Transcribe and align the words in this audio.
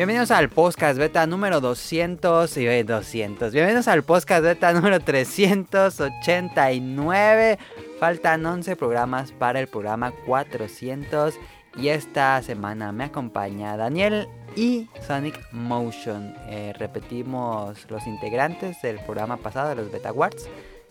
Bienvenidos 0.00 0.30
al 0.30 0.48
podcast 0.48 0.98
beta 0.98 1.26
número 1.26 1.60
200 1.60 2.56
y 2.56 2.82
200. 2.84 3.52
Bienvenidos 3.52 3.86
al 3.86 4.02
podcast 4.02 4.42
beta 4.42 4.72
número 4.72 4.98
389. 4.98 7.58
Faltan 7.98 8.46
11 8.46 8.76
programas 8.76 9.32
para 9.32 9.60
el 9.60 9.66
programa 9.66 10.12
400 10.24 11.34
y 11.76 11.88
esta 11.88 12.40
semana 12.40 12.92
me 12.92 13.04
acompaña 13.04 13.76
Daniel 13.76 14.26
y 14.56 14.88
Sonic 15.06 15.38
Motion. 15.52 16.34
Eh, 16.48 16.72
repetimos 16.78 17.84
los 17.90 18.06
integrantes 18.06 18.80
del 18.80 19.00
programa 19.00 19.36
pasado 19.36 19.68
de 19.68 19.74
los 19.74 19.92
Beta 19.92 20.08
Awards. 20.08 20.48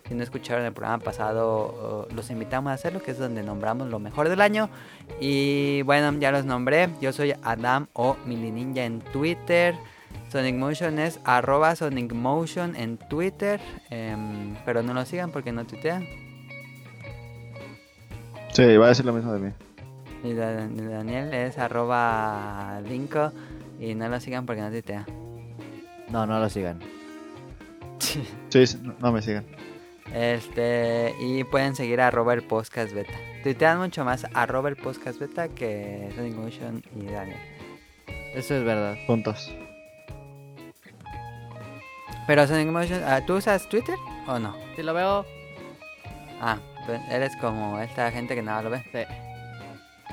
Si 0.09 0.16
no 0.16 0.23
escucharon 0.23 0.66
el 0.66 0.73
programa 0.73 1.04
pasado, 1.04 2.08
los 2.16 2.31
invitamos 2.31 2.72
a 2.72 2.73
hacerlo, 2.73 2.99
que 2.99 3.12
es 3.12 3.20
donde 3.20 3.44
nombramos 3.44 3.90
lo 3.90 3.99
mejor 3.99 4.27
del 4.27 4.41
año. 4.41 4.68
Y 5.22 5.84
bueno, 5.84 6.12
ya 6.20 6.32
los 6.32 6.45
nombré. 6.45 6.90
Yo 6.99 7.13
soy 7.13 7.35
Adam 7.44 7.85
o 7.94 8.18
Mini 8.26 8.49
Ninja 8.49 8.85
en 8.85 9.02
Twitter. 9.02 9.76
Sonic 10.30 10.55
Motion 10.55 10.98
es 10.98 11.20
arroba 11.26 11.76
Sonic 11.76 12.12
Motion 12.13 12.76
en 12.76 12.98
Twitter. 12.98 13.62
Em, 13.91 14.55
pero 14.66 14.82
no 14.82 14.95
lo 14.95 15.05
sigan 15.05 15.30
porque 15.30 15.52
no 15.52 15.66
tuitean. 15.66 16.08
Sí, 18.52 18.77
va 18.77 18.88
a 18.88 18.90
decir 18.90 19.05
lo 19.05 19.13
mismo 19.13 19.32
de 19.32 19.40
mí. 19.40 19.52
Y 20.23 20.34
Daniel 20.34 21.32
es 21.35 21.60
arroba 21.60 22.82
Dinko. 22.84 23.32
Y 23.80 23.94
no 23.94 24.10
lo 24.10 24.20
sigan 24.20 24.48
porque 24.48 24.63
no 24.63 24.71
tuitea. 24.71 25.05
No, 26.10 26.26
no 26.26 26.40
lo 26.40 26.49
sigan. 26.49 26.80
Sí, 28.49 28.66
no 28.99 29.12
me 29.12 29.21
sigan. 29.21 29.46
Este, 30.13 31.13
y 31.20 31.43
pueden 31.43 31.76
seguir 31.76 32.02
a 32.02 32.10
el 32.10 32.43
podcast 32.43 32.93
beta. 32.93 33.13
Tuitean 33.43 33.77
mucho 33.77 34.04
más 34.04 34.26
arroba 34.34 34.70
el 34.70 34.76
podcast 34.76 35.20
beta 35.20 35.49
que 35.49 36.10
Sonic 36.15 36.34
Motion 36.34 36.84
y 36.96 37.05
Daniel. 37.05 37.38
Eso 38.34 38.55
es 38.55 38.63
verdad. 38.63 38.98
Puntos. 39.07 39.52
Pero 42.27 42.48
Sonic 42.48 42.68
Motion, 42.68 43.02
ah, 43.05 43.21
¿tú 43.26 43.35
usas 43.35 43.68
Twitter 43.70 43.96
o 44.27 44.40
no? 44.40 44.55
Sí, 44.76 44.84
lo 44.84 44.93
veo. 44.93 45.26
Ah, 46.41 46.57
pues 46.85 47.02
eres 47.10 47.35
como 47.37 47.80
esta 47.80 48.12
gente 48.12 48.35
que 48.35 48.41
nada 48.41 48.62
lo 48.62 48.70
ve. 48.70 48.84
Sí. 48.91 48.99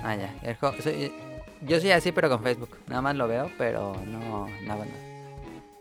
Ah, 0.02 0.14
ya. 0.14 0.34
yo 1.62 1.80
soy 1.80 1.91
así, 1.91 2.12
pero 2.12 2.28
con 2.28 2.42
Facebook. 2.42 2.70
Nada 2.86 3.02
más 3.02 3.17
lo 3.17 3.28
veo, 3.28 3.50
pero 3.58 3.94
no, 4.06 4.48
nada, 4.62 4.77
bueno. 4.77 5.05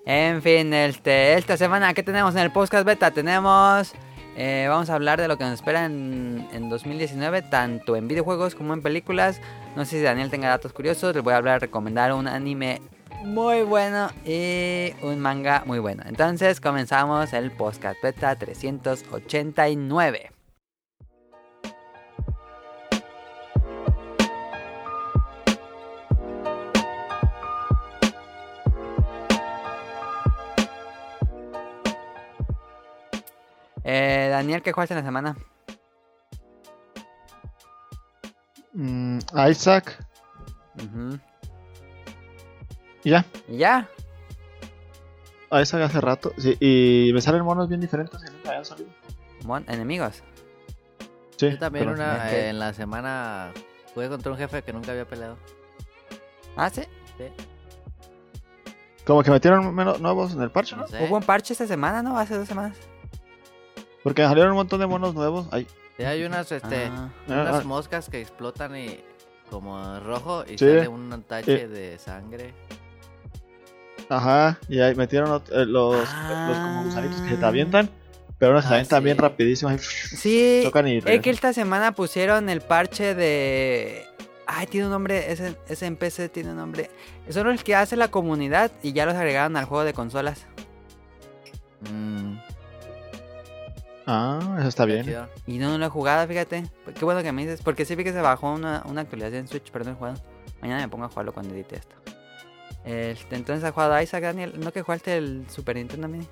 En 0.05 0.41
fin, 0.41 0.73
este, 0.73 1.33
esta 1.33 1.57
semana, 1.57 1.93
¿qué 1.93 2.03
tenemos 2.03 2.35
en 2.35 2.41
el 2.41 2.51
podcast 2.51 2.85
beta? 2.85 3.11
Tenemos 3.11 3.93
eh, 4.37 4.65
vamos 4.67 4.89
a 4.89 4.95
hablar 4.95 5.21
de 5.21 5.29
lo 5.29 5.37
que 5.37 5.45
nos 5.45 5.53
espera 5.53 5.85
en, 5.85 6.47
en, 6.51 6.69
2019, 6.69 7.41
tanto 7.43 7.95
en 7.95 8.07
videojuegos 8.07 8.53
como 8.53 8.73
en 8.73 8.81
películas. 8.81 9.39
No 9.75 9.85
sé 9.85 9.97
si 9.97 10.03
Daniel 10.03 10.29
tenga 10.29 10.49
datos 10.49 10.73
curiosos. 10.73 11.15
Les 11.15 11.23
voy 11.23 11.33
a 11.33 11.37
hablar, 11.37 11.61
recomendar 11.61 12.13
un 12.13 12.27
anime 12.27 12.81
muy 13.23 13.63
bueno 13.63 14.09
y 14.25 14.93
un 15.01 15.19
manga 15.19 15.63
muy 15.65 15.79
bueno. 15.79 16.03
Entonces 16.05 16.59
comenzamos 16.59 17.33
el 17.33 17.51
podcast 17.51 18.01
beta 18.03 18.35
389. 18.35 20.34
Eh, 33.87 34.29
Daniel, 34.31 34.63
¿qué 34.63 34.71
jugaste 34.71 34.95
en 34.95 34.99
la 35.01 35.05
semana? 35.05 35.37
Mm, 38.73 39.19
Isaac. 39.49 40.03
¿Y 43.03 43.11
ya? 43.11 43.25
¿Y 43.47 43.57
ya? 43.57 43.87
Isaac 45.51 45.83
hace 45.83 46.01
rato. 46.01 46.33
Sí, 46.37 46.57
y 46.59 47.13
me 47.13 47.21
salen 47.21 47.45
monos 47.45 47.69
bien 47.69 47.79
diferentes 47.79 48.19
que 48.21 48.31
nunca 48.31 48.49
habían 48.49 48.65
salido. 48.65 48.89
¿Enemigos? 49.67 50.23
Sí. 51.37 51.51
Yo 51.51 51.59
también 51.59 51.87
una, 51.87 52.31
eh, 52.31 52.49
en 52.49 52.57
la 52.57 52.73
semana 52.73 53.51
jugué 53.93 54.09
contra 54.09 54.31
un 54.31 54.37
jefe 54.39 54.63
que 54.63 54.73
nunca 54.73 54.91
había 54.93 55.05
peleado. 55.05 55.37
¿Ah, 56.57 56.71
sí? 56.71 56.81
Sí. 57.19 57.25
Como 59.05 59.21
que 59.21 59.29
metieron 59.29 59.75
nuevos 59.75 60.33
en 60.33 60.41
el 60.41 60.49
parche, 60.49 60.75
¿no? 60.75 60.85
Hubo 61.07 61.17
un 61.17 61.23
parche 61.23 61.53
esta 61.53 61.67
semana, 61.67 62.01
¿no? 62.01 62.17
Hace 62.17 62.35
dos 62.35 62.47
semanas. 62.47 62.75
Porque 64.05 64.21
salieron 64.21 64.51
un 64.51 64.57
montón 64.57 64.79
de 64.79 64.85
monos 64.85 65.15
nuevos. 65.15 65.47
Sí, 65.97 66.03
hay 66.03 66.23
unas, 66.25 66.51
este, 66.51 66.91
ah. 66.91 67.09
unas 67.27 67.55
ah. 67.55 67.63
moscas 67.65 68.07
que 68.07 68.21
explotan 68.21 68.77
y 68.77 68.99
como 69.49 69.99
rojo 69.99 70.45
y 70.47 70.59
sale 70.59 70.87
un 70.87 71.23
tache 71.23 71.67
de 71.67 71.97
sangre. 71.97 72.53
Ajá, 74.07 74.59
y 74.69 74.79
ahí 74.79 74.93
metieron 74.93 75.41
eh, 75.51 75.65
los, 75.65 76.07
ah. 76.07 76.45
los 76.47 76.57
como 76.59 76.83
gusanitos 76.83 77.19
que 77.21 77.29
se 77.29 77.37
te 77.37 77.45
avientan. 77.45 77.89
Pero 78.37 78.51
unos 78.51 78.65
se 78.65 78.75
avientan 78.75 79.03
bien 79.03 79.17
rapidísimo. 79.17 79.75
sí, 79.79 80.63
es 81.03 81.21
que 81.21 81.31
esta 81.31 81.51
semana 81.51 81.93
pusieron 81.93 82.47
el 82.49 82.61
parche 82.61 83.15
de... 83.15 84.05
Ay, 84.45 84.67
tiene 84.67 84.85
un 84.85 84.91
nombre, 84.91 85.31
ese, 85.31 85.55
ese 85.67 85.87
en 85.87 85.95
PC 85.95 86.29
tiene 86.29 86.51
un 86.51 86.57
nombre. 86.57 86.91
Son 87.31 87.47
los 87.47 87.63
que 87.63 87.73
hace 87.73 87.95
la 87.95 88.09
comunidad 88.09 88.71
y 88.83 88.93
ya 88.93 89.07
los 89.07 89.15
agregaron 89.15 89.57
al 89.57 89.65
juego 89.65 89.83
de 89.83 89.93
consolas. 89.93 90.45
Mmm... 91.91 92.35
Ah, 94.07 94.57
eso 94.59 94.67
está 94.67 94.85
bien. 94.85 95.05
Y 95.47 95.57
no, 95.57 95.69
no 95.69 95.77
lo 95.77 95.85
he 95.85 95.89
jugado, 95.89 96.27
fíjate. 96.27 96.69
Qué 96.97 97.05
bueno 97.05 97.23
que 97.23 97.31
me 97.31 97.43
dices. 97.43 97.61
Porque 97.61 97.85
sí 97.85 97.95
vi 97.95 98.03
que 98.03 98.13
se 98.13 98.21
bajó 98.21 98.51
una, 98.51 98.83
una 98.85 99.01
actualización 99.01 99.41
en 99.41 99.47
Switch, 99.47 99.71
pero 99.71 99.85
no 99.85 99.91
he 99.91 99.95
jugado. 99.95 100.21
Mañana 100.61 100.81
me 100.81 100.89
pongo 100.89 101.05
a 101.05 101.09
jugarlo 101.09 101.33
cuando 101.33 101.53
edite 101.53 101.77
esto. 101.77 101.95
Este, 102.85 103.35
entonces 103.35 103.63
ha 103.63 103.71
jugado 103.71 103.99
Isaac 103.99 104.23
Daniel. 104.23 104.59
¿No 104.59 104.71
que 104.71 104.83
jugaste 104.83 105.17
el 105.17 105.45
Super 105.49 105.75
Nintendo 105.75 106.07
Mini? 106.07 106.27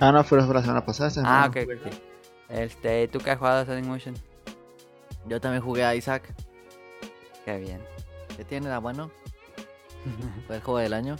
Ah, 0.00 0.12
no, 0.12 0.24
fue 0.24 0.38
la 0.38 0.62
semana 0.62 0.84
pasada. 0.84 1.10
ah, 1.24 1.46
ok. 1.48 1.56
Este, 2.48 3.08
¿tú 3.08 3.18
qué 3.18 3.30
has 3.30 3.38
jugado 3.38 3.64
Sonic 3.64 3.84
Motion? 3.84 4.14
Yo 5.26 5.40
también 5.40 5.62
jugué 5.62 5.84
a 5.84 5.94
Isaac. 5.94 6.34
Qué 7.44 7.58
bien. 7.58 7.80
¿Qué 8.36 8.44
tiene? 8.44 8.66
¿Era 8.66 8.78
bueno? 8.78 9.10
fue 10.46 10.56
el 10.56 10.62
juego 10.62 10.78
del 10.78 10.94
año. 10.94 11.16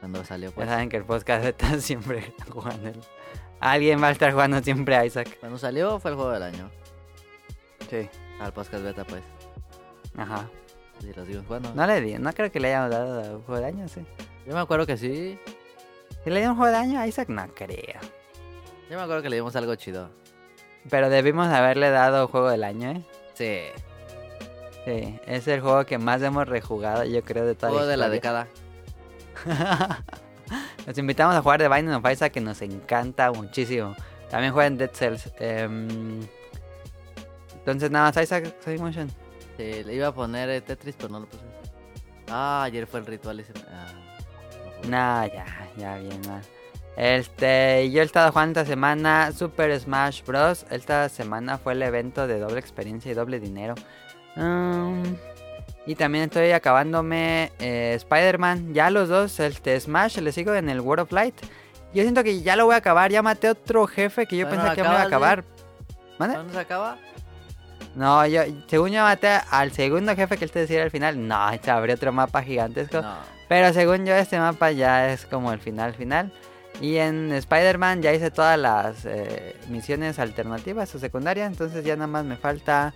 Cuando 0.00 0.24
salió. 0.24 0.52
Pues. 0.52 0.66
Ya 0.66 0.74
saben 0.74 0.88
que 0.88 0.96
el 0.96 1.04
podcast 1.04 1.44
está 1.44 1.80
siempre 1.80 2.34
jugando 2.50 2.88
el 2.88 3.00
Alguien 3.60 4.02
va 4.02 4.08
a 4.08 4.10
estar 4.10 4.32
jugando 4.32 4.62
siempre 4.62 4.96
a 4.96 5.04
Isaac. 5.04 5.38
Cuando 5.40 5.58
salió 5.58 5.98
fue 5.98 6.10
el 6.10 6.16
juego 6.16 6.30
del 6.30 6.42
año. 6.42 6.70
Sí. 7.88 8.08
Al 8.40 8.52
podcast 8.52 8.82
beta, 8.84 9.04
pues. 9.04 9.22
Ajá. 10.16 10.48
Sí, 11.00 11.12
lo 11.14 11.24
sigo 11.24 11.42
jugando. 11.46 11.74
No 11.74 11.86
le 11.86 12.00
di, 12.00 12.14
no 12.18 12.32
creo 12.32 12.50
que 12.50 12.60
le 12.60 12.68
hayamos 12.68 12.90
dado 12.90 13.40
juego 13.42 13.60
de 13.60 13.66
año, 13.66 13.88
sí. 13.88 14.04
Yo 14.46 14.54
me 14.54 14.60
acuerdo 14.60 14.86
que 14.86 14.96
sí. 14.96 15.38
¿Y 16.24 16.30
le 16.30 16.48
un 16.48 16.56
juego 16.56 16.72
de 16.72 16.78
año 16.78 17.00
a 17.00 17.06
Isaac? 17.06 17.28
No 17.28 17.46
creo. 17.54 18.00
Yo 18.90 18.96
me 18.96 19.02
acuerdo 19.02 19.22
que 19.22 19.30
le 19.30 19.36
dimos 19.36 19.54
algo 19.56 19.74
chido. 19.76 20.10
Pero 20.90 21.08
debimos 21.08 21.48
haberle 21.48 21.90
dado 21.90 22.28
juego 22.28 22.48
del 22.50 22.64
año, 22.64 22.90
¿eh? 22.90 23.04
Sí. 23.34 23.60
Sí, 24.84 25.18
es 25.26 25.48
el 25.48 25.60
juego 25.60 25.84
que 25.84 25.98
más 25.98 26.22
hemos 26.22 26.48
rejugado, 26.48 27.04
yo 27.04 27.22
creo, 27.22 27.44
de 27.44 27.54
toda 27.54 27.72
juego 27.72 27.86
la 27.86 27.90
de 27.90 27.96
la 27.96 28.08
década. 28.08 28.48
Nos 30.86 30.96
invitamos 30.98 31.34
a 31.34 31.42
jugar 31.42 31.58
The 31.58 31.68
Binding 31.68 31.94
of 31.94 32.10
Isaac 32.10 32.32
que 32.32 32.40
nos 32.40 32.62
encanta 32.62 33.32
muchísimo. 33.32 33.96
También 34.30 34.52
juegan 34.52 34.78
Dead 34.78 34.90
Cells. 34.92 35.32
Em, 35.38 36.20
entonces 37.54 37.90
nada 37.90 38.12
más 38.12 38.22
Isaac 38.22 38.54
Motion. 38.78 39.08
Sí, 39.56 39.82
le 39.84 39.94
iba 39.94 40.08
a 40.08 40.12
poner 40.12 40.48
eh, 40.50 40.60
Tetris, 40.60 40.94
pero 40.96 41.08
no 41.08 41.20
lo 41.20 41.26
puse. 41.26 41.42
Ah, 42.28 42.62
ayer 42.64 42.86
fue 42.86 43.00
el 43.00 43.06
ritual 43.06 43.40
ese. 43.40 43.52
Ah, 43.70 43.86
no, 44.84 45.34
ya, 45.34 45.68
ya 45.76 45.96
bien 45.96 46.20
mal. 46.28 46.42
Este, 46.96 47.90
yo 47.90 48.02
he 48.02 48.04
estado 48.04 48.30
jugando 48.32 48.60
esta 48.60 48.70
semana 48.70 49.32
Super 49.32 49.78
Smash 49.78 50.22
Bros. 50.24 50.66
Esta 50.70 51.08
semana 51.08 51.58
fue 51.58 51.72
el 51.72 51.82
evento 51.82 52.26
de 52.26 52.38
doble 52.38 52.58
experiencia 52.58 53.10
y 53.10 53.14
doble 53.14 53.40
dinero. 53.40 53.74
Um, 54.36 55.16
y 55.86 55.94
también 55.94 56.24
estoy 56.24 56.50
acabándome 56.50 57.52
eh, 57.60 57.94
Spider-Man. 57.94 58.74
Ya 58.74 58.90
los 58.90 59.08
dos, 59.08 59.38
el 59.38 59.54
de 59.54 59.78
Smash, 59.78 60.18
le 60.18 60.32
sigo 60.32 60.52
en 60.52 60.68
el 60.68 60.80
World 60.80 61.04
of 61.04 61.12
Light. 61.12 61.34
Yo 61.94 62.02
siento 62.02 62.24
que 62.24 62.42
ya 62.42 62.56
lo 62.56 62.66
voy 62.66 62.74
a 62.74 62.78
acabar. 62.78 63.10
Ya 63.12 63.22
maté 63.22 63.48
otro 63.48 63.86
jefe 63.86 64.26
que 64.26 64.36
yo 64.36 64.50
pensé 64.50 64.66
que 64.74 64.82
me 64.82 64.88
iba 64.88 65.00
a 65.00 65.04
acabar. 65.04 65.44
¿Dónde 66.18 66.52
se 66.52 66.58
acaba? 66.58 66.98
No, 67.94 68.26
yo, 68.26 68.42
según 68.66 68.90
yo 68.90 69.02
maté 69.02 69.28
al 69.50 69.72
segundo 69.72 70.14
jefe 70.14 70.36
que 70.36 70.44
él 70.44 70.50
te 70.50 70.58
decía 70.58 70.82
al 70.82 70.90
final. 70.90 71.26
No, 71.26 71.38
se 71.62 71.70
abrió 71.70 71.94
otro 71.94 72.12
mapa 72.12 72.42
gigantesco. 72.42 73.02
Pero 73.48 73.72
según 73.72 74.04
yo, 74.04 74.14
este 74.14 74.40
mapa 74.40 74.72
ya 74.72 75.12
es 75.12 75.24
como 75.24 75.52
el 75.52 75.60
final 75.60 75.94
final. 75.94 76.32
Y 76.80 76.96
en 76.96 77.32
Spider-Man 77.32 78.02
ya 78.02 78.12
hice 78.12 78.32
todas 78.32 78.58
las 78.58 79.06
eh, 79.06 79.56
misiones 79.68 80.18
alternativas 80.18 80.92
o 80.96 80.98
secundarias. 80.98 81.48
Entonces 81.50 81.84
ya 81.84 81.94
nada 81.94 82.08
más 82.08 82.24
me 82.24 82.36
falta 82.36 82.92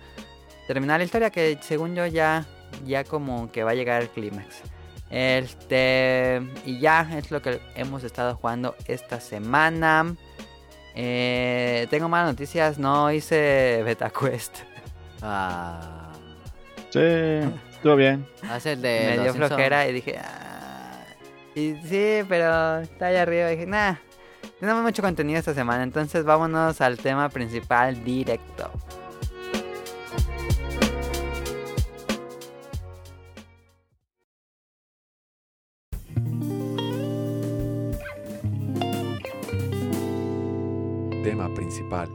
terminar 0.67 0.99
la 0.99 1.05
historia. 1.05 1.29
Que 1.29 1.57
según 1.61 1.95
yo 1.95 2.05
ya 2.05 2.45
ya 2.85 3.03
como 3.03 3.51
que 3.51 3.63
va 3.63 3.71
a 3.71 3.75
llegar 3.75 4.01
el 4.01 4.09
clímax. 4.09 4.61
Este, 5.09 6.41
y 6.65 6.79
ya 6.79 7.07
es 7.17 7.31
lo 7.31 7.41
que 7.41 7.59
hemos 7.75 8.03
estado 8.03 8.35
jugando 8.35 8.75
esta 8.87 9.19
semana. 9.19 10.15
Eh, 10.95 11.87
tengo 11.89 12.09
malas 12.09 12.29
noticias, 12.29 12.77
no 12.77 13.11
hice 13.11 13.81
Beta 13.83 14.09
Quest. 14.09 14.59
Ah. 15.21 16.11
Sí. 16.89 16.99
Estuvo 17.71 17.95
bien. 17.95 18.27
Hace 18.49 18.73
el 18.73 18.81
de. 18.81 19.15
Me 19.17 19.23
dio 19.23 19.33
flojera 19.33 19.87
y 19.87 19.93
dije. 19.93 20.17
Ah". 20.19 21.03
Y 21.55 21.75
sí, 21.83 22.23
pero 22.27 22.79
está 22.79 23.07
allá 23.07 23.23
arriba. 23.23 23.51
Y 23.51 23.55
dije, 23.55 23.67
nah. 23.67 23.95
Tenemos 24.59 24.83
mucho 24.83 25.01
contenido 25.01 25.39
esta 25.39 25.53
semana. 25.53 25.83
Entonces 25.83 26.23
vámonos 26.23 26.81
al 26.81 26.97
tema 26.97 27.29
principal 27.29 28.03
directo. 28.03 28.71
Principal. 41.71 42.09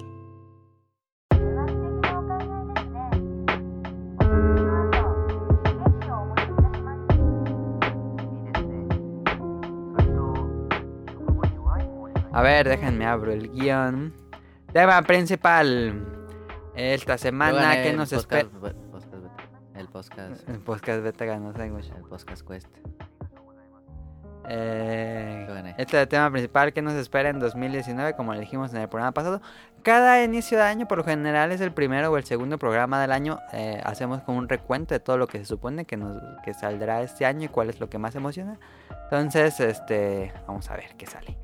A 12.33 12.43
ver, 12.43 12.69
déjenme 12.69 13.07
abro 13.07 13.33
el 13.33 13.51
guion. 13.51 14.13
Tema 14.75 15.01
principal. 15.03 16.05
Esta 16.75 17.17
semana 17.17 17.83
que 17.83 17.95
nos 17.95 18.13
espera. 18.13 18.49
El 19.75 19.89
podcast. 19.89 20.47
El 20.49 20.61
podcast 20.61 21.03
beta 21.03 21.25
ganó 21.25 21.55
El 21.55 22.05
podcast 22.09 22.43
cuesta. 22.45 22.79
Eh, 24.49 25.75
este 25.79 25.97
es 25.97 26.03
el 26.03 26.09
tema 26.09 26.31
principal 26.31 26.73
que 26.73 26.83
nos 26.83 26.95
espera 26.95 27.29
en 27.29 27.39
2019, 27.39 28.15
como 28.15 28.33
le 28.33 28.41
dijimos 28.41 28.73
en 28.73 28.81
el 28.81 28.89
programa 28.89 29.13
pasado. 29.13 29.41
Cada 29.83 30.23
inicio 30.23 30.59
de 30.59 30.65
año, 30.65 30.89
por 30.89 30.99
lo 30.99 31.05
general, 31.05 31.53
es 31.53 31.61
el 31.61 31.73
primero 31.73 32.11
o 32.11 32.17
el 32.17 32.25
segundo 32.25 32.59
programa 32.59 33.01
del 33.01 33.13
año. 33.13 33.39
Eh, 33.53 33.81
hacemos 33.85 34.23
como 34.23 34.39
un 34.39 34.49
recuento 34.49 34.95
de 34.95 35.01
todo 35.01 35.19
lo 35.19 35.27
que 35.27 35.39
se 35.39 35.45
supone 35.45 35.85
que, 35.85 35.97
nos, 35.97 36.21
que 36.45 36.55
saldrá 36.55 37.03
este 37.03 37.27
año 37.27 37.45
y 37.45 37.49
cuál 37.49 37.71
es 37.71 37.81
lo 37.81 37.89
que 37.89 37.99
más 37.99 38.15
emociona. 38.15 38.59
Entonces, 39.05 39.61
este, 39.61 40.33
vamos 40.47 40.71
a 40.71 40.77
ver 40.77 40.95
qué 40.97 41.07
sale 41.07 41.37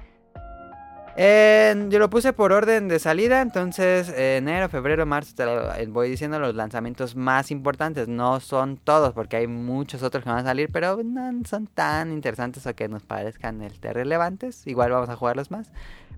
yo 1.16 1.98
lo 1.98 2.08
puse 2.08 2.32
por 2.32 2.52
orden 2.52 2.88
de 2.88 2.98
salida, 2.98 3.42
entonces 3.42 4.08
enero, 4.08 4.68
febrero, 4.68 5.04
marzo, 5.04 5.34
te 5.34 5.44
eh, 5.82 5.86
voy 5.86 6.08
diciendo 6.08 6.38
los 6.38 6.54
lanzamientos 6.54 7.16
más 7.16 7.50
importantes. 7.50 8.08
No 8.08 8.40
son 8.40 8.78
todos, 8.78 9.12
porque 9.12 9.36
hay 9.36 9.46
muchos 9.46 10.02
otros 10.02 10.24
que 10.24 10.30
van 10.30 10.40
a 10.40 10.44
salir, 10.44 10.70
pero 10.72 11.02
no 11.04 11.30
son 11.44 11.66
tan 11.66 12.12
interesantes 12.12 12.66
o 12.66 12.74
que 12.74 12.88
nos 12.88 13.02
parezcan 13.02 13.62
el 13.62 13.74
relevantes. 13.80 14.66
Igual 14.66 14.92
vamos 14.92 15.08
a 15.08 15.16
jugarlos 15.16 15.50
más. 15.50 15.70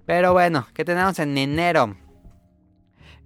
Pero 0.06 0.32
bueno, 0.32 0.66
¿qué 0.74 0.84
tenemos 0.84 1.18
en 1.18 1.36
enero? 1.38 1.96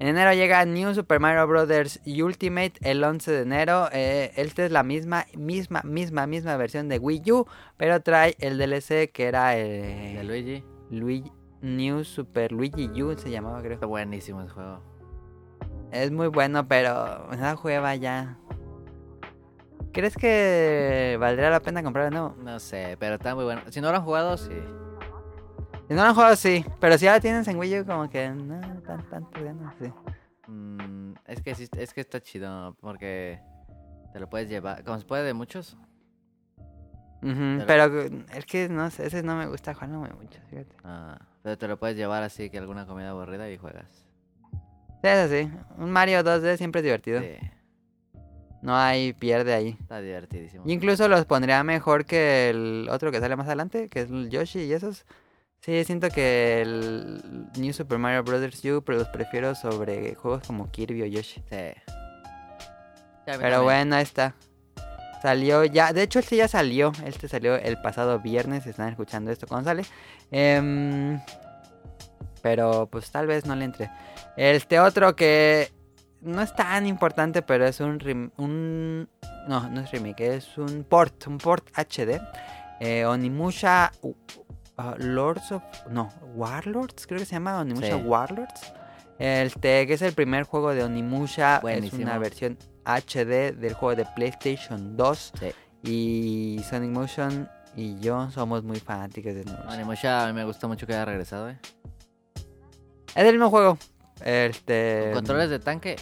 En 0.00 0.06
enero 0.06 0.32
llega 0.32 0.64
New 0.64 0.94
Super 0.94 1.19
Mario 1.19 1.44
Bros. 1.49 2.00
Ultimate 2.06 2.75
el 2.82 3.03
11 3.03 3.32
de 3.32 3.43
enero. 3.43 3.88
Eh, 3.93 4.32
esta 4.37 4.64
es 4.64 4.71
la 4.71 4.85
misma, 4.85 5.26
misma, 5.37 5.82
misma, 5.82 6.29
misma 6.29 6.56
versión 6.56 6.88
de 6.88 6.99
Wii 7.00 7.32
U, 7.32 7.47
pero 7.76 8.00
trae 8.00 8.37
el 8.38 8.59
DLC 8.59 9.11
que 9.11 9.25
era 9.25 9.56
el... 9.56 10.14
De 10.14 10.25
Luigi. 10.25 10.64
Luigi, 10.91 11.32
New 11.60 12.05
Super 12.05 12.52
Luigi 12.52 13.02
U 13.02 13.16
se 13.16 13.31
llamaba, 13.31 13.60
creo. 13.60 13.75
Está 13.75 13.87
buenísimo 13.87 14.43
ese 14.43 14.50
juego. 14.50 14.81
Es 15.90 16.10
muy 16.10 16.28
bueno, 16.28 16.66
pero 16.69 17.26
me 17.31 17.37
da 17.37 17.56
juega 17.56 17.94
ya. 17.94 18.38
¿Crees 19.93 20.16
que 20.16 21.16
valdría 21.19 21.50
la 21.50 21.60
pena 21.60 21.82
comprarlo 21.82 22.10
nuevo? 22.10 22.43
No 22.43 22.60
sé, 22.60 22.96
pero 23.00 23.14
está 23.14 23.34
muy 23.34 23.44
bueno. 23.44 23.62
Si 23.70 23.81
no 23.81 23.90
lo 23.90 23.96
han 23.96 24.05
jugado, 24.05 24.37
sí. 24.37 24.55
Si 25.88 25.94
no 25.94 26.02
lo 26.02 26.08
han 26.08 26.14
jugado, 26.14 26.37
sí. 26.37 26.64
Pero 26.78 26.99
si 26.99 27.06
ya 27.06 27.14
lo 27.14 27.20
tienes 27.20 27.49
en 27.49 27.58
Wii 27.58 27.81
U, 27.81 27.87
como 27.87 28.08
que 28.08 28.28
no 28.28 28.61
tan 28.82 29.08
tanto 29.08 29.43
ganas, 29.43 29.75
sí. 29.81 29.93
Mm, 30.46 31.14
es 31.26 31.43
que 31.43 31.50
es 31.50 31.94
que 31.94 32.00
está 32.00 32.20
chido 32.20 32.76
porque 32.81 33.40
te 34.12 34.20
lo 34.20 34.28
puedes 34.28 34.49
llevar. 34.49 34.84
Como 34.84 34.99
se 34.99 35.06
puede 35.06 35.25
de 35.25 35.34
muchos, 35.34 35.76
pero... 37.20 38.02
es 38.34 38.46
que 38.46 38.69
no 38.69 38.90
sé, 38.90 39.06
ese 39.06 39.22
no 39.22 39.37
me 39.37 39.46
gusta 39.46 39.75
jugarlo 39.75 40.00
mucho, 40.00 40.40
fíjate. 40.49 40.76
Ah, 40.84 41.19
pero 41.49 41.56
te 41.56 41.67
lo 41.67 41.79
puedes 41.79 41.97
llevar 41.97 42.23
así 42.23 42.50
que 42.50 42.59
alguna 42.59 42.85
comida 42.85 43.09
aburrida 43.09 43.50
y 43.50 43.56
juegas. 43.56 43.87
Sí, 45.00 45.09
es 45.09 45.19
así. 45.19 45.50
Un 45.79 45.91
Mario 45.91 46.23
2D 46.23 46.59
siempre 46.59 46.81
es 46.81 46.85
divertido. 46.85 47.23
Sí. 47.23 47.39
No 48.61 48.77
hay 48.77 49.15
pierde 49.15 49.55
ahí. 49.55 49.79
Está 49.81 50.03
divertidísimo. 50.03 50.65
incluso 50.67 51.09
los 51.09 51.25
pondría 51.25 51.65
mejor 51.65 52.05
que 52.05 52.50
el 52.50 52.89
otro 52.91 53.11
que 53.11 53.19
sale 53.19 53.35
más 53.35 53.47
adelante, 53.47 53.89
que 53.89 54.03
es 54.03 54.11
el 54.11 54.29
Yoshi 54.29 54.65
y 54.65 54.75
esos. 54.75 55.06
Sí, 55.61 55.85
siento 55.85 56.11
que 56.11 56.61
el 56.61 57.49
New 57.56 57.73
Super 57.73 57.97
Mario 57.97 58.23
Bros. 58.25 58.65
U 58.67 58.85
los 58.87 59.09
prefiero 59.09 59.55
sobre 59.55 60.15
juegos 60.17 60.47
como 60.47 60.71
Kirby 60.71 61.00
o 61.00 61.06
Yoshi. 61.06 61.43
Sí. 61.49 61.95
Pero 63.25 63.62
bueno, 63.62 63.97
ahí 63.97 64.03
está. 64.03 64.35
Salió 65.23 65.65
ya, 65.65 65.95
de 65.95 66.03
hecho 66.03 66.19
este 66.19 66.37
ya 66.37 66.47
salió, 66.47 66.93
este 67.06 67.27
salió 67.27 67.56
el 67.56 67.81
pasado 67.81 68.21
viernes, 68.21 68.65
si 68.65 68.71
están 68.71 68.91
escuchando 68.91 69.31
esto 69.31 69.47
cuando 69.47 69.71
sale. 69.71 69.85
Em, 70.30 71.20
pero 72.42 72.88
pues 72.90 73.10
tal 73.10 73.26
vez 73.26 73.46
no 73.46 73.54
le 73.56 73.64
entre. 73.64 73.90
Este 74.36 74.78
otro 74.80 75.16
que 75.16 75.70
no 76.20 76.42
es 76.42 76.54
tan 76.54 76.86
importante, 76.86 77.42
pero 77.42 77.66
es 77.66 77.80
un, 77.80 78.32
un 78.36 79.08
no, 79.48 79.69
no 79.69 79.80
es 79.80 79.90
remake, 79.90 80.36
es 80.36 80.58
un 80.58 80.84
port, 80.84 81.26
un 81.26 81.38
port 81.38 81.66
HD. 81.76 82.20
Eh, 82.80 83.04
Onimusha 83.04 83.90
uh, 84.02 84.14
Lords 84.98 85.50
of 85.50 85.62
no, 85.90 86.08
Warlords, 86.34 87.06
creo 87.06 87.19
que 87.19 87.26
se 87.26 87.34
llama 87.34 87.58
Onimusha 87.58 87.96
Warlords. 87.96 88.72
Este 89.19 89.86
que 89.86 89.94
es 89.94 90.02
el 90.02 90.12
primer 90.12 90.44
juego 90.44 90.72
de 90.72 90.84
Onimusha, 90.84 91.60
es 91.66 91.92
una 91.92 92.19
versión 92.19 92.56
HD 92.84 93.52
del 93.56 93.75
juego 93.75 93.96
de 93.96 94.06
PlayStation 94.14 94.96
2. 94.96 95.32
Y 95.84 96.60
Sonic 96.69 96.90
Motion 96.90 97.48
y 97.78 97.96
yo 98.00 98.28
somos 98.32 98.64
muy 98.64 98.80
fanáticos 98.80 99.34
de 99.34 99.44
Sonic 99.44 99.86
Motion. 99.86 100.12
a 100.12 100.26
mí 100.26 100.32
me 100.32 100.44
gusta 100.44 100.66
mucho 100.66 100.84
que 100.84 100.94
haya 100.94 101.04
regresado, 101.04 101.48
¿eh? 101.48 101.60
Es 103.14 103.25
el 103.25 103.34
mismo 103.34 103.50
juego. 103.50 103.78
Este... 104.25 105.12
controles 105.14 105.48
de 105.48 105.60
tanque? 105.60 105.94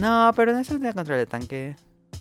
No, 0.00 0.32
pero 0.34 0.54
no 0.54 0.60
es 0.60 0.68
de 0.68 0.94
control 0.94 1.18
de 1.18 1.26
tanque. 1.26 1.76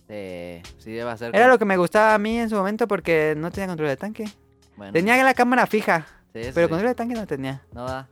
Sí, 0.09 0.69
sí 0.80 0.91
debe 0.91 1.15
ser. 1.18 1.33
Era 1.33 1.47
lo 1.47 1.57
que 1.57 1.63
me 1.63 1.77
gustaba 1.77 2.13
a 2.13 2.18
mí 2.18 2.38
en 2.38 2.50
su 2.50 2.57
momento 2.57 2.89
porque 2.89 3.36
no 3.38 3.51
tenía 3.51 3.68
control 3.68 3.88
de 3.88 3.97
tanque. 3.97 4.30
Tenía 4.91 5.24
la 5.24 5.34
cámara 5.34 5.65
fija. 5.65 6.05
pero 6.34 6.67
control 6.67 6.89
de 6.89 6.96
tanque 6.96 7.13
no 7.15 7.25
tenía. 7.25 7.63
No 7.72 7.86
va. 7.86 8.10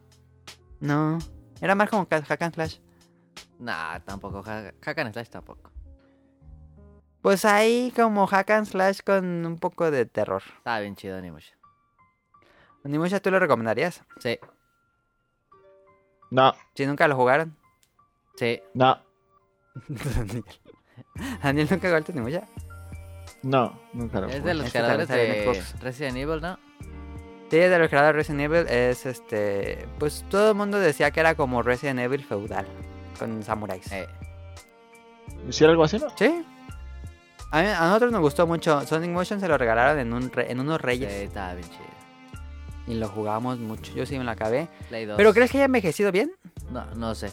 No. 0.79 1.19
Era 1.59 1.75
más 1.75 1.89
como 1.89 2.07
hack 2.09 2.41
and 2.41 2.53
slash. 2.53 2.77
Nah, 3.59 3.99
tampoco. 3.99 4.41
Hack 4.41 4.99
and 4.99 5.11
Slash 5.11 5.27
tampoco. 5.27 5.69
Pues 7.27 7.43
ahí 7.43 7.91
como 7.93 8.25
Hack 8.25 8.51
and 8.51 8.67
Slash 8.67 9.01
con 9.05 9.45
un 9.45 9.57
poco 9.57 9.91
de 9.91 10.05
terror. 10.05 10.43
Está 10.59 10.79
bien 10.79 10.95
chido 10.95 11.17
Onimusha. 11.17 11.57
¿Onimusha 12.85 13.19
tú 13.19 13.31
lo 13.31 13.37
recomendarías? 13.37 14.01
Sí. 14.21 14.39
No. 16.31 16.53
¿Si 16.73 16.85
nunca 16.85 17.05
lo 17.09 17.17
jugaron? 17.17 17.57
Sí. 18.37 18.61
No. 18.73 19.03
Daniel. 19.89 20.45
¿Daniel 21.43 21.67
nunca 21.69 21.89
jugó 21.89 22.13
Onimusha? 22.13 22.47
No, 23.43 23.77
nunca 23.91 24.21
lo 24.21 24.27
jugué. 24.27 24.37
Es 24.37 24.43
de 24.45 24.53
los 24.53 24.71
creadores 24.71 25.09
de 25.09 25.63
Resident 25.81 26.15
Evil, 26.15 26.39
¿no? 26.39 26.57
Sí, 27.51 27.57
es 27.57 27.69
de 27.69 27.77
los 27.77 27.89
creadores 27.89 28.15
de 28.29 28.35
Resident 28.35 28.53
Evil. 28.53 28.67
Es 28.69 29.05
este... 29.05 29.85
Pues 29.99 30.23
todo 30.29 30.51
el 30.51 30.55
mundo 30.55 30.79
decía 30.79 31.11
que 31.11 31.19
era 31.19 31.35
como 31.35 31.61
Resident 31.61 31.99
Evil 31.99 32.23
feudal 32.23 32.65
con 33.19 33.43
samuráis. 33.43 33.91
Eh. 33.91 34.07
¿Hiciera 35.45 35.71
algo 35.71 35.83
así, 35.83 35.99
no? 35.99 36.07
Sí. 36.15 36.45
A, 37.51 37.87
nosotros 37.87 38.11
nos 38.11 38.21
gustó 38.21 38.45
mucho. 38.47 38.81
Sonic 38.81 39.11
Motion 39.11 39.39
se 39.39 39.47
lo 39.47 39.57
regalaron 39.57 39.99
en, 39.99 40.13
un 40.13 40.31
en 40.35 40.59
unos 40.59 40.81
reyes. 40.81 41.11
Sí, 41.11 41.21
estaba 41.23 41.53
bien 41.53 41.69
chido. 41.69 41.97
Y 42.87 42.95
lo 42.95 43.09
jugamos 43.09 43.59
mucho. 43.59 43.93
Yo 43.93 44.05
sí 44.05 44.17
me 44.17 44.23
lo 44.23 44.31
acabé. 44.31 44.69
¿Pero 44.89 45.33
crees 45.33 45.51
que 45.51 45.57
haya 45.57 45.65
envejecido 45.65 46.11
bien? 46.11 46.31
No, 46.71 46.85
no 46.95 47.15
sé. 47.15 47.31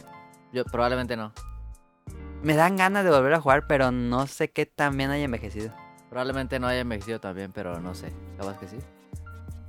Yo 0.51 0.65
probablemente 0.65 1.15
no. 1.15 1.31
Me 2.43 2.55
dan 2.55 2.75
ganas 2.77 3.03
de 3.03 3.09
volver 3.09 3.33
a 3.33 3.41
jugar, 3.41 3.65
pero 3.67 3.91
no 3.91 4.27
sé 4.27 4.49
qué 4.49 4.65
tan 4.65 4.97
bien 4.97 5.11
haya 5.11 5.25
envejecido. 5.25 5.73
Probablemente 6.09 6.59
no 6.59 6.67
haya 6.67 6.81
envejecido 6.81 7.19
también, 7.19 7.51
pero 7.51 7.79
no 7.79 7.95
sé. 7.95 8.11
¿Sabes 8.39 8.57
que 8.57 8.67
sí? 8.67 8.77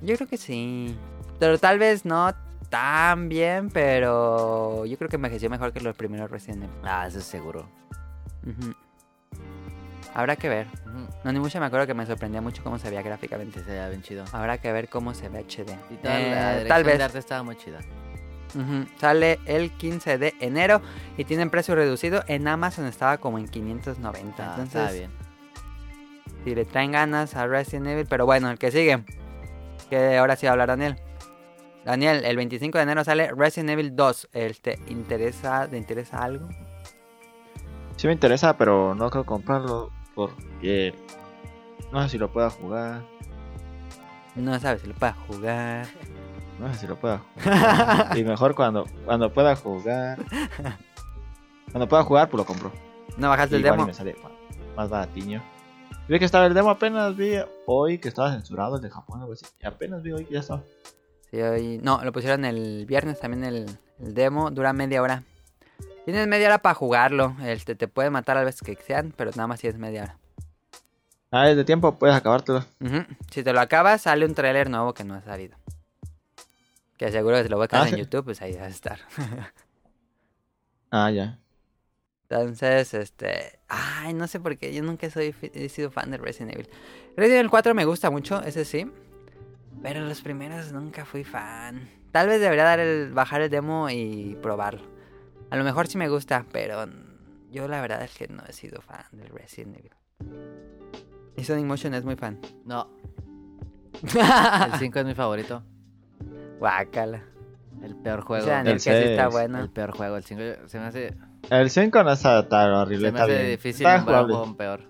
Yo 0.03 0.17
creo 0.17 0.29
que 0.29 0.37
sí. 0.37 0.97
Pero 1.39 1.59
tal 1.59 1.79
vez 1.79 2.05
no 2.05 2.33
tan 2.69 3.29
bien, 3.29 3.71
pero 3.71 4.85
yo 4.87 4.99
creo 4.99 5.09
que 5.09 5.17
envejeció 5.17 5.49
mejor 5.49 5.73
que 5.73 5.81
los 5.81 5.97
primeros 5.97 6.31
Evil. 6.49 6.69
Ah, 6.83 7.07
eso 7.07 7.19
es 7.19 7.25
seguro. 7.25 7.69
Habrá 10.17 10.37
que 10.37 10.49
ver. 10.49 10.67
No, 11.25 11.31
ni 11.31 11.39
mucho 11.39 11.61
me 11.61 11.67
acuerdo 11.67 11.87
que 11.87 11.93
me 11.93 12.07
sorprendía 12.07 12.41
mucho 12.41 12.65
cómo 12.65 12.79
se 12.79 12.89
veía 12.89 13.03
gráficamente. 13.03 13.63
Se 13.63 13.71
veía 13.71 13.91
bien 13.91 14.01
chido. 14.01 14.25
Habrá 14.33 14.57
que 14.57 14.73
ver 14.73 14.89
cómo 14.89 15.13
se 15.13 15.29
ve 15.29 15.41
HD. 15.41 15.77
Y 15.91 15.97
tal, 15.97 16.23
eh, 16.23 16.65
tal 16.67 16.85
vez. 16.85 16.99
arte 17.03 17.19
estaba 17.19 17.43
muy 17.43 17.55
chida. 17.57 17.81
Sale 18.99 19.39
el 19.45 19.73
15 19.73 20.17
de 20.17 20.33
enero 20.41 20.81
y 21.19 21.25
tienen 21.25 21.51
precio 21.51 21.75
reducido. 21.75 22.25
En 22.29 22.49
Amazon 22.49 22.87
estaba 22.87 23.19
como 23.19 23.39
en 23.39 23.47
590. 23.47 24.43
Ah, 24.43 24.53
entonces, 24.53 24.81
está 24.81 24.93
bien. 24.93 25.11
Si 26.45 26.55
le 26.55 26.65
traen 26.65 26.93
ganas 26.93 27.37
a 27.37 27.47
Resident 27.47 27.89
Evil, 27.89 28.07
pero 28.09 28.25
bueno, 28.25 28.51
el 28.51 28.59
que 28.59 28.71
sigue. 28.71 29.05
Que 29.91 30.17
ahora 30.17 30.37
sí 30.37 30.47
va 30.47 30.51
a 30.51 30.53
hablar 30.53 30.69
Daniel. 30.69 30.97
Daniel, 31.85 32.25
el 32.25 32.37
25 32.37 32.79
de 32.79 32.83
enero 32.85 33.05
sale 33.05 33.31
Resident 33.37 33.69
Evil 33.69 33.95
2. 33.95 34.29
¿Te 34.63 34.79
interesa, 34.87 35.69
¿Te 35.69 35.77
interesa 35.77 36.23
algo? 36.23 36.49
Sí 37.97 38.07
me 38.07 38.15
interesa, 38.15 38.57
pero 38.57 38.95
no 38.95 39.11
creo 39.11 39.27
comprarlo 39.27 39.91
porque 40.17 40.95
no 41.93 42.03
sé 42.03 42.09
si 42.09 42.19
lo 42.19 42.33
pueda 42.33 42.51
jugar. 42.51 43.05
No 44.35 44.59
sabes 44.59 44.81
si 44.83 44.89
lo 44.89 44.95
pueda 44.95 45.13
jugar. 45.13 45.87
No 46.59 46.73
sé 46.73 46.81
si 46.81 46.87
lo 46.87 46.97
pueda 46.97 47.19
jugar. 47.35 48.19
y 48.19 48.25
mejor 48.25 48.55
cuando, 48.57 48.87
cuando 49.05 49.33
pueda 49.33 49.55
jugar. 49.55 50.19
Cuando 51.71 51.89
pueda 51.89 52.03
jugar, 52.03 52.29
pues 52.31 52.39
lo 52.39 52.47
compro. 52.47 52.73
¿No 53.19 53.29
bajaste 53.29 53.57
el 53.57 53.63
demo? 53.63 53.87
me 53.87 53.95
sale 53.95 54.17
más 54.75 54.89
baratiño. 54.89 55.43
Vi 56.09 56.19
que 56.19 56.25
estaba 56.25 56.47
el 56.47 56.55
demo, 56.55 56.71
apenas 56.71 57.17
vi 57.17 57.35
hoy 57.67 57.99
que 57.99 58.09
estaba 58.09 58.33
censurado 58.33 58.77
el 58.77 58.83
de 58.83 58.91
Japón, 58.91 59.21
algo 59.21 59.35
así. 59.35 59.45
Y 59.61 59.67
apenas 59.67 60.03
vi 60.03 60.13
hoy 60.13 60.25
que 60.25 60.35
ya 60.35 60.41
estaba. 60.41 60.63
Sí, 61.31 61.41
hoy. 61.43 61.79
No, 61.83 62.03
lo 62.03 62.13
pusieron 62.13 62.45
el 62.45 62.87
viernes 62.87 63.21
también 63.21 63.45
el, 63.45 63.67
demo. 63.99 64.51
Dura 64.51 64.73
media 64.73 65.03
hora. 65.03 65.25
Tienes 66.07 66.29
media 66.29 66.47
hora 66.47 66.59
para 66.59 66.77
jugarlo. 66.77 67.35
Este, 67.43 67.75
te 67.75 67.89
puede 67.89 68.11
matar 68.11 68.37
a 68.37 68.45
veces 68.45 68.63
que 68.63 68.77
sean, 68.77 69.13
pero 69.17 69.33
nada 69.33 69.49
más 69.49 69.59
si 69.59 69.67
es 69.67 69.77
media 69.77 70.05
hora. 70.05 70.19
Ah, 71.33 71.51
es 71.51 71.57
de 71.57 71.65
tiempo, 71.65 71.99
puedes 71.99 72.15
acabártelo. 72.15 72.65
Si 73.33 73.43
te 73.43 73.53
lo 73.53 73.59
acabas, 73.59 74.03
sale 74.03 74.25
un 74.25 74.33
trailer 74.33 74.71
nuevo 74.71 74.95
que 74.95 75.03
no 75.03 75.15
ha 75.15 75.23
salido. 75.23 75.59
Que 76.97 77.07
aseguro 77.07 77.39
que 77.39 77.43
si 77.43 77.49
lo 77.49 77.59
buscas 77.59 77.87
ah, 77.87 77.89
en 77.89 77.97
YouTube, 77.97 78.25
pues 78.25 78.41
ahí 78.41 78.55
va 78.55 78.67
a 78.67 78.69
estar. 78.69 79.01
ah, 80.93 81.11
ya. 81.11 81.41
Entonces, 82.31 82.95
este. 82.95 83.59
Ay, 83.67 84.15
no 84.15 84.29
sé 84.29 84.39
por 84.39 84.57
qué. 84.59 84.73
Yo 84.73 84.85
nunca 84.85 85.11
soy, 85.11 85.35
he 85.43 85.69
sido 85.69 85.91
fan 85.91 86.13
de 86.13 86.19
Resident 86.19 86.55
Evil. 86.55 86.71
Resident 87.17 87.41
Evil 87.41 87.51
4 87.51 87.75
me 87.75 87.85
gusta 87.85 88.11
mucho, 88.13 88.41
ese 88.45 88.65
sí. 88.65 88.89
Pero 89.83 90.03
los 90.03 90.21
primeros 90.21 90.71
nunca 90.71 91.05
fui 91.05 91.25
fan. 91.25 91.91
Tal 92.13 92.29
vez 92.29 92.41
debería 92.41 92.63
dar 92.63 92.79
el, 92.79 93.13
bajar 93.13 93.41
el 93.41 93.51
demo 93.51 93.91
y 93.91 94.39
probarlo. 94.41 94.96
A 95.51 95.57
lo 95.57 95.65
mejor 95.65 95.87
sí 95.87 95.99
me 95.99 96.09
gusta, 96.09 96.45
pero 96.53 96.87
yo 97.51 97.69
la 97.69 97.81
verdad 97.81 98.03
es 98.03 98.15
que 98.15 98.29
no 98.29 98.43
he 98.49 98.53
sido 98.53 98.81
fan 98.81 99.05
de 99.13 99.25
Resident 99.29 99.79
Evil. 99.79 99.93
Y 101.37 101.45
Sonic 101.45 101.67
Motion 101.67 101.95
es 101.95 102.05
muy 102.05 102.17
fan. 102.17 102.41
No. 102.65 102.89
el 104.03 104.79
5 104.79 104.99
es 104.99 105.07
mi 105.07 105.15
favorito. 105.15 105.63
Guácala. 106.59 107.23
El 107.83 107.95
peor 107.97 108.23
juego. 108.23 108.45
O 108.45 108.47
sea, 108.47 108.63
el, 108.63 108.73
que 108.75 108.79
sí 108.81 108.91
está 108.91 109.29
bueno. 109.29 109.61
El 109.61 109.71
peor 109.71 109.93
juego. 109.93 110.17
El 110.17 110.25
5 110.25 110.43
se 110.67 110.79
me 110.79 110.87
hace 110.87 111.15
el 111.51 111.71
5 111.71 112.03
no 112.03 112.13
está 112.13 112.49
tan 112.49 112.73
horrible. 112.73 113.09
Se 113.09 113.13
me 113.13 113.21
hace 113.21 113.45
difícil 113.45 113.87
está 113.87 113.99
un 113.99 114.05
juego 114.05 114.57
peor. 114.57 114.81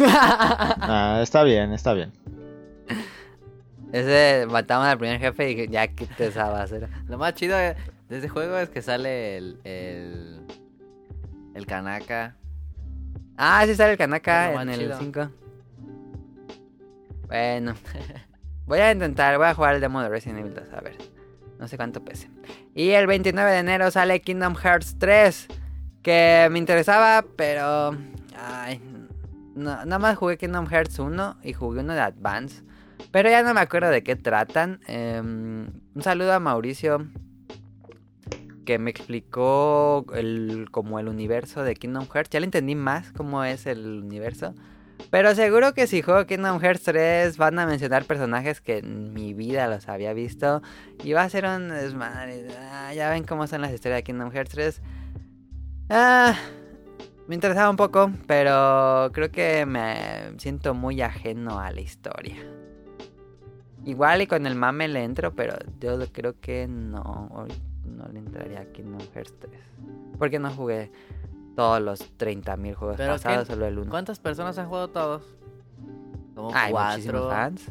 ah, 0.00 1.20
está 1.22 1.42
bien, 1.44 1.72
está 1.72 1.92
bien. 1.92 2.12
Ese 3.92 4.46
matamos 4.48 4.86
al 4.86 4.96
primer 4.96 5.20
jefe 5.20 5.50
y 5.50 5.68
ya 5.68 5.88
que 5.88 6.06
te 6.06 6.32
sabes. 6.32 6.72
Lo 7.06 7.18
más 7.18 7.34
chido 7.34 7.56
de 8.12 8.18
este 8.18 8.28
juego 8.28 8.58
es 8.58 8.68
que 8.68 8.82
sale 8.82 9.38
el. 9.38 9.58
el. 9.64 10.46
el 11.54 11.66
Kanaka. 11.66 12.36
Ah, 13.38 13.64
sí 13.66 13.74
sale 13.74 13.92
el 13.92 13.98
Kanaka 13.98 14.60
en 14.60 14.68
el 14.68 14.92
5. 14.92 15.30
Bueno. 17.26 17.74
voy 18.66 18.80
a 18.80 18.92
intentar, 18.92 19.38
voy 19.38 19.46
a 19.46 19.54
jugar 19.54 19.76
el 19.76 19.80
demo 19.80 20.02
de 20.02 20.10
Resident 20.10 20.40
Evil 20.40 20.54
2, 20.54 20.64
a 20.74 20.80
ver. 20.82 20.98
No 21.58 21.66
sé 21.68 21.78
cuánto 21.78 22.04
pese. 22.04 22.28
Y 22.74 22.90
el 22.90 23.06
29 23.06 23.50
de 23.50 23.58
enero 23.58 23.90
sale 23.90 24.20
Kingdom 24.20 24.56
Hearts 24.56 24.96
3. 24.98 25.48
Que 26.02 26.48
me 26.50 26.58
interesaba, 26.58 27.24
pero... 27.36 27.96
Ay, 28.36 28.82
nada 29.54 29.98
más 29.98 30.18
jugué 30.18 30.36
Kingdom 30.36 30.66
Hearts 30.66 30.98
1 30.98 31.38
y 31.44 31.54
jugué 31.54 31.80
uno 31.80 31.94
de 31.94 32.00
Advance. 32.00 32.62
Pero 33.10 33.30
ya 33.30 33.42
no 33.42 33.54
me 33.54 33.60
acuerdo 33.60 33.88
de 33.88 34.02
qué 34.02 34.16
tratan. 34.16 34.80
Em, 34.86 35.70
un 35.94 36.02
saludo 36.02 36.34
a 36.34 36.40
Mauricio. 36.40 37.06
Que 38.64 38.78
me 38.78 38.90
explicó 38.90 40.06
el, 40.14 40.68
como 40.70 40.98
el 40.98 41.08
universo 41.08 41.62
de 41.62 41.74
Kingdom 41.74 42.06
Hearts. 42.08 42.30
Ya 42.30 42.40
le 42.40 42.46
entendí 42.46 42.74
más 42.74 43.12
cómo 43.12 43.44
es 43.44 43.66
el 43.66 44.02
universo. 44.04 44.54
Pero 45.10 45.34
seguro 45.34 45.74
que 45.74 45.86
si 45.86 46.02
juego 46.02 46.26
Kingdom 46.26 46.60
Hearts 46.60 46.84
3 46.84 47.36
van 47.36 47.58
a 47.58 47.66
mencionar 47.66 48.04
personajes 48.04 48.60
que 48.60 48.78
en 48.78 49.12
mi 49.12 49.34
vida 49.34 49.68
los 49.68 49.88
había 49.88 50.12
visto. 50.12 50.62
Y 51.02 51.12
va 51.12 51.22
a 51.22 51.28
ser 51.28 51.44
un 51.44 51.68
desmadre. 51.68 52.46
Ah, 52.70 52.92
ya 52.94 53.10
ven 53.10 53.24
cómo 53.24 53.46
son 53.46 53.60
las 53.62 53.72
historias 53.72 53.98
de 53.98 54.04
Kingdom 54.04 54.30
Hearts 54.30 54.52
3. 54.52 54.82
Ah, 55.90 56.34
me 57.28 57.34
interesaba 57.34 57.70
un 57.70 57.76
poco, 57.76 58.10
pero 58.26 59.10
creo 59.12 59.30
que 59.30 59.66
me 59.66 60.38
siento 60.38 60.74
muy 60.74 61.00
ajeno 61.02 61.60
a 61.60 61.70
la 61.70 61.80
historia. 61.80 62.36
Igual 63.84 64.22
y 64.22 64.26
con 64.26 64.46
el 64.46 64.54
mame 64.54 64.86
le 64.88 65.02
entro, 65.02 65.34
pero 65.34 65.56
yo 65.80 65.98
creo 66.12 66.38
que 66.40 66.68
no, 66.68 67.46
no 67.84 68.08
le 68.08 68.18
entraría 68.18 68.60
a 68.60 68.64
Kingdom 68.66 69.00
Hearts 69.14 69.34
3. 69.40 69.52
Porque 70.18 70.38
no 70.38 70.50
jugué 70.50 70.90
todos 71.54 71.80
los 71.80 72.16
30.000 72.18 72.74
juegos 72.74 72.96
pasados, 72.96 73.48
solo 73.48 73.66
el 73.66 73.78
uno. 73.78 73.90
¿Cuántas 73.90 74.18
personas 74.18 74.56
han 74.58 74.68
jugado 74.68 74.90
todos? 74.90 75.22
Como 76.34 76.54
Hay 76.54 76.72
cuatro. 76.72 77.28
fans. 77.28 77.70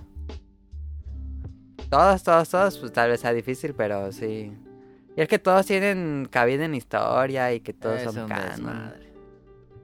Todos, 1.89 2.23
todos, 2.23 2.49
todos, 2.49 2.77
pues 2.77 2.93
tal 2.93 3.09
vez 3.09 3.19
sea 3.19 3.33
difícil, 3.33 3.73
pero 3.73 4.11
sí. 4.11 4.55
Y 5.15 5.21
es 5.21 5.27
que 5.27 5.39
todos 5.39 5.65
tienen 5.65 6.27
cabida 6.29 6.65
en 6.65 6.75
historia 6.75 7.53
y 7.53 7.59
que 7.59 7.73
todos 7.73 7.99
es 7.99 8.13
son 8.13 8.23
un 8.23 8.29
Desmadre. 8.29 9.13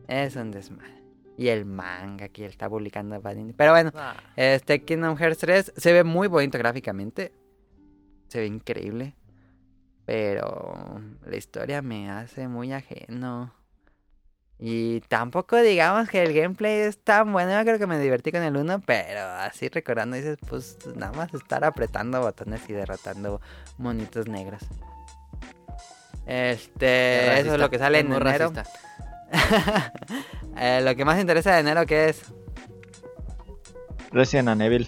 Es 0.07 0.35
un 0.37 0.51
desmadre. 0.51 1.03
Y 1.37 1.49
el 1.49 1.65
manga 1.65 2.29
que 2.29 2.45
él 2.45 2.51
está 2.51 2.69
publicando 2.69 3.21
Pero 3.21 3.71
bueno, 3.71 3.91
ah. 3.93 4.15
este 4.35 4.83
Kingdom 4.83 5.17
Hearts 5.17 5.39
3 5.39 5.73
se 5.75 5.93
ve 5.93 6.03
muy 6.03 6.27
bonito 6.27 6.57
gráficamente. 6.57 7.33
Se 8.29 8.39
ve 8.39 8.47
increíble. 8.47 9.15
Pero 10.07 11.01
la 11.25 11.35
historia 11.35 11.81
me 11.81 12.09
hace 12.09 12.47
muy 12.47 12.71
ajeno. 12.71 13.53
Y 14.57 15.01
tampoco 15.01 15.57
digamos 15.57 16.07
que 16.07 16.23
el 16.23 16.33
gameplay 16.33 16.79
es 16.79 16.97
tan 17.03 17.33
bueno. 17.33 17.51
Yo 17.51 17.65
creo 17.65 17.77
que 17.77 17.87
me 17.87 17.99
divertí 17.99 18.31
con 18.31 18.41
el 18.41 18.55
1, 18.55 18.83
pero 18.85 19.19
así 19.19 19.67
recordando 19.67 20.15
dices, 20.15 20.37
pues 20.47 20.77
nada 20.95 21.11
más 21.11 21.33
estar 21.33 21.65
apretando 21.65 22.21
botones 22.21 22.61
y 22.69 22.73
derrotando 22.73 23.41
monitos 23.77 24.29
negros. 24.29 24.61
Este, 26.25 27.41
eso 27.41 27.55
es 27.55 27.59
lo 27.59 27.69
que 27.69 27.77
sale 27.77 27.99
en 27.99 28.13
enero. 28.13 28.53
eh, 30.57 30.79
lo 30.85 30.95
que 30.95 31.03
más 31.03 31.19
interesa 31.19 31.53
de 31.53 31.59
enero, 31.59 31.85
¿qué 31.85 32.07
es? 32.09 32.21
Resident 34.11 34.61
Evil. 34.61 34.87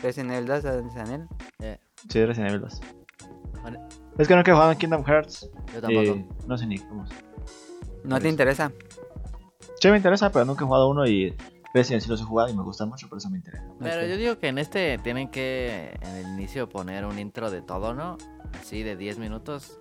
Resident 0.00 0.30
Evil 0.30 0.46
2 0.46 0.62
Resident 0.62 1.08
Evil. 1.08 1.78
Sí, 2.08 2.24
Resident 2.24 2.50
Evil 2.50 2.60
2. 2.60 3.01
Es 4.18 4.28
que 4.28 4.34
no 4.34 4.40
he 4.40 4.44
jugado 4.44 4.72
en 4.72 4.78
Kingdom 4.78 5.04
Hearts. 5.04 5.50
Yo 5.74 5.80
tampoco. 5.80 6.24
no 6.46 6.58
sé 6.58 6.66
ni 6.66 6.78
cómo. 6.78 7.04
¿No 8.04 8.20
te 8.20 8.28
interesa? 8.28 8.72
Sí 9.80 9.88
me 9.90 9.96
interesa, 9.96 10.30
pero 10.30 10.44
nunca 10.44 10.64
he 10.64 10.66
jugado 10.66 10.88
uno 10.88 11.06
y 11.06 11.34
Resident 11.74 12.02
sí 12.02 12.08
los 12.08 12.20
he 12.20 12.24
jugado 12.24 12.50
y 12.50 12.54
me 12.54 12.62
gusta 12.62 12.84
mucho, 12.84 13.08
por 13.08 13.18
eso 13.18 13.30
me 13.30 13.38
interesa. 13.38 13.64
Pero 13.80 14.06
yo 14.06 14.16
digo 14.16 14.38
que 14.38 14.48
en 14.48 14.58
este 14.58 14.98
tienen 14.98 15.28
que 15.28 15.98
en 16.02 16.16
el 16.16 16.26
inicio 16.28 16.68
poner 16.68 17.06
un 17.06 17.18
intro 17.18 17.50
de 17.50 17.62
todo, 17.62 17.94
¿no? 17.94 18.18
Así 18.60 18.82
de 18.82 18.96
10 18.96 19.18
minutos. 19.18 19.78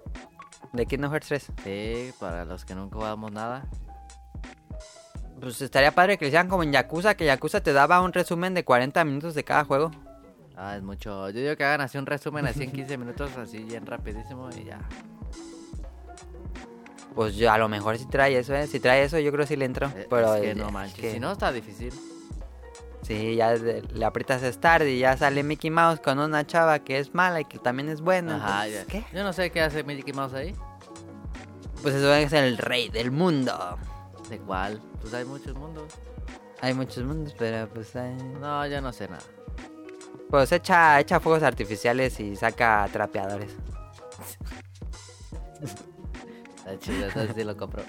¿De 0.71 0.85
Kingdom 0.85 1.11
Hearts 1.11 1.27
3? 1.27 1.51
Sí, 1.63 2.13
para 2.19 2.45
los 2.45 2.63
que 2.63 2.75
nunca 2.75 2.95
jugamos 2.95 3.31
nada. 3.31 3.67
Pues 5.39 5.61
estaría 5.61 5.91
padre 5.91 6.17
que 6.17 6.25
le 6.25 6.29
hicieran 6.29 6.47
como 6.47 6.63
en 6.63 6.71
Yakuza, 6.71 7.15
que 7.15 7.25
Yakuza 7.25 7.61
te 7.61 7.73
daba 7.73 7.99
un 8.01 8.13
resumen 8.13 8.53
de 8.53 8.63
40 8.63 9.03
minutos 9.03 9.35
de 9.35 9.43
cada 9.43 9.65
juego. 9.65 9.91
Ah, 10.63 10.77
es 10.77 10.83
mucho. 10.83 11.27
Yo 11.31 11.41
digo 11.41 11.55
que 11.55 11.63
hagan 11.63 11.81
así 11.81 11.97
un 11.97 12.05
resumen 12.05 12.45
así 12.45 12.61
en 12.61 12.71
15 12.71 12.95
minutos, 12.99 13.35
así 13.35 13.63
bien 13.63 13.83
rapidísimo 13.83 14.47
y 14.55 14.65
ya. 14.65 14.79
Pues 17.15 17.35
yo, 17.35 17.51
a 17.51 17.57
lo 17.57 17.67
mejor 17.67 17.97
si 17.97 18.05
trae 18.05 18.37
eso, 18.37 18.53
¿eh? 18.53 18.67
Si 18.67 18.79
trae 18.79 19.03
eso, 19.03 19.17
yo 19.17 19.31
creo 19.31 19.43
que 19.43 19.47
sí 19.47 19.55
le 19.55 19.65
entro. 19.65 19.87
Eh, 19.87 20.05
pero 20.07 20.35
es 20.35 20.41
que 20.41 20.53
no 20.53 20.69
manches. 20.69 21.13
Si 21.13 21.19
no, 21.19 21.31
está 21.31 21.51
difícil. 21.51 21.91
Sí, 23.01 23.35
ya 23.35 23.55
le 23.55 24.05
aprietas 24.05 24.43
Start 24.43 24.85
y 24.85 24.99
ya 24.99 25.17
sale 25.17 25.41
Mickey 25.41 25.71
Mouse 25.71 25.99
con 25.99 26.19
una 26.19 26.45
chava 26.45 26.77
que 26.77 26.99
es 26.99 27.15
mala 27.15 27.41
y 27.41 27.45
que 27.45 27.57
también 27.57 27.89
es 27.89 27.99
buena. 27.99 28.35
Ajá, 28.35 28.65
¿Qué? 28.87 29.03
Yo 29.11 29.23
no 29.23 29.33
sé 29.33 29.49
qué 29.49 29.61
hace 29.61 29.83
Mickey 29.83 30.13
Mouse 30.13 30.35
ahí. 30.35 30.55
Pues 31.81 31.95
eso 31.95 32.13
es 32.13 32.31
el 32.33 32.59
rey 32.59 32.89
del 32.89 33.09
mundo. 33.09 33.79
¿De 34.29 34.37
cuál? 34.37 34.79
Pues 35.01 35.11
hay 35.15 35.25
muchos 35.25 35.55
mundos. 35.55 35.91
Hay 36.61 36.75
muchos 36.75 37.03
mundos, 37.03 37.33
pero 37.39 37.67
pues 37.67 37.95
hay... 37.95 38.15
No, 38.39 38.67
yo 38.67 38.79
no 38.79 38.93
sé 38.93 39.07
nada. 39.07 39.23
Pues 40.31 40.51
echa, 40.53 40.99
echa 41.01 41.19
fuegos 41.19 41.43
artificiales 41.43 42.17
y 42.21 42.37
saca 42.37 42.87
trapeadores. 42.91 43.53
lo 47.45 47.57
compro. 47.57 47.83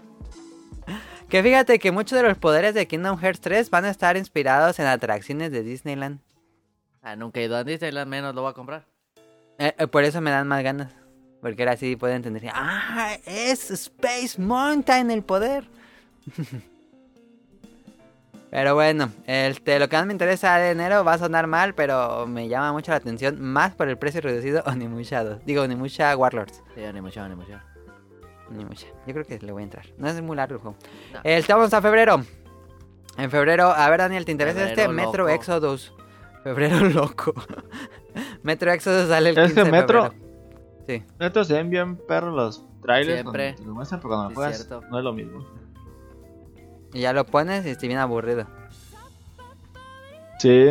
Que 1.28 1.40
fíjate 1.40 1.78
que 1.78 1.92
muchos 1.92 2.20
de 2.20 2.24
los 2.28 2.36
poderes 2.36 2.74
de 2.74 2.88
Kingdom 2.88 3.16
Hearts 3.16 3.40
3 3.40 3.70
van 3.70 3.84
a 3.84 3.90
estar 3.90 4.16
inspirados 4.16 4.80
en 4.80 4.86
atracciones 4.86 5.52
de 5.52 5.62
Disneyland. 5.62 6.18
Ah, 7.00 7.14
nunca 7.14 7.38
he 7.38 7.44
ido 7.44 7.56
a 7.56 7.62
Disneyland, 7.62 8.10
menos 8.10 8.34
lo 8.34 8.42
voy 8.42 8.50
a 8.50 8.54
comprar. 8.54 8.86
Eh, 9.58 9.72
eh, 9.78 9.86
por 9.86 10.02
eso 10.02 10.20
me 10.20 10.32
dan 10.32 10.48
más 10.48 10.64
ganas. 10.64 10.92
Porque 11.40 11.62
ahora 11.62 11.76
sí 11.76 11.94
pueden 11.94 12.16
entender. 12.16 12.50
Ah, 12.52 13.18
es 13.24 13.70
Space 13.70 14.40
Mountain 14.40 15.12
el 15.12 15.22
poder. 15.22 15.64
pero 18.52 18.74
bueno, 18.74 19.08
este, 19.26 19.78
lo 19.78 19.88
que 19.88 19.96
más 19.96 20.04
me 20.04 20.12
interesa 20.12 20.58
de 20.58 20.72
enero 20.72 21.02
va 21.04 21.14
a 21.14 21.18
sonar 21.18 21.46
mal, 21.46 21.74
pero 21.74 22.26
me 22.26 22.48
llama 22.48 22.70
mucho 22.72 22.90
la 22.90 22.98
atención. 22.98 23.40
Más 23.40 23.74
por 23.74 23.88
el 23.88 23.96
precio 23.96 24.20
reducido 24.20 24.62
Onimusha 24.66 25.24
2. 25.24 25.46
Digo, 25.46 25.62
Onimusha 25.62 26.14
Warlords. 26.14 26.62
Sí, 26.74 26.82
Onimusha, 26.82 27.24
Onimusha. 27.24 27.64
ni 28.50 28.66
mucha. 28.66 28.88
Yo 29.06 29.14
creo 29.14 29.24
que 29.24 29.38
le 29.38 29.52
voy 29.52 29.62
a 29.62 29.64
entrar. 29.64 29.86
No 29.96 30.06
es 30.06 30.20
muy 30.20 30.36
largo 30.36 30.56
el 30.56 30.60
juego. 30.60 30.76
Estamos 31.24 31.72
a 31.72 31.80
febrero. 31.80 32.22
En 33.16 33.30
febrero, 33.30 33.70
a 33.70 33.88
ver 33.88 34.00
Daniel, 34.00 34.26
¿te 34.26 34.32
interesa 34.32 34.68
este 34.68 34.86
Metro 34.86 35.30
Exodus? 35.30 35.94
Febrero 36.44 36.78
loco. 36.90 37.32
Metro 38.42 38.70
Exodus 38.70 39.08
sale 39.08 39.30
el 39.30 39.34
15 39.34 39.64
de 39.64 39.70
Metro, 39.70 40.10
febrero. 40.10 40.84
Sí. 40.86 41.02
Metro 41.18 41.44
se 41.44 41.54
ven 41.54 41.70
bien 41.70 41.96
perros 41.96 42.34
los 42.34 42.66
trailers. 42.82 43.22
Siempre. 43.22 43.54
Cuando 43.54 43.68
lo 43.70 43.74
muestran, 43.76 44.00
pero 44.02 44.08
cuando 44.10 44.28
lo 44.28 44.34
juegas 44.34 44.68
no 44.90 44.98
es 44.98 45.04
lo 45.04 45.12
mismo. 45.14 45.61
Y 46.92 47.00
ya 47.00 47.12
lo 47.12 47.24
pones 47.24 47.64
y 47.66 47.70
estoy 47.70 47.88
bien 47.88 48.00
aburrido. 48.00 48.46
Sí. 50.38 50.70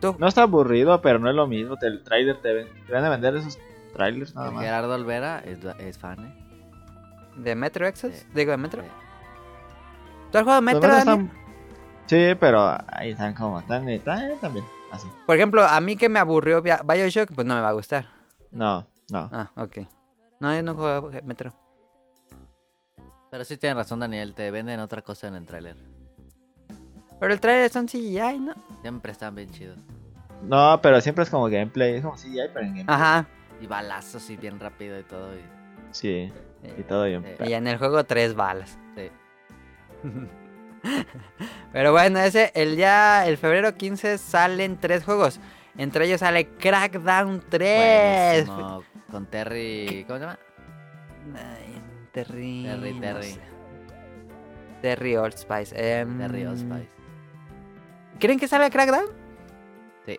¿Tú? 0.00 0.14
No 0.18 0.28
está 0.28 0.42
aburrido, 0.42 1.00
pero 1.02 1.18
no 1.18 1.28
es 1.28 1.34
lo 1.34 1.46
mismo. 1.46 1.76
El 1.80 2.02
trailer 2.04 2.36
te, 2.40 2.64
te 2.64 2.92
van 2.92 3.04
a 3.04 3.10
vender 3.10 3.36
esos 3.36 3.58
trailers 3.94 4.34
nada 4.34 4.50
más. 4.50 4.64
Gerardo 4.64 4.94
Olvera 4.94 5.42
es, 5.44 5.98
fan, 5.98 6.26
¿eh? 6.26 6.34
¿De 7.36 7.54
Metro 7.54 7.86
Exodus? 7.86 8.26
Digo, 8.34 8.52
de 8.52 8.56
Metro. 8.56 8.82
¿Tú 10.30 10.38
has 10.38 10.44
jugado 10.44 10.62
Metro, 10.62 10.90
Sí, 12.06 12.34
pero 12.40 12.78
ahí 12.88 13.10
están 13.10 13.34
como 13.34 13.60
están, 13.60 13.86
están 13.88 14.38
también 14.40 14.64
así. 14.90 15.06
Por 15.26 15.36
ejemplo, 15.36 15.62
a 15.62 15.78
mí 15.80 15.96
que 15.96 16.08
me 16.08 16.18
aburrió 16.18 16.62
Bioshock, 16.62 17.34
pues 17.34 17.46
no 17.46 17.54
me 17.54 17.60
va 17.60 17.68
a 17.68 17.72
gustar. 17.72 18.06
No, 18.50 18.86
no. 19.10 19.28
Ah, 19.30 19.50
ok. 19.56 19.78
No, 20.40 20.54
yo 20.54 20.62
no 20.62 20.74
juego 20.74 21.10
Metro. 21.24 21.52
Pero 23.30 23.44
sí 23.44 23.56
tienes 23.56 23.76
razón, 23.76 24.00
Daniel, 24.00 24.34
te 24.34 24.50
venden 24.50 24.80
otra 24.80 25.02
cosa 25.02 25.28
en 25.28 25.34
el 25.34 25.44
tráiler. 25.46 25.76
Pero 27.20 27.32
el 27.32 27.40
tráiler 27.40 27.70
son 27.70 27.86
CGI, 27.86 28.38
¿no? 28.40 28.54
Siempre 28.80 29.12
están 29.12 29.34
bien 29.34 29.50
chidos. 29.50 29.78
No, 30.42 30.78
pero 30.82 31.00
siempre 31.00 31.24
es 31.24 31.30
como 31.30 31.46
gameplay, 31.48 31.96
es 31.96 32.02
como 32.02 32.16
CGI, 32.16 32.48
pero 32.54 32.60
en 32.60 32.74
gameplay. 32.76 32.84
Ajá. 32.86 33.26
Y 33.60 33.66
balazos 33.66 34.30
y 34.30 34.36
bien 34.36 34.60
rápido 34.60 34.98
y 34.98 35.02
todo. 35.02 35.30
Sí, 35.90 36.32
y 36.78 36.82
todo 36.82 37.04
bien. 37.04 37.24
y 37.44 37.52
en 37.52 37.66
el 37.66 37.78
juego 37.78 38.04
tres 38.04 38.34
balas. 38.34 38.78
Sí. 38.96 39.10
Pero 41.72 41.92
bueno, 41.92 42.20
ese, 42.20 42.52
el 42.54 42.76
ya, 42.76 43.26
el 43.26 43.36
febrero 43.36 43.74
15 43.74 44.16
salen 44.18 44.78
tres 44.78 45.04
juegos. 45.04 45.40
Entre 45.76 46.06
ellos 46.06 46.20
sale 46.20 46.46
Crackdown 46.46 47.42
3. 47.48 48.48
Con 49.10 49.26
Terry. 49.26 50.04
¿Cómo 50.06 50.18
se 50.18 50.24
llama? 50.24 50.38
Terry. 52.12 52.64
Terry, 52.64 53.00
Terry. 53.00 53.38
Terry 54.82 55.16
Old 55.16 55.36
Spice. 55.36 55.74
Em, 55.76 56.18
Terry 56.18 56.46
Old 56.46 56.58
Spice. 56.58 56.88
¿Creen 58.18 58.38
que 58.38 58.48
sale 58.48 58.70
Crackdown? 58.70 59.06
Sí. 60.06 60.18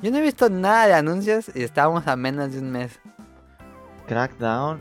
Yo 0.00 0.10
no 0.10 0.18
he 0.18 0.22
visto 0.22 0.48
nada 0.50 0.86
de 0.86 0.94
anuncios 0.94 1.50
y 1.54 1.62
estábamos 1.62 2.06
a 2.06 2.16
menos 2.16 2.52
de 2.52 2.60
un 2.60 2.70
mes. 2.70 3.00
Crackdown. 4.06 4.78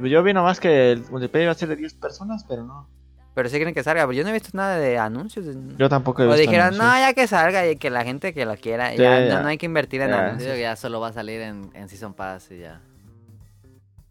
Yo 0.00 0.22
vi 0.22 0.32
nomás 0.32 0.60
que 0.60 0.92
el 0.92 1.04
multiplayer 1.10 1.46
iba 1.46 1.52
a 1.52 1.54
ser 1.54 1.68
de 1.68 1.76
10 1.76 1.94
personas, 1.94 2.44
pero 2.44 2.64
no. 2.64 2.88
Pero 3.34 3.48
sí 3.48 3.58
creen 3.58 3.74
que 3.74 3.82
salga. 3.82 4.10
Yo 4.12 4.22
no 4.22 4.30
he 4.30 4.32
visto 4.32 4.50
nada 4.52 4.78
de 4.78 4.96
anuncios. 4.96 5.46
Yo 5.76 5.88
tampoco 5.88 6.22
he 6.22 6.26
visto. 6.26 6.38
O 6.38 6.40
dijeron, 6.40 6.76
no, 6.78 6.84
ya 6.84 7.14
que 7.14 7.26
salga 7.26 7.68
y 7.68 7.76
que 7.76 7.90
la 7.90 8.04
gente 8.04 8.32
que 8.32 8.46
lo 8.46 8.56
quiera. 8.56 8.94
ya, 8.94 9.42
No, 9.42 9.48
hay 9.48 9.58
que 9.58 9.66
invertir 9.66 10.00
en 10.02 10.12
anuncios. 10.12 10.58
ya 10.58 10.76
solo 10.76 11.00
va 11.00 11.08
a 11.08 11.12
salir 11.12 11.40
en, 11.40 11.70
en, 11.74 11.88
Season 11.88 12.14
Pass 12.14 12.50
y 12.52 12.60
ya. 12.60 12.80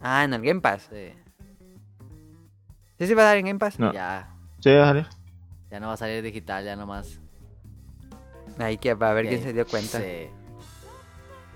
Ah, 0.04 0.26
en 0.26 0.34
el 0.34 0.42
Game 0.42 0.60
Pass. 0.60 0.90
Sí. 0.92 1.14
¿Sí 3.00 3.08
se 3.08 3.16
va 3.16 3.22
a 3.22 3.26
dar 3.26 3.38
en 3.38 3.46
Game 3.46 3.60
Pass? 3.60 3.78
Ya. 3.78 4.30
Sí, 4.60 4.70
va 4.70 4.84
a 4.84 4.88
salir. 4.88 5.08
Ya 5.72 5.80
no 5.80 5.88
va 5.88 5.94
a 5.94 5.98
salir 5.98 6.22
digital, 6.22 6.66
ya 6.66 6.76
nomás. 6.76 7.20
Ahí 8.60 8.78
que 8.78 8.94
va 8.94 9.10
a 9.10 9.14
ver 9.14 9.28
quién 9.28 9.42
se 9.42 9.54
dio 9.54 9.66
cuenta. 9.66 10.00
Sí. 10.00 10.28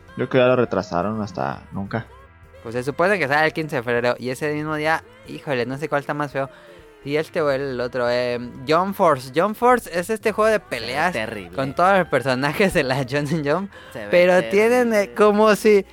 Yo 0.10 0.16
creo 0.16 0.30
que 0.30 0.38
ya 0.40 0.48
lo 0.48 0.56
retrasaron 0.56 1.22
hasta 1.22 1.68
nunca. 1.74 2.08
Pues 2.64 2.74
se 2.74 2.84
supone 2.84 3.20
que 3.20 3.28
sale 3.28 3.48
el 3.48 3.54
15 3.54 3.76
de 3.76 3.84
febrero. 3.84 4.16
Y 4.18 4.30
ese 4.30 4.54
mismo 4.54 4.76
día, 4.76 5.04
híjole, 5.28 5.66
no 5.66 5.78
sé 5.78 5.90
cuál 5.90 6.02
está 6.02 6.14
más 6.14 6.32
feo. 6.32 6.50
Y 7.06 7.18
este 7.18 7.42
o 7.42 7.52
el 7.52 7.80
otro, 7.80 8.10
eh, 8.10 8.40
John 8.68 8.94
Force. 8.94 9.32
John 9.36 9.56
Force 9.56 9.90
es 9.94 10.10
este 10.10 10.32
juego 10.32 10.50
de 10.50 10.60
peleas 10.60 11.16
con 11.56 11.76
todos 11.76 12.00
los 12.00 12.08
personajes 12.08 12.74
de 12.74 12.84
la 12.84 13.06
John 13.10 13.28
Jump. 13.28 13.72
Pero 14.10 14.42
tienen 14.50 14.94
eh, 14.94 15.14
como 15.16 15.56
si... 15.56 15.86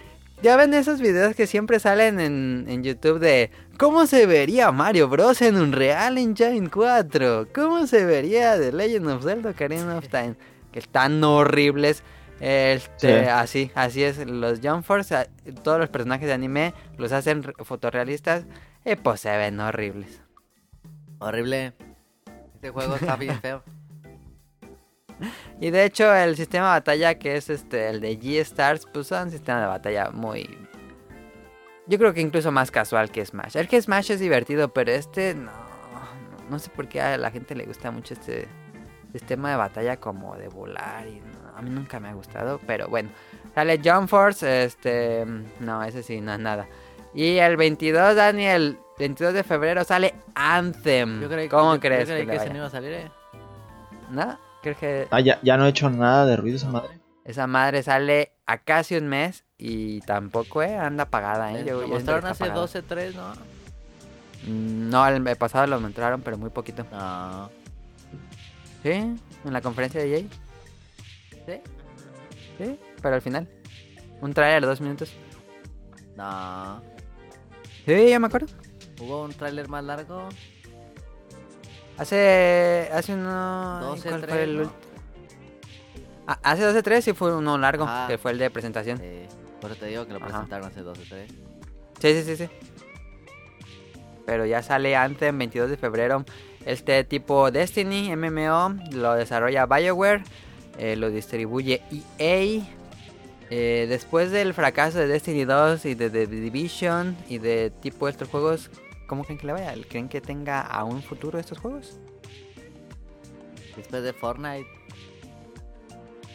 Ya 0.45 0.59
ven 0.59 0.75
esos 0.75 1.01
videos 1.01 1.35
que 1.35 1.47
siempre 1.47 1.81
salen 1.81 2.21
en, 2.21 2.67
en, 2.69 2.85
YouTube 2.85 3.19
de 3.19 3.51
cómo 3.79 4.05
se 4.05 4.27
vería 4.27 4.71
Mario 4.73 5.09
Bros. 5.09 5.41
en 5.41 5.57
un 5.57 5.73
Real 5.73 6.19
Engine 6.19 6.69
4. 6.69 7.49
¿Cómo 7.55 7.87
se 7.87 8.05
vería 8.05 8.59
The 8.59 8.71
Legend 8.71 9.09
of 9.09 9.25
Zelda 9.25 9.53
Ocarina 9.53 9.97
of 9.97 10.09
Time? 10.09 10.35
Que 10.71 10.81
están 10.81 11.25
horribles. 11.25 12.03
Este, 12.41 13.31
Así, 13.31 13.71
así 13.75 14.05
es. 14.05 14.19
Los 14.19 14.61
Jump 14.63 14.85
Force, 14.85 15.31
todos 15.63 15.79
los 15.79 15.89
personajes 15.89 16.27
de 16.27 16.35
anime 16.35 16.75
los 16.99 17.13
hacen 17.13 17.43
fotorrealistas. 17.43 18.45
Y 18.85 18.97
pues 18.97 19.21
se 19.21 19.35
ven 19.35 19.59
horribles. 19.61 20.21
Horrible. 21.21 21.73
Este 22.57 22.69
juego 22.69 22.97
está 22.97 23.17
bien 23.17 23.41
feo. 23.41 23.63
Y 25.61 25.71
de 25.71 25.85
hecho 25.85 26.15
el 26.15 26.37
sistema 26.37 26.67
de 26.67 26.73
batalla 26.81 27.15
que 27.15 27.37
es 27.37 27.49
este 27.49 27.89
el 27.89 28.01
de 28.01 28.19
G-Stars 28.19 28.87
pues 28.93 29.11
es 29.11 29.23
un 29.23 29.31
sistema 29.31 29.61
de 29.61 29.67
batalla 29.67 30.11
muy 30.11 30.59
yo 31.87 31.99
creo 31.99 32.15
que 32.15 32.21
incluso 32.21 32.51
más 32.51 32.71
casual 32.71 33.11
que 33.11 33.25
Smash. 33.25 33.57
El 33.57 33.69
que 33.69 33.81
Smash 33.81 34.13
es 34.13 34.21
divertido, 34.21 34.73
pero 34.73 34.91
este 34.91 35.35
no 35.35 35.75
no, 36.49 36.59
sé 36.59 36.71
por 36.71 36.89
qué 36.89 37.01
a 37.01 37.17
la 37.17 37.31
gente 37.31 37.55
le 37.55 37.65
gusta 37.65 37.91
mucho 37.91 38.15
este 38.15 38.49
sistema 39.13 39.51
de 39.51 39.57
batalla 39.57 39.99
como 39.99 40.37
de 40.37 40.49
volar 40.49 41.07
y 41.07 41.23
a 41.57 41.63
mí 41.63 41.71
nunca 41.71 42.01
me 42.01 42.09
ha 42.09 42.15
gustado, 42.15 42.61
pero 42.67 42.89
bueno. 42.89 43.11
Sale 43.55 43.81
Jump 43.83 44.09
Force, 44.09 44.65
este 44.65 45.25
no, 45.61 45.83
ese 45.85 46.03
sí 46.03 46.21
no 46.21 46.35
es 46.35 46.41
nada. 46.41 46.67
Y 47.15 47.39
el 47.39 47.57
22 47.57 48.17
Daniel 48.17 48.79
22 48.99 49.35
de 49.35 49.45
febrero 49.45 49.85
sale 49.85 50.15
Anthem. 50.35 51.49
¿Cómo 51.49 51.79
crees? 51.79 52.09
que, 52.09 52.27
que 52.27 52.51
no 52.51 52.57
iba 52.57 52.67
a 52.67 52.71
salir, 52.71 52.93
eh? 52.93 53.11
¿No? 54.11 54.39
¿Crees 54.65 54.79
que...? 54.79 55.07
Ah, 55.11 55.21
ya, 55.21 55.57
no 55.59 55.67
he 55.67 55.69
hecho 55.69 55.91
nada 55.91 56.25
de 56.25 56.37
ruido 56.37 56.57
esa 56.57 56.71
madre. 56.71 56.99
Esa 57.27 57.47
madre 57.47 57.83
sale 57.83 58.33
a 58.47 58.59
casi 58.59 58.97
un 58.97 59.09
mes 59.09 59.45
y 59.59 60.01
tampoco, 60.01 60.63
eh, 60.63 60.75
anda 60.75 61.05
apagada, 61.05 61.53
eh. 61.53 61.65
Lo 61.65 61.87
mostraron 61.87 62.25
hace 62.25 62.49
12, 62.49 62.81
3, 62.81 63.15
¿no? 63.15 63.33
Mm, 64.47 64.89
no, 64.89 65.07
el 65.07 65.37
pasado 65.37 65.67
lo 65.67 65.79
mostraron, 65.81 66.23
pero 66.23 66.39
muy 66.39 66.49
poquito. 66.49 66.87
No. 66.91 67.51
¿Sí? 68.83 68.91
¿En 68.91 69.53
la 69.53 69.61
conferencia 69.61 70.01
de 70.01 70.11
Jay? 70.11 70.31
¿Sí? 71.47 71.61
Sí, 72.57 72.81
pero 73.03 73.17
al 73.17 73.23
final. 73.23 73.47
Un 74.23 74.33
trailer 74.33 74.63
de 74.63 74.67
dos 74.67 74.81
minutos. 74.81 75.13
No. 76.17 76.81
Sí, 77.85 78.09
ya 78.09 78.19
me 78.19 78.29
acuerdo. 78.29 78.47
¿Hubo 78.99 79.25
un 79.25 79.35
tráiler 79.35 79.69
más 79.69 79.85
largo? 79.85 80.29
Hace. 81.99 82.89
Hace 82.93 83.15
uno. 83.15 83.81
12, 83.81 84.09
¿cuál 84.09 84.21
3, 84.23 84.31
fue 84.33 84.43
el... 84.43 84.69
ah, 86.27 86.39
hace 86.43 86.63
12 86.63 86.83
3 86.83 87.05
sí 87.05 87.13
fue 87.13 87.37
uno 87.37 87.57
largo, 87.59 87.85
ah, 87.89 88.07
que 88.09 88.19
fue 88.19 88.33
el 88.33 88.39
de 88.39 88.51
presentación. 88.51 88.99
Sí. 88.99 89.27
Por 89.61 89.71
eso 89.71 89.81
te 89.81 89.87
digo 89.87 90.07
que 90.07 90.13
lo 90.13 90.21
presentaron 90.21 90.69
hace 90.69 90.81
12 90.83 91.03
3. 91.09 91.31
Sí, 92.01 92.15
sí, 92.15 92.23
sí, 92.23 92.37
sí. 92.37 92.49
Pero 94.27 94.47
ya 94.47 94.63
sale 94.63 94.97
antes, 94.97 95.37
22 95.37 95.71
de 95.71 95.77
febrero. 95.77 96.25
Este 96.65 97.05
tipo 97.05 97.51
Destiny, 97.51 98.15
MMO, 98.17 98.77
lo 98.93 99.15
desarrolla 99.15 99.67
BioWare, 99.67 100.25
eh, 100.79 100.97
lo 100.97 101.11
distribuye 101.11 101.83
EA. 102.19 102.65
Eh, 103.51 103.87
después 103.89 104.31
del 104.31 104.55
fracaso 104.55 104.99
de 104.99 105.07
Destiny 105.07 105.45
2 105.45 105.85
y 105.85 105.95
de 105.95 106.09
The 106.09 106.27
Division 106.27 107.17
y 107.29 107.39
de 107.39 107.71
tipo 107.71 108.09
estos 108.09 108.29
juegos, 108.29 108.71
¿cómo 109.07 109.25
creen 109.25 109.39
que 109.39 109.47
le 109.47 109.53
vaya? 109.53 109.75
¿Creen 109.89 110.09
que 110.09 110.21
tenga 110.21 110.61
a 110.61 110.85
un 110.85 111.03
futuro 111.03 111.39
estos 111.39 111.59
juegos? 111.59 111.99
Después 113.77 114.03
de 114.03 114.13
Fortnite. 114.13 114.67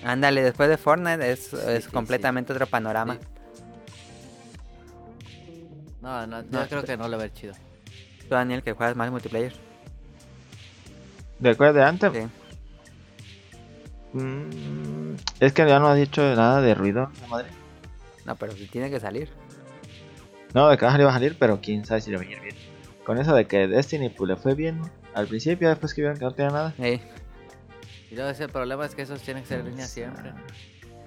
Ándale, 0.03 0.41
después 0.43 0.69
de 0.69 0.77
Fortnite 0.77 1.31
es, 1.31 1.53
es 1.53 1.87
completamente 1.87 2.53
otro 2.53 2.67
panorama. 2.67 3.17
No, 6.01 6.25
no, 6.25 6.41
yo 6.41 6.67
creo 6.69 6.83
que 6.83 6.97
no 6.97 7.07
lo 7.07 7.17
ver 7.17 7.33
chido. 7.33 7.53
Tú, 8.27 8.35
Daniel, 8.35 8.63
que 8.63 8.73
juegas 8.73 8.95
más 8.95 9.11
multiplayer. 9.11 9.53
¿De 11.39 11.53
de 11.53 11.83
antes? 11.83 12.11
Sí. 12.13 12.27
Mm, 14.13 15.15
es 15.39 15.53
que 15.53 15.67
ya 15.67 15.79
no 15.79 15.87
ha 15.87 15.95
dicho 15.95 16.21
nada 16.35 16.61
de 16.61 16.73
ruido, 16.73 17.11
madre. 17.29 17.49
No, 18.25 18.35
pero 18.35 18.53
si 18.53 18.67
tiene 18.67 18.89
que 18.89 18.99
salir. 18.99 19.29
No, 20.53 20.67
de 20.69 20.77
caja 20.77 20.97
le 20.97 21.03
va 21.03 21.11
a 21.11 21.13
salir, 21.13 21.35
pero 21.37 21.59
quién 21.61 21.85
sabe 21.85 22.01
si 22.01 22.11
le 22.11 22.17
va 22.17 22.23
a 22.23 22.25
ir 22.25 22.39
bien. 22.41 22.55
Con 23.05 23.17
eso 23.17 23.33
de 23.35 23.45
que 23.45 23.67
Destiny 23.67 24.09
pues, 24.09 24.29
le 24.29 24.35
fue 24.35 24.55
bien 24.55 24.81
al 25.13 25.27
principio, 25.27 25.69
después 25.69 25.93
que 25.93 26.01
vieron 26.01 26.17
que 26.17 26.25
no 26.25 26.31
tenía 26.31 26.51
nada. 26.51 26.73
Sí. 26.77 27.01
Y 28.11 28.15
luego 28.15 28.29
ese 28.29 28.47
problema 28.47 28.85
es 28.85 28.95
que 28.95 29.03
esos 29.03 29.21
tienen 29.21 29.43
que 29.43 29.49
ser 29.49 29.63
líneas 29.63 29.89
siempre. 29.89 30.33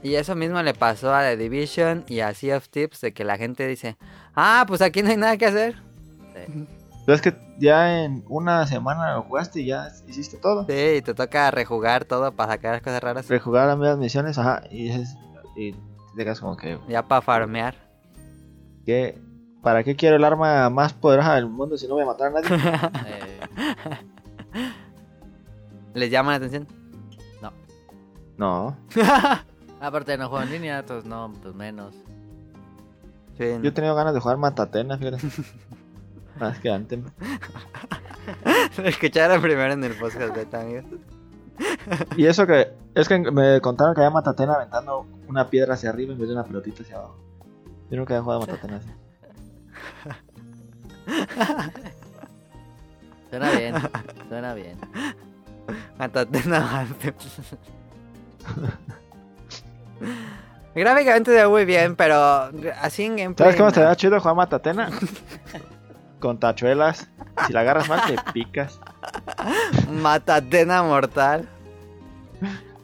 Y 0.03 0.15
eso 0.15 0.35
mismo 0.35 0.63
le 0.63 0.75
pasó 0.75 1.15
a 1.15 1.23
The 1.23 1.37
Division 1.37 2.05
y 2.09 2.21
a 2.21 2.35
Sea 2.35 2.57
of 2.57 2.69
Tips, 2.69 3.01
de 3.01 3.13
que 3.13 3.25
la 3.25 3.37
gente 3.37 3.67
dice, 3.67 3.97
ah, 4.35 4.65
pues 4.67 4.83
aquí 4.83 5.03
no 5.03 5.11
hay 5.11 5.17
nada 5.17 5.37
que 5.37 5.47
hacer. 5.47 5.77
Sí. 6.35 6.67
Pero 7.05 7.17
es 7.17 7.23
que 7.23 7.37
ya 7.59 8.05
en 8.05 8.25
una 8.29 8.67
semana 8.67 9.15
lo 9.15 9.23
jugaste 9.23 9.61
y 9.61 9.67
ya 9.67 9.89
hiciste 10.07 10.37
todo. 10.39 10.67
Sí, 10.69 10.97
y 10.99 11.03
te 11.03 11.15
toca 11.15 11.51
rejugar 11.51 12.05
todo 12.05 12.33
para 12.33 12.53
sacar 12.53 12.75
las 12.75 12.83
cosas 12.83 13.03
raras. 13.03 13.29
Rejugar 13.29 13.67
las 13.67 13.77
mismas 13.77 13.99
misiones, 13.99 14.39
ajá, 14.39 14.63
y, 14.71 14.91
es, 14.91 15.17
y 15.57 15.73
te 15.73 16.25
quedas 16.25 16.41
como 16.41 16.57
que... 16.57 16.79
Ya 16.89 17.07
para 17.07 17.23
farmear. 17.23 17.75
Qué 18.85 19.21
¿Para 19.63 19.85
qué 19.85 19.95
quiero 19.95 20.17
el 20.17 20.25
arma 20.25 20.69
más 20.71 20.93
poderosa 20.93 21.37
del 21.37 21.47
mundo 21.47 21.79
si 21.79 21.87
no 21.87 21.95
voy 21.95 22.03
a 22.03 22.07
matar 22.07 22.29
a 22.29 22.41
nadie? 22.41 22.49
Eh, 24.55 24.69
¿Les 25.95 26.11
llama 26.11 26.33
la 26.33 26.37
atención? 26.37 26.67
no. 28.37 28.77
aparte 29.81 30.17
no 30.17 30.29
juego 30.29 30.45
en 30.45 30.51
línea, 30.51 30.79
entonces 30.81 31.09
no, 31.09 31.33
pues 31.43 31.55
menos. 31.55 31.95
Sí. 33.39 33.45
Yo 33.63 33.69
he 33.69 33.73
tenido 33.73 33.95
ganas 33.95 34.15
de 34.15 34.21
jugar 34.21 34.37
Matatena, 34.37 34.99
fíjate. 34.99 35.19
Más 36.41 36.59
que 36.59 36.71
antes. 36.71 37.01
Lo 38.79 38.85
escucharon 38.85 39.41
primero 39.41 39.73
en 39.73 39.85
el 39.85 39.95
podcast 39.95 40.35
beta, 40.35 40.61
amigos. 40.61 40.85
Y 42.17 42.27
eso 42.27 42.47
que. 42.47 42.73
Es 42.95 43.09
que 43.09 43.19
me 43.19 43.61
contaron 43.61 43.95
que 43.95 44.01
había 44.01 44.11
Matatena 44.11 44.55
aventando 44.55 45.07
una 45.29 45.49
piedra 45.49 45.75
hacia 45.75 45.91
arriba 45.91 46.13
en 46.13 46.19
vez 46.19 46.29
de 46.29 46.35
una 46.35 46.45
pelotita 46.45 46.83
hacia 46.83 46.97
abajo. 46.97 47.17
Yo 47.91 47.97
nunca 47.97 48.15
había 48.15 48.25
jugado 48.25 48.41
Matatena 48.41 48.77
así. 48.77 48.89
Suena 53.31 53.51
bien, 53.53 53.75
suena 54.29 54.55
bien. 54.55 54.77
Gráficamente 60.75 61.31
se 61.31 61.37
ve 61.37 61.47
muy 61.49 61.65
bien, 61.65 61.97
pero 61.97 62.51
así 62.81 63.05
en 63.05 63.17
gameplay. 63.17 63.47
¿Sabes 63.47 63.57
cómo 63.57 63.71
no. 63.71 63.75
se 63.75 63.81
da 63.81 63.97
chido 63.97 64.21
jugar 64.21 64.37
Matatena? 64.37 64.91
Con 66.21 66.39
tachuelas. 66.39 67.09
Si 67.47 67.53
la 67.53 67.61
agarras 67.61 67.89
mal, 67.89 68.01
te 68.07 68.17
picas. 68.33 68.81
Matatena 69.91 70.83
mortal. 70.83 71.49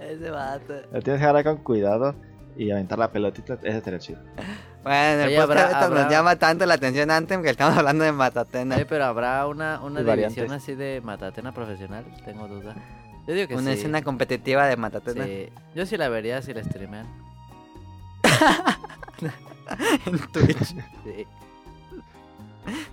Ese 0.01 0.31
vato. 0.31 0.75
La 0.93 1.01
tienes 1.01 1.21
que 1.21 1.27
agarrar 1.27 1.45
con 1.45 1.57
cuidado 1.59 2.15
y 2.57 2.71
aventar 2.71 2.99
la 2.99 3.11
pelotita. 3.11 3.59
Ese 3.63 3.81
sería 3.81 3.99
chido. 3.99 4.21
Bueno, 4.89 5.23
el 5.23 5.29
Oye, 5.29 5.41
podcast 5.41 5.75
habrá- 5.75 6.03
nos 6.03 6.11
llama 6.11 6.37
tanto 6.37 6.65
la 6.67 6.75
atención 6.75 7.11
Anthem 7.11 7.43
que 7.43 7.51
estamos 7.51 7.77
hablando 7.77 8.05
de 8.05 8.13
Matatena. 8.13 8.77
Oye, 8.77 8.87
pero 8.87 9.05
habrá 9.05 9.47
una, 9.47 9.81
una 9.81 10.01
división 10.01 10.07
variantes. 10.07 10.51
así 10.53 10.75
de 10.75 11.01
matatena 11.05 11.53
profesional, 11.53 12.05
tengo 12.25 12.49
duda. 12.49 12.75
Yo 13.27 13.35
digo 13.35 13.47
que 13.49 13.55
Una 13.57 13.73
sí. 13.73 13.79
escena 13.79 14.01
competitiva 14.03 14.67
de 14.67 14.77
Matatena. 14.79 15.25
Sí. 15.27 15.51
Yo 15.75 15.85
sí 15.85 15.99
la 15.99 16.09
vería 16.09 16.41
si 16.41 16.55
la 16.55 16.65
streamean. 16.65 17.07
en 20.07 20.19
Twitch. 20.33 20.75
Sí. 21.05 21.27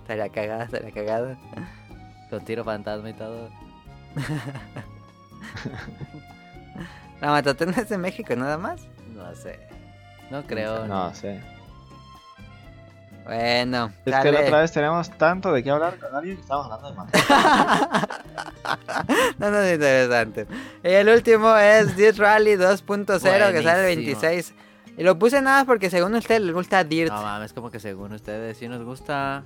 Estaría 0.02 0.28
cagada, 0.28 0.64
estaría 0.64 0.90
cagada. 0.92 1.38
Con 2.28 2.44
tiro 2.44 2.64
fantasma 2.64 3.08
y 3.10 3.14
todo. 3.14 3.48
La 7.20 7.28
Matatena 7.28 7.72
es 7.72 7.88
de 7.88 7.96
México, 7.96 8.36
nada 8.36 8.58
más. 8.58 8.82
No 9.14 9.34
sé. 9.34 9.58
No 10.30 10.42
creo. 10.42 10.86
No 10.86 11.14
sé. 11.14 11.40
Bueno, 13.26 13.90
Es 14.04 14.12
dale. 14.12 14.22
que 14.30 14.32
la 14.38 14.44
otra 14.44 14.60
vez 14.60 14.72
tenemos 14.72 15.10
tanto 15.10 15.52
de 15.52 15.62
qué 15.64 15.70
hablar 15.70 15.98
con 15.98 16.14
alguien 16.14 16.36
que 16.36 16.42
estamos 16.42 16.66
hablando 16.66 16.90
de 16.90 16.96
Matatena. 16.96 18.08
no, 19.38 19.50
no 19.50 19.60
es 19.60 19.74
interesante. 19.74 20.46
Y 20.84 20.88
el 20.88 21.08
último 21.08 21.56
es 21.56 21.96
Dirt 21.96 22.18
Rally 22.18 22.52
2.0 22.56 23.06
que 23.52 23.62
sale 23.62 23.92
el 23.92 23.96
Buenísimo. 23.96 24.20
26. 24.20 24.54
Y 24.98 25.02
lo 25.02 25.18
puse 25.18 25.42
nada 25.42 25.58
más 25.58 25.66
porque 25.66 25.90
según 25.90 26.14
usted 26.14 26.40
les 26.40 26.54
gusta 26.54 26.84
Dirt. 26.84 27.12
No 27.12 27.22
mames, 27.22 27.52
como 27.52 27.70
que 27.70 27.80
según 27.80 28.12
ustedes 28.12 28.56
sí 28.58 28.68
nos 28.68 28.82
gusta. 28.84 29.42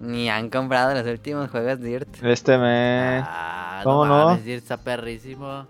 Ni 0.00 0.30
han 0.30 0.48
comprado 0.48 0.94
los 0.94 1.06
últimos 1.06 1.50
juegos 1.50 1.78
Dirt. 1.78 2.08
Este 2.24 2.56
me. 2.56 3.18
Ah, 3.22 3.82
¿cómo 3.84 4.06
no? 4.06 4.30
no? 4.30 4.36
Dirt 4.38 4.62
está 4.62 4.78
perrísimo. 4.78 5.66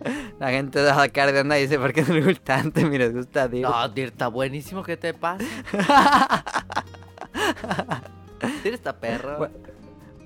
La 0.38 0.50
gente 0.50 0.78
de 0.80 0.92
la 0.92 1.08
cara 1.08 1.32
de 1.32 1.40
onda 1.40 1.58
y 1.58 1.62
dice, 1.62 1.78
¿por 1.78 1.92
qué 1.92 2.02
no 2.02 2.14
les 2.14 2.24
gusta 2.26 2.56
antes? 2.58 2.84
Y 2.84 2.98
les 2.98 3.14
gusta 3.14 3.48
Dirt. 3.48 3.68
No, 3.68 3.88
Dirt 3.88 4.12
está 4.12 4.28
buenísimo, 4.28 4.82
¿qué 4.82 4.96
te 4.96 5.14
pasa? 5.14 5.44
Dirt 8.62 8.74
está 8.74 8.98
perro. 8.98 9.38
Bueno, 9.38 9.54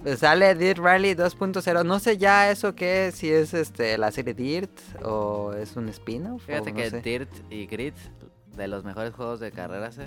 Pues 0.02 0.18
sale 0.18 0.54
Dirt 0.54 0.78
Rally 0.78 1.14
2.0. 1.14 1.85
No 1.85 1.98
sé 1.98 2.18
ya 2.18 2.50
eso 2.50 2.74
qué 2.74 3.08
es, 3.08 3.14
si 3.14 3.30
es 3.30 3.54
este 3.54 3.96
la 3.98 4.11
serie 4.11 4.35
Dirt 4.35 4.70
o 5.02 5.52
es 5.54 5.76
un 5.76 5.88
spin-off. 5.88 6.44
Fíjate 6.44 6.72
no 6.72 6.76
que 6.76 6.90
sé. 6.90 7.00
Dirt 7.00 7.30
y 7.50 7.66
Grid, 7.66 7.94
de 8.56 8.68
los 8.68 8.85
mejores 8.85 9.14
juegos 9.14 9.40
de 9.40 9.50
carreras, 9.52 9.98
¿eh? 9.98 10.06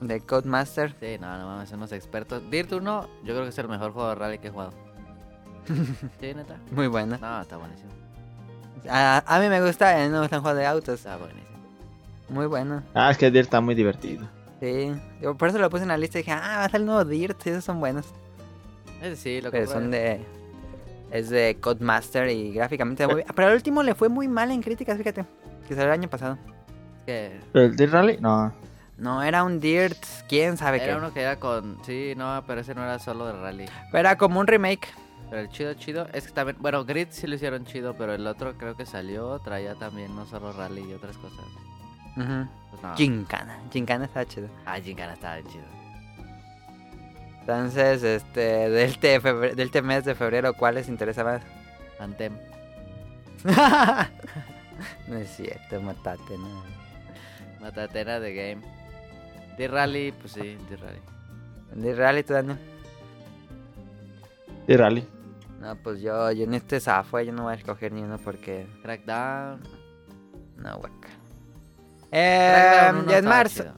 De 0.00 0.20
Codemaster. 0.20 0.94
Sí, 1.00 1.16
no, 1.20 1.38
no 1.38 1.46
mames, 1.46 1.70
son 1.70 1.78
unos 1.78 1.92
expertos. 1.92 2.42
Dirt 2.50 2.72
1, 2.72 3.08
yo 3.24 3.34
creo 3.34 3.42
que 3.42 3.48
es 3.48 3.58
el 3.58 3.68
mejor 3.68 3.92
juego 3.92 4.08
de 4.10 4.14
rally 4.14 4.38
que 4.38 4.48
he 4.48 4.50
jugado. 4.50 4.72
Sí, 6.20 6.34
neta. 6.34 6.56
Muy 6.70 6.86
buena. 6.86 7.18
No, 7.18 7.40
está 7.42 7.56
buenísimo. 7.56 7.90
A, 8.88 9.22
a 9.26 9.40
mí 9.40 9.48
me 9.48 9.64
gusta, 9.64 9.90
a 9.96 10.04
mí 10.04 10.08
me 10.10 10.20
gustan 10.20 10.42
juegos 10.42 10.58
de 10.58 10.66
autos. 10.66 10.94
Está 10.96 11.16
buenísimo. 11.16 11.46
Muy 12.28 12.46
bueno. 12.46 12.82
Ah, 12.94 13.10
es 13.10 13.18
que 13.18 13.30
Dirt 13.30 13.44
está 13.46 13.60
muy 13.60 13.74
divertido. 13.74 14.28
Sí. 14.60 14.92
Yo 15.22 15.34
por 15.36 15.48
eso 15.48 15.58
lo 15.58 15.70
puse 15.70 15.82
en 15.84 15.88
la 15.88 15.96
lista 15.96 16.18
y 16.18 16.22
dije, 16.22 16.32
ah, 16.32 16.58
va 16.58 16.64
a 16.64 16.68
ser 16.68 16.80
el 16.80 16.86
nuevo 16.86 17.04
Dirt. 17.04 17.40
Sí, 17.42 17.50
esos 17.50 17.64
son 17.64 17.80
buenos. 17.80 18.06
Ese 19.00 19.16
sí, 19.16 19.40
lo 19.40 19.50
Pero 19.50 19.64
compré. 19.66 19.80
son 19.82 19.90
de. 19.90 20.20
Es 21.10 21.30
de 21.30 21.56
Codemaster 21.60 22.28
y 22.28 22.52
gráficamente 22.52 23.06
muy 23.06 23.16
bien. 23.16 23.26
Pero 23.34 23.48
al 23.48 23.54
último 23.54 23.82
le 23.82 23.94
fue 23.94 24.08
muy 24.10 24.28
mal 24.28 24.50
en 24.50 24.60
críticas, 24.62 24.98
fíjate. 24.98 25.24
Que 25.66 25.74
salió 25.74 25.86
el 25.86 25.92
año 26.00 26.08
pasado. 26.08 26.36
Que 27.06 27.40
¿El 27.54 27.76
Dirt 27.76 27.92
Rally? 27.92 28.18
No. 28.20 28.52
No, 28.98 29.22
era 29.22 29.44
un 29.44 29.60
Dirt, 29.60 29.96
quién 30.28 30.56
sabe 30.56 30.82
era 30.82 30.92
qué. 30.94 30.98
uno 30.98 31.14
que 31.14 31.20
era 31.22 31.36
con... 31.38 31.78
Sí, 31.86 32.14
no, 32.16 32.42
pero 32.46 32.60
ese 32.62 32.74
no 32.74 32.82
era 32.82 32.98
solo 32.98 33.26
de 33.26 33.32
rally. 33.32 33.66
Pero 33.92 34.00
era 34.00 34.18
como 34.18 34.40
un 34.40 34.46
remake. 34.48 34.88
Pero 35.30 35.42
el 35.42 35.48
chido, 35.50 35.74
chido, 35.74 36.06
es 36.14 36.26
que 36.26 36.32
también... 36.32 36.56
Bueno, 36.60 36.84
Grid 36.84 37.08
sí 37.10 37.26
lo 37.26 37.34
hicieron 37.34 37.64
chido, 37.66 37.94
pero 37.94 38.14
el 38.14 38.26
otro 38.26 38.56
creo 38.56 38.76
que 38.76 38.86
salió, 38.86 39.38
traía 39.40 39.74
también 39.74 40.14
no 40.16 40.24
solo 40.26 40.52
rally 40.52 40.82
y 40.88 40.94
otras 40.94 41.18
cosas. 41.18 41.44
Ujú. 42.16 42.48
Pues 42.70 42.82
no. 42.82 42.96
Gincana. 42.96 43.58
Gincana 43.70 44.06
está 44.06 44.24
chido. 44.24 44.48
Ah, 44.64 44.78
Gincana 44.80 45.12
estaba 45.12 45.36
bien 45.36 45.48
chido. 45.48 45.64
Entonces, 47.40 48.02
este, 48.02 48.68
del, 48.70 48.98
te 48.98 49.20
febre- 49.20 49.54
del 49.54 49.70
te 49.70 49.82
mes 49.82 50.04
de 50.04 50.14
febrero, 50.14 50.54
¿cuál 50.54 50.74
les 50.76 50.88
interesa 50.88 51.24
más? 51.24 51.42
Antem. 51.98 52.32
no 55.08 55.16
es 55.16 55.30
cierto, 55.36 55.80
matate, 55.80 56.36
no. 56.38 56.62
Matatena 57.60 58.20
de 58.20 58.34
game. 58.34 58.62
De 59.56 59.68
rally, 59.68 60.12
pues 60.12 60.32
sí, 60.32 60.56
de 60.70 60.76
rally. 60.76 61.00
¿De 61.74 61.94
Rally 61.94 62.22
tú, 62.22 62.32
Daniel? 62.32 62.58
Dirt 64.66 64.80
Rally. 64.80 65.06
No, 65.58 65.74
pues 65.76 66.00
yo, 66.00 66.30
yo 66.32 66.44
en 66.44 66.54
este 66.54 66.80
zafo, 66.80 67.20
yo 67.20 67.32
no 67.32 67.44
voy 67.44 67.52
a 67.52 67.56
escoger 67.56 67.92
ni 67.92 68.02
uno 68.02 68.18
porque... 68.18 68.66
Crackdown. 68.82 69.60
No. 70.56 70.80
Crackdown 70.80 71.18
Eh, 72.12 72.92
y 73.08 73.12
en 73.14 73.24
marzo, 73.24 73.62
chido. 73.64 73.74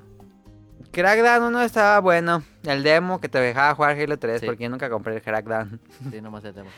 Crackdown 0.92 1.44
1 1.44 1.62
estaba 1.62 2.00
bueno. 2.00 2.42
El 2.64 2.82
demo 2.82 3.20
que 3.20 3.28
te 3.28 3.38
dejaba 3.38 3.74
jugar 3.74 3.96
Halo 3.98 4.18
3 4.18 4.40
Sí. 4.40 4.46
porque 4.46 4.64
yo 4.64 4.70
nunca 4.70 4.90
compré 4.90 5.14
el 5.16 5.22
Crackdown. 5.22 5.80
Sí, 6.10 6.20
nomás 6.20 6.44
el 6.44 6.54
tema. 6.54 6.70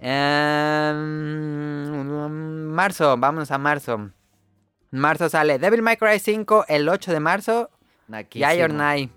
Em, 0.00 0.96
marzo, 2.72 3.16
vámonos 3.16 3.50
a 3.50 3.58
marzo. 3.58 3.94
En 4.92 5.00
marzo 5.00 5.28
sale 5.28 5.58
Devil 5.58 5.82
May 5.82 5.96
Cry 5.96 6.18
5 6.18 6.64
el 6.68 6.88
8 6.88 7.12
de 7.12 7.20
marzo. 7.20 7.70
Naquísimo. 8.08 8.64
Or 8.64 8.72
Nay. 8.72 9.10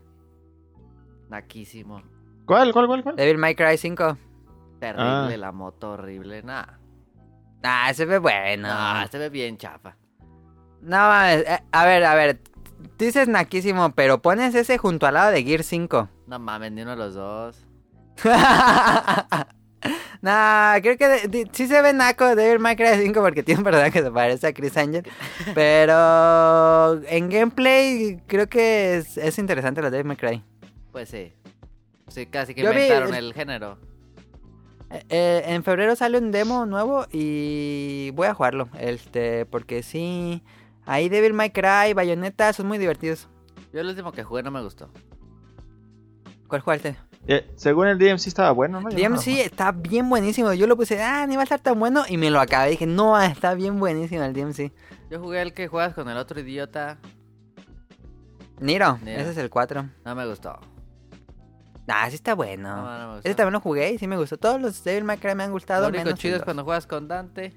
Naquísimo. 1.30 2.02
¿Cuál, 2.52 2.74
cuál, 2.74 2.88
cuál, 2.88 3.02
cuál? 3.04 3.16
Devil 3.16 3.38
May 3.38 3.56
Cry 3.56 3.78
5. 3.78 4.18
Terrible, 4.82 5.02
Ah. 5.06 5.38
la 5.38 5.52
moto 5.54 5.92
horrible. 5.92 6.44
Nah. 6.44 6.66
Ah, 7.64 7.94
se 7.94 8.04
ve 8.04 8.18
bueno. 8.18 8.68
No, 8.68 9.08
se 9.08 9.18
ve 9.18 9.30
bien 9.30 9.56
chafa. 9.58 9.96
No 10.82 10.98
mames, 10.98 11.46
eh, 11.48 11.60
a 11.72 11.86
ver, 11.86 12.04
a 12.04 12.14
ver. 12.14 12.42
Dices 12.98 13.30
naquísimo, 13.30 13.92
pero 13.92 14.22
pones 14.22 14.54
ese 14.54 14.78
junto 14.78 15.08
al 15.08 15.14
lado 15.14 15.32
de 15.32 15.44
Gear 15.46 15.64
5. 15.64 16.10
No 16.28 16.40
mames, 16.40 16.74
ni 16.74 16.82
uno 16.82 16.92
de 16.92 16.98
los 16.98 17.14
dos. 17.14 17.66
nah, 20.22 20.78
creo 20.82 20.98
que 20.98 21.08
de- 21.08 21.28
de- 21.30 21.50
sí 21.54 21.68
se 21.68 21.82
ve 21.82 21.94
naco 21.94 22.36
Devil 22.36 22.60
May 22.60 22.76
Cry 22.76 22.98
5 23.02 23.22
porque 23.22 23.44
tiene 23.44 23.60
un 23.60 23.64
personaje 23.64 23.92
que 23.94 24.02
se 24.02 24.12
parece 24.12 24.48
a 24.48 24.54
Chris 24.54 24.76
Angel. 24.76 25.08
Pero 25.56 27.02
en 27.08 27.30
gameplay 27.30 28.22
creo 28.28 28.48
que 28.50 28.98
es, 28.98 29.16
es 29.18 29.40
interesante 29.40 29.82
lo 29.82 29.90
de 29.90 29.98
Devil 30.00 30.08
May 30.10 30.18
Cry. 30.18 30.44
Pues 30.92 31.08
sí. 31.08 31.34
Sí, 32.12 32.26
casi 32.28 32.54
que 32.54 32.62
Yo 32.62 32.70
vi- 32.72 32.82
inventaron 32.84 33.16
el 33.16 33.34
género. 33.34 33.78
Eh, 34.92 35.04
eh, 35.10 35.44
en 35.48 35.64
febrero 35.64 35.96
sale 35.96 36.18
un 36.18 36.32
demo 36.32 36.66
nuevo 36.66 37.06
y 37.12 38.12
voy 38.14 38.28
a 38.28 38.34
jugarlo. 38.34 38.68
Este, 38.80 39.46
porque 39.46 39.82
sí. 39.84 40.44
Ahí 40.86 41.08
Devil 41.10 41.34
May 41.34 41.52
Cry, 41.52 41.94
Bayonetta 41.96 42.52
son 42.54 42.68
muy 42.68 42.78
divertidos. 42.78 43.28
Yo 43.72 43.80
el 43.80 43.88
último 43.88 44.12
que 44.12 44.24
jugué 44.24 44.44
no 44.44 44.52
me 44.52 44.62
gustó. 44.62 44.90
¿Cuál 46.48 46.62
jugaste? 46.62 46.98
Eh, 47.28 47.50
según 47.56 47.88
el 47.88 47.98
DMC 47.98 48.28
estaba 48.28 48.52
bueno, 48.52 48.82
¿no? 48.82 48.90
Yo 48.90 48.98
no 49.10 49.16
DMC 49.16 49.28
está 49.46 49.72
bien 49.72 50.10
buenísimo. 50.10 50.52
Yo 50.54 50.68
lo 50.68 50.76
puse, 50.76 51.02
ah, 51.02 51.26
ni 51.28 51.36
va 51.36 51.42
a 51.42 51.46
estar 51.46 51.60
tan 51.62 51.80
bueno. 51.80 52.04
Y 52.10 52.18
me 52.18 52.30
lo 52.30 52.42
acabé. 52.42 52.72
Dije, 52.72 52.88
no, 52.88 53.18
está 53.22 53.54
bien 53.54 53.80
buenísimo 53.80 54.24
el 54.24 54.34
DMC. 54.34 54.74
Yo 55.10 55.20
jugué 55.22 55.42
el 55.42 55.54
que 55.54 55.68
juegas 55.70 55.94
con 55.94 56.10
el 56.10 56.18
otro 56.18 56.40
idiota. 56.42 56.98
Niro, 58.60 58.98
Niro. 59.04 59.22
ese 59.22 59.32
es 59.32 59.38
el 59.38 59.50
4. 59.50 59.86
No 60.04 60.16
me 60.16 60.28
gustó. 60.28 60.60
Ah, 61.88 62.10
sí 62.10 62.16
está 62.16 62.36
bueno. 62.36 62.76
No, 62.76 62.98
no 63.14 63.18
ese 63.20 63.36
también 63.36 63.54
lo 63.54 63.60
jugué 63.60 63.92
y 63.92 63.98
sí 63.98 64.08
me 64.08 64.18
gustó. 64.18 64.38
Todos 64.38 64.62
los 64.62 64.84
Devil 64.84 65.04
May 65.04 65.18
Cry 65.18 65.36
me 65.36 65.44
han 65.44 65.52
gustado. 65.52 65.84
Lo 65.84 65.90
único 65.90 66.06
menos 66.06 66.20
chido 66.20 66.38
es 66.38 66.44
cuando 66.44 66.64
juegas 66.64 66.88
con 66.88 67.08
Dante. 67.08 67.54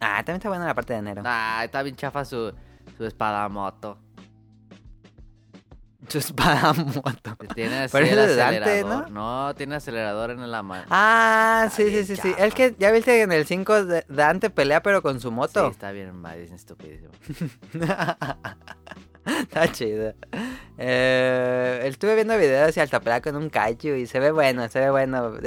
Ah, 0.00 0.18
también 0.18 0.36
está 0.36 0.48
buena 0.48 0.66
la 0.66 0.74
parte 0.74 0.92
de 0.92 1.00
enero. 1.00 1.22
Ah, 1.24 1.62
está 1.64 1.82
bien 1.82 1.96
chafa 1.96 2.24
su, 2.24 2.52
su 2.96 3.04
espada 3.04 3.48
moto. 3.48 3.98
Su 6.08 6.18
espada 6.18 6.72
moto. 6.74 7.36
Tiene 7.54 7.80
así 7.80 7.96
el 7.98 8.18
acelerador. 8.18 9.10
¿no? 9.10 9.54
tiene 9.56 9.74
acelerador 9.74 10.30
en 10.30 10.50
la 10.50 10.62
mano. 10.62 10.86
Ah, 10.88 11.68
sí, 11.70 11.90
sí, 11.90 12.04
sí, 12.04 12.16
sí. 12.16 12.34
El 12.38 12.54
que, 12.54 12.76
ya 12.78 12.90
viste 12.92 13.10
que 13.12 13.22
en 13.22 13.32
el 13.32 13.44
5 13.44 13.84
Dante 14.08 14.50
pelea 14.50 14.82
pero 14.82 15.02
con 15.02 15.20
su 15.20 15.32
moto. 15.32 15.66
Sí, 15.66 15.72
está 15.72 15.90
bien, 15.90 16.24
es 16.36 16.52
estupidísimo. 16.52 17.12
está 19.42 19.70
chido. 19.70 20.14
Eh, 20.76 21.80
estuve 21.84 22.14
viendo 22.14 22.36
videos 22.36 22.76
y 22.76 22.80
alta 22.80 23.00
pelea 23.00 23.20
con 23.20 23.36
un 23.36 23.50
kaiju 23.50 23.94
y 23.94 24.06
se 24.06 24.20
ve 24.20 24.30
bueno, 24.30 24.68
se 24.68 24.80
ve 24.80 24.90
bueno. 24.90 25.38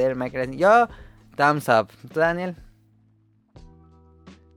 Yo, 0.51 0.87
thumbs 1.35 1.69
up. 1.69 1.87
¿Tú, 2.13 2.19
Daniel? 2.19 2.55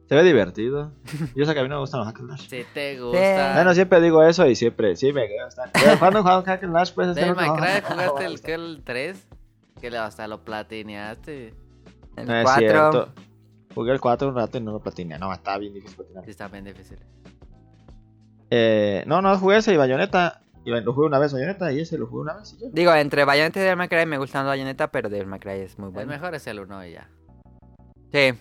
Se 0.08 0.14
ve 0.14 0.22
divertido. 0.22 0.92
Yo 1.34 1.46
sé 1.46 1.54
que 1.54 1.60
a 1.60 1.62
mí 1.62 1.68
no 1.68 1.76
me 1.76 1.80
gustan 1.80 2.00
los 2.00 2.08
hack 2.08 2.20
and 2.20 2.28
slash. 2.28 2.48
Si 2.48 2.64
te 2.74 3.00
gusta. 3.00 3.54
Bueno, 3.54 3.74
siempre 3.74 4.00
digo 4.00 4.22
eso 4.22 4.46
y 4.46 4.54
siempre, 4.54 4.96
sí 4.96 5.12
me 5.12 5.26
gusta. 5.42 5.70
Cuando 5.98 6.22
juego 6.22 6.42
hack 6.42 6.62
and 6.62 6.72
slash, 6.72 6.92
pues 6.92 7.16
es 7.16 7.26
jugaste 7.26 8.24
el, 8.54 8.60
el 8.60 8.82
3, 8.84 9.26
que 9.80 9.96
hasta 9.96 10.28
lo 10.28 10.44
platineaste. 10.44 11.54
El 12.16 12.26
no 12.26 12.42
4. 12.42 13.08
Jugué 13.74 13.92
el 13.92 14.00
4 14.00 14.28
un 14.28 14.34
rato 14.34 14.58
y 14.58 14.60
no 14.60 14.72
lo 14.72 14.80
platineé. 14.80 15.18
No, 15.18 15.32
está 15.32 15.56
bien 15.56 15.72
difícil 15.72 15.96
platinear. 15.96 16.24
Sí, 16.24 16.30
está 16.30 16.48
bien 16.48 16.64
difícil. 16.64 16.98
Eh, 18.56 19.02
no, 19.08 19.20
no 19.20 19.36
jugué 19.36 19.56
ese 19.56 19.74
y 19.74 19.76
Bayonetta. 19.76 20.40
Y 20.64 20.70
lo 20.70 20.94
jugué 20.94 21.08
una 21.08 21.18
vez 21.18 21.32
Bayonetta 21.32 21.72
y 21.72 21.80
ese 21.80 21.98
lo 21.98 22.06
jugué 22.06 22.22
una 22.22 22.34
vez 22.34 22.54
y 22.54 22.62
yo. 22.62 22.68
Digo, 22.72 22.94
entre 22.94 23.24
Bayonetta 23.24 23.58
y 23.58 23.62
Devil 23.64 23.76
May 23.76 23.88
Cry 23.88 24.06
me 24.06 24.16
gusta 24.16 24.44
Bayonetta, 24.44 24.92
pero 24.92 25.08
Devil 25.08 25.26
May 25.26 25.40
Cry 25.40 25.60
es 25.60 25.76
muy 25.76 25.90
bueno. 25.90 26.12
El 26.12 26.20
mejor 26.20 26.36
es 26.36 26.46
el 26.46 26.60
1 26.60 26.86
y 26.86 26.92
ya. 26.92 27.08
Sí. 28.12 28.32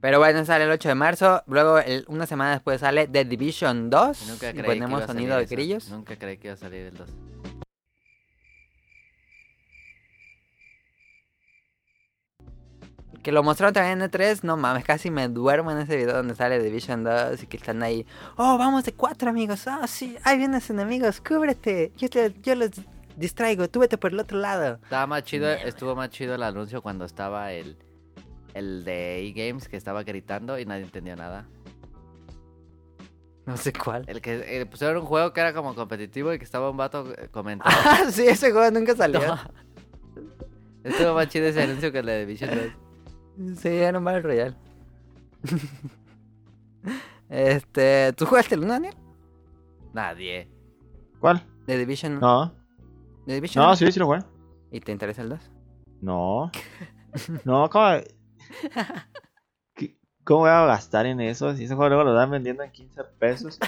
Pero 0.00 0.18
bueno, 0.18 0.42
sale 0.46 0.64
el 0.64 0.70
8 0.70 0.88
de 0.88 0.94
marzo. 0.94 1.42
Luego, 1.46 1.78
una 2.08 2.24
semana 2.24 2.52
después 2.52 2.80
sale 2.80 3.06
The 3.06 3.26
Division 3.26 3.90
2. 3.90 4.28
Nunca 4.28 4.52
creí 4.52 4.64
ponemos 4.64 5.02
que 5.02 5.06
sonido 5.06 5.36
de 5.36 5.44
grillos. 5.44 5.90
Nunca 5.90 6.16
creí 6.16 6.38
que 6.38 6.48
iba 6.48 6.54
a 6.54 6.56
salir 6.56 6.86
el 6.86 6.96
2. 6.96 7.10
Que 13.26 13.32
lo 13.32 13.42
mostraron 13.42 13.74
también 13.74 14.00
en 14.00 14.08
E3, 14.08 14.44
no 14.44 14.56
mames, 14.56 14.84
casi 14.84 15.10
me 15.10 15.26
duermo 15.26 15.72
en 15.72 15.78
ese 15.78 15.96
video 15.96 16.14
donde 16.14 16.36
sale 16.36 16.62
Division 16.62 17.02
2 17.02 17.42
y 17.42 17.46
que 17.48 17.56
están 17.56 17.82
ahí. 17.82 18.06
Oh, 18.36 18.56
vamos 18.56 18.84
de 18.84 18.92
cuatro 18.92 19.30
amigos. 19.30 19.66
Ah, 19.66 19.84
sí, 19.88 20.16
ahí 20.22 20.38
vienen 20.38 20.60
los 20.60 20.70
enemigos, 20.70 21.20
cúbrete. 21.20 21.90
Yo, 21.96 22.06
yo 22.40 22.54
los 22.54 22.70
distraigo, 23.16 23.68
tú 23.68 23.80
vete 23.80 23.98
por 23.98 24.12
el 24.12 24.20
otro 24.20 24.38
lado. 24.38 24.78
Estaba 24.80 25.08
más 25.08 25.24
chido, 25.24 25.50
estuvo 25.50 25.96
más 25.96 26.10
chido 26.10 26.36
el 26.36 26.42
anuncio 26.44 26.82
cuando 26.82 27.04
estaba 27.04 27.52
el 27.52 27.76
el 28.54 28.84
de 28.84 29.26
E-Games 29.26 29.66
que 29.66 29.76
estaba 29.76 30.04
gritando 30.04 30.56
y 30.56 30.64
nadie 30.64 30.84
entendió 30.84 31.16
nada. 31.16 31.48
No 33.44 33.56
sé 33.56 33.72
cuál. 33.72 34.04
El 34.06 34.20
que 34.20 34.60
eh, 34.60 34.66
pusieron 34.66 34.98
un 34.98 35.04
juego 35.04 35.32
que 35.32 35.40
era 35.40 35.52
como 35.52 35.74
competitivo 35.74 36.32
y 36.32 36.38
que 36.38 36.44
estaba 36.44 36.70
un 36.70 36.76
vato 36.76 37.12
eh, 37.18 37.28
comentando. 37.32 37.76
Ah, 37.84 38.04
sí, 38.08 38.24
ese 38.28 38.52
juego 38.52 38.70
nunca 38.70 38.94
salió. 38.94 39.36
Estuvo 40.84 41.14
más 41.14 41.26
chido 41.26 41.46
ese 41.46 41.64
anuncio 41.64 41.90
que 41.90 41.98
el 41.98 42.06
de 42.06 42.20
Division 42.20 42.50
2. 42.54 42.85
Sí, 43.56 43.68
era 43.68 43.98
un 43.98 44.04
Battle 44.04 44.22
Royale. 44.22 44.56
este, 47.28 48.12
¿tú 48.14 48.26
jugaste 48.26 48.54
el 48.54 48.62
1, 48.62 48.72
Daniel? 48.72 48.94
Nadie. 49.92 50.48
¿Cuál? 51.20 51.42
De 51.66 51.78
Division. 51.78 52.20
No. 52.20 52.54
¿De 53.26 53.34
Division? 53.34 53.64
No, 53.64 53.76
sí, 53.76 53.90
sí 53.90 53.98
lo 53.98 54.06
jugué. 54.06 54.20
¿Y 54.70 54.80
te 54.80 54.92
interesa 54.92 55.22
el 55.22 55.28
2? 55.30 55.50
No. 56.00 56.50
no, 57.44 57.68
¿cómo? 57.70 58.00
¿Cómo 60.24 60.40
voy 60.40 60.50
a 60.50 60.66
gastar 60.66 61.06
en 61.06 61.20
eso? 61.20 61.54
Si 61.54 61.64
ese 61.64 61.74
juego 61.76 61.88
luego 61.88 62.04
lo 62.04 62.12
dan 62.12 62.30
vendiendo 62.30 62.64
en 62.64 62.72
15 62.72 63.04
pesos. 63.18 63.58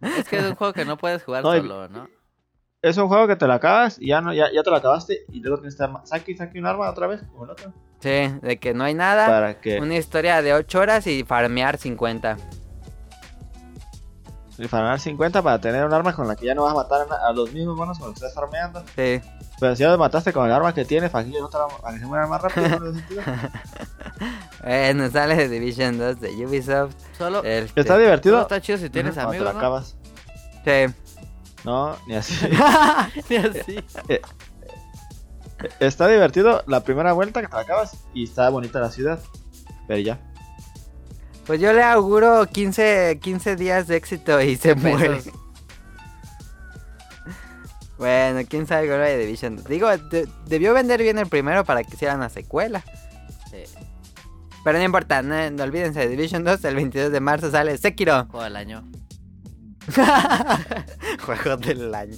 es 0.00 0.28
que 0.28 0.38
es 0.38 0.44
un 0.46 0.54
juego 0.54 0.72
que 0.72 0.86
no 0.86 0.96
puedes 0.96 1.22
jugar 1.22 1.42
solo, 1.42 1.88
¿no? 1.88 2.08
Es 2.80 2.96
un 2.96 3.08
juego 3.08 3.28
que 3.28 3.36
te 3.36 3.46
lo 3.46 3.52
acabas 3.52 4.00
y 4.00 4.08
ya, 4.08 4.22
no, 4.22 4.32
ya, 4.32 4.50
ya 4.50 4.62
te 4.62 4.70
lo 4.70 4.76
acabaste 4.76 5.26
y 5.28 5.40
luego 5.40 5.58
tienes 5.58 5.76
que 5.76 5.84
estar... 5.84 6.06
Saque 6.06 6.34
y 6.54 6.58
un 6.58 6.66
arma 6.66 6.88
otra 6.88 7.06
vez, 7.06 7.22
como 7.30 7.44
el 7.44 7.50
otro. 7.50 7.72
Sí, 8.02 8.34
de 8.42 8.58
que 8.58 8.74
no 8.74 8.82
hay 8.82 8.94
nada. 8.94 9.26
¿Para 9.26 9.60
que 9.60 9.78
Una 9.78 9.94
historia 9.94 10.42
de 10.42 10.52
8 10.52 10.80
horas 10.80 11.06
y 11.06 11.22
farmear 11.22 11.78
50. 11.78 12.36
Y 14.58 14.66
farmear 14.66 14.98
50 14.98 15.40
para 15.40 15.60
tener 15.60 15.84
un 15.84 15.94
arma 15.94 16.12
con 16.12 16.26
la 16.26 16.34
que 16.34 16.46
ya 16.46 16.54
no 16.54 16.64
vas 16.64 16.72
a 16.72 16.76
matar 16.76 17.06
a 17.08 17.32
los 17.32 17.52
mismos 17.52 17.76
monos 17.76 17.98
cuando 17.98 18.14
estés 18.14 18.34
farmeando. 18.34 18.82
Sí. 18.96 19.20
Pero 19.60 19.76
si 19.76 19.82
ya 19.84 19.90
lo 19.92 19.98
mataste 19.98 20.32
con 20.32 20.46
el 20.46 20.52
arma 20.52 20.74
que 20.74 20.84
tiene, 20.84 21.08
para 21.10 21.24
que 21.24 21.30
se 22.00 22.06
muera 22.06 22.26
más 22.26 22.42
rápido. 22.42 22.68
¿no 22.80 22.92
bueno, 24.64 25.08
sale 25.10 25.36
de 25.36 25.48
Division 25.48 25.96
2 25.96 26.20
de 26.20 26.44
Ubisoft. 26.44 26.94
Solo, 27.16 27.44
este, 27.44 27.80
¿Está 27.80 27.96
divertido? 27.98 28.40
está 28.40 28.60
chido 28.60 28.78
si 28.78 28.90
tienes 28.90 29.16
amigos, 29.16 29.46
te 29.46 29.52
lo 29.52 29.58
acabas. 29.58 29.96
Sí. 30.64 30.92
No, 31.64 31.96
ni 32.08 32.16
así. 32.16 32.34
ni 33.30 33.36
así. 33.36 33.76
Está 35.80 36.08
divertido 36.08 36.62
la 36.66 36.82
primera 36.84 37.12
vuelta 37.12 37.40
que 37.40 37.48
te 37.48 37.54
la 37.54 37.60
acabas 37.62 37.96
y 38.14 38.24
está 38.24 38.48
bonita 38.50 38.80
la 38.80 38.90
ciudad. 38.90 39.20
Pero 39.86 40.00
ya. 40.00 40.18
Pues 41.46 41.60
yo 41.60 41.72
le 41.72 41.82
auguro 41.82 42.46
15, 42.46 43.18
15 43.20 43.56
días 43.56 43.88
de 43.88 43.96
éxito 43.96 44.40
y 44.40 44.56
se 44.56 44.74
muere. 44.74 45.22
Bueno, 47.98 48.40
quién 48.48 48.66
sabe 48.66 48.88
con 48.88 48.98
de 48.98 49.16
Division. 49.16 49.62
Digo, 49.68 49.88
debió 50.46 50.74
vender 50.74 51.00
bien 51.00 51.18
el 51.18 51.28
primero 51.28 51.64
para 51.64 51.84
que 51.84 51.94
hicieran 51.94 52.18
la 52.18 52.30
secuela. 52.30 52.82
Sí. 53.48 53.62
Pero 54.64 54.78
no 54.78 54.84
importa, 54.84 55.22
no, 55.22 55.62
olvídense 55.62 56.00
de 56.00 56.08
Division 56.08 56.42
2. 56.42 56.64
El 56.64 56.74
22 56.74 57.12
de 57.12 57.20
marzo 57.20 57.52
sale 57.52 57.78
Sekiro. 57.78 58.26
Juego 58.26 58.42
del 58.42 58.56
año. 58.56 58.82
Juego 61.24 61.56
del 61.58 61.94
año. 61.94 62.16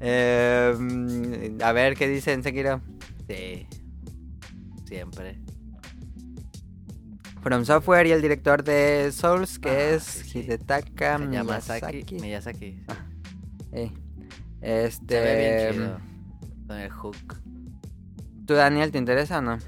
Em, 0.00 1.58
a 1.62 1.72
ver 1.72 1.96
qué 1.96 2.08
dicen 2.08 2.42
Sekiro. 2.42 2.80
Sí. 3.28 3.66
Siempre. 4.86 5.40
From 7.42 7.64
Software 7.64 8.06
y 8.06 8.12
el 8.12 8.22
director 8.22 8.62
de 8.64 9.10
Souls, 9.12 9.58
que 9.58 9.70
ah, 9.70 9.90
es 9.90 10.34
Hidetaka 10.34 11.18
Miyazaki. 11.18 12.16
Miyazaki. 12.16 12.84
Ah, 12.88 13.06
eh. 13.72 13.92
Este. 14.60 15.14
Se 15.14 15.20
ve 15.20 15.70
bien 15.70 15.72
chido. 15.74 16.00
Con 16.66 16.76
el 16.76 16.90
hook. 16.90 17.40
¿Tú, 18.46 18.54
Daniel, 18.54 18.90
te 18.90 18.98
interesa 18.98 19.38
o 19.38 19.42
no? 19.42 19.58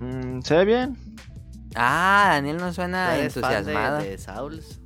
Mm, 0.00 0.40
se 0.42 0.54
ve 0.56 0.64
bien. 0.64 0.96
Ah, 1.74 2.30
Daniel 2.32 2.56
no 2.56 2.72
suena 2.72 3.18
entusiasmado. 3.18 3.98
de, 3.98 4.10
de 4.10 4.18
Souls? 4.18 4.80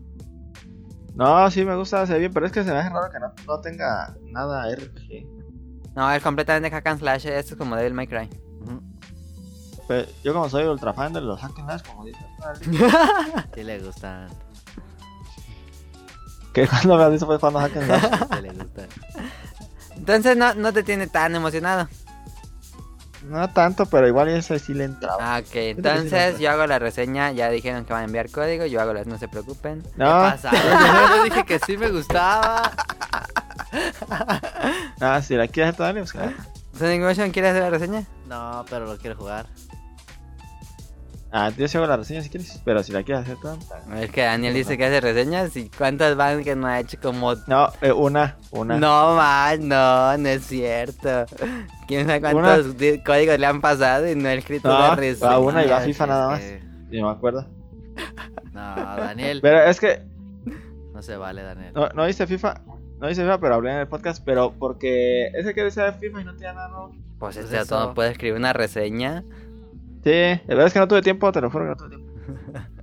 No, 1.20 1.50
sí 1.50 1.66
me 1.66 1.76
gusta, 1.76 2.06
se 2.06 2.14
ve 2.14 2.18
bien, 2.20 2.32
pero 2.32 2.46
es 2.46 2.52
que 2.52 2.64
se 2.64 2.72
me 2.72 2.78
hace 2.78 2.88
raro 2.88 3.12
que 3.12 3.20
no, 3.20 3.30
no 3.46 3.60
tenga 3.60 4.16
nada 4.22 4.74
RPG. 4.74 5.26
No, 5.94 6.10
es 6.10 6.22
completamente 6.22 6.70
hack 6.70 6.86
and 6.86 6.98
slash, 6.98 7.26
esto 7.26 7.52
es 7.52 7.58
como 7.58 7.76
Devil 7.76 7.92
May 7.92 8.06
Cry. 8.06 8.30
Pero 9.86 10.08
yo 10.24 10.32
como 10.32 10.48
soy 10.48 10.64
ultra 10.64 10.94
fan 10.94 11.12
de 11.12 11.20
los 11.20 11.38
hack 11.38 11.58
and 11.58 11.66
slash, 11.68 11.82
como 11.82 12.06
dices. 12.06 12.24
sí 13.54 13.62
le 13.62 13.80
gustan. 13.80 14.28
Que 16.54 16.66
cuando 16.66 16.96
me 16.96 17.04
has 17.04 17.10
visto 17.12 17.26
fue 17.26 17.38
cuando 17.38 17.60
Hack 17.60 17.76
Entonces 19.96 20.36
no, 20.36 20.54
no 20.54 20.72
te 20.72 20.82
tiene 20.82 21.06
tan 21.06 21.36
emocionado. 21.36 21.86
No 23.24 23.48
tanto, 23.50 23.86
pero 23.86 24.08
igual 24.08 24.28
ese 24.28 24.58
sí 24.58 24.74
le 24.74 24.84
entraba. 24.84 25.36
Ah, 25.36 25.40
ok, 25.40 25.54
entonces 25.54 26.38
yo 26.38 26.50
hago 26.50 26.66
la 26.66 26.78
reseña, 26.78 27.32
ya 27.32 27.50
dijeron 27.50 27.84
que 27.84 27.92
van 27.92 28.02
a 28.02 28.04
enviar 28.06 28.30
código, 28.30 28.66
yo 28.66 28.80
hago 28.80 28.92
las, 28.92 29.06
no 29.06 29.18
se 29.18 29.28
preocupen. 29.28 29.82
No. 29.96 30.06
¿Qué 30.06 30.30
pasa? 30.30 30.50
yo 31.16 31.24
dije 31.24 31.44
que 31.44 31.58
sí 31.58 31.76
me 31.76 31.90
gustaba. 31.90 32.72
ah, 35.00 35.22
si 35.22 35.34
la 35.34 35.48
quieres 35.48 35.70
hacer 35.70 35.76
todavía, 35.76 36.04
pues 36.04 36.34
Sonic 36.78 37.00
Motion, 37.02 37.30
¿quieres 37.30 37.50
hacer 37.50 37.62
la 37.62 37.70
reseña? 37.70 38.04
No, 38.26 38.64
pero 38.70 38.86
lo 38.86 38.96
quiero 38.96 39.16
jugar. 39.16 39.46
Ah, 41.32 41.50
yo 41.56 41.66
hago 41.66 41.86
la 41.86 41.96
reseña 41.96 42.22
si 42.22 42.28
quieres, 42.28 42.60
pero 42.64 42.82
si 42.82 42.90
la 42.90 43.04
quieres 43.04 43.22
hacer 43.22 43.36
toda. 43.40 43.56
Es 44.00 44.10
que 44.10 44.22
Daniel 44.22 44.52
dice 44.52 44.76
que 44.76 44.84
hace 44.84 45.00
reseñas 45.00 45.56
y 45.56 45.68
cuántas 45.68 46.16
van 46.16 46.42
que 46.42 46.56
no 46.56 46.66
ha 46.66 46.80
hecho 46.80 46.98
como. 47.00 47.34
No, 47.46 47.68
eh, 47.80 47.92
una, 47.92 48.36
una. 48.50 48.78
No 48.78 49.14
más, 49.14 49.60
no, 49.60 50.18
no 50.18 50.28
es 50.28 50.44
cierto. 50.44 51.26
Quién 51.86 52.06
sabe 52.06 52.20
cuántos 52.20 52.74
códigos 53.04 53.38
le 53.38 53.46
han 53.46 53.60
pasado 53.60 54.10
y 54.10 54.16
no 54.16 54.28
ha 54.28 54.34
escrito 54.34 54.68
no, 54.68 54.78
la 54.78 54.96
reseña. 54.96 55.38
una 55.38 55.64
y 55.64 55.68
va 55.68 55.76
a 55.78 55.80
FIFA 55.82 56.06
nada 56.06 56.28
más. 56.30 56.42
No 56.90 57.06
me 57.06 57.12
acuerdo. 57.12 57.46
No, 58.52 58.74
Daniel. 58.96 59.38
Pero 59.40 59.62
es 59.62 59.78
que. 59.78 60.02
No 60.92 61.00
se 61.00 61.16
vale, 61.16 61.42
Daniel. 61.42 61.72
No, 61.74 61.88
no 61.90 62.08
hice 62.08 62.26
FIFA. 62.26 62.62
No 62.98 63.08
hice 63.08 63.22
FIFA, 63.22 63.40
pero 63.40 63.54
hablé 63.54 63.70
en 63.70 63.78
el 63.78 63.88
podcast. 63.88 64.20
Pero 64.24 64.52
porque 64.58 65.28
ese 65.28 65.54
que 65.54 65.62
decía 65.62 65.92
FIFA 65.92 66.22
y 66.22 66.24
no 66.24 66.32
tenía 66.34 66.54
nada 66.54 66.68
nuevo. 66.68 66.88
Pues, 67.20 67.36
pues 67.36 67.52
ese 67.52 67.66
todo 67.66 67.94
puede 67.94 68.10
escribir 68.10 68.36
una 68.36 68.52
reseña. 68.52 69.22
Sí, 70.02 70.10
la 70.10 70.54
verdad 70.54 70.66
es 70.66 70.72
que 70.72 70.78
no 70.78 70.88
tuve 70.88 71.02
tiempo, 71.02 71.30
te 71.32 71.40
lo 71.40 71.50
juro 71.50 71.64
que 71.64 71.70
no 71.70 71.76
tuve 71.76 71.88
tiempo. 71.88 72.10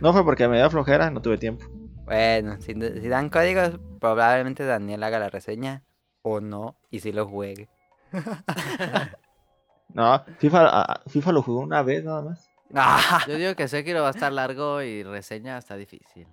No 0.00 0.12
fue 0.12 0.24
porque 0.24 0.48
me 0.48 0.56
dio 0.56 0.68
flojera, 0.70 1.08
no 1.10 1.22
tuve 1.22 1.38
tiempo. 1.38 1.64
Bueno, 2.04 2.60
si, 2.60 2.74
dan 2.74 3.30
códigos, 3.30 3.78
probablemente 4.00 4.64
Daniel 4.64 5.02
haga 5.02 5.18
la 5.18 5.30
reseña 5.30 5.84
o 6.22 6.40
no, 6.40 6.76
y 6.90 7.00
si 7.00 7.12
lo 7.12 7.26
juegue. 7.28 7.68
no, 9.94 10.24
FIFA, 10.38 11.02
FIFA 11.06 11.32
lo 11.32 11.42
jugó 11.42 11.60
una 11.60 11.82
vez 11.82 12.04
nada 12.04 12.22
más. 12.22 12.48
Ah. 12.74 13.24
Yo 13.26 13.36
digo 13.36 13.54
que 13.54 13.66
Sekiro 13.66 14.02
va 14.02 14.08
a 14.08 14.10
estar 14.10 14.30
largo 14.30 14.82
y 14.82 15.02
reseña 15.02 15.56
está 15.56 15.74
difícil. 15.74 16.26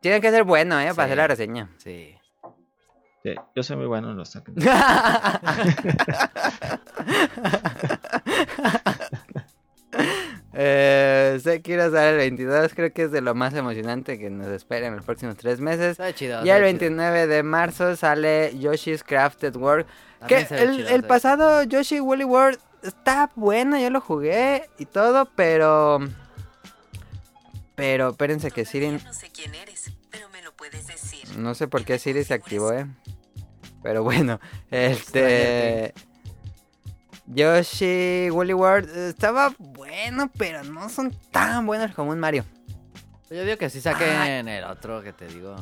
Tiene 0.00 0.20
que 0.20 0.30
ser 0.30 0.44
bueno, 0.44 0.78
¿eh? 0.78 0.94
Para 0.94 1.06
hacer 1.06 1.16
la 1.16 1.26
reseña. 1.26 1.68
Sí. 1.78 2.16
Yo 3.54 3.62
soy 3.62 3.76
muy 3.76 3.86
bueno 3.86 4.10
en 4.10 4.16
los 4.16 4.30
Tekken. 4.30 4.54
eh, 10.52 11.38
Sekiro 11.42 11.90
sale 11.90 12.10
el 12.10 12.16
22, 12.16 12.74
creo 12.74 12.92
que 12.92 13.04
es 13.04 13.12
de 13.12 13.20
lo 13.20 13.34
más 13.34 13.54
emocionante 13.54 14.18
que 14.18 14.30
nos 14.30 14.48
espera 14.48 14.86
en 14.86 14.96
los 14.96 15.04
próximos 15.04 15.36
tres 15.36 15.60
meses. 15.60 15.92
Está 15.92 16.14
chido. 16.14 16.44
Y 16.44 16.50
el 16.50 16.62
29 16.62 17.26
de 17.26 17.42
marzo 17.42 17.96
sale 17.96 18.56
Yoshi's 18.58 19.02
Crafted 19.02 19.56
World. 19.56 19.86
Que 20.28 20.46
el, 20.50 20.86
el 20.86 21.04
pasado 21.04 21.62
Yoshi 21.62 22.00
Woolly 22.00 22.24
World 22.24 22.58
está 22.82 23.30
bueno, 23.34 23.78
yo 23.78 23.90
lo 23.90 24.00
jugué 24.00 24.68
y 24.78 24.86
todo, 24.86 25.28
pero... 25.34 26.00
Pero 27.74 28.10
espérense 28.10 28.50
que 28.50 28.64
Siri... 28.64 28.92
No 28.92 29.12
sé 29.12 29.28
quién 29.30 29.54
eres, 29.54 29.92
pero 30.10 30.30
me 30.30 30.40
lo 30.40 30.52
puedes 30.54 30.86
decir. 30.86 31.36
No 31.36 31.54
sé 31.54 31.68
por 31.68 31.84
qué 31.84 31.98
Siri 31.98 32.24
se 32.24 32.32
activó, 32.32 32.72
eh. 32.72 32.86
Pero 33.86 34.02
bueno, 34.02 34.40
este... 34.68 35.94
Yoshi 37.28 38.28
Woolly 38.30 38.52
World 38.52 38.90
estaba 38.90 39.54
bueno, 39.60 40.28
pero 40.36 40.64
no 40.64 40.88
son 40.88 41.12
tan 41.30 41.64
buenos 41.66 41.94
como 41.94 42.10
un 42.10 42.18
Mario. 42.18 42.44
Yo 43.30 43.44
digo 43.44 43.56
que 43.56 43.70
sí 43.70 43.80
saquen 43.80 44.48
el 44.48 44.64
otro 44.64 45.04
que 45.04 45.12
te 45.12 45.28
digo. 45.28 45.54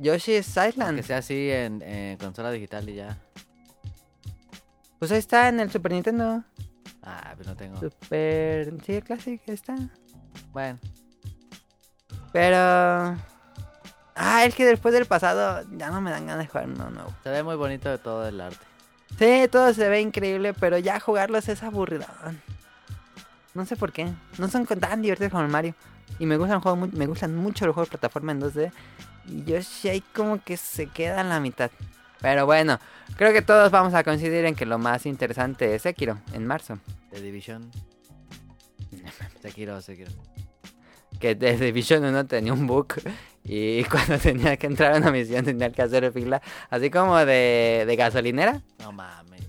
Yoshi's 0.00 0.56
Island. 0.56 0.96
Que 0.96 1.02
sea 1.02 1.18
así 1.18 1.50
en, 1.50 1.82
en 1.82 2.16
consola 2.16 2.50
digital 2.50 2.88
y 2.88 2.94
ya. 2.94 3.18
Pues 4.98 5.12
ahí 5.12 5.18
está 5.18 5.50
en 5.50 5.60
el 5.60 5.70
Super 5.70 5.92
Nintendo. 5.92 6.42
Ah, 7.02 7.34
pues 7.36 7.46
no 7.46 7.56
tengo. 7.56 7.78
Super. 7.78 8.72
Sí, 8.86 9.02
Classic, 9.02 9.42
ahí 9.46 9.54
está. 9.54 9.76
Bueno. 10.52 10.78
Pero. 12.32 13.18
Ah, 14.20 14.44
es 14.44 14.54
que 14.56 14.66
después 14.66 14.92
del 14.92 15.06
pasado 15.06 15.64
ya 15.76 15.90
no 15.90 16.00
me 16.00 16.10
dan 16.10 16.26
ganas 16.26 16.44
de 16.44 16.50
jugar 16.50 16.66
uno 16.66 16.90
nuevo. 16.90 17.14
Se 17.22 17.30
ve 17.30 17.44
muy 17.44 17.54
bonito 17.54 17.88
de 17.88 17.98
todo 17.98 18.26
el 18.26 18.40
arte. 18.40 18.66
Sí, 19.16 19.46
todo 19.50 19.72
se 19.72 19.88
ve 19.88 20.00
increíble, 20.00 20.54
pero 20.54 20.76
ya 20.76 20.98
jugarlos 20.98 21.48
es 21.48 21.62
aburrido. 21.62 22.04
No 23.54 23.64
sé 23.64 23.76
por 23.76 23.92
qué. 23.92 24.12
No 24.38 24.48
son 24.48 24.66
tan 24.66 25.02
divertidos 25.02 25.30
como 25.30 25.44
el 25.44 25.50
Mario. 25.50 25.74
Y 26.18 26.26
me 26.26 26.36
gustan, 26.36 26.60
juegos, 26.60 26.92
me 26.92 27.06
gustan 27.06 27.36
mucho 27.36 27.64
los 27.66 27.74
juegos 27.74 27.88
de 27.88 27.98
plataforma 27.98 28.32
en 28.32 28.40
2D. 28.40 28.72
Y 29.26 29.44
Yoshi 29.44 29.88
ahí 29.88 30.00
como 30.14 30.42
que 30.42 30.56
se 30.56 30.88
queda 30.88 31.20
en 31.20 31.28
la 31.28 31.38
mitad. 31.38 31.70
Pero 32.20 32.44
bueno, 32.44 32.80
creo 33.16 33.32
que 33.32 33.42
todos 33.42 33.70
vamos 33.70 33.94
a 33.94 34.02
coincidir 34.02 34.44
en 34.46 34.56
que 34.56 34.66
lo 34.66 34.78
más 34.78 35.06
interesante 35.06 35.74
es 35.74 35.82
Sekiro, 35.82 36.18
en 36.32 36.44
marzo. 36.44 36.78
The 37.12 37.20
Division. 37.20 37.70
Sekiro, 39.42 39.80
Sekiro. 39.80 40.10
Que 41.20 41.36
The 41.36 41.56
Division 41.56 42.04
1 42.04 42.26
tenía 42.26 42.52
un 42.52 42.66
bug 42.66 42.94
y 43.48 43.82
cuando 43.90 44.18
tenía 44.18 44.56
que 44.56 44.66
entrar 44.66 44.94
a 44.94 44.98
una 44.98 45.10
misión 45.10 45.44
tenía 45.44 45.72
que 45.72 45.82
hacer 45.82 46.12
fila, 46.12 46.40
así 46.70 46.90
como 46.90 47.16
de, 47.16 47.84
de 47.86 47.96
gasolinera. 47.96 48.60
No 48.78 48.92
mames. 48.92 49.42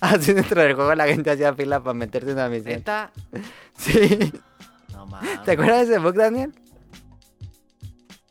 Así 0.00 0.34
dentro 0.34 0.60
del 0.60 0.74
juego 0.74 0.94
la 0.94 1.06
gente 1.06 1.30
hacía 1.30 1.54
fila 1.54 1.80
para 1.80 1.94
meterse 1.94 2.30
en 2.30 2.34
una 2.34 2.48
misión. 2.48 2.74
¿Neta? 2.74 3.12
Sí. 3.78 4.32
No 4.92 5.06
mames. 5.06 5.42
¿Te 5.44 5.52
acuerdas 5.52 5.86
de 5.86 5.94
ese 5.94 6.02
bug, 6.02 6.14
Daniel? 6.14 6.52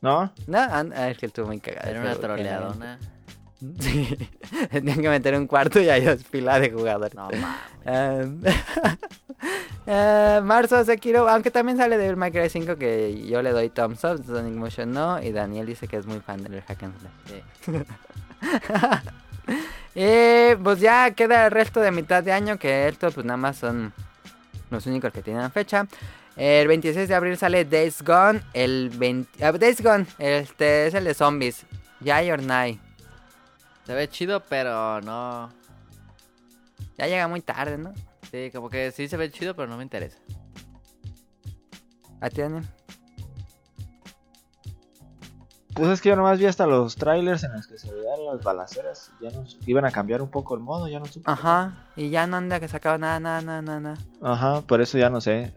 ¿No? 0.01 0.31
No, 0.47 0.57
ah, 0.59 1.09
es 1.09 1.17
que 1.17 1.27
estuvo 1.27 1.47
muy 1.47 1.59
cagado. 1.59 1.89
Era 1.89 2.01
una 2.01 2.15
troleadona. 2.15 2.99
Sí. 3.79 4.17
Tenían 4.71 5.01
que 5.01 5.09
meter 5.09 5.35
un 5.35 5.47
cuarto 5.47 5.79
y 5.79 5.89
hay 5.89 6.03
dos 6.03 6.23
filas 6.23 6.61
de 6.61 6.71
jugadores. 6.71 7.15
No 7.15 7.29
mames. 7.29 7.65
Um, 7.85 8.41
uh, 9.85 10.41
marzo 10.43 10.83
Sekiro, 10.83 11.29
aunque 11.29 11.51
también 11.51 11.77
sale 11.77 11.97
de 11.97 12.15
My 12.15 12.31
Cry 12.31 12.49
5 12.49 12.77
que 12.77 13.25
yo 13.27 13.41
le 13.41 13.51
doy 13.51 13.69
thumbs 13.69 14.03
up, 14.03 14.23
Sonic 14.25 14.55
Motion 14.55 14.91
no, 14.91 15.21
y 15.21 15.31
Daniel 15.31 15.67
dice 15.67 15.87
que 15.87 15.97
es 15.97 16.05
muy 16.05 16.19
fan 16.19 16.43
del 16.43 16.61
hack 16.61 16.83
and 16.83 16.93
slash. 16.99 17.13
Sí. 17.65 17.73
y 19.95 20.55
pues 20.63 20.79
ya 20.79 21.11
queda 21.11 21.45
el 21.45 21.51
resto 21.51 21.79
de 21.79 21.91
mitad 21.91 22.23
de 22.23 22.31
año, 22.31 22.57
que 22.57 22.87
estos 22.87 23.13
pues 23.13 23.25
nada 23.25 23.37
más 23.37 23.57
son 23.57 23.93
los 24.71 24.85
únicos 24.87 25.13
que 25.13 25.21
tienen 25.21 25.51
fecha. 25.51 25.87
El 26.35 26.67
26 26.67 27.07
de 27.07 27.15
abril 27.15 27.37
sale 27.37 27.63
Days 27.63 28.01
Gone, 28.01 28.41
el 28.53 28.89
20... 28.89 29.45
ah, 29.45 29.51
Days 29.53 29.81
Gone, 29.81 30.05
este 30.17 30.87
es 30.87 30.93
el 30.93 31.05
de 31.05 31.13
zombies, 31.13 31.65
Yay 32.01 32.29
or 32.31 32.41
Nay. 32.41 32.79
Se 33.85 33.93
ve 33.93 34.09
chido, 34.09 34.41
pero 34.41 35.01
no. 35.01 35.49
Ya 36.97 37.07
llega 37.07 37.27
muy 37.27 37.41
tarde, 37.41 37.77
¿no? 37.77 37.93
Sí, 38.31 38.49
como 38.51 38.69
que 38.69 38.91
sí 38.91 39.07
se 39.07 39.17
ve 39.17 39.31
chido, 39.31 39.55
pero 39.55 39.67
no 39.67 39.77
me 39.77 39.83
interesa. 39.83 40.17
¿A 42.19 42.29
ti, 42.29 42.41
Daniel? 42.41 42.65
Pues 45.75 45.89
es 45.89 46.01
que 46.01 46.07
yo 46.07 46.15
nomás 46.15 46.39
vi 46.39 46.45
hasta 46.45 46.65
los 46.65 46.95
trailers 46.95 47.43
en 47.43 47.51
los 47.51 47.67
que 47.67 47.77
se 47.77 47.93
veían 47.93 48.25
las 48.25 48.41
balaceras. 48.41 49.11
Ya 49.21 49.29
nos 49.31 49.57
iban 49.67 49.83
a 49.83 49.91
cambiar 49.91 50.21
un 50.21 50.31
poco 50.31 50.55
el 50.55 50.61
modo, 50.61 50.87
ya 50.87 50.99
no 50.99 51.05
supe. 51.05 51.29
Ajá, 51.29 51.89
y 51.97 52.09
ya 52.09 52.25
no 52.27 52.37
anda 52.37 52.61
que 52.61 52.69
sacaba 52.69 52.97
nada, 52.97 53.19
nada, 53.19 53.41
nada, 53.41 53.61
nada, 53.61 53.79
nada. 53.81 53.97
Ajá, 54.21 54.61
por 54.61 54.79
eso 54.79 54.97
ya 54.97 55.09
no 55.09 55.19
sé. 55.19 55.53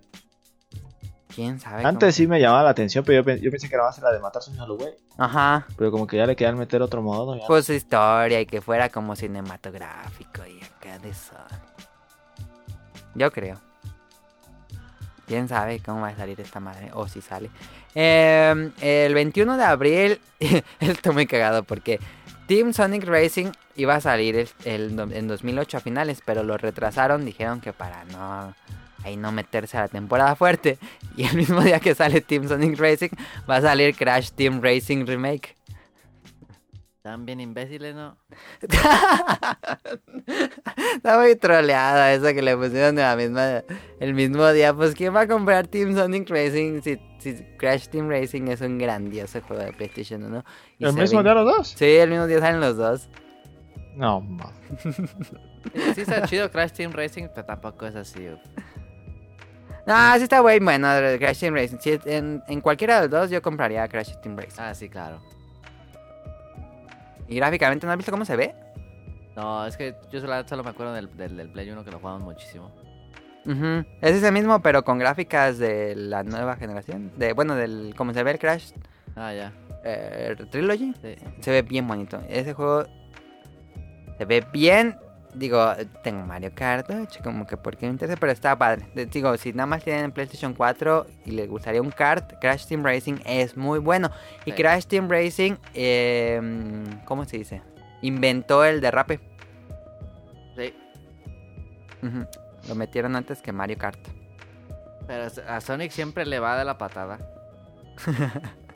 ¿Quién 1.39 1.61
sabe? 1.61 1.85
Antes 1.85 2.01
cómo? 2.01 2.11
sí 2.17 2.27
me 2.27 2.41
llamaba 2.41 2.65
la 2.65 2.71
atención, 2.71 3.05
pero 3.05 3.23
yo, 3.23 3.35
yo 3.37 3.49
pensé 3.53 3.69
que 3.69 3.77
era 3.77 3.85
más 3.85 3.97
la 4.01 4.11
de 4.11 4.19
matarse 4.19 4.51
un 4.51 4.57
solo 4.57 4.77
güey. 4.77 4.93
Ajá, 5.17 5.67
Pero 5.77 5.93
como 5.93 6.05
que 6.05 6.17
ya 6.17 6.27
le 6.27 6.35
querían 6.35 6.59
meter 6.59 6.83
otro 6.83 7.01
modo. 7.01 7.37
Ya. 7.37 7.47
pues 7.47 7.71
historia 7.71 8.41
y 8.41 8.47
que 8.47 8.61
fuera 8.61 8.89
como 8.89 9.15
cinematográfico 9.15 10.45
y 10.47 10.61
acá 10.65 10.99
de 10.99 11.11
eso. 11.11 11.35
Yo 13.15 13.31
creo. 13.31 13.57
¿Quién 15.29 15.47
sabe 15.47 15.79
cómo 15.81 16.01
va 16.01 16.09
a 16.09 16.17
salir 16.17 16.41
esta 16.41 16.59
madre? 16.59 16.91
O 16.95 17.07
si 17.07 17.21
sale. 17.21 17.51
Eh, 17.95 18.73
el 18.81 19.15
21 19.15 19.57
de 19.57 19.65
abril, 19.65 20.21
estoy 20.81 21.15
muy 21.15 21.27
cagado 21.29 21.63
porque 21.63 22.01
Team 22.49 22.73
Sonic 22.73 23.05
Racing 23.05 23.53
iba 23.77 23.95
a 23.95 24.01
salir 24.01 24.35
el, 24.35 24.49
el- 24.65 24.99
en 25.13 25.29
2008 25.29 25.77
a 25.77 25.81
finales, 25.81 26.21
pero 26.25 26.43
lo 26.43 26.57
retrasaron, 26.59 27.25
dijeron 27.25 27.61
que 27.61 27.73
para 27.73 28.03
no 28.07 28.55
ahí 29.09 29.17
no 29.17 29.33
meterse 29.33 29.77
a 29.77 29.83
la 29.83 29.89
temporada 29.89 30.37
fuerte. 30.37 30.79
Y 31.17 31.25
el 31.25 31.35
mismo 31.35 31.61
día 31.63 31.81
que 31.81 31.97
sale 31.97 32.21
Team 32.21 32.47
Sonic 32.47 32.79
Racing 32.79 33.09
va 33.51 33.57
a 33.57 33.61
salir 33.61 33.97
Crash 33.97 34.31
Team 34.31 34.61
Racing 34.63 35.05
Remake. 35.05 35.57
Están 36.99 37.27
bien 37.27 37.41
imbéciles, 37.41 37.95
¿no? 37.95 38.17
Está 40.95 41.19
muy 41.19 41.35
troleada 41.35 42.13
esa 42.13 42.33
que 42.35 42.43
le 42.43 42.57
pusieron 42.57 42.95
de 42.95 43.03
la 43.03 43.17
misma, 43.17 43.65
el 43.99 44.15
mismo 44.15 44.47
día. 44.53 44.73
Pues 44.75 44.95
¿quién 44.95 45.13
va 45.15 45.23
a 45.23 45.27
comprar 45.27 45.67
Team 45.67 45.97
Sonic 45.97 46.31
Racing 46.31 46.83
si, 46.83 47.01
si 47.19 47.35
Crash 47.57 47.89
Team 47.89 48.09
Racing 48.09 48.49
es 48.49 48.61
un 48.61 48.79
grandioso 48.79 49.41
juego 49.41 49.65
de 49.65 49.73
PlayStation 49.73 50.23
1? 50.23 50.45
Y 50.79 50.85
¿El 50.85 50.93
mismo 50.93 51.23
día 51.23 51.35
los 51.35 51.47
dos? 51.47 51.69
Sí, 51.77 51.97
el 51.97 52.11
mismo 52.11 52.27
día 52.27 52.39
salen 52.41 52.61
los 52.61 52.77
dos. 52.77 53.09
No, 53.97 54.21
ma. 54.21 54.53
Sí 55.95 56.03
está 56.03 56.23
chido 56.27 56.51
Crash 56.51 56.73
Team 56.73 56.93
Racing, 56.93 57.29
pero 57.35 57.47
tampoco 57.47 57.87
es 57.87 57.97
así. 57.97 58.29
No, 59.89 60.17
sí 60.17 60.23
está 60.23 60.43
muy 60.43 60.59
bueno 60.61 60.87
Crash 61.19 61.41
Team 61.41 61.55
Racing. 61.55 61.79
Sí, 61.81 61.99
en, 62.05 62.43
en 62.47 62.61
cualquiera 62.61 62.97
de 63.01 63.09
los 63.09 63.11
dos 63.11 63.31
yo 63.31 63.41
compraría 63.43 63.89
Crash 63.89 64.15
Team 64.23 64.37
Racing. 64.37 64.61
Ah, 64.63 64.75
sí, 64.75 64.89
claro. 64.89 65.19
Y 67.27 67.37
gráficamente, 67.37 67.87
¿no 67.87 67.93
has 67.93 67.99
visto 67.99 68.13
cómo 68.13 68.25
se 68.25 68.37
ve? 68.37 68.55
No, 69.37 69.67
es 69.67 69.77
que 69.77 69.95
yo 70.11 70.21
solo, 70.21 70.47
solo 70.49 70.65
me 70.65 70.71
acuerdo 70.71 70.93
del, 70.95 71.15
del, 71.17 71.37
del 71.37 71.49
Play 71.51 71.71
1 71.71 71.85
que 71.85 71.91
lo 71.91 71.99
jugamos 71.99 72.23
muchísimo. 72.23 72.71
Ujú. 73.47 73.85
Es 74.03 74.15
ese 74.17 74.31
mismo, 74.33 74.61
pero 74.61 74.85
con 74.85 74.99
gráficas 74.99 75.59
de 75.59 75.95
la 75.97 76.23
nueva 76.23 76.57
generación. 76.57 77.13
De, 77.17 77.33
bueno, 77.33 77.55
del 77.55 77.95
como 77.97 78.13
se 78.13 78.23
ve 78.23 78.33
el 78.33 78.39
Crash 78.39 78.73
Ah, 79.17 79.33
ya. 79.33 79.53
eh, 79.85 80.37
Trilogy. 80.51 80.93
Sí. 81.03 81.15
Se 81.41 81.51
ve 81.51 81.63
bien 81.63 81.87
bonito. 81.87 82.21
Ese 82.29 82.53
juego 82.53 82.85
se 84.19 84.25
ve 84.25 84.45
bien. 84.53 84.97
Digo, 85.35 85.73
tengo 86.03 86.25
Mario 86.27 86.51
Kart, 86.55 86.91
ocho, 86.91 87.21
como 87.23 87.47
que 87.47 87.57
porque 87.57 87.87
me 87.87 87.93
interesa, 87.93 88.19
pero 88.19 88.33
está 88.33 88.57
padre. 88.57 88.87
Digo, 89.11 89.37
si 89.37 89.53
nada 89.53 89.67
más 89.67 89.85
tienen 89.85 90.11
PlayStation 90.11 90.55
4 90.55 91.07
y 91.27 91.33
les 91.33 91.49
gustaría 91.49 91.83
un 91.83 91.91
kart, 91.91 92.33
Crash 92.41 92.67
Team 92.67 92.83
Racing 92.83 93.17
es 93.25 93.57
muy 93.57 93.79
bueno. 93.79 94.11
Y 94.47 94.53
Sí. 94.53 94.57
Crash 94.57 94.87
Team 94.87 95.09
Racing, 95.09 95.57
eh, 95.75 96.41
¿cómo 97.05 97.25
se 97.27 97.39
dice? 97.39 97.63
Inventó 98.01 98.65
el 98.65 98.81
derrape. 98.81 99.21
Sí. 100.57 100.75
Lo 102.69 102.75
metieron 102.75 103.15
antes 103.15 103.43
que 103.43 103.53
Mario 103.53 103.77
Kart. 103.79 103.99
Pero 105.07 105.27
a 105.49 105.61
Sonic 105.61 105.91
siempre 105.91 106.27
le 106.27 106.39
va 106.39 106.59
de 106.59 106.65
la 106.65 106.79
patada. 106.79 107.19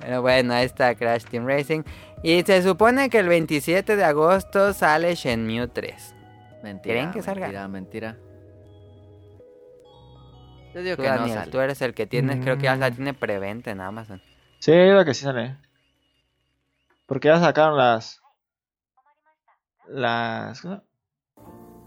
Pero 0.00 0.22
bueno, 0.22 0.54
ahí 0.54 0.64
está 0.66 0.94
Crash 0.94 1.24
Team 1.24 1.46
Racing. 1.46 1.82
Y 2.22 2.42
se 2.42 2.62
supone 2.62 3.10
que 3.10 3.18
el 3.20 3.28
27 3.28 3.96
de 3.96 4.04
agosto 4.04 4.72
sale 4.72 5.14
Shenmue 5.14 5.68
3. 5.68 6.14
Mentira. 6.62 6.94
¿Creen 6.94 7.10
que 7.12 7.22
salga? 7.22 7.46
Mentira, 7.68 7.68
mentira. 7.68 8.16
Yo 10.74 10.82
digo 10.82 10.96
Tú, 10.96 11.02
que 11.02 11.08
no 11.10 11.28
sale. 11.28 11.50
tú 11.50 11.60
eres 11.60 11.80
el 11.82 11.94
que 11.94 12.06
tienes, 12.06 12.40
creo 12.42 12.56
que 12.56 12.64
ya 12.64 12.76
la 12.76 12.90
Mm. 12.90 12.94
tiene 12.94 13.14
preventa 13.14 13.70
en 13.70 13.80
Amazon. 13.80 14.20
Sí, 14.58 14.72
yo 14.72 14.76
creo 14.78 15.04
que 15.04 15.14
sí 15.14 15.24
sale. 15.24 15.56
Porque 17.06 17.28
ya 17.28 17.40
sacaron 17.40 17.76
las. 17.78 18.20
Las. 19.88 20.64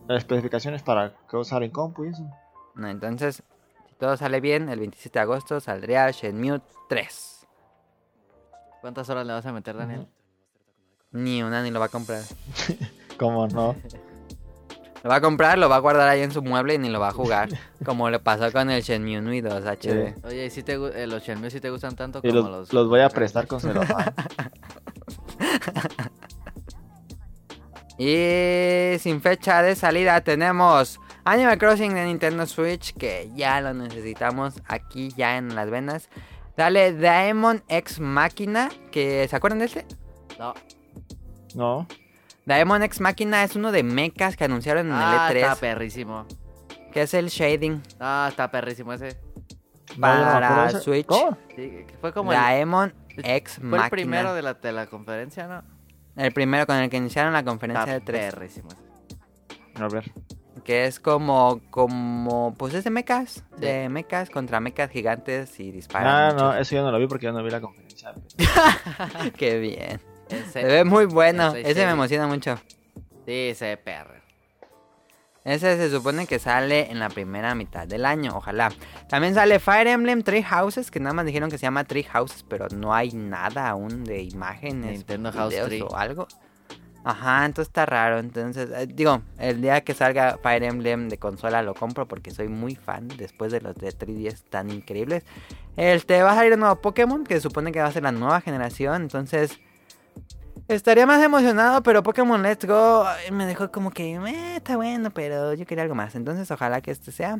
Las 0.07 0.17
especificaciones 0.17 0.81
para 0.81 1.13
que 1.29 1.37
usar 1.37 1.61
en 1.63 1.71
compu 1.71 2.05
y 2.05 2.09
eso. 2.09 2.23
No, 2.75 2.87
entonces, 2.89 3.43
si 3.87 3.95
todo 3.95 4.17
sale 4.17 4.41
bien, 4.41 4.67
el 4.69 4.79
27 4.79 5.19
de 5.19 5.23
agosto 5.23 5.59
saldría 5.59 6.09
Shenmue 6.09 6.61
3. 6.89 7.30
¿Cuántas 8.81 9.09
horas 9.09 9.25
le 9.27 9.33
vas 9.33 9.45
a 9.45 9.53
meter, 9.53 9.77
Daniel? 9.77 10.07
Ni 11.11 11.43
una 11.43 11.61
ni 11.61 11.71
lo 11.71 11.79
va 11.79 11.85
a 11.85 11.89
comprar. 11.89 12.23
¿Cómo 13.17 13.47
no? 13.47 13.75
Lo 15.03 15.09
va 15.09 15.15
a 15.15 15.21
comprar, 15.21 15.57
lo 15.57 15.67
va 15.67 15.77
a 15.77 15.79
guardar 15.79 16.07
ahí 16.07 16.21
en 16.21 16.31
su 16.31 16.43
mueble 16.43 16.75
y 16.75 16.77
ni 16.77 16.87
lo 16.87 16.99
va 16.99 17.07
a 17.07 17.11
jugar. 17.11 17.49
como 17.83 18.11
le 18.11 18.19
pasó 18.19 18.51
con 18.51 18.69
el 18.69 18.83
Shenmue 18.83 19.17
1 19.17 19.33
y 19.33 19.41
2 19.41 19.65
HD. 19.65 20.23
Oye, 20.23 20.45
¿y 20.45 20.49
si 20.51 20.61
te, 20.61 20.73
eh, 20.73 21.07
los 21.07 21.23
Shenmue 21.23 21.49
sí 21.49 21.59
te 21.59 21.71
gustan 21.71 21.95
tanto 21.95 22.19
Y 22.21 22.27
como 22.27 22.49
los, 22.49 22.49
los... 22.49 22.73
los 22.73 22.87
voy 22.87 22.99
a 22.99 23.09
prestar 23.09 23.47
con 23.47 23.59
celofán. 23.59 24.13
Y 27.97 28.97
sin 28.99 29.21
fecha 29.21 29.63
de 29.63 29.75
salida 29.75 30.21
tenemos 30.21 30.99
Animal 31.23 31.57
Crossing 31.57 31.93
de 31.93 32.05
Nintendo 32.05 32.47
Switch, 32.47 32.95
que 32.95 33.31
ya 33.35 33.61
lo 33.61 33.73
necesitamos 33.73 34.55
aquí 34.67 35.09
ya 35.15 35.37
en 35.37 35.55
las 35.55 35.69
venas. 35.69 36.09
Dale 36.57 36.93
Daemon 36.93 37.63
X 37.67 37.99
Máquina, 37.99 38.69
que 38.91 39.27
¿se 39.27 39.35
acuerdan 39.35 39.59
de 39.59 39.65
este? 39.65 39.85
No. 40.37 40.53
No. 41.55 41.87
Daemon 42.45 42.83
X 42.83 42.99
Máquina 43.01 43.43
es 43.43 43.55
uno 43.55 43.71
de 43.71 43.83
mechas 43.83 44.35
que 44.35 44.43
anunciaron 44.43 44.87
en 44.87 44.93
Ah, 44.93 45.27
el 45.31 45.37
está 45.37 45.53
E3, 45.55 45.59
perrísimo. 45.59 46.25
que 46.91 47.03
es 47.03 47.13
el 47.13 47.27
shading 47.29 47.81
Ah, 47.99 48.27
está 48.29 48.49
perrísimo 48.51 48.93
ese. 48.93 49.17
No, 49.97 50.07
no 50.17 50.23
para. 50.23 50.69
Switch. 50.79 51.05
¿Cómo? 51.05 51.37
Sí, 51.55 51.85
fue 51.99 52.13
como 52.13 52.31
el, 52.31 52.37
Daemon 52.39 52.93
X 53.17 53.55
fue 53.55 53.63
Máquina. 53.65 53.83
el 53.85 53.89
primero 53.91 54.33
de 54.33 54.41
la, 54.41 54.53
de 54.55 54.71
la 54.71 54.87
conferencia, 54.87 55.47
¿no? 55.47 55.63
El 56.15 56.31
primero 56.33 56.65
con 56.65 56.75
el 56.77 56.89
que 56.89 56.97
iniciaron 56.97 57.33
la 57.33 57.39
Está 57.39 57.51
conferencia 57.51 57.93
de 57.93 58.01
3. 58.01 58.33
perrísimo 58.33 58.69
ese. 58.71 59.83
A 59.83 59.87
ver. 59.87 60.11
Que 60.65 60.85
es 60.85 60.99
como, 60.99 61.61
como, 61.69 62.53
pues 62.57 62.73
es 62.73 62.83
de 62.83 62.89
mechas, 62.89 63.43
de 63.57 63.87
mechas 63.89 64.29
contra 64.29 64.59
mechas 64.59 64.91
gigantes 64.91 65.59
y 65.59 65.71
disparan. 65.71 66.07
Ah, 66.07 66.35
no, 66.37 66.45
mucho. 66.49 66.57
eso 66.59 66.75
yo 66.75 66.83
no 66.83 66.91
lo 66.91 66.99
vi 66.99 67.07
porque 67.07 67.25
yo 67.27 67.31
no 67.31 67.41
vi 67.43 67.49
la 67.49 67.61
conferencia. 67.61 68.13
Qué 69.37 69.59
bien. 69.59 69.99
Ese- 70.29 70.51
Se 70.51 70.63
ve 70.63 70.83
muy 70.83 71.05
bueno, 71.05 71.53
ese 71.55 71.85
me 71.85 71.91
emociona 71.93 72.27
mucho. 72.27 72.59
Sí, 73.25 73.53
se 73.55 73.65
ve 73.65 73.77
perro. 73.77 74.15
Ese 75.43 75.75
se 75.77 75.89
supone 75.89 76.27
que 76.27 76.37
sale 76.37 76.91
en 76.91 76.99
la 76.99 77.09
primera 77.09 77.55
mitad 77.55 77.87
del 77.87 78.05
año, 78.05 78.33
ojalá. 78.35 78.71
También 79.09 79.33
sale 79.33 79.57
Fire 79.59 79.87
Emblem 79.87 80.21
Three 80.21 80.43
Houses, 80.43 80.91
que 80.91 80.99
nada 80.99 81.13
más 81.13 81.25
dijeron 81.25 81.49
que 81.49 81.57
se 81.57 81.63
llama 81.63 81.83
Three 81.83 82.03
Houses, 82.03 82.43
pero 82.47 82.67
no 82.69 82.93
hay 82.93 83.11
nada 83.13 83.69
aún 83.69 84.03
de 84.03 84.21
imágenes, 84.21 84.91
Nintendo 84.97 85.31
House 85.31 85.55
Tree. 85.65 85.81
o 85.81 85.95
algo. 85.95 86.27
Ajá, 87.03 87.45
entonces 87.45 87.69
está 87.69 87.85
raro. 87.87 88.19
Entonces, 88.19 88.69
eh, 88.71 88.87
digo, 88.87 89.21
el 89.39 89.59
día 89.61 89.81
que 89.81 89.93
salga 89.93 90.37
Fire 90.43 90.63
Emblem 90.63 91.09
de 91.09 91.17
consola 91.17 91.63
lo 91.63 91.73
compro 91.73 92.07
porque 92.07 92.29
soy 92.31 92.47
muy 92.47 92.75
fan 92.75 93.07
después 93.17 93.51
de 93.51 93.59
los 93.61 93.75
de 93.75 93.91
3DS 93.91 94.43
tan 94.49 94.69
increíbles. 94.69 95.23
Este 95.77 96.21
va 96.21 96.33
a 96.33 96.35
salir 96.35 96.53
un 96.53 96.59
nuevo 96.59 96.75
Pokémon 96.75 97.23
que 97.23 97.35
se 97.35 97.41
supone 97.41 97.71
que 97.71 97.79
va 97.81 97.87
a 97.87 97.91
ser 97.91 98.03
la 98.03 98.11
nueva 98.11 98.39
generación, 98.41 99.01
entonces 99.03 99.59
estaría 100.67 101.05
más 101.07 101.23
emocionado, 101.23 101.81
pero 101.81 102.03
Pokémon 102.03 102.41
Let's 102.43 102.65
Go 102.65 103.05
me 103.31 103.45
dejó 103.45 103.71
como 103.71 103.89
que 103.91 104.13
"Eh, 104.15 104.55
está 104.57 104.75
bueno, 104.75 105.09
pero 105.11 105.53
yo 105.53 105.65
quería 105.65 105.83
algo 105.83 105.95
más. 105.95 106.13
Entonces, 106.15 106.51
ojalá 106.51 106.81
que 106.81 106.91
este 106.91 107.11
sea. 107.11 107.39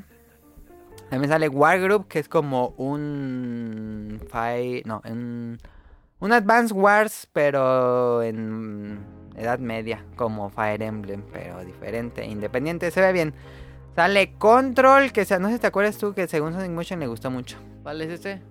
También 1.10 1.30
sale 1.30 1.50
Wargroup, 1.50 2.08
que 2.08 2.20
es 2.20 2.28
como 2.30 2.70
un 2.78 4.20
fi- 4.32 4.82
no, 4.86 5.02
un 5.06 5.60
un 6.20 6.32
Advance 6.32 6.74
Wars, 6.74 7.28
pero 7.34 8.22
en 8.22 9.00
edad 9.36 9.60
media, 9.60 10.04
como 10.16 10.50
Fire 10.50 10.82
Emblem, 10.82 11.24
pero 11.32 11.64
diferente, 11.64 12.26
independiente, 12.26 12.92
se 12.92 13.02
ve 13.02 13.12
bien. 13.14 13.34
Sale 13.96 14.34
Control, 14.38 15.12
que 15.12 15.26
sea, 15.26 15.40
no 15.40 15.48
sé 15.50 15.56
si 15.56 15.60
te 15.62 15.68
acuerdas 15.68 15.98
tú 15.98 16.14
que 16.14 16.28
según 16.28 16.54
Sonic 16.54 16.72
Motion 16.72 17.00
le 17.00 17.08
gustó 17.08 17.30
mucho. 17.32 17.58
¿Cuál 17.84 18.02
es 18.02 18.10
este? 18.10 18.42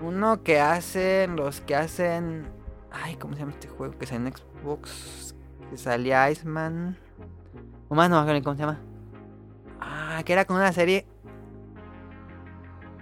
Uno 0.00 0.42
que 0.42 0.60
hacen, 0.60 1.36
los 1.36 1.60
que 1.60 1.76
hacen, 1.76 2.46
ay, 2.90 3.16
¿cómo 3.16 3.34
se 3.34 3.40
llama 3.40 3.52
este 3.52 3.68
juego? 3.68 3.96
Que 3.98 4.06
sale 4.06 4.26
en 4.28 4.34
Xbox, 4.34 5.34
que 5.70 5.76
salía 5.76 6.30
Iceman. 6.30 6.96
O 7.88 7.94
más 7.94 8.08
no 8.10 8.16
me 8.16 8.22
acuerdo 8.22 8.42
cómo 8.42 8.56
se 8.56 8.62
llama. 8.62 8.80
Ah, 9.80 10.22
que 10.24 10.32
era 10.32 10.44
con 10.46 10.56
una 10.56 10.72
serie 10.72 11.06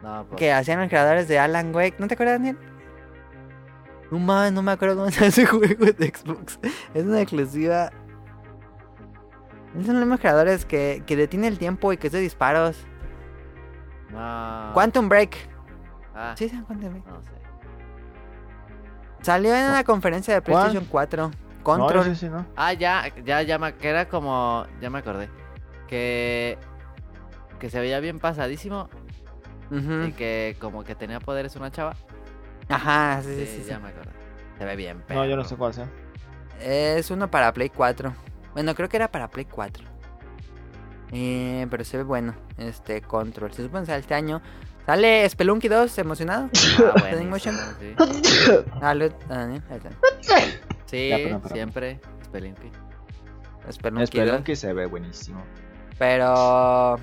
No, 0.03 0.27
pues. 0.29 0.39
que 0.39 0.53
hacían 0.53 0.81
los 0.81 0.89
creadores 0.89 1.29
de 1.29 1.39
Alan 1.39 1.75
Wake. 1.75 1.97
¿No 2.01 2.09
te 2.09 2.15
acuerdas, 2.15 2.39
Daniel? 2.41 2.59
No 4.13 4.19
mames, 4.19 4.53
no 4.53 4.63
me 4.63 4.73
acuerdo 4.73 4.97
cómo 4.97 5.11
se 5.11 5.15
llama 5.17 5.27
ese 5.29 5.47
juego 5.47 5.87
de 5.87 6.07
Xbox. 6.15 6.59
Es 6.95 7.05
una 7.05 7.21
exclusiva. 7.23 7.91
Son 9.73 9.87
los 9.95 9.95
mismos 10.05 10.21
creadores 10.21 10.67
que, 10.67 11.03
que 11.07 11.17
detiene 11.17 11.49
el 11.49 11.59
tiempo 11.59 11.93
y 11.93 11.97
que 11.97 12.09
es 12.09 12.13
de 12.13 12.21
disparos. 12.21 12.77
No. 14.11 14.71
Quantum 14.75 15.09
Break. 15.09 15.37
Ah, 16.15 16.35
Sí, 16.37 16.49
llama 16.49 16.67
Quantum 16.67 16.91
Break. 16.91 17.07
no 17.07 17.23
sé. 17.23 17.31
Salió 19.23 19.55
en 19.55 19.67
una 19.71 19.83
conferencia 19.85 20.35
de 20.35 20.41
¿Cuál? 20.43 20.65
PlayStation 20.71 20.85
4. 20.91 21.31
No, 21.31 21.63
Control. 21.63 22.03
ese 22.09 22.17
sí, 22.17 22.29
no. 22.29 22.45
Ah, 22.57 22.73
ya, 22.75 23.05
ya, 23.25 23.41
ya, 23.43 23.59
me- 23.59 23.75
que 23.77 23.89
era 23.89 24.09
como, 24.09 24.67
ya 24.81 24.91
me 24.91 24.99
acordé. 24.99 25.31
Que, 25.89 26.59
que 27.61 27.71
se 27.71 27.79
veía 27.81 28.01
bien 28.01 28.19
pasadísimo 28.19 28.89
y 29.71 30.13
que 30.13 30.57
como 30.61 30.85
que 30.85 30.95
tenía 30.95 31.19
poderes 31.19 31.57
una 31.57 31.71
chava. 31.71 31.95
Ajá, 32.75 33.20
sí, 33.23 33.29
Sí, 33.35 33.47
sí, 33.47 33.47
sí, 33.57 33.62
sí. 33.62 33.68
ya 33.70 33.79
me 33.79 33.89
acordé. 33.89 34.11
Se 34.59 34.64
ve 34.64 34.77
bien, 34.77 35.03
No, 35.09 35.25
yo 35.27 35.37
no 35.37 35.45
sé 35.45 35.57
cuál 35.57 35.75
sea. 35.75 35.89
Es 36.61 37.11
uno 37.11 37.31
para 37.31 37.53
Play 37.53 37.68
4. 37.70 38.12
Bueno, 38.53 38.75
creo 38.75 38.89
que 38.89 38.97
era 38.97 39.09
para 39.11 39.29
Play 39.29 39.47
4. 39.47 39.85
Eh, 41.12 41.66
pero 41.70 41.85
se 41.85 41.97
ve 41.99 42.03
bueno. 42.05 42.35
Este 42.59 43.01
Control. 43.03 43.53
Se 43.53 43.62
supone 43.62 43.83
que 43.83 43.87
sale 43.87 44.01
este 44.01 44.14
año. 44.14 44.41
Sale 44.87 45.29
Spelunky 45.29 45.68
2, 45.68 45.99
emocionado. 45.99 46.49
Ah, 46.97 47.23
Motion. 47.29 47.57
sí. 47.79 47.95
Salud, 48.81 49.12
Daniel. 49.29 49.62
Ahí 49.70 49.77
está. 49.77 49.91
Sí, 50.87 51.09
Ya, 51.09 51.16
perdón, 51.16 51.41
perdón. 51.41 51.57
siempre. 51.57 52.01
Spelunky. 52.25 52.70
Spelunky 53.70 54.18
2. 54.18 54.27
Spelunky 54.29 54.57
se 54.57 54.73
ve 54.73 54.87
buenísimo. 54.87 55.43
Pero. 55.99 56.97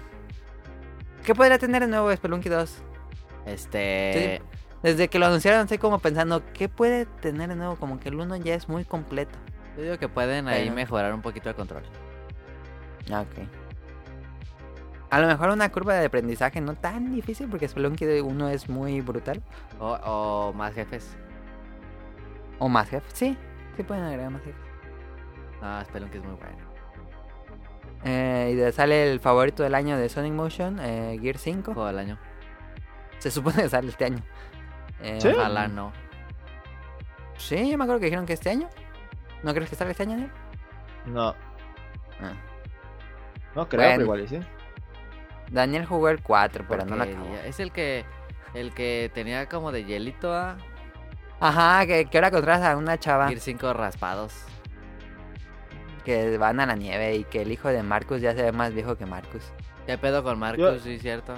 ¿Qué 1.23 1.35
podría 1.35 1.57
tener 1.57 1.81
de 1.83 1.87
nuevo 1.87 2.13
Spelunky 2.15 2.49
2? 2.49 2.73
Este. 3.45 4.41
Desde 4.83 5.07
que 5.09 5.19
lo 5.19 5.25
anunciaron, 5.25 5.61
estoy 5.61 5.77
como 5.77 5.99
pensando, 5.99 6.41
¿qué 6.53 6.69
puede 6.69 7.05
tener 7.05 7.49
de 7.49 7.55
nuevo? 7.55 7.75
Como 7.75 7.99
que 7.99 8.09
el 8.09 8.15
1 8.15 8.37
ya 8.37 8.55
es 8.55 8.69
muy 8.69 8.85
completo. 8.85 9.37
Yo 9.75 9.83
digo 9.83 9.97
que 9.97 10.07
pueden 10.09 10.47
ahí 10.47 10.63
Pero- 10.63 10.75
mejorar 10.75 11.13
un 11.13 11.21
poquito 11.21 11.49
el 11.49 11.55
control. 11.55 11.83
Ah, 13.11 13.21
Ok. 13.21 13.47
A 15.11 15.19
lo 15.19 15.25
mejor 15.25 15.49
una 15.49 15.69
curva 15.71 15.95
de 15.95 16.05
aprendizaje 16.05 16.61
no 16.61 16.75
tan 16.75 17.11
difícil 17.15 17.49
porque 17.49 17.67
Spelunky 17.67 18.05
1 18.05 18.49
es 18.49 18.69
muy 18.69 19.01
brutal. 19.01 19.41
O, 19.79 19.93
o 19.93 20.53
más 20.53 20.75
jefes. 20.75 21.17
O 22.59 22.69
más 22.69 22.87
jefes. 22.89 23.11
Sí, 23.15 23.35
sí 23.75 23.81
pueden 23.81 24.03
agregar 24.03 24.29
más 24.29 24.43
jefes. 24.43 24.61
Ah, 25.63 25.83
Spelunky 25.87 26.17
es 26.19 26.23
muy 26.23 26.35
bueno. 26.35 26.57
Eh, 28.05 28.67
y 28.69 28.71
sale 28.71 29.11
el 29.11 29.19
favorito 29.19 29.63
del 29.63 29.73
año 29.73 29.97
de 29.97 30.07
Sonic 30.09 30.31
Motion, 30.33 30.79
eh, 30.79 31.17
Gear 31.19 31.39
5. 31.39 31.73
Juego 31.73 31.87
del 31.87 31.97
año. 31.97 32.19
Se 33.17 33.31
supone 33.31 33.63
que 33.63 33.69
sale 33.69 33.89
este 33.89 34.05
año. 34.05 34.21
Eh, 35.01 35.19
¿Sí? 35.21 35.29
Ojalá 35.29 35.67
no. 35.67 35.91
Sí, 37.37 37.69
yo 37.71 37.77
me 37.77 37.83
acuerdo 37.85 37.99
que 37.99 38.05
dijeron 38.07 38.25
que 38.25 38.33
este 38.33 38.49
año. 38.49 38.69
¿No 39.43 39.53
crees 39.53 39.69
que 39.69 39.75
salga 39.75 39.91
este 39.91 40.03
año, 40.03 40.11
Daniel? 40.13 40.31
No, 41.05 41.29
Ah. 42.21 42.33
no 43.55 43.69
creo, 43.69 43.81
Bueno. 43.81 43.91
pero 43.95 44.01
igual 44.03 44.27
sí. 44.27 44.39
Daniel 45.51 45.85
jugó 45.85 46.09
el 46.09 46.21
4, 46.21 46.65
pero 46.67 46.85
no 46.85 46.95
lo 46.97 47.03
acabó. 47.03 47.25
Es 47.45 47.59
el 47.59 47.71
que 47.71 48.05
el 48.53 48.73
que 48.73 49.09
tenía 49.13 49.47
como 49.47 49.71
de 49.71 49.85
hielito 49.85 50.33
a 50.33 50.57
Ajá, 51.39 51.85
que, 51.85 52.05
que 52.05 52.17
ahora 52.17 52.31
contratas 52.31 52.65
a 52.67 52.75
una 52.77 52.97
chava 52.99 53.27
Gear 53.29 53.39
5 53.39 53.71
raspados. 53.73 54.33
que 56.03 56.37
van 56.37 56.59
a 56.59 56.65
la 56.65 56.75
nieve 56.75 57.15
y 57.15 57.23
que 57.23 57.41
el 57.43 57.51
hijo 57.51 57.67
de 57.69 57.83
Marcus 57.83 58.19
ya 58.21 58.33
se 58.33 58.41
ve 58.41 58.51
más 58.51 58.73
viejo 58.73 58.97
que 58.97 59.05
Marcus. 59.05 59.43
¿Qué 59.85 59.97
pedo 59.97 60.23
con 60.23 60.39
Marcus? 60.39 60.59
Yo- 60.59 60.79
Sí, 60.79 60.97
cierto. 60.99 61.35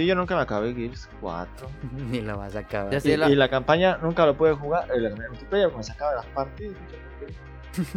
Sí, 0.00 0.06
yo 0.06 0.14
nunca 0.14 0.34
me 0.34 0.40
acabé 0.40 0.72
Gears 0.74 1.10
4. 1.20 1.68
Ni 2.10 2.22
lo 2.22 2.38
vas 2.38 2.56
a 2.56 2.60
acabar. 2.60 2.94
Y, 2.94 3.00
Sí, 3.00 3.16
la- 3.18 3.28
y 3.28 3.34
la 3.34 3.50
campaña 3.50 3.98
nunca 4.00 4.24
lo 4.24 4.34
pude 4.34 4.54
jugar. 4.54 4.90
El 4.90 5.14
multiplayer 5.14 5.70
me 5.76 5.82
sacaba 5.82 6.14
las 6.14 6.24
partidas. 6.26 6.74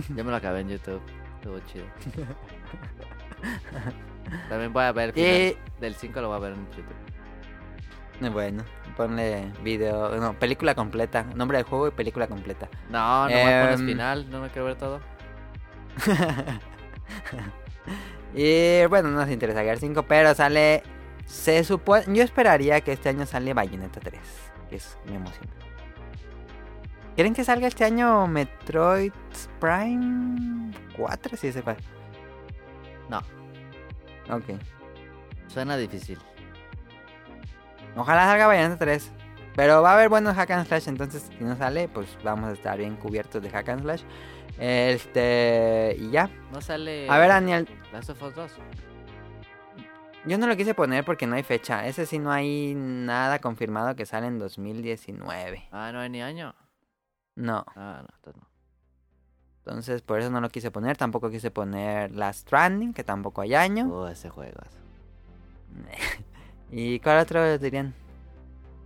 Yo 0.10 0.16
me 0.26 0.32
lo 0.32 0.36
acabé 0.36 0.60
en 0.60 0.68
YouTube. 0.70 1.02
Estuvo 1.36 1.60
chido. 1.60 1.86
También 4.50 4.74
voy 4.74 4.84
a 4.84 4.92
ver 4.92 5.18
Y 5.18 5.56
del 5.80 5.96
5 5.96 6.20
lo 6.20 6.28
voy 6.28 6.36
a 6.36 6.40
ver 6.42 6.54
en 6.54 6.68
YouTube. 6.72 6.84
Eh, 8.22 8.30
bueno, 8.30 8.66
ponle 8.98 9.50
video, 9.64 10.14
no, 10.18 10.38
película 10.38 10.76
completa, 10.76 11.24
nombre 11.36 11.58
del 11.58 11.66
juego 11.66 11.88
y 11.88 11.92
película 11.92 12.28
completa. 12.28 12.68
No, 12.90 13.24
no 13.24 13.30
me 13.30 13.62
pones 13.64 13.80
Em, 13.80 13.88
final, 13.88 14.30
no 14.30 14.42
me 14.42 14.50
quiero 14.50 14.66
ver 14.66 14.76
todo. 14.76 15.00
y 18.36 18.86
bueno, 18.88 19.10
no 19.10 19.20
nos 19.20 19.30
interesa 19.30 19.62
Gear 19.62 19.78
5, 19.78 20.04
pero 20.04 20.34
sale. 20.36 20.84
Se 21.26 21.64
supone. 21.64 22.06
Yo 22.08 22.24
esperaría 22.24 22.82
que 22.82 22.94
este 22.94 23.10
año 23.10 23.26
sale 23.26 23.54
Bayonetta 23.54 24.00
3, 24.00 24.22
que 24.70 24.76
es 24.76 24.98
mi 25.06 25.16
emoción. 25.16 25.48
¿Quieren 27.16 27.34
que 27.34 27.44
salga 27.44 27.68
este 27.68 27.86
año 27.86 28.28
Metroid 28.28 29.14
Prime 29.60 30.72
4? 30.98 31.38
Sí. 31.38 31.52
No. 33.10 33.20
Ok. 34.30 34.60
Suena 35.48 35.78
difícil. 35.78 36.18
Ojalá 37.96 38.26
salga 38.26 38.48
Bayonetta 38.48 38.78
3. 38.78 39.12
Pero 39.56 39.84
va 39.84 39.92
a 39.92 39.94
haber 39.94 40.10
buenos 40.10 40.36
hack 40.36 40.50
and 40.50 40.68
slash, 40.68 40.88
entonces 40.88 41.30
si 41.38 41.44
no 41.44 41.56
sale, 41.56 41.88
pues 41.88 42.18
vamos 42.24 42.50
a 42.50 42.54
estar 42.54 42.78
bien 42.78 42.96
cubiertos 42.96 43.42
de 43.42 43.52
hack 43.52 43.70
and 43.70 43.82
slash. 43.84 44.02
Este, 44.58 45.96
y 46.00 46.10
ya. 46.10 46.30
No 46.52 46.62
sale. 46.62 47.08
A 47.10 47.18
ver, 47.20 47.30
Daniel. 47.30 47.68
Last 47.92 48.10
of 48.10 48.22
Us 48.24 48.36
2. 48.36 48.52
Yo 50.26 50.38
no 50.38 50.48
lo 50.48 50.56
quise 50.56 50.74
poner 50.74 51.04
porque 51.04 51.28
no 51.28 51.36
hay 51.36 51.44
fecha. 51.44 51.86
Ese 51.86 52.06
sí 52.06 52.18
no 52.18 52.32
hay 52.32 52.74
nada 52.76 53.40
confirmado 53.40 53.94
que 53.96 54.06
sale 54.06 54.28
en 54.28 54.40
2019. 54.40 55.68
Ah, 55.72 55.92
no 55.92 56.00
hay 56.00 56.10
ni 56.10 56.22
año. 56.22 56.56
No. 57.36 57.66
Ah, 57.76 58.04
no, 58.04 58.08
entonces 58.16 58.42
no. 58.42 58.48
Entonces, 59.66 60.02
por 60.02 60.20
eso 60.20 60.30
no 60.30 60.40
lo 60.40 60.50
quise 60.50 60.72
poner. 60.72 60.96
Tampoco 60.96 61.30
quise 61.30 61.52
poner 61.52 62.12
Last 62.16 62.42
Stranding, 62.42 62.94
que 62.94 63.04
tampoco 63.04 63.42
hay 63.42 63.56
año. 63.56 63.90
Oh, 63.92 64.08
ese 64.08 64.30
juego. 64.30 64.60
¿Y 66.72 67.00
cuál 67.00 67.20
otro 67.20 67.58
dirían? 67.58 67.94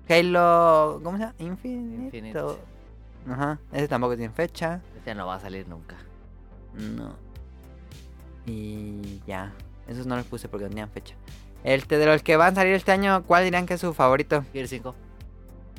Halo. 0.09 0.99
¿Cómo 1.03 1.17
se 1.17 1.23
llama? 1.23 1.35
Infinite. 1.38 2.17
Infinite. 2.17 2.39
Ajá. 3.29 3.59
Ese 3.71 3.88
tampoco 3.88 4.15
tiene 4.15 4.33
fecha. 4.33 4.81
Este 4.95 5.13
no 5.13 5.27
va 5.27 5.35
a 5.35 5.39
salir 5.39 5.67
nunca. 5.67 5.97
No. 6.73 7.15
Y 8.45 9.21
ya. 9.27 9.53
Esos 9.88 10.05
no 10.05 10.15
los 10.15 10.25
puse 10.25 10.47
porque 10.49 10.63
no 10.65 10.69
tenían 10.69 10.89
fecha. 10.89 11.15
El 11.63 11.81
de 11.88 12.05
los 12.05 12.23
que 12.23 12.38
van 12.38 12.53
a 12.53 12.55
salir 12.55 12.73
este 12.73 12.91
año, 12.91 13.23
¿cuál 13.23 13.43
dirían 13.43 13.65
que 13.65 13.73
es 13.75 13.81
su 13.81 13.93
favorito? 13.93 14.43
Gear 14.53 14.67
5. 14.67 14.95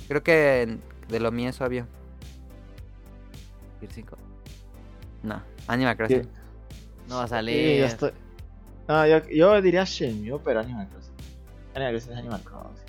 Creo 0.09 0.23
que 0.23 0.79
de 1.09 1.21
lo 1.21 1.31
mío 1.31 1.51
es 1.51 1.61
obvio. 1.61 1.87
Gear 3.81 3.93
5. 3.93 4.17
No, 5.23 5.43
Animal 5.67 5.97
Crossing. 5.97 6.23
Sí. 6.25 6.29
No 7.09 7.17
va 7.17 7.23
a 7.25 7.27
Sí, 7.27 7.31
salir. 7.31 7.79
yo 7.81 7.87
estoy... 7.87 8.13
No, 8.89 9.07
yo, 9.07 9.27
yo 9.29 9.61
diría 9.63 9.85
Shenmue, 9.85 10.41
pero 10.45 10.61
Animal 10.61 10.89
Crossing. 10.89 11.15
Animal 11.75 11.93
Crossing 11.93 12.13
es 12.13 12.19
Animal 12.19 12.41
Crossing. 12.43 12.89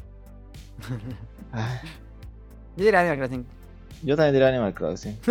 Yo 2.78 2.86
diría 2.86 3.00
Animal 3.02 3.18
Crossing. 3.18 3.46
yo 4.04 4.16
también 4.16 4.34
diría 4.34 4.48
Animal 4.48 4.74
Crossing. 4.74 5.18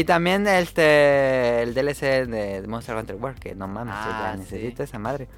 y 0.00 0.04
también 0.04 0.46
este 0.46 1.62
el 1.62 1.72
DLC 1.74 2.26
de 2.26 2.64
Monster 2.66 2.96
Hunter 2.96 3.16
World, 3.16 3.38
que 3.38 3.54
no 3.54 3.68
mames, 3.68 3.94
Ah, 3.96 4.30
ya 4.30 4.32
sí. 4.34 4.38
necesito 4.40 4.82
esa 4.82 4.98
madre. 4.98 5.28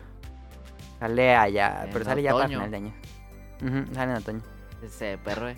Sale 0.98 1.36
allá, 1.36 1.82
En 1.84 1.90
pero 1.92 2.04
sale 2.06 2.22
ya 2.22 2.32
para 2.32 2.48
final 2.48 2.70
de 2.70 2.76
año. 2.78 2.94
Sale 3.94 4.12
en 4.12 4.16
otoño. 4.16 4.40
Ese 4.82 5.18
perro, 5.18 5.48
eh. 5.50 5.56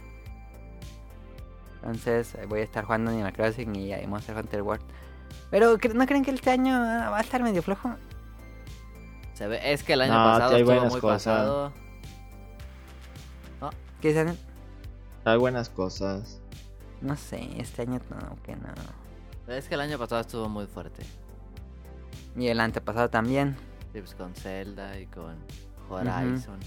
Entonces 1.76 2.34
eh, 2.34 2.46
voy 2.49 2.61
a 2.61 2.64
estar 2.64 2.84
jugando 2.84 3.11
Animal 3.12 3.32
Crossing 3.32 3.74
y 3.76 3.92
ahí 3.92 4.07
Monster 4.07 4.36
Hunter 4.36 4.62
World. 4.62 4.82
Pero 5.51 5.78
¿cre- 5.78 5.94
¿no 5.94 6.05
creen 6.07 6.24
que 6.24 6.32
este 6.32 6.51
año 6.51 6.74
ah, 6.74 7.11
va 7.11 7.18
a 7.18 7.20
estar 7.20 7.40
medio 7.42 7.62
flojo? 7.62 7.90
Se 9.34 9.46
ve, 9.46 9.61
es 9.72 9.84
que 9.84 9.92
el 9.92 10.01
año 10.01 10.12
No, 10.14 10.24
pasado 10.24 10.55
hay 10.57 10.62
estuvo 10.62 10.74
buenas 10.74 10.92
muy 10.92 11.01
cosas. 11.01 11.22
pasado. 11.24 11.72
¿Qué 14.01 14.09
dicen? 14.09 14.36
Hay 15.24 15.38
buenas 15.38 15.68
cosas. 15.70 16.40
No 17.01 17.16
sé, 17.16 17.49
este 17.61 17.82
año 17.82 18.01
no, 18.11 18.42
que 18.42 18.57
no. 18.57 18.68
Es 19.53 19.68
que 19.68 19.74
el 19.74 19.80
año 19.80 19.99
pasado 19.99 20.20
estuvo 20.20 20.49
muy 20.49 20.66
fuerte. 20.66 21.03
Y 22.36 22.49
el 22.49 22.61
antepasado 22.61 23.09
también. 23.09 23.57
Sí, 23.92 24.01
pues 24.01 24.14
con 24.14 24.34
Zelda 24.34 24.99
y 24.99 25.07
con 25.07 25.36
Horizon. 25.88 26.59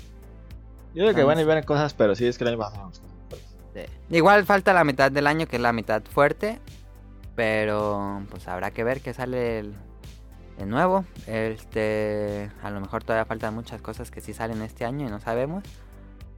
Yo 0.94 1.04
digo 1.04 1.14
que 1.14 1.24
van 1.24 1.38
y 1.38 1.42
sí. 1.42 1.48
ver 1.48 1.66
cosas, 1.66 1.94
pero 1.94 2.16
sí 2.16 2.26
es 2.26 2.38
que 2.38 2.44
el 2.44 2.50
año 2.50 2.58
pasado. 2.58 2.92
Sí. 2.94 3.82
Igual 4.10 4.46
falta 4.46 4.74
la 4.74 4.84
mitad 4.84 5.12
del 5.12 5.28
año, 5.28 5.48
que 5.48 5.58
es 5.58 5.62
la 5.62 5.74
mitad 5.74 6.02
fuerte. 6.04 6.60
Pero 7.36 8.24
pues 8.30 8.48
habrá 8.48 8.72
que 8.72 8.84
ver 8.84 9.02
qué 9.02 9.14
sale 9.14 9.60
el, 9.60 9.76
de 10.58 10.66
nuevo. 10.66 11.06
Este, 11.28 12.52
a 12.62 12.70
lo 12.70 12.82
mejor 12.82 13.04
todavía 13.04 13.26
faltan 13.26 13.54
muchas 13.56 13.82
cosas 13.82 14.12
que 14.12 14.22
sí 14.22 14.34
salen 14.34 14.62
este 14.62 14.86
año 14.86 15.08
y 15.08 15.10
no 15.10 15.20
sabemos. 15.20 15.64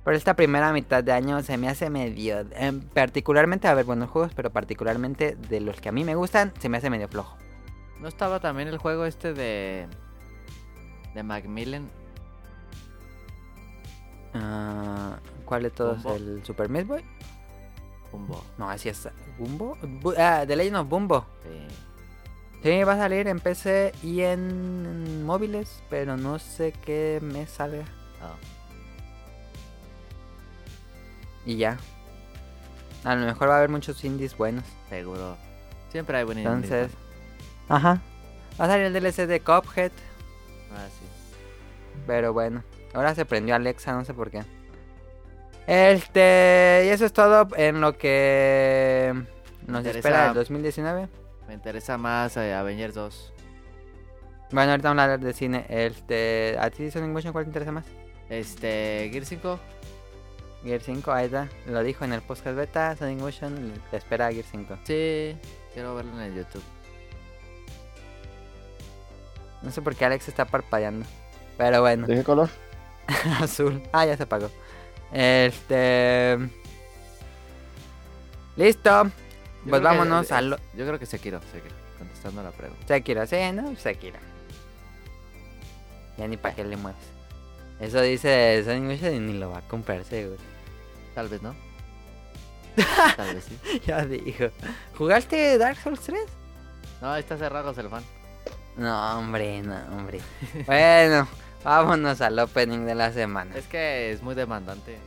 Pero 0.03 0.17
esta 0.17 0.35
primera 0.35 0.73
mitad 0.73 1.03
de 1.03 1.11
año 1.13 1.41
se 1.43 1.57
me 1.57 1.69
hace 1.69 1.89
medio... 1.89 2.45
em, 2.55 2.81
particularmente, 2.81 3.67
a 3.69 3.73
ver, 3.73 3.85
buenos 3.85 4.09
juegos, 4.09 4.33
pero 4.35 4.49
particularmente 4.51 5.35
de 5.35 5.61
los 5.61 5.79
que 5.79 5.89
a 5.89 5.91
mí 5.93 6.03
me 6.03 6.15
gustan, 6.15 6.51
se 6.59 6.67
me 6.67 6.77
hace 6.77 6.89
medio 6.89 7.07
flojo. 7.07 7.37
¿No 8.01 8.07
estaba 8.09 8.39
también 8.41 8.67
el 8.67 8.77
juego 8.79 9.05
este 9.05 9.33
de. 9.33 9.87
de 11.13 11.23
Macmillan? 11.23 11.89
Ah, 14.33 15.17
¿Cuál 15.45 15.63
de 15.63 15.69
todos? 15.69 16.03
Bumbo. 16.03 16.15
¿El 16.15 16.43
Super 16.45 16.69
Meat 16.69 16.87
Boy? 16.87 17.03
Bumbo. 18.11 18.43
No, 18.57 18.69
así 18.69 18.89
es. 18.89 19.07
¿Bumbo? 19.37 19.77
Bu- 19.77 20.15
ah, 20.17 20.43
The 20.45 20.55
Legend 20.55 20.77
of 20.77 20.89
Bumbo. 20.89 21.25
Sí. 21.43 21.67
Sí, 22.63 22.83
va 22.83 22.93
a 22.93 22.97
salir 22.97 23.27
en 23.27 23.39
PC 23.39 23.93
y 24.03 24.21
en 24.21 25.23
móviles, 25.25 25.83
pero 25.89 26.15
no 26.17 26.39
sé 26.39 26.73
qué 26.85 27.19
mes 27.21 27.49
salga. 27.49 27.83
Ah, 28.21 28.33
Y 31.45 31.57
ya. 31.57 31.77
A 33.03 33.15
lo 33.15 33.25
mejor 33.25 33.49
va 33.49 33.55
a 33.55 33.57
haber 33.57 33.69
muchos 33.69 34.03
indies 34.05 34.35
buenos. 34.37 34.63
seguro. 34.89 35.35
Siempre 35.91 36.17
hay 36.17 36.23
buen 36.23 36.37
indie, 36.39 36.51
Entonces. 36.53 36.91
Ajá. 37.69 38.01
Va 38.59 38.65
a 38.65 38.67
salir 38.67 38.85
el 38.85 38.93
DLC 38.93 39.27
de 39.27 39.39
Cuphead. 39.41 39.91
¿no? 40.71 40.75
Ah, 40.77 40.87
sí. 40.89 41.05
Pero 42.07 42.33
bueno. 42.33 42.63
Ahora 42.93 43.13
se 43.15 43.25
prendió 43.25 43.55
Alexa, 43.55 43.93
no 43.93 44.05
sé 44.05 44.13
por 44.13 44.29
qué. 44.31 44.43
Este. 45.67 46.83
Y 46.85 46.89
eso 46.89 47.05
es 47.05 47.13
todo 47.13 47.47
en 47.55 47.81
lo 47.81 47.97
que 47.97 49.13
nos 49.67 49.79
interesa- 49.79 49.97
espera 49.99 50.27
el 50.29 50.33
2019. 50.33 51.07
Me 51.47 51.53
interesa 51.53 51.97
más 51.97 52.35
eh, 52.37 52.53
Avengers 52.53 52.93
2. 52.95 53.33
Bueno, 54.51 54.71
ahorita 54.71 54.89
vamos 54.89 55.01
a 55.01 55.03
hablar 55.05 55.19
de 55.19 55.33
cine. 55.33 55.65
Este. 55.69 56.57
¿A 56.59 56.69
ti, 56.69 56.89
Sonic 56.91 57.09
Motion, 57.11 57.33
cuál 57.33 57.45
te 57.45 57.49
interesa 57.49 57.71
más? 57.71 57.85
Este. 58.29 59.09
Gear 59.11 59.25
5. 59.25 59.59
Gear 60.63 60.81
5, 60.81 61.11
ahí 61.11 61.25
está. 61.25 61.49
Lo 61.67 61.83
dijo 61.83 62.05
en 62.05 62.13
el 62.13 62.21
podcast 62.21 62.55
beta. 62.55 62.95
Sonic 62.95 63.19
Motion 63.19 63.73
te 63.91 63.97
espera 63.97 64.27
a 64.27 64.31
Gear 64.31 64.45
5. 64.49 64.77
Sí. 64.85 65.35
Quiero 65.73 65.95
verlo 65.95 66.13
en 66.13 66.19
el 66.21 66.35
YouTube. 66.35 66.63
No 69.61 69.71
sé 69.71 69.81
por 69.81 69.95
qué 69.95 70.05
Alex 70.05 70.27
está 70.27 70.45
parpadeando. 70.45 71.05
Pero 71.57 71.81
bueno. 71.81 72.07
¿De 72.07 72.15
qué 72.15 72.23
color? 72.23 72.49
Azul. 73.41 73.81
Ah, 73.91 74.05
ya 74.05 74.15
se 74.17 74.23
apagó. 74.23 74.49
Este. 75.11 76.37
Listo. 78.55 79.03
Yo 79.05 79.09
Pues 79.09 79.11
creo 79.63 79.79
que- 79.79 79.83
vámonos 79.97 80.31
eh, 80.31 80.33
a 80.33 80.41
lo. 80.41 80.57
Yo 80.75 80.85
creo 80.85 80.99
que 80.99 81.05
Sekiro, 81.05 81.39
Sekiro. 81.51 81.75
Contestando 81.97 82.43
la 82.43 82.51
pregunta. 82.51 82.85
Sekiro, 82.87 83.25
sí, 83.27 83.37
¿no? 83.53 83.75
Sekiro. 83.75 84.17
Ya 86.17 86.27
ni 86.27 86.37
para 86.37 86.55
qué 86.55 86.63
le 86.63 86.77
mueves. 86.77 86.99
Eso 87.79 88.01
dice 88.01 88.61
Sonic 88.63 88.83
Motion 88.83 89.13
y 89.15 89.19
ni 89.19 89.33
lo 89.39 89.49
va 89.49 89.59
a 89.59 89.61
comprar, 89.67 90.03
seguro. 90.03 90.37
Tal 91.15 91.27
vez 91.29 91.41
no. 91.41 91.53
Tal 93.17 93.35
vez 93.35 93.43
sí. 93.45 93.81
ya 93.85 94.03
dijo. 94.05 94.45
¿Jugaste 94.97 95.57
Dark 95.57 95.77
Souls 95.77 95.99
3? 95.99 96.19
No, 97.01 97.11
ahí 97.11 97.19
está 97.21 97.37
cerrado 97.37 97.69
el 97.77 97.89
fan. 97.89 98.03
No, 98.77 99.19
hombre, 99.19 99.61
no, 99.61 99.75
hombre. 99.95 100.19
bueno, 100.65 101.27
vámonos 101.63 102.19
al 102.21 102.39
opening 102.39 102.85
de 102.85 102.95
la 102.95 103.11
semana. 103.11 103.55
Es 103.55 103.67
que 103.67 104.11
es 104.11 104.23
muy 104.23 104.33
demandante. 104.35 104.97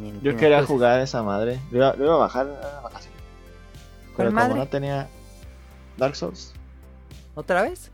Ni- 0.00 0.20
Yo 0.22 0.32
ni 0.32 0.38
quería 0.38 0.64
jugar 0.64 1.00
esa 1.00 1.22
madre. 1.22 1.60
Lo 1.70 1.78
iba, 1.78 1.94
lo 1.94 2.04
iba 2.06 2.14
a 2.14 2.18
bajar 2.18 2.46
las 2.46 2.82
vacaciones. 2.82 3.20
¿Cuál 4.14 4.28
Pero 4.28 4.32
madre? 4.32 4.48
como 4.50 4.64
no 4.64 4.68
tenía 4.68 5.08
Dark 5.96 6.16
Souls. 6.16 6.52
¿Otra 7.34 7.62
vez? 7.62 7.90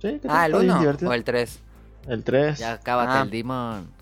Sí, 0.00 0.20
que 0.20 0.28
Ah, 0.28 0.46
el 0.46 0.52
está 0.52 0.58
bien 0.62 0.70
1 0.72 0.80
divertido. 0.80 1.10
o 1.10 1.14
el 1.14 1.24
3. 1.24 1.58
El 2.06 2.22
3. 2.24 2.58
Ya 2.58 2.72
acábate 2.74 3.12
Ah. 3.12 3.22
el 3.22 3.30
Demon. 3.30 3.95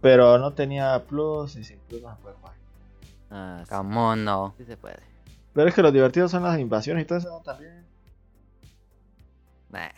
Pero 0.00 0.38
no 0.38 0.52
tenía 0.52 1.04
plus 1.04 1.56
y 1.56 1.64
sin 1.64 1.78
plus 1.80 2.02
no 2.02 2.14
se 2.14 2.22
puede 2.22 2.36
jugar. 2.36 2.54
Ah, 3.30 3.62
sí. 3.64 3.74
¿Cómo 3.74 4.16
no? 4.16 4.54
Sí 4.56 4.64
se 4.64 4.76
puede. 4.76 5.00
Pero 5.52 5.68
es 5.68 5.74
que 5.74 5.82
lo 5.82 5.90
divertido 5.90 6.28
son 6.28 6.44
las 6.44 6.58
invasiones 6.58 7.02
y 7.02 7.06
todo 7.06 7.18
eso 7.18 7.28
¿no? 7.30 7.40
también. 7.40 7.84
Nah. 9.70 9.88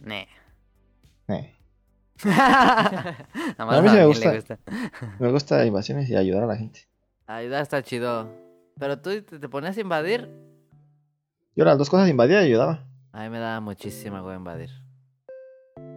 Nah. 0.00 0.24
Nada 2.24 3.56
más 3.58 3.78
A 3.78 3.82
mí 3.82 3.88
sí 3.88 3.96
me 3.96 4.06
gusta. 4.06 4.32
Me 5.18 5.30
gusta 5.32 5.66
invasiones 5.66 6.08
y 6.08 6.16
ayudar 6.16 6.44
a 6.44 6.46
la 6.46 6.56
gente. 6.56 6.86
Ayuda 7.26 7.60
está 7.60 7.82
chido. 7.82 8.28
Pero 8.78 9.00
tú 9.00 9.10
te, 9.22 9.38
te 9.38 9.48
ponías 9.48 9.76
a 9.76 9.80
invadir. 9.80 10.28
Yo 11.56 11.64
las 11.64 11.76
dos 11.76 11.90
cosas 11.90 12.08
invadía 12.08 12.42
y 12.42 12.46
ayudaba. 12.46 12.86
A 13.12 13.24
mí 13.24 13.30
me 13.30 13.38
daba 13.38 13.60
muchísima 13.60 14.20
güey 14.20 14.36
invadir. 14.36 14.70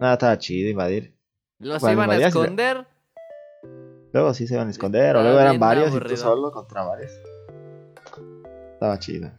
Nada, 0.00 0.14
estaba 0.14 0.38
chido 0.38 0.68
invadir. 0.68 1.16
Los 1.58 1.80
Cuando 1.80 2.04
iban 2.04 2.10
a 2.10 2.26
esconder. 2.26 2.86
Luego 4.16 4.32
sí 4.32 4.46
se 4.46 4.54
iban 4.54 4.68
a 4.68 4.70
esconder, 4.70 5.14
o 5.14 5.22
luego 5.22 5.38
eran 5.38 5.58
varios 5.58 5.88
y 5.88 5.90
tú 5.90 5.96
aburrido. 5.98 6.16
solo 6.16 6.50
contra 6.50 6.84
varios. 6.84 7.12
Estaba 8.72 8.98
chido. 8.98 9.30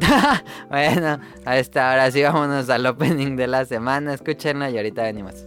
bueno, 0.70 1.20
a 1.44 1.58
esta 1.58 1.92
hora 1.92 2.10
sí 2.10 2.22
vámonos 2.22 2.70
al 2.70 2.86
opening 2.86 3.36
de 3.36 3.46
la 3.46 3.66
semana. 3.66 4.14
Escúchenlo 4.14 4.70
y 4.70 4.78
ahorita 4.78 5.02
venimos. 5.02 5.46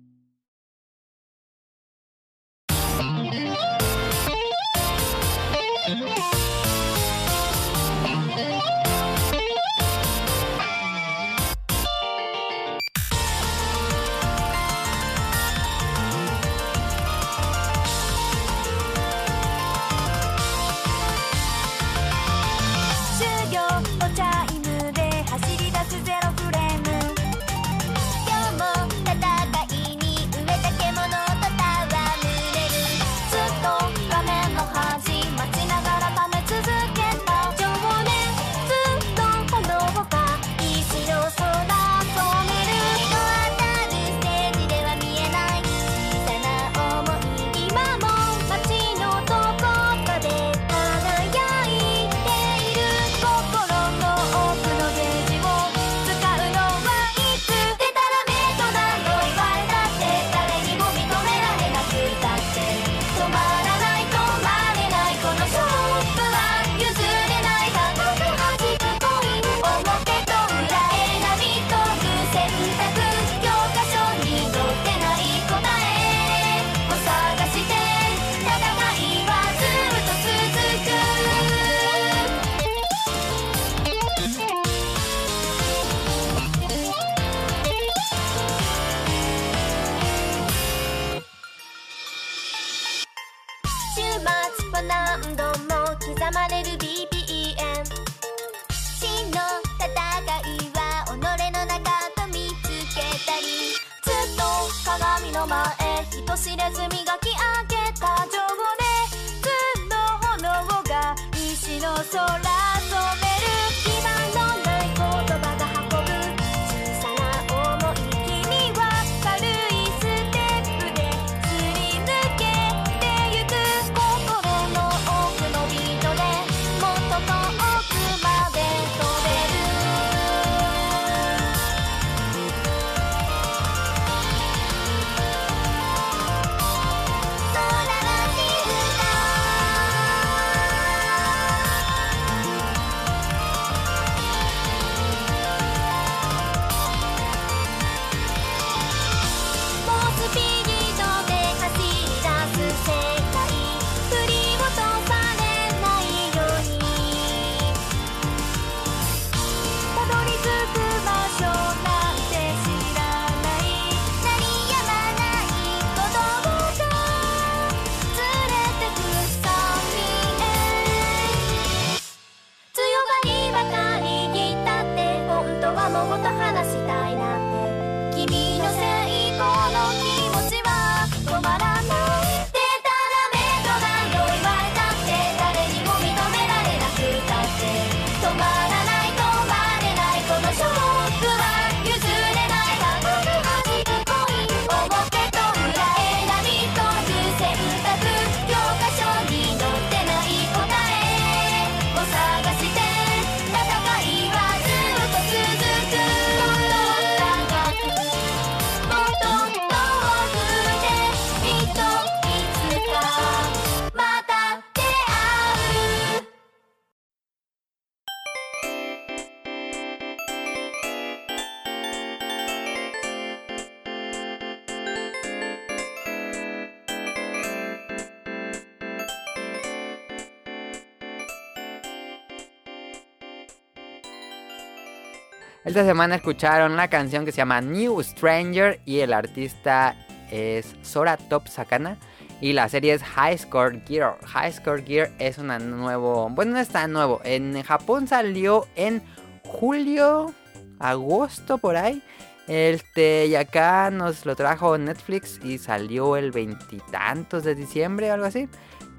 Esta 235.71 235.85
semana 235.85 236.15
escucharon 236.15 236.75
la 236.75 236.89
canción 236.89 237.23
que 237.23 237.31
se 237.31 237.37
llama 237.37 237.61
New 237.61 238.03
Stranger 238.03 238.81
y 238.83 238.99
el 238.99 239.13
artista 239.13 239.95
es 240.29 240.75
Sora 240.81 241.15
Top 241.15 241.47
Sakana. 241.47 241.97
Y 242.41 242.51
la 242.51 242.67
serie 242.67 242.91
es 242.93 243.01
High 243.01 243.37
Score 243.37 243.81
Gear. 243.87 244.17
High 244.21 244.51
Score 244.51 244.83
Gear 244.83 245.11
es 245.17 245.37
una 245.37 245.59
nuevo. 245.59 246.27
Bueno, 246.29 246.51
no 246.51 246.59
es 246.59 246.73
nuevo. 246.89 247.21
En 247.23 247.63
Japón 247.63 248.05
salió 248.05 248.67
en 248.75 249.01
julio, 249.45 250.33
agosto 250.77 251.57
por 251.57 251.77
ahí. 251.77 252.03
Este, 252.49 253.27
y 253.27 253.35
acá 253.35 253.91
nos 253.91 254.25
lo 254.25 254.35
trajo 254.35 254.77
Netflix 254.77 255.39
y 255.41 255.57
salió 255.57 256.17
el 256.17 256.31
veintitantos 256.31 257.45
de 257.45 257.55
diciembre 257.55 258.11
o 258.11 258.15
algo 258.15 258.25
así. 258.25 258.49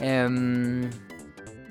Eh, 0.01 0.89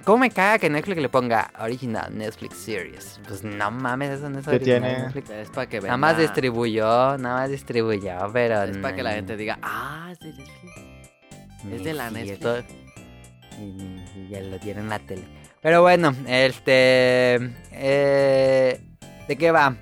¿Cómo 0.04 0.20
me 0.20 0.30
caga 0.32 0.58
que 0.60 0.70
Netflix 0.70 1.02
le 1.02 1.10
ponga 1.10 1.52
Original 1.60 2.16
Netflix 2.18 2.58
Series? 2.58 3.20
Pues 3.28 3.43
no 3.43 3.72
mames, 3.72 4.12
eso 4.20 4.30
no 4.30 4.39
es 4.39 4.47
original 4.47 4.82
tiene? 4.82 4.99
Netflix. 5.04 5.30
Es 5.30 5.49
para 5.49 5.68
que 5.70 5.80
Nada 5.82 5.97
más 5.97 6.18
distribuyó, 6.18 7.18
nada 7.18 7.36
más 7.41 7.49
distribuyó, 7.49 8.18
pero... 8.34 8.64
Es 8.64 8.78
para 8.78 8.95
que 8.95 9.04
la 9.04 9.14
gente 9.14 9.38
diga, 9.38 9.60
ah, 9.62 10.10
es 10.12 10.20
de 10.20 10.28
Netflix. 10.34 11.74
Es 11.74 11.84
de 11.84 11.93
la 11.93 12.10
Netflix. 12.12 12.34
esto- 12.34 12.64
Y, 13.60 14.02
y 14.16 14.28
ya 14.30 14.39
lo 14.41 14.58
tiene 14.60 14.82
en 14.82 14.89
la 14.89 14.99
tele. 14.99 15.24
Pero 15.62 15.82
bueno, 15.82 16.16
este... 16.28 17.36
eh, 17.72 18.82
¿De 19.28 19.36
qué 19.36 19.52
va? 19.52 19.76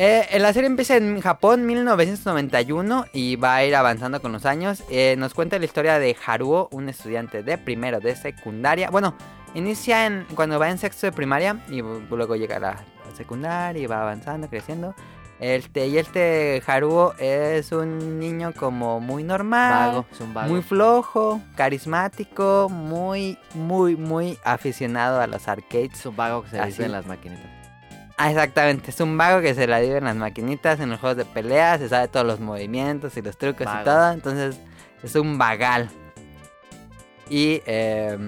Eh, 0.00 0.38
la 0.38 0.52
serie 0.52 0.68
empieza 0.68 0.96
en 0.96 1.20
Japón 1.20 1.66
1991 1.66 3.06
y 3.12 3.34
va 3.34 3.56
a 3.56 3.64
ir 3.64 3.74
avanzando 3.74 4.22
con 4.22 4.30
los 4.30 4.46
años. 4.46 4.84
Eh, 4.90 5.16
nos 5.18 5.34
cuenta 5.34 5.58
la 5.58 5.64
historia 5.64 5.98
de 5.98 6.16
Haruo, 6.24 6.68
un 6.70 6.88
estudiante 6.88 7.42
de 7.42 7.58
primero 7.58 7.98
de 7.98 8.14
secundaria. 8.14 8.90
Bueno, 8.90 9.16
inicia 9.54 10.06
en, 10.06 10.24
cuando 10.36 10.56
va 10.60 10.70
en 10.70 10.78
sexto 10.78 11.08
de 11.08 11.12
primaria 11.12 11.64
y 11.68 11.82
luego 11.82 12.36
llega 12.36 12.58
a 12.58 12.60
la, 12.60 12.76
secundaria 13.16 13.82
y 13.82 13.86
va 13.86 14.02
avanzando, 14.02 14.48
creciendo. 14.48 14.94
Este, 15.40 15.88
y 15.88 15.98
este 15.98 16.62
Haruo 16.64 17.14
es 17.18 17.72
un 17.72 18.20
niño 18.20 18.52
como 18.56 19.00
muy 19.00 19.24
normal, 19.24 20.04
muy 20.46 20.62
flojo, 20.62 21.40
carismático, 21.56 22.68
muy, 22.70 23.36
muy, 23.52 23.96
muy 23.96 24.38
aficionado 24.44 25.20
a 25.20 25.26
los 25.26 25.48
arcades. 25.48 25.94
Es 25.94 26.06
un 26.06 26.14
vago 26.14 26.44
que 26.44 26.50
se 26.50 26.64
vive 26.66 26.84
en 26.84 26.92
las 26.92 27.06
maquinitas. 27.06 27.57
Ah, 28.18 28.30
exactamente, 28.30 28.90
es 28.90 29.00
un 29.00 29.16
vago 29.16 29.40
que 29.40 29.54
se 29.54 29.66
la 29.68 29.78
vive 29.78 29.98
en 29.98 30.04
las 30.04 30.16
maquinitas, 30.16 30.80
en 30.80 30.90
los 30.90 30.98
juegos 30.98 31.16
de 31.16 31.24
pelea, 31.24 31.78
se 31.78 31.88
sabe 31.88 32.08
todos 32.08 32.26
los 32.26 32.40
movimientos 32.40 33.16
y 33.16 33.22
los 33.22 33.38
trucos 33.38 33.66
y 33.80 33.84
todo, 33.84 34.12
entonces 34.12 34.58
es 35.02 35.14
un 35.14 35.38
vagal. 35.38 35.88
Y 37.30 37.62
eh, 37.66 38.18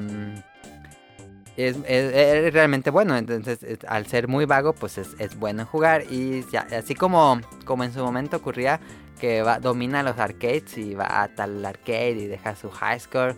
es, 1.56 2.52
realmente 2.52 2.90
bueno. 2.90 3.16
Entonces, 3.16 3.60
al 3.86 4.06
ser 4.06 4.28
muy 4.28 4.44
vago, 4.44 4.72
pues 4.72 4.98
es, 4.98 5.38
bueno 5.38 5.62
en 5.62 5.66
jugar. 5.66 6.04
Y 6.10 6.44
así 6.72 6.94
como, 6.94 7.40
como 7.64 7.84
en 7.84 7.92
su 7.92 8.00
momento 8.00 8.36
ocurría 8.38 8.80
que 9.20 9.42
va, 9.42 9.58
domina 9.60 10.02
los 10.02 10.18
arcades 10.18 10.78
y 10.78 10.94
va 10.94 11.22
a 11.22 11.28
tal 11.28 11.64
arcade 11.64 12.12
y 12.12 12.26
deja 12.26 12.56
su 12.56 12.70
high 12.70 13.00
score. 13.00 13.36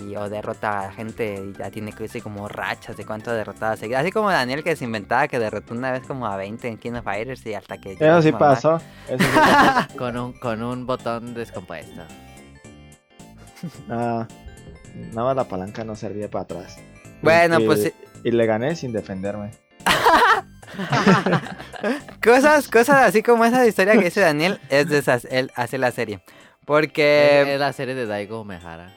Y, 0.00 0.16
o 0.16 0.28
derrota 0.28 0.88
a 0.88 0.92
gente 0.92 1.34
y 1.34 1.56
ya 1.56 1.70
tiene 1.70 1.92
que 1.92 2.04
irse 2.04 2.20
como 2.20 2.48
rachas 2.48 2.96
de 2.96 3.04
cuánto 3.04 3.32
derrotado 3.32 3.76
seguido. 3.76 4.00
Así 4.00 4.10
como 4.10 4.30
Daniel 4.30 4.64
que 4.64 4.74
se 4.74 4.84
inventaba 4.84 5.28
que 5.28 5.38
derrotó 5.38 5.74
una 5.74 5.92
vez 5.92 6.04
como 6.06 6.26
a 6.26 6.36
20 6.36 6.66
en 6.66 6.78
King 6.78 6.92
of 6.92 7.04
Fighters 7.04 7.44
y 7.46 7.54
hasta 7.54 7.78
que... 7.78 7.92
Eso 7.92 8.22
sí 8.22 8.32
pasó. 8.32 8.80
con, 9.98 10.16
un, 10.16 10.32
con 10.32 10.62
un 10.62 10.86
botón 10.86 11.34
descompuesto. 11.34 12.02
Ah, 13.88 14.26
nada 15.12 15.28
más 15.28 15.36
la 15.36 15.44
palanca 15.44 15.84
no 15.84 15.96
servía 15.96 16.30
para 16.30 16.44
atrás. 16.44 16.78
Bueno, 17.22 17.58
pues. 17.64 17.92
Y 18.22 18.30
le 18.30 18.46
gané 18.46 18.76
sin 18.76 18.92
defenderme. 18.92 19.50
cosas, 22.22 22.68
cosas 22.68 23.08
así 23.08 23.22
como 23.22 23.44
esa 23.44 23.66
historia 23.66 23.94
que 23.94 24.04
dice 24.04 24.20
Daniel, 24.20 24.60
es 24.68 24.88
de 24.88 24.98
esas, 24.98 25.26
él 25.30 25.50
hace 25.54 25.78
la 25.78 25.90
serie. 25.90 26.22
Porque. 26.64 27.54
Es 27.54 27.60
la 27.60 27.72
serie 27.72 27.94
de 27.94 28.06
Daigo 28.06 28.44
Mejara. 28.44 28.94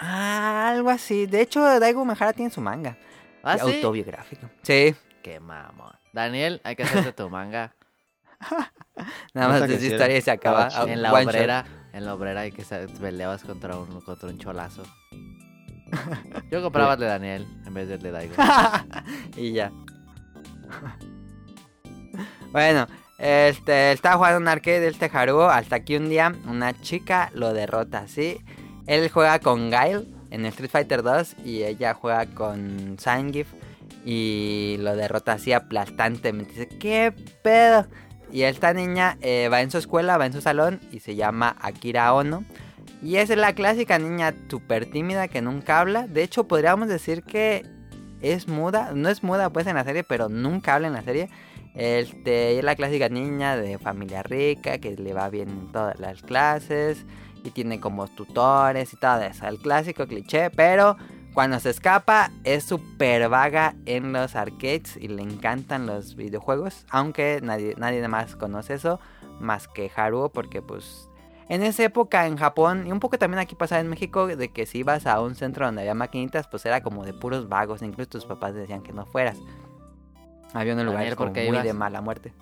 Ah, 0.00 0.70
algo 0.70 0.88
así. 0.88 1.26
De 1.26 1.42
hecho, 1.42 1.60
Daigo 1.78 2.04
Mejara 2.04 2.32
tiene 2.32 2.50
su 2.50 2.60
manga. 2.60 2.96
¿Ah, 3.42 3.58
sí? 3.58 3.76
Autobiográfico. 3.76 4.48
Sí. 4.62 4.94
Qué 5.22 5.38
mamón. 5.38 5.92
Daniel, 6.12 6.60
hay 6.64 6.74
que 6.74 6.82
hacerte 6.82 7.12
tu 7.12 7.28
manga. 7.28 7.74
Nada 9.34 9.48
más 9.48 9.68
de 9.68 9.74
esa 9.74 9.86
historia 9.86 10.16
y 10.16 10.22
se 10.22 10.30
acaba. 10.30 10.68
En 10.86 11.02
la 11.02 11.12
obrera, 11.12 11.64
en 11.92 12.06
la 12.06 12.14
obrera 12.14 12.40
hay 12.40 12.52
que 12.52 12.64
peleabas 13.00 13.44
contra 13.44 13.76
un, 13.78 14.00
contra 14.00 14.28
un 14.28 14.38
cholazo. 14.38 14.82
Yo 16.50 16.62
compraba 16.62 16.94
el 16.94 17.00
de 17.00 17.06
Daniel 17.06 17.46
en 17.66 17.74
vez 17.74 17.88
del 17.88 18.00
de 18.00 18.10
Daigo. 18.10 18.34
y 19.36 19.52
ya. 19.52 19.70
bueno, 22.52 22.86
este, 23.18 23.92
estaba 23.92 24.16
jugando 24.16 24.38
un 24.38 24.48
arcade 24.48 24.80
del 24.80 24.96
Tejarugo 24.96 25.44
hasta 25.44 25.84
que 25.84 25.98
un 25.98 26.08
día 26.08 26.34
una 26.46 26.72
chica 26.80 27.30
lo 27.34 27.52
derrota, 27.52 28.08
¿sí? 28.08 28.40
Él 28.90 29.08
juega 29.08 29.38
con 29.38 29.70
Guile 29.70 30.02
en 30.32 30.44
Street 30.46 30.68
Fighter 30.68 31.04
2 31.04 31.36
y 31.44 31.62
ella 31.62 31.94
juega 31.94 32.26
con 32.26 32.96
Sangif 32.98 33.46
y 34.04 34.78
lo 34.80 34.96
derrota 34.96 35.34
así 35.34 35.52
aplastantemente. 35.52 36.50
Dice, 36.54 36.68
¿qué 36.80 37.14
pedo? 37.40 37.86
Y 38.32 38.42
esta 38.42 38.74
niña 38.74 39.16
eh, 39.20 39.48
va 39.48 39.60
en 39.60 39.70
su 39.70 39.78
escuela, 39.78 40.18
va 40.18 40.26
en 40.26 40.32
su 40.32 40.40
salón 40.40 40.80
y 40.90 40.98
se 40.98 41.14
llama 41.14 41.54
Akira 41.60 42.12
Ono. 42.12 42.44
Y 43.00 43.18
es 43.18 43.28
la 43.28 43.52
clásica 43.52 43.96
niña 44.00 44.34
súper 44.48 44.90
tímida 44.90 45.28
que 45.28 45.40
nunca 45.40 45.78
habla. 45.78 46.08
De 46.08 46.24
hecho, 46.24 46.48
podríamos 46.48 46.88
decir 46.88 47.22
que 47.22 47.64
es 48.20 48.48
muda. 48.48 48.90
No 48.92 49.08
es 49.08 49.22
muda 49.22 49.50
pues 49.50 49.68
en 49.68 49.76
la 49.76 49.84
serie, 49.84 50.02
pero 50.02 50.28
nunca 50.28 50.74
habla 50.74 50.88
en 50.88 50.94
la 50.94 51.02
serie. 51.02 51.30
Este, 51.74 52.58
es 52.58 52.64
la 52.64 52.74
clásica 52.74 53.08
niña 53.08 53.56
de 53.56 53.78
familia 53.78 54.22
rica 54.22 54.78
que 54.78 54.96
le 54.96 55.12
va 55.12 55.28
bien 55.30 55.48
en 55.48 55.72
todas 55.72 55.98
las 56.00 56.22
clases. 56.22 57.06
Y 57.42 57.50
tiene 57.50 57.80
como 57.80 58.06
tutores 58.06 58.92
y 58.92 58.96
todo 58.96 59.22
eso. 59.22 59.46
El 59.46 59.58
clásico 59.58 60.06
cliché, 60.06 60.50
pero 60.50 60.96
cuando 61.32 61.58
se 61.58 61.70
escapa 61.70 62.30
es 62.44 62.64
súper 62.64 63.28
vaga 63.28 63.74
en 63.86 64.12
los 64.12 64.36
arcades 64.36 64.96
y 64.96 65.08
le 65.08 65.22
encantan 65.22 65.86
los 65.86 66.16
videojuegos. 66.16 66.84
Aunque 66.90 67.40
nadie, 67.42 67.74
nadie 67.78 68.06
más 68.08 68.36
conoce 68.36 68.74
eso 68.74 69.00
más 69.40 69.68
que 69.68 69.90
Haruo 69.94 70.28
porque 70.28 70.60
pues 70.60 71.08
en 71.50 71.64
esa 71.64 71.82
época 71.82 72.28
en 72.28 72.36
Japón, 72.36 72.86
y 72.86 72.92
un 72.92 73.00
poco 73.00 73.18
también 73.18 73.40
aquí 73.40 73.56
pasaba 73.56 73.80
en 73.80 73.88
México, 73.88 74.28
de 74.28 74.52
que 74.52 74.66
si 74.66 74.78
ibas 74.78 75.04
a 75.06 75.20
un 75.20 75.34
centro 75.34 75.66
donde 75.66 75.80
había 75.80 75.94
maquinitas, 75.94 76.46
pues 76.46 76.64
era 76.64 76.80
como 76.80 77.04
de 77.04 77.12
puros 77.12 77.48
vagos, 77.48 77.82
incluso 77.82 78.08
tus 78.08 78.24
papás 78.24 78.54
decían 78.54 78.82
que 78.82 78.92
no 78.92 79.04
fueras. 79.04 79.36
Había 80.52 80.74
un 80.74 80.84
lugar 80.84 81.14
como 81.16 81.32
muy 81.32 81.58
de 81.58 81.72
mala 81.72 82.00
muerte. 82.00 82.32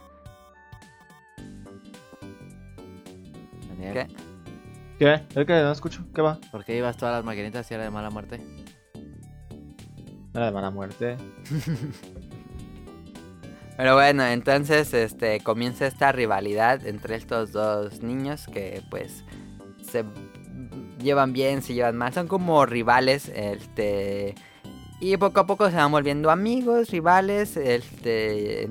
¿Qué? 3.78 4.06
¿Qué? 4.98 5.14
¿Es 5.34 5.46
que 5.46 5.52
no 5.52 5.72
escucho? 5.72 6.04
¿Qué 6.14 6.20
va? 6.22 6.38
¿Por 6.50 6.64
qué 6.64 6.76
ibas 6.76 6.96
todas 6.96 7.14
las 7.14 7.24
maquinitas 7.24 7.66
si 7.66 7.74
era 7.74 7.84
de 7.84 7.90
mala 7.90 8.10
muerte? 8.10 8.40
Era 10.34 10.46
de 10.46 10.52
mala 10.52 10.70
muerte. 10.70 11.16
Pero 13.76 13.94
bueno, 13.94 14.26
entonces 14.26 14.92
este 14.92 15.38
comienza 15.40 15.86
esta 15.86 16.10
rivalidad 16.10 16.84
entre 16.84 17.14
estos 17.14 17.52
dos 17.52 18.02
niños 18.02 18.48
que 18.48 18.82
pues 18.90 19.24
se 19.80 20.04
llevan 21.00 21.32
bien, 21.32 21.62
se 21.62 21.74
llevan 21.74 21.96
mal, 21.96 22.12
son 22.12 22.26
como 22.26 22.66
rivales, 22.66 23.28
este 23.28 24.34
y 25.00 25.16
poco 25.16 25.40
a 25.40 25.46
poco 25.46 25.70
se 25.70 25.76
van 25.76 25.92
volviendo 25.92 26.30
amigos, 26.30 26.90
rivales, 26.90 27.56
este 27.56 28.68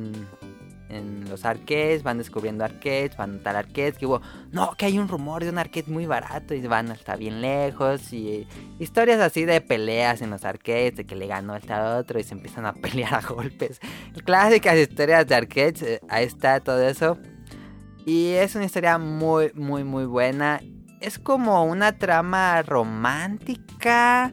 en 0.89 1.29
los 1.29 1.45
arcades, 1.45 2.03
van 2.03 2.17
descubriendo 2.17 2.63
arcades, 2.63 3.17
van 3.17 3.35
a 3.35 3.43
tal 3.43 3.55
arcades, 3.57 3.97
que 3.97 4.05
hubo, 4.05 4.21
no, 4.51 4.73
que 4.77 4.85
hay 4.85 4.99
un 4.99 5.07
rumor 5.07 5.43
de 5.43 5.49
un 5.49 5.57
arcade 5.57 5.85
muy 5.87 6.05
barato 6.05 6.53
y 6.53 6.65
van 6.65 6.91
hasta 6.91 7.15
bien 7.15 7.41
lejos 7.41 8.13
y 8.13 8.47
historias 8.79 9.19
así 9.19 9.45
de 9.45 9.61
peleas 9.61 10.21
en 10.21 10.29
los 10.29 10.45
arcades, 10.45 10.95
de 10.95 11.05
que 11.05 11.15
le 11.15 11.27
ganó 11.27 11.53
hasta 11.53 11.97
otro 11.97 12.19
y 12.19 12.23
se 12.23 12.33
empiezan 12.33 12.65
a 12.65 12.73
pelear 12.81 13.15
a 13.15 13.21
golpes. 13.21 13.79
Clásicas 14.25 14.77
historias 14.77 15.27
de 15.27 15.35
arcades, 15.35 15.81
eh, 15.81 15.99
ahí 16.09 16.25
está 16.25 16.59
todo 16.59 16.81
eso. 16.87 17.17
Y 18.05 18.31
es 18.31 18.55
una 18.55 18.65
historia 18.65 18.97
muy, 18.97 19.51
muy, 19.53 19.83
muy 19.83 20.05
buena. 20.05 20.61
Es 21.01 21.19
como 21.19 21.65
una 21.65 21.97
trama 21.97 22.61
romántica 22.61 24.31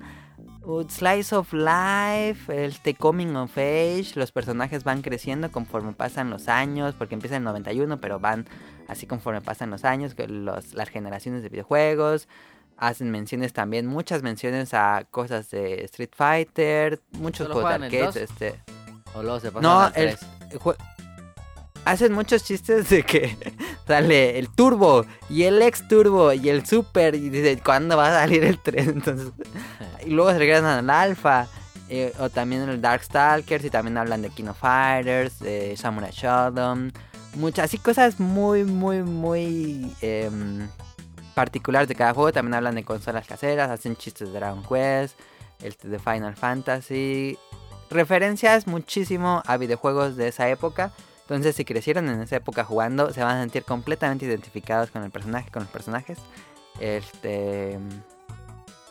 Slice 0.89 1.35
of 1.35 1.53
Life, 1.53 2.65
este 2.65 2.95
Coming 2.95 3.37
of 3.37 3.57
Age, 3.57 4.13
los 4.15 4.33
personajes 4.33 4.85
van 4.85 5.03
creciendo 5.03 5.53
conforme 5.53 5.93
pasan 5.93 6.31
los 6.31 6.49
años, 6.49 6.95
porque 6.97 7.15
empieza 7.15 7.37
en 7.37 7.43
el 7.43 7.45
91, 7.45 8.01
pero 8.01 8.19
van 8.19 8.47
así 8.89 9.07
conforme 9.07 9.41
pasan 9.41 9.71
los 9.71 9.85
años, 9.85 10.15
los, 10.29 10.75
las 10.75 10.89
generaciones 10.89 11.43
de 11.43 11.49
videojuegos. 11.49 12.29
Hacen 12.77 13.11
menciones 13.11 13.53
también, 13.53 13.87
muchas 13.87 14.23
menciones 14.23 14.75
a 14.75 15.05
cosas 15.11 15.51
de 15.51 15.85
Street 15.85 16.11
Fighter, 16.15 17.01
muchos 17.13 17.47
juegos 17.49 17.79
de 17.79 17.87
arcades. 17.87 18.17
Este... 18.17 18.61
¿O 19.15 19.23
luego 19.23 19.39
se 19.39 19.53
no, 19.53 19.93
el, 19.95 20.17
hacen 21.85 22.13
muchos 22.13 22.45
chistes 22.45 22.89
de 22.91 23.03
que 23.03 23.37
sale 23.87 24.39
el 24.39 24.49
turbo 24.49 25.05
y 25.29 25.45
el 25.45 25.61
ex 25.63 25.87
turbo 25.89 26.33
y 26.33 26.49
el 26.49 26.67
super 26.67 27.15
y 27.15 27.29
dice 27.31 27.61
cuándo 27.63 27.97
va 27.97 28.09
a 28.09 28.21
salir 28.21 28.45
el 28.45 28.59
tren 28.59 28.91
entonces 28.91 29.33
y 30.05 30.11
luego 30.11 30.31
se 30.33 30.39
regresan 30.39 30.65
al 30.65 30.91
alfa 30.91 31.49
eh, 31.89 32.13
o 32.19 32.31
también 32.31 32.69
el 32.69 32.81
Darkstalkers 32.81 33.65
y 33.65 33.71
también 33.71 33.99
hablan 33.99 34.23
de 34.23 34.31
Kino 34.31 34.55
Fighters 34.55 35.39
de 35.41 35.77
Samurai 35.77 36.11
Shodown 36.13 36.93
muchas 37.37 37.67
así 37.67 37.79
cosas 37.79 38.21
muy 38.21 38.65
muy 38.65 39.03
muy 39.03 39.95
em, 40.01 40.69
particulares 41.35 41.89
de 41.89 41.95
cada 41.95 42.15
juego. 42.15 42.33
También 42.33 42.55
hablan 42.55 42.75
de 42.77 42.85
consolas 42.85 43.27
caseras 43.27 43.71
hacen 43.71 43.97
chistes 43.97 44.29
de 44.29 44.39
Dragon 44.39 44.63
Quest 44.63 45.19
el 45.61 45.77
de 45.83 45.99
Final 45.99 46.35
Fantasy 46.37 47.39
referencias 47.91 48.67
muchísimo 48.67 49.43
a 49.47 49.57
videojuegos 49.57 50.17
de 50.17 50.29
esa 50.29 50.49
época 50.49 50.93
entonces, 51.25 51.57
si 51.57 51.65
crecieron 51.65 52.09
en 52.11 52.21
esa 52.21 52.37
época 52.37 52.65
jugando, 52.65 53.11
se 53.13 53.23
van 53.23 53.39
a 53.39 53.41
sentir 53.41 53.65
completamente 53.65 54.27
identificados 54.27 54.91
con 54.91 55.03
el 55.03 55.11
personaje, 55.11 55.51
con 55.51 55.63
los 55.63 55.73
personajes. 55.73 56.19
Este. 56.81 57.79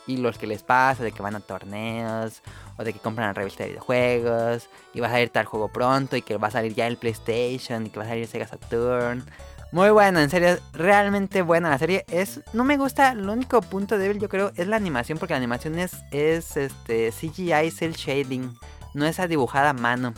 Y 0.06 0.16
los 0.16 0.36
que 0.36 0.48
les 0.48 0.62
pasa, 0.62 1.04
de 1.04 1.12
que 1.12 1.22
van 1.22 1.36
a 1.36 1.40
torneos, 1.40 2.42
o 2.76 2.82
de 2.82 2.92
que 2.92 2.98
compran 2.98 3.28
la 3.28 3.32
revista 3.34 3.62
de 3.62 3.70
videojuegos, 3.70 4.68
y 4.92 5.00
va 5.00 5.06
a 5.06 5.10
salir 5.10 5.30
tal 5.30 5.46
juego 5.46 5.68
pronto, 5.68 6.16
y 6.16 6.22
que 6.22 6.36
va 6.36 6.48
a 6.48 6.50
salir 6.50 6.74
ya 6.74 6.88
el 6.88 6.96
PlayStation, 6.96 7.86
y 7.86 7.90
que 7.90 8.00
va 8.00 8.04
a 8.04 8.08
salir 8.08 8.26
Sega 8.26 8.48
Saturn. 8.48 9.24
Muy 9.70 9.90
bueno, 9.90 10.18
en 10.18 10.28
serio, 10.28 10.58
realmente 10.72 11.40
buena 11.42 11.70
la 11.70 11.78
serie. 11.78 12.04
Es, 12.08 12.40
no 12.52 12.64
me 12.64 12.76
gusta, 12.76 13.12
el 13.12 13.28
único 13.28 13.60
punto 13.62 13.96
débil 13.96 14.20
yo 14.20 14.28
creo 14.28 14.52
es 14.56 14.66
la 14.66 14.76
animación, 14.76 15.18
porque 15.18 15.34
la 15.34 15.38
animación 15.38 15.78
es, 15.78 16.02
es 16.10 16.56
este, 16.56 17.12
CGI 17.12 17.70
Cell 17.70 17.92
Shading, 17.92 18.54
no 18.92 19.06
es 19.06 19.20
a 19.20 19.28
dibujada 19.28 19.70
a 19.70 19.72
mano 19.72 20.14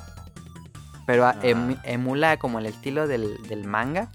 pero 1.06 1.24
ah. 1.26 1.34
emula 1.42 2.36
como 2.36 2.58
el 2.58 2.66
estilo 2.66 3.06
del, 3.06 3.38
manga. 3.64 4.08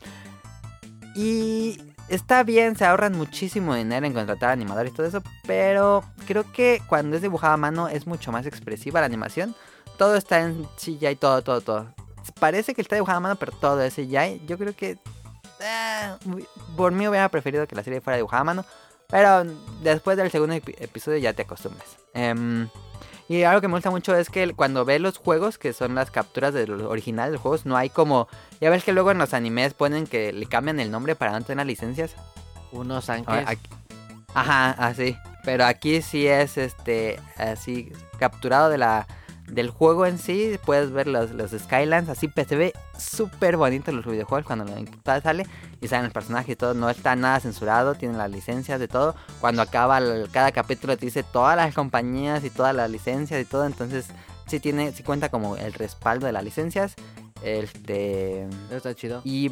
Y 1.15 1.81
está 2.09 2.43
bien, 2.43 2.75
se 2.75 2.85
ahorran 2.85 3.13
muchísimo 3.17 3.75
dinero 3.75 4.05
en 4.05 4.13
contratar 4.13 4.49
animadores 4.51 4.93
y 4.93 4.95
todo 4.95 5.07
eso, 5.07 5.23
pero 5.45 6.03
creo 6.27 6.49
que 6.51 6.81
cuando 6.87 7.15
es 7.15 7.21
dibujada 7.21 7.53
a 7.53 7.57
mano 7.57 7.87
es 7.87 8.07
mucho 8.07 8.31
más 8.31 8.45
expresiva 8.45 8.99
la 8.99 9.07
animación. 9.07 9.55
Todo 9.97 10.15
está 10.15 10.39
en 10.41 10.67
y 10.85 11.15
todo, 11.15 11.41
todo, 11.41 11.61
todo. 11.61 11.93
parece 12.39 12.73
que 12.73 12.81
está 12.81 12.95
dibujado 12.95 13.17
a 13.17 13.21
mano, 13.21 13.35
pero 13.35 13.51
todo 13.51 13.81
ese 13.81 14.07
ya. 14.07 14.27
Yo 14.27 14.57
creo 14.57 14.75
que 14.75 14.97
muy- 16.25 16.47
por 16.75 16.91
mí 16.91 17.07
hubiera 17.07 17.29
preferido 17.29 17.67
que 17.67 17.75
la 17.75 17.83
serie 17.83 18.01
fuera 18.01 18.17
dibujada 18.17 18.41
a 18.41 18.45
mano. 18.45 18.65
Pero 19.09 19.43
después 19.83 20.15
del 20.17 20.31
segundo 20.31 20.55
epi- 20.55 20.75
episodio 20.79 21.17
ya 21.17 21.33
te 21.33 21.41
acostumbras. 21.41 21.97
Em, 22.13 22.69
y 23.29 23.43
algo 23.43 23.61
que 23.61 23.67
me 23.67 23.75
gusta 23.75 23.89
mucho 23.91 24.15
es 24.15 24.29
que 24.29 24.53
cuando 24.53 24.85
ves 24.85 24.99
los 25.01 25.17
juegos, 25.17 25.57
que 25.57 25.73
son 25.73 25.95
las 25.95 26.11
capturas 26.11 26.53
de 26.53 26.67
los 26.67 26.81
originales 26.83 27.29
de 27.31 27.33
los 27.33 27.41
juegos, 27.41 27.65
no 27.65 27.77
hay 27.77 27.89
como... 27.89 28.27
Ya 28.59 28.69
ves 28.69 28.83
que 28.83 28.91
luego 28.93 29.11
en 29.11 29.17
los 29.17 29.33
animes 29.33 29.73
ponen 29.73 30.05
que 30.07 30.33
le 30.33 30.45
cambian 30.45 30.79
el 30.79 30.91
nombre 30.91 31.15
para 31.15 31.31
no 31.31 31.41
tener 31.45 31.65
licencias. 31.65 32.15
Unos 32.71 33.09
aquí- 33.09 33.25
Ajá, 34.33 34.71
así. 34.71 35.17
Pero 35.43 35.65
aquí 35.65 36.01
sí 36.01 36.27
es 36.27 36.57
este 36.57 37.19
así 37.37 37.91
capturado 38.19 38.69
de 38.69 38.77
la 38.77 39.07
del 39.51 39.69
juego 39.69 40.05
en 40.05 40.17
sí. 40.17 40.57
Puedes 40.65 40.91
ver 40.91 41.07
los, 41.07 41.31
los 41.31 41.51
Skylands. 41.51 42.09
Así 42.09 42.27
pues, 42.27 42.47
se 42.47 42.55
ve 42.55 42.73
súper 42.97 43.57
bonito 43.57 43.91
los 43.91 44.05
videojuegos 44.05 44.45
cuando 44.45 44.65
la 44.65 44.75
computadora 44.75 45.21
sale 45.21 45.45
y 45.81 45.87
salen 45.87 46.05
los 46.05 46.13
personajes 46.13 46.49
y 46.53 46.55
todo. 46.55 46.73
No 46.73 46.89
está 46.89 47.15
nada 47.15 47.39
censurado. 47.39 47.95
Tienen 47.95 48.17
las 48.17 48.31
licencias 48.31 48.79
de 48.79 48.87
todo. 48.87 49.15
Cuando 49.39 49.61
acaba 49.61 49.97
el- 49.99 50.29
cada 50.31 50.51
capítulo 50.51 50.97
te 50.97 51.05
dice 51.05 51.23
todas 51.23 51.55
las 51.55 51.73
compañías 51.75 52.43
y 52.43 52.49
todas 52.49 52.73
las 52.75 52.89
licencias 52.89 53.41
y 53.41 53.45
todo. 53.45 53.65
Entonces 53.65 54.07
sí 54.47 54.59
tiene, 54.59 54.91
sí 54.91 55.03
cuenta 55.03 55.29
como 55.29 55.57
el 55.57 55.73
respaldo 55.73 56.25
de 56.25 56.31
las 56.33 56.43
licencias. 56.43 56.95
Este 57.43 58.47
está 58.71 58.93
chido. 58.95 59.21
y, 59.23 59.51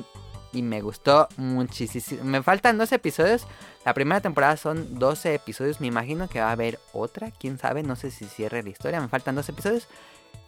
y 0.51 0.61
me 0.61 0.81
gustó 0.81 1.27
muchísimo. 1.37 2.23
Me 2.23 2.41
faltan 2.43 2.77
dos 2.77 2.91
episodios. 2.91 3.45
La 3.85 3.93
primera 3.93 4.21
temporada 4.21 4.57
son 4.57 4.99
12 4.99 5.35
episodios. 5.35 5.79
Me 5.79 5.87
imagino 5.87 6.27
que 6.27 6.39
va 6.39 6.49
a 6.49 6.51
haber 6.51 6.79
otra. 6.93 7.31
Quién 7.31 7.57
sabe. 7.57 7.83
No 7.83 7.95
sé 7.95 8.11
si 8.11 8.25
cierre 8.25 8.63
la 8.63 8.69
historia. 8.69 8.99
Me 8.99 9.07
faltan 9.07 9.35
dos 9.35 9.47
episodios. 9.49 9.87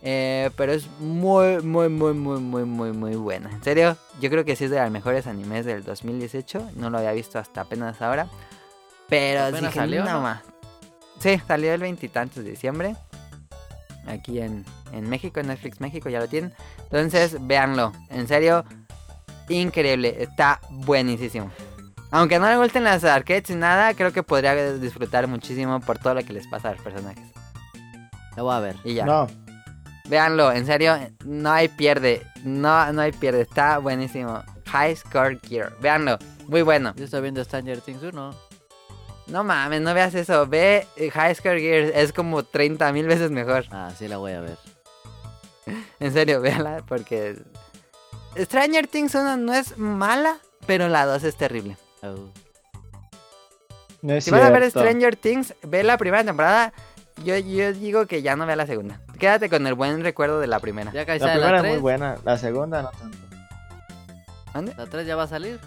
Eh, 0.03 0.49
pero 0.57 0.71
es 0.73 0.87
muy, 0.99 1.61
muy, 1.61 1.89
muy, 1.89 2.13
muy, 2.13 2.39
muy, 2.39 2.63
muy, 2.65 2.91
muy 2.91 3.15
buena. 3.15 3.51
En 3.51 3.63
serio, 3.63 3.97
yo 4.19 4.29
creo 4.29 4.43
que 4.43 4.55
sí 4.55 4.65
es 4.65 4.71
de 4.71 4.81
los 4.81 4.91
mejores 4.91 5.27
animes 5.27 5.65
del 5.65 5.83
2018. 5.83 6.71
No 6.75 6.89
lo 6.89 6.97
había 6.97 7.11
visto 7.11 7.37
hasta 7.37 7.61
apenas 7.61 8.01
ahora. 8.01 8.27
Pero 9.07 9.43
Apenas 9.43 9.61
dije, 9.61 9.73
salió, 9.73 10.03
no 10.03 10.21
¿no? 10.21 10.41
Sí, 11.19 11.39
salió 11.47 11.73
el 11.73 11.81
veintitantos 11.81 12.43
de 12.43 12.49
diciembre. 12.49 12.95
Aquí 14.07 14.39
en, 14.39 14.65
en 14.91 15.07
México, 15.07 15.39
en 15.39 15.47
Netflix 15.47 15.79
México 15.79 16.09
ya 16.09 16.19
lo 16.19 16.27
tienen. 16.27 16.53
Entonces, 16.83 17.37
véanlo. 17.45 17.93
En 18.09 18.27
serio, 18.27 18.65
increíble. 19.51 20.15
Está 20.19 20.59
buenísimo. 20.69 21.51
Aunque 22.11 22.39
no 22.39 22.49
le 22.49 22.57
gusten 22.57 22.83
las 22.83 23.03
arcades 23.03 23.49
y 23.49 23.55
nada, 23.55 23.93
creo 23.93 24.11
que 24.11 24.23
podría 24.23 24.73
disfrutar 24.73 25.27
muchísimo 25.27 25.79
por 25.79 25.97
todo 25.97 26.15
lo 26.15 26.23
que 26.23 26.33
les 26.33 26.47
pasa 26.47 26.69
a 26.69 26.71
los 26.73 26.81
personajes. 26.81 27.23
Lo 28.35 28.43
voy 28.43 28.55
a 28.55 28.59
ver. 28.59 28.75
Y 28.83 28.95
ya. 28.95 29.05
No, 29.05 29.27
Véanlo, 30.11 30.51
en 30.51 30.65
serio, 30.65 30.97
no 31.23 31.51
hay 31.51 31.69
pierde. 31.69 32.27
No, 32.43 32.91
no 32.91 33.01
hay 33.01 33.13
pierde. 33.13 33.41
Está 33.41 33.77
buenísimo. 33.77 34.43
High 34.65 34.97
Score 34.97 35.39
Gear. 35.39 35.73
Véanlo. 35.79 36.17
Muy 36.47 36.63
bueno. 36.63 36.93
Yo 36.97 37.05
estoy 37.05 37.21
viendo 37.21 37.41
Stranger 37.43 37.79
Things 37.79 38.03
1. 38.03 38.35
No 39.27 39.43
mames, 39.45 39.79
no 39.79 39.93
veas 39.93 40.13
eso. 40.13 40.47
Ve 40.47 40.85
eh, 40.97 41.09
High 41.11 41.35
Score 41.35 41.59
Gear. 41.61 41.91
Es 41.95 42.11
como 42.11 42.43
30 42.43 42.91
mil 42.91 43.07
veces 43.07 43.31
mejor. 43.31 43.63
Ah, 43.71 43.91
sí 43.97 44.09
la 44.09 44.17
voy 44.17 44.33
a 44.33 44.41
ver. 44.41 44.57
En 46.01 46.11
serio, 46.11 46.41
véanla 46.41 46.83
porque... 46.85 47.37
Stranger 48.37 48.87
Things 48.87 49.13
1 49.15 49.37
no 49.37 49.53
es 49.53 49.77
mala, 49.77 50.37
pero 50.65 50.87
la 50.87 51.05
2 51.05 51.23
es 51.23 51.35
terrible. 51.35 51.77
Oh. 52.03 52.29
no 54.01 54.13
es 54.13 54.23
Si 54.23 54.31
vas 54.31 54.41
a 54.41 54.49
ver 54.49 54.61
cierto. 54.63 54.79
Stranger 54.79 55.15
Things, 55.15 55.53
ve 55.63 55.83
la 55.83 55.97
primera 55.97 56.23
temporada. 56.23 56.73
Yo, 57.23 57.37
yo 57.37 57.73
digo 57.73 58.05
que 58.07 58.21
ya 58.21 58.35
no 58.35 58.45
vea 58.45 58.55
la 58.55 58.65
segunda. 58.65 59.01
Quédate 59.19 59.49
con 59.49 59.67
el 59.67 59.73
buen 59.75 60.01
recuerdo 60.01 60.39
de 60.39 60.47
la 60.47 60.59
primera. 60.59 60.91
Ya 60.91 61.01
La 61.05 61.05
primera 61.05 61.51
la 61.51 61.57
es 61.57 61.63
muy 61.63 61.69
3. 61.71 61.81
buena, 61.81 62.15
la 62.23 62.37
segunda 62.37 62.81
no 62.83 62.89
tanto. 62.91 63.17
¿Dónde? 64.53 64.73
La 64.75 64.85
3 64.87 65.05
ya 65.05 65.15
va 65.15 65.23
a 65.23 65.27
salir. 65.27 65.59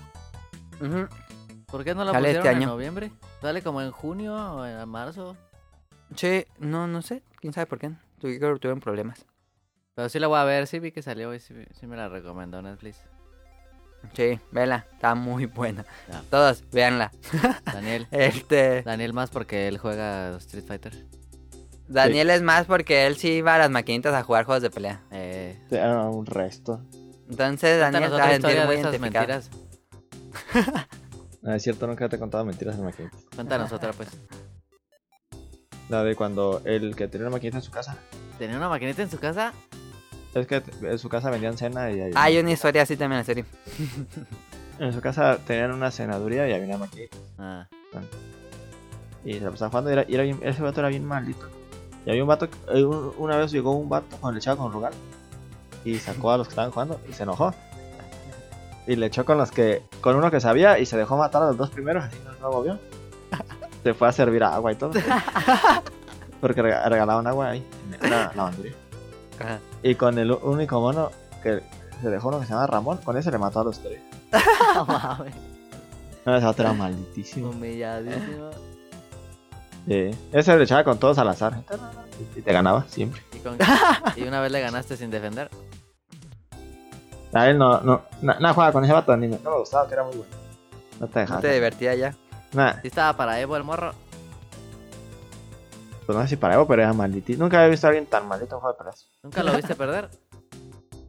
¿Por 1.71 1.85
qué 1.85 1.95
no 1.95 2.05
la 2.05 2.13
Sale 2.13 2.29
pusieron 2.29 2.47
este 2.47 2.63
en 2.63 2.69
noviembre? 2.69 3.13
Sale 3.41 3.63
como 3.63 3.83
en 3.83 3.91
junio 3.93 4.35
o 4.35 4.65
en 4.67 4.89
marzo. 4.89 5.37
Sí, 6.17 6.47
no, 6.59 6.87
no 6.87 7.03
sé. 7.03 7.23
¿Quién 7.41 7.53
sabe 7.53 7.67
por 7.67 7.79
qué? 7.79 7.91
Tu- 8.21 8.29
Creo 8.39 8.55
que 8.55 8.61
tuvieron 8.61 8.81
problemas. 8.81 9.25
Pero 9.95 10.09
sí 10.09 10.19
la 10.19 10.27
voy 10.27 10.39
a 10.39 10.45
ver. 10.45 10.67
Sí 10.67 10.79
vi 10.79 10.93
que 10.93 11.03
salió 11.03 11.35
y 11.35 11.41
sí, 11.41 11.55
sí 11.79 11.87
me 11.87 11.97
la 11.97 12.09
recomendó 12.09 12.61
Netflix. 12.63 12.99
Sí, 14.13 14.39
vela. 14.51 14.87
Está 14.93 15.15
muy 15.15 15.47
buena. 15.47 15.85
Ya. 16.09 16.23
Todos, 16.31 16.65
véanla. 16.71 17.11
Daniel. 17.65 18.07
Este... 18.11 18.83
Daniel 18.83 19.13
más 19.13 19.31
porque 19.31 19.69
él 19.69 19.79
juega 19.79 20.37
Street 20.37 20.65
Fighter. 20.65 20.93
Daniel 21.89 22.31
es 22.31 22.43
más 22.43 22.67
porque 22.67 23.07
él 23.07 23.17
sí 23.17 23.33
iba 23.33 23.55
a 23.55 23.59
las 23.59 23.71
maquinitas 23.71 24.15
a 24.15 24.23
jugar 24.23 24.45
juegos 24.45 24.63
de 24.63 24.71
pelea. 24.71 25.03
Eh, 25.11 25.59
ah, 25.83 26.09
un 26.11 26.27
resto. 26.27 26.83
Entonces 27.29 27.79
Daniel 27.79 28.05
está 28.05 28.31
sentir 28.31 28.65
muy 28.65 28.75
de 28.77 28.81
esas 28.81 29.01
mentiras. 29.01 29.51
No, 31.43 31.53
es 31.53 31.63
cierto, 31.63 31.87
nunca 31.87 32.09
te 32.09 32.17
he 32.17 32.19
contado 32.19 32.43
mentiras 32.47 32.75
en 32.77 32.85
maquinitas. 32.85 33.21
Cuéntanos 33.35 33.71
otra 33.71 33.93
pues. 33.93 34.09
La 35.91 36.03
de 36.03 36.17
cuando 36.17 36.63
el 36.65 36.97
que 36.97 37.07
tenía 37.07 37.27
una 37.27 37.37
maquinita 37.37 37.59
en 37.59 37.63
su 37.63 37.71
casa. 37.71 37.99
¿Tenía 38.39 38.57
una 38.57 38.71
maquinita 38.71 39.03
en 39.03 39.11
su 39.11 39.19
casa? 39.19 39.53
Es 40.35 40.47
que 40.47 40.63
en 40.83 40.99
su 40.99 41.09
casa 41.09 41.31
vendían 41.31 41.57
cena 41.57 41.91
y 41.91 42.01
ahí- 42.01 42.13
Hay 42.17 42.39
una 42.39 42.51
historia 42.51 42.83
así 42.83 42.97
también 42.97 43.13
en 43.13 43.19
la 43.21 43.25
serie. 43.25 43.45
en 44.79 44.93
su 44.93 45.01
casa 45.01 45.39
tenían 45.47 45.73
una 45.73 45.91
cenaduría 45.91 46.49
y 46.49 46.53
había 46.53 46.67
una 46.67 46.79
maquinita. 46.79 47.17
Ah. 47.39 47.67
Y 49.25 49.35
se 49.35 49.41
la 49.41 49.51
pasaba 49.51 49.71
jugando 49.71 49.91
y, 49.91 49.93
era, 49.95 50.05
y 50.09 50.15
era 50.15 50.23
bien- 50.25 50.41
ese 50.43 50.63
vato 50.63 50.81
era 50.81 50.89
bien 50.89 51.05
maldito. 51.05 51.49
Y 52.05 52.11
había 52.11 52.23
un 52.23 52.29
vato, 52.29 52.49
eh, 52.73 52.85
un- 52.85 53.15
una 53.17 53.37
vez 53.37 53.51
llegó 53.53 53.73
un 53.73 53.89
vato 53.89 54.17
con 54.19 54.35
le 54.35 54.39
echaba 54.39 54.57
con 54.59 54.73
Rugal 54.73 54.93
y 55.85 55.99
sacó 55.99 56.33
a 56.33 56.37
los 56.39 56.49
que 56.49 56.53
estaban 56.53 56.71
jugando 56.73 57.01
y 57.09 57.13
se 57.13 57.23
enojó. 57.23 57.55
Y 58.87 58.97
le 58.97 59.07
echó 59.07 59.25
con 59.25 59.39
los 59.39 59.51
que, 59.51 59.83
con 60.03 60.15
uno 60.17 60.31
que 60.31 60.41
sabía 60.41 60.79
y 60.79 60.85
se 60.85 60.97
dejó 60.99 61.17
matar 61.17 61.43
a 61.43 61.47
los 61.47 61.57
dos 61.57 61.71
primeros, 61.71 62.05
así 62.05 62.17
no 62.25 62.33
lo 62.33 62.53
movió. 62.53 62.79
Se 63.83 63.95
fue 63.95 64.09
a 64.09 64.13
servir 64.13 64.43
agua 64.45 64.73
y 64.73 64.75
todo. 64.77 64.91
Porque 66.41 66.61
rega- 66.63 66.87
regalaban 66.89 67.27
agua 67.27 67.51
ahí, 67.51 67.65
en 68.03 68.11
la 68.11 68.31
lavandería. 68.35 68.73
Ajá. 69.41 69.59
Y 69.85 69.95
con 69.95 70.19
el 70.19 70.33
único 70.33 70.81
mono 70.81 71.11
que 71.43 71.63
se 72.03 72.09
dejó 72.11 72.29
uno 72.29 72.41
que 72.41 72.47
se 72.47 72.53
llama 72.53 72.67
Ramón, 72.67 72.99
con 73.05 73.17
ese 73.17 73.31
le 73.31 73.39
mató 73.39 73.61
a 73.61 73.65
los 73.65 73.79
tres. 73.79 74.01
No 74.75 74.85
mames. 74.87 75.35
No, 76.27 76.35
ese 76.37 76.47
vato 76.47 76.63
era 76.63 76.73
malditísimo. 76.73 77.51
Humilladísimo. 77.51 78.51
Sí. 79.87 80.11
Ese 80.33 80.57
le 80.57 80.65
echaba 80.65 80.83
con 80.83 80.99
todos 80.99 81.19
al 81.19 81.29
azar. 81.29 81.63
Y 82.35 82.41
te 82.41 82.53
ganaba 82.53 82.85
siempre. 82.89 83.21
¿Y, 83.35 83.39
con- 83.41 83.59
y 84.17 84.23
una 84.23 84.41
vez 84.41 84.51
le 84.51 84.61
ganaste 84.61 84.97
sin 84.97 85.11
defender. 85.11 85.51
A 87.35 87.49
él 87.51 87.59
no, 87.59 87.81
no, 87.83 88.03
na- 88.23 88.39
nada 88.41 88.55
jugaba 88.55 88.73
con 88.73 88.85
ese 88.85 88.93
vato, 88.95 89.15
ni 89.17 89.29
me, 89.29 89.39
no 89.41 89.51
me 89.51 89.59
gustaba, 89.59 89.87
que 89.87 89.95
era 89.95 90.05
muy 90.05 90.17
bueno. 90.17 90.33
No 91.01 91.07
te 91.09 91.15
No 91.15 91.21
dejaba. 91.21 91.41
te 91.43 91.53
divertía 91.53 91.95
ya. 91.95 92.15
Nah, 92.53 92.73
Sí 92.81 92.89
estaba 92.89 93.17
para 93.17 93.39
Evo 93.41 93.57
el 93.57 93.65
morro. 93.65 93.93
Pues 96.07 96.17
no 96.17 96.23
sé 96.23 96.29
si 96.31 96.37
para 96.37 96.55
Evo, 96.55 96.67
pero 96.67 96.83
era 96.83 96.93
maldito. 96.93 97.33
Nunca 97.39 97.59
había 97.59 97.71
visto 97.71 97.87
a 97.87 97.91
alguien 97.91 98.07
tan 98.07 98.27
maldito 98.29 98.55
en 98.57 98.61
juego 98.61 98.73
de 98.75 98.79
peleas. 98.79 99.09
¿Nunca 99.23 99.43
lo 99.43 99.53
viste 99.55 99.75
perder? 99.75 100.09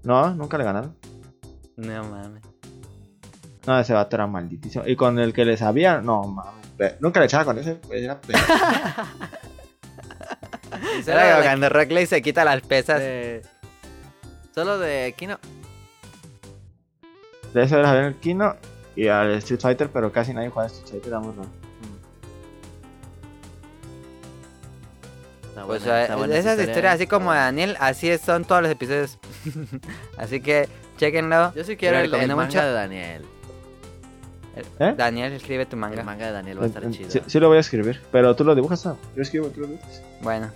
No, 0.04 0.30
nunca 0.36 0.56
le 0.60 0.64
ganaron. 0.64 0.96
No 1.78 2.04
mames. 2.04 2.44
No, 3.66 3.80
ese 3.80 3.92
vato 3.94 4.16
era 4.16 4.28
malditísimo. 4.28 4.86
Y 4.88 4.96
con 4.96 5.18
el 5.18 5.34
que 5.34 5.44
le 5.46 5.58
sabía, 5.58 6.00
no 6.00 6.22
mames. 6.26 6.64
Nunca 7.00 7.20
le 7.20 7.26
echaba 7.26 7.44
con 7.46 7.58
ese, 7.58 7.74
pues 7.74 8.04
era 8.04 8.20
Era 11.08 11.28
Era 11.38 11.42
cuando 11.42 11.70
Rock 11.70 11.90
Lee 11.92 12.06
se 12.06 12.22
quita 12.22 12.46
las 12.46 12.62
pesas. 12.62 13.00
de- 13.00 13.42
Solo 14.54 14.78
de 14.78 15.16
Kino. 15.18 15.40
De 17.54 17.64
ese 17.64 17.80
era 17.80 18.06
el 18.08 18.16
Kino 18.18 18.56
y 18.96 19.08
al 19.08 19.32
Street 19.36 19.60
Fighter, 19.60 19.90
pero 19.90 20.12
casi 20.12 20.34
nadie 20.36 20.50
jugaba 20.50 20.68
Street 20.68 20.88
Fighter, 20.88 21.08
era 21.08 21.20
muy 21.20 21.34
raro. 21.36 21.50
Está 25.66 25.68
Pues 25.68 25.84
buena- 25.84 26.00
eh, 26.00 26.04
está 26.04 26.16
buena 26.16 26.34
esas 26.36 26.52
historia, 26.54 26.70
historias, 26.72 26.92
¿eh? 26.94 26.96
así 26.96 27.08
como 27.08 27.34
Daniel, 27.34 27.78
así 27.80 28.18
son 28.18 28.46
todos 28.46 28.62
los 28.62 28.72
episodios. 28.72 29.18
así 30.18 30.42
que, 30.42 30.70
chequenlo. 30.98 31.54
Yo 31.56 31.64
sí 31.64 31.76
quiero 31.78 32.00
el, 32.00 32.10
manga 32.10 32.36
mucho. 32.36 32.62
de 32.62 32.72
Daniel. 32.72 33.26
¿Eh? 34.80 34.94
Daniel, 34.98 35.34
escribe 35.34 35.66
tu 35.66 35.76
El 35.76 35.82
manga. 35.82 36.04
manga 36.04 36.28
de 36.28 36.32
Daniel 36.32 36.60
va 36.60 36.64
a 36.64 36.68
estar 36.68 36.84
En- 36.84 36.90
en- 36.90 36.96
chido. 36.96 37.10
Sí, 37.12 37.20
sí 37.28 37.40
lo 37.40 37.50
voy 37.50 37.58
a 37.58 37.60
escribir, 37.62 38.02
pero 38.12 38.36
tú 38.36 38.44
lo 38.46 38.56
dibujas, 38.56 38.86
¿no? 38.86 38.98
Yo 39.16 39.22
escribo, 39.22 39.48
tú 39.50 39.62
lo 39.62 39.68
dibujas. 39.68 40.02
Bueno, 40.22 40.50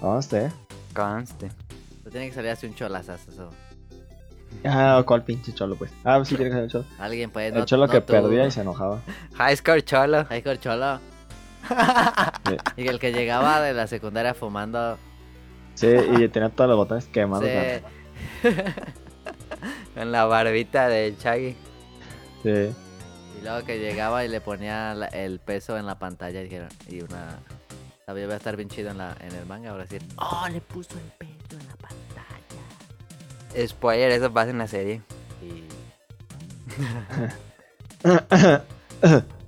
No, 0.00 0.18
eh. 0.18 0.50
conste. 0.94 1.50
Pero 2.02 2.10
tiene 2.10 2.28
que 2.28 2.34
salir 2.34 2.50
así 2.50 2.66
un 2.66 2.74
cholazazo. 2.74 3.30
eso. 3.30 3.50
Ah, 4.64 5.02
¿cuál 5.06 5.22
pinche 5.24 5.52
cholo, 5.54 5.76
pues? 5.76 5.90
Ah, 6.04 6.16
pues 6.16 6.28
sí 6.28 6.34
tiene 6.36 6.50
que 6.50 6.54
ser 6.56 6.64
el 6.64 6.70
cholo. 6.70 6.84
Alguien 6.98 7.30
puede. 7.30 7.56
El 7.56 7.64
cholo 7.64 7.88
que 7.88 8.00
perdía 8.00 8.44
y 8.46 8.50
se 8.50 8.60
enojaba. 8.62 9.00
High 9.34 9.56
Score 9.56 9.84
Cholo. 9.84 10.26
Con 10.44 10.58
cholo. 10.58 11.00
Sí. 11.68 12.56
Y 12.76 12.88
el 12.88 12.98
que 12.98 13.12
llegaba 13.12 13.60
de 13.60 13.72
la 13.72 13.86
secundaria 13.86 14.34
fumando. 14.34 14.98
Sí, 15.74 15.86
y 15.88 16.28
tenía 16.28 16.48
todos 16.50 16.68
los 16.68 16.76
botones 16.76 17.06
quemados. 17.06 17.44
se- 17.44 17.82
Con 19.94 20.10
la 20.12 20.24
barbita 20.26 20.88
de 20.88 21.14
Chaggy. 21.18 21.54
Sí. 22.42 22.50
Y 23.38 23.42
luego 23.44 23.64
que 23.64 23.78
llegaba 23.78 24.24
y 24.24 24.28
le 24.28 24.40
ponía 24.40 24.94
la- 24.94 25.06
el 25.06 25.38
peso 25.38 25.76
en 25.78 25.86
la 25.86 25.98
pantalla 25.98 26.40
y 26.40 26.44
dijeron. 26.44 26.68
Y 26.88 27.00
una. 27.02 27.38
Sabía 28.06 28.26
va 28.26 28.34
a 28.34 28.36
estar 28.36 28.56
bien 28.56 28.68
chido 28.68 28.90
en, 28.90 28.98
la, 28.98 29.16
en 29.20 29.32
el 29.34 29.46
manga. 29.46 29.70
Ahora 29.70 29.84
decir. 29.84 30.02
Oh, 30.16 30.46
le 30.50 30.60
puso 30.60 30.90
el 30.98 31.04
peso 31.18 31.32
en 31.60 31.66
la 31.68 31.76
pantalla. 31.76 33.66
Spoiler, 33.68 34.10
eso 34.10 34.32
pasa 34.32 34.50
en 34.50 34.58
la 34.58 34.66
serie. 34.66 35.00
Y 35.40 35.62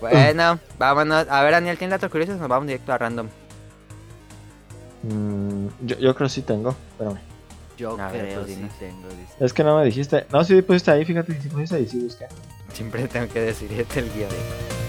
Bueno, 0.00 0.58
vámonos. 0.78 1.26
A 1.28 1.42
ver, 1.42 1.52
Daniel, 1.52 1.78
¿tienes 1.78 1.92
datos 1.92 2.10
curiosos? 2.10 2.38
Nos 2.38 2.48
vamos 2.48 2.66
directo 2.66 2.92
a 2.92 2.98
random. 2.98 3.28
Mm, 5.02 5.66
yo, 5.82 5.98
yo 5.98 6.14
creo 6.14 6.28
que 6.28 6.34
sí 6.34 6.42
tengo. 6.42 6.74
Espérame. 6.92 7.18
yo 7.76 8.00
A 8.00 8.08
creo 8.10 8.42
pues, 8.42 8.54
sí 8.54 8.68
tengo, 8.78 9.08
dice. 9.08 9.34
Es 9.44 9.52
que 9.52 9.64
no 9.64 9.78
me 9.78 9.84
dijiste. 9.84 10.26
No, 10.32 10.44
sí 10.44 10.62
pusiste 10.62 10.90
ahí, 10.90 11.04
fíjate. 11.04 11.40
Sí 11.40 11.48
pusiste 11.48 11.76
ahí, 11.76 11.86
sí 11.86 11.98
busqué. 11.98 12.26
Siempre 12.72 13.06
tengo 13.08 13.32
que 13.32 13.40
decir 13.40 13.70
este 13.72 14.00
el 14.00 14.12
guion. 14.12 14.28
Datos 14.28 14.81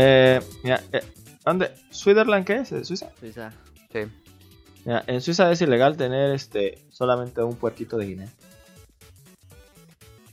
Eh, 0.00 0.40
mira, 0.62 0.80
eh, 0.92 1.02
¿dónde? 1.44 1.74
¿Switzerland 1.90 2.46
qué 2.46 2.58
es? 2.58 2.70
¿Eh, 2.70 2.84
¿Suiza? 2.84 3.10
Suiza. 3.18 3.52
Sí. 3.92 4.00
Mira, 4.84 5.02
en 5.08 5.20
Suiza 5.20 5.50
es 5.50 5.60
ilegal 5.60 5.96
tener 5.96 6.32
este 6.32 6.84
solamente 6.88 7.42
un 7.42 7.56
puerquito 7.56 7.96
de 7.96 8.06
Guinea. 8.06 8.28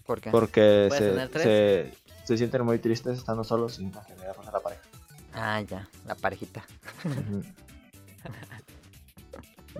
¿Por 0.06 0.22
qué? 0.22 0.30
Porque 0.30 0.86
¿Puedes 0.90 1.32
se, 1.32 1.40
se, 1.40 1.94
se 2.26 2.38
sienten 2.38 2.64
muy 2.64 2.78
tristes 2.78 3.18
estando 3.18 3.44
solos 3.44 3.80
y 3.80 3.86
no 3.86 4.04
generar 4.04 4.36
a 4.46 4.52
la 4.52 4.60
pareja. 4.60 4.84
Ah, 5.34 5.62
ya, 5.62 5.90
la 6.06 6.14
parejita. 6.14 6.64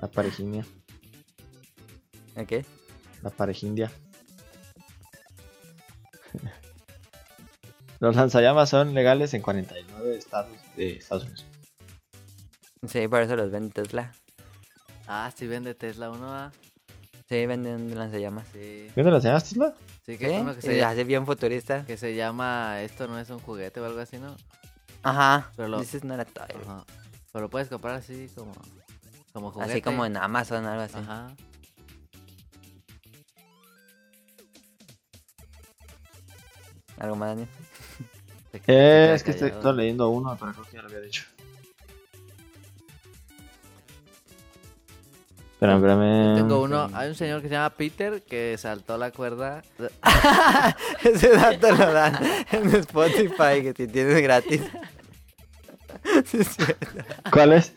La 0.02 0.10
parejinia. 0.10 0.66
¿Ok? 2.36 2.66
La 3.24 3.30
parejindia. 3.30 3.90
Los 8.00 8.16
lanzallamas 8.16 8.70
son 8.70 8.94
legales 8.94 9.34
en 9.34 9.42
49 9.42 10.18
estados 10.18 10.52
de 10.76 10.94
Estados 10.98 11.24
Unidos. 11.24 11.46
Sí, 12.88 13.08
por 13.08 13.22
eso 13.22 13.36
los 13.36 13.52
vende 13.52 13.72
Tesla. 13.74 14.12
Ah, 15.08 15.32
sí 15.36 15.48
vende 15.48 15.74
Tesla 15.76 16.10
uno, 16.12 16.34
ah. 16.34 16.52
Sí, 17.28 17.46
venden 17.46 17.98
lanzallamas. 17.98 18.48
Sí. 18.54 18.88
¿Viste 18.96 19.04
las 19.12 19.24
llamaste, 19.24 19.50
Tesla? 19.50 19.74
Sí, 20.06 20.18
que 20.18 20.28
¿Sí? 20.30 20.34
es 20.36 20.42
uno 20.42 20.54
que 20.54 20.60
Y 20.60 20.62
se, 20.62 20.84
hace 20.84 21.04
bien 21.04 21.26
futurista. 21.26 21.84
que 21.86 21.98
se 21.98 22.16
llama 22.16 22.82
Esto 22.82 23.08
no 23.08 23.18
es 23.18 23.30
un 23.32 23.40
juguete 23.40 23.80
o 23.80 23.86
algo 23.86 24.00
así, 24.00 24.18
¿no? 24.20 24.36
Ajá. 25.02 25.52
Pero 25.56 25.70
lo- 25.70 25.80
Dices 25.80 26.04
no 26.04 26.14
era 26.14 26.26
toy. 26.26 26.46
Ajá. 26.64 26.84
Pero 27.32 27.44
lo 27.44 27.50
puedes 27.50 27.68
comprar 27.70 27.96
así 27.96 28.30
como, 28.36 28.54
como 29.34 29.52
juguete. 29.52 29.72
Así 29.72 29.82
como 29.82 30.06
en 30.06 30.18
Amazon 30.18 30.66
o 30.66 30.70
algo 30.70 30.84
así. 30.84 30.98
Ajá. 30.98 31.34
Algo 36.98 37.16
más, 37.16 37.30
Daniel. 37.30 37.48
Te- 38.60 38.66
te 38.66 38.74
Eh, 39.12 39.14
es 39.16 39.24
que 39.24 39.32
estoy, 39.32 39.50
callado. 39.50 39.70
estoy 39.70 39.78
leyendo 39.78 40.10
uno, 40.10 40.36
pero 40.40 40.52
creo 40.54 40.66
que 40.66 40.76
ya 40.76 40.82
lo 40.82 40.88
había 40.88 41.02
dicho. 41.02 41.24
Espera, 45.54 45.76
espérame. 45.76 46.36
Tengo 46.36 46.62
uno, 46.62 46.90
hay 46.94 47.10
un 47.10 47.16
señor 47.16 47.42
que 47.42 47.48
se 47.48 47.54
llama 47.54 47.70
Peter 47.72 48.22
que 48.24 48.58
saltó 48.58 48.98
la 48.98 49.12
cuerda. 49.12 49.64
Ese 51.04 51.30
dato 51.30 51.72
lo 51.72 51.94
dan 51.94 52.20
en 52.52 52.76
Spotify, 52.76 53.62
que 53.64 53.74
si 53.76 53.88
tienes 53.88 54.22
gratis. 54.22 54.62
Sí. 56.26 56.38
¿Cuál 57.32 57.54
es? 57.54 57.74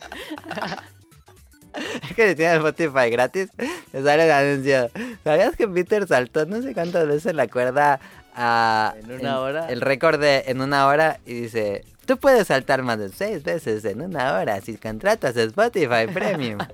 Es 2.02 2.14
que 2.14 2.28
si 2.30 2.34
tienes 2.34 2.56
Spotify 2.56 3.08
gratis, 3.10 3.48
te 3.90 4.02
sale 4.02 4.24
el 4.26 4.30
anuncio. 4.30 4.90
¿Sabías 5.24 5.56
que 5.56 5.66
Peter 5.66 6.06
saltó 6.06 6.44
no 6.44 6.60
sé 6.60 6.74
cuántas 6.74 7.06
veces 7.06 7.34
la 7.34 7.48
cuerda 7.48 8.00
a... 8.38 8.94
¿En 8.98 9.10
una 9.12 9.40
hora? 9.40 9.68
El 9.68 9.80
récord 9.80 10.20
de 10.20 10.44
en 10.46 10.60
una 10.60 10.86
hora 10.86 11.18
y 11.26 11.34
dice... 11.34 11.84
Tú 12.06 12.16
puedes 12.16 12.46
saltar 12.46 12.82
más 12.82 12.98
de 12.98 13.10
seis 13.10 13.42
veces 13.42 13.84
en 13.84 14.00
una 14.00 14.32
hora 14.38 14.60
si 14.62 14.78
contratas 14.78 15.36
Spotify 15.36 16.06
Premium. 16.12 16.58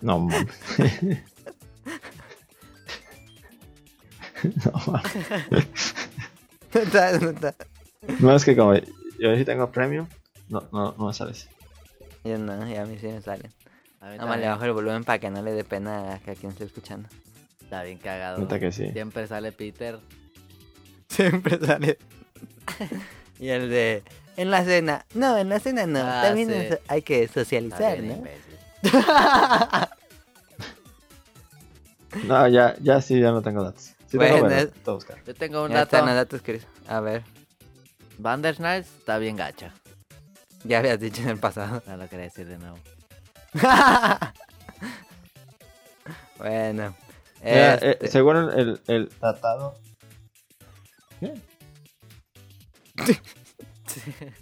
No, 0.00 0.20
mames. 0.20 0.46
no, 4.64 4.72
mames. 4.86 5.94
No 6.72 6.80
está- 6.80 7.18
no 7.18 7.30
está. 7.30 7.54
No, 8.20 8.36
es 8.36 8.44
que 8.44 8.56
como 8.56 8.74
yo 8.74 9.36
sí 9.36 9.44
tengo 9.44 9.70
premium, 9.72 10.06
no, 10.48 10.68
no, 10.72 10.94
no 10.96 11.06
me 11.08 11.12
sabes. 11.12 11.48
Yo 12.24 12.38
no, 12.38 12.66
ya 12.68 12.82
a 12.82 12.86
mí 12.86 12.96
sí 13.00 13.08
me 13.08 13.20
salen. 13.20 13.50
Nada 14.00 14.26
más 14.26 14.38
le 14.38 14.46
bajo 14.48 14.64
el 14.64 14.72
volumen 14.72 15.02
para 15.04 15.18
que 15.18 15.30
no 15.30 15.42
le 15.42 15.50
dé 15.52 15.64
pena 15.64 16.14
a 16.14 16.18
quien 16.20 16.52
esté 16.52 16.64
escuchando. 16.64 17.08
Está 17.60 17.82
bien 17.82 17.98
cagado. 17.98 18.38
Neta 18.38 18.60
que 18.60 18.70
sí. 18.70 18.90
Siempre 18.92 19.26
sale 19.26 19.50
Peter. 19.52 19.98
Siempre 21.18 21.58
sale. 21.64 21.98
y 23.40 23.48
el 23.48 23.68
de... 23.70 24.02
En 24.36 24.50
la 24.52 24.64
cena. 24.64 25.04
No, 25.14 25.36
en 25.36 25.48
la 25.48 25.58
cena 25.58 25.86
no. 25.86 25.98
Ah, 26.00 26.22
También 26.26 26.48
sí. 26.48 26.76
hay 26.86 27.02
que 27.02 27.26
socializar, 27.26 27.98
¿no? 28.00 28.22
No, 32.24 32.46
ya, 32.48 32.76
ya 32.80 33.00
sí, 33.02 33.20
ya 33.20 33.32
no 33.32 33.42
tengo 33.42 33.62
datos. 33.64 33.94
Sí 34.06 34.16
Bueno, 34.16 34.34
tengo, 34.36 34.48
es- 34.48 34.84
buscar. 34.84 35.22
Yo 35.24 35.34
tengo 35.34 35.64
un 35.64 35.70
Ya 35.70 35.78
dato. 35.78 35.96
están 35.96 36.14
datos, 36.14 36.40
Chris. 36.42 36.66
A 36.86 37.00
ver. 37.00 37.22
Bandersnatch 38.18 38.86
está 38.98 39.18
bien 39.18 39.36
gacha. 39.36 39.72
Ya 40.64 40.78
habías 40.78 40.98
dicho 40.98 41.20
en 41.22 41.28
el 41.28 41.38
pasado. 41.38 41.82
No 41.86 41.96
lo 41.96 42.08
quería 42.08 42.24
decir 42.24 42.46
de 42.46 42.58
nuevo. 42.58 42.78
bueno. 46.38 46.94
Mira, 47.42 47.74
este, 47.74 48.04
eh, 48.06 48.08
según 48.08 48.36
el, 48.36 48.50
el, 48.58 48.80
el 48.86 49.08
tratado. 49.10 49.76
¿Qué? 51.20 51.34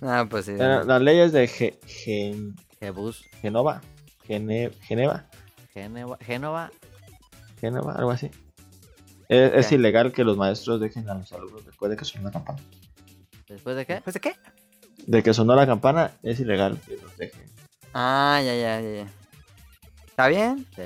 No, 0.00 0.26
pues 0.30 0.46
sí. 0.46 0.52
Eh, 0.52 0.80
las 0.86 1.02
leyes 1.02 1.30
de 1.32 1.46
Ge- 1.46 1.78
Gen- 1.86 2.56
Jebus. 2.78 3.22
Genova. 3.42 3.82
Gene- 4.26 4.70
Geneva. 4.80 5.26
Geneva. 5.74 6.16
Génova. 6.22 6.70
Geneva, 7.60 7.92
algo 7.96 8.10
así. 8.10 8.30
Es, 9.28 9.52
es 9.52 9.72
ilegal 9.72 10.10
que 10.12 10.24
los 10.24 10.38
maestros 10.38 10.80
dejen 10.80 11.06
a 11.10 11.14
los 11.14 11.30
alumnos 11.34 11.66
después 11.66 11.90
de 11.90 11.98
que 11.98 12.06
sonó 12.06 12.24
la 12.24 12.30
campana. 12.30 12.58
¿Después 13.46 13.76
de 13.76 13.84
qué? 13.84 13.94
¿Después 13.94 14.14
de 14.14 14.20
qué? 14.20 14.32
De 15.06 15.22
que 15.22 15.34
sonó 15.34 15.54
la 15.54 15.66
campana, 15.66 16.12
es 16.22 16.40
ilegal 16.40 16.80
que 16.86 16.96
los 16.96 17.14
dejen. 17.18 17.44
Ah, 17.92 18.40
ya, 18.42 18.54
ya, 18.54 18.80
ya, 18.80 19.04
ya. 19.04 19.06
¿Está 20.06 20.28
bien? 20.28 20.66
Sí. 20.74 20.82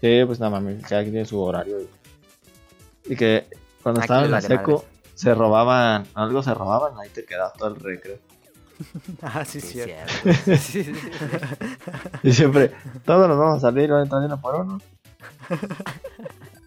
Sí, 0.00 0.22
pues 0.26 0.38
nada 0.40 0.50
mames, 0.50 0.82
cada 0.82 1.00
quien 1.02 1.12
tiene 1.14 1.26
su 1.26 1.40
horario. 1.40 1.80
Y, 1.80 1.88
y 3.04 3.16
que 3.16 3.46
cuando 3.82 4.00
Aquí 4.00 4.04
estaban 4.06 4.24
en 4.26 4.30
la 4.30 4.38
les 4.40 4.48
vale 4.48 4.58
seco, 4.60 4.84
se 5.14 5.34
robaban, 5.34 6.06
algo 6.14 6.42
se 6.42 6.54
robaban, 6.54 6.94
ahí 7.00 7.08
te 7.10 7.24
quedaba 7.24 7.52
todo 7.52 7.68
el 7.68 7.76
recreo. 7.80 8.18
Ah, 9.22 9.44
sí, 9.44 9.60
Sí, 9.60 9.80
cierto. 9.82 10.12
cierto. 10.22 10.56
Sí, 10.62 10.84
sí, 10.84 10.94
sí. 10.94 11.00
Y 12.24 12.32
siempre, 12.32 12.72
todos 13.04 13.28
nos 13.28 13.38
vamos 13.38 13.58
a 13.58 13.60
salir, 13.60 13.90
van 13.90 14.00
a 14.00 14.02
entrar 14.04 14.22
uno 14.22 14.40
por 14.40 14.54
uno. 14.56 14.80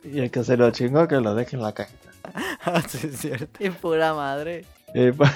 Y 0.04 0.20
el 0.20 0.32
que 0.32 0.44
se 0.44 0.56
lo 0.56 0.72
chingó, 0.72 1.08
que 1.08 1.16
lo 1.20 1.36
deje 1.36 1.56
en 1.56 1.64
la 1.64 1.74
cajita. 1.74 2.10
Ah, 2.64 2.82
sí, 2.88 3.08
es 3.08 3.20
cierto. 3.20 3.64
Y 3.64 3.70
pura 3.70 4.14
madre. 4.14 4.66
Y 4.94 5.12
pues, 5.12 5.32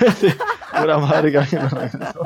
pura 0.79 0.97
madre 0.99 1.31
que 1.31 1.37
alguien 1.39 1.63
lo 1.63 1.69
regresó. 1.69 2.23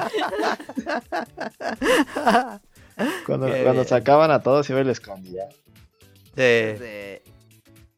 Cuando, 3.26 3.47
cuando 3.63 3.84
sacaban 3.86 4.30
a 4.32 4.41
todos, 4.41 4.69
iba 4.69 4.82
y 4.82 4.84
le 4.84 4.91
escondía. 4.91 5.49
Sí. 6.36 7.24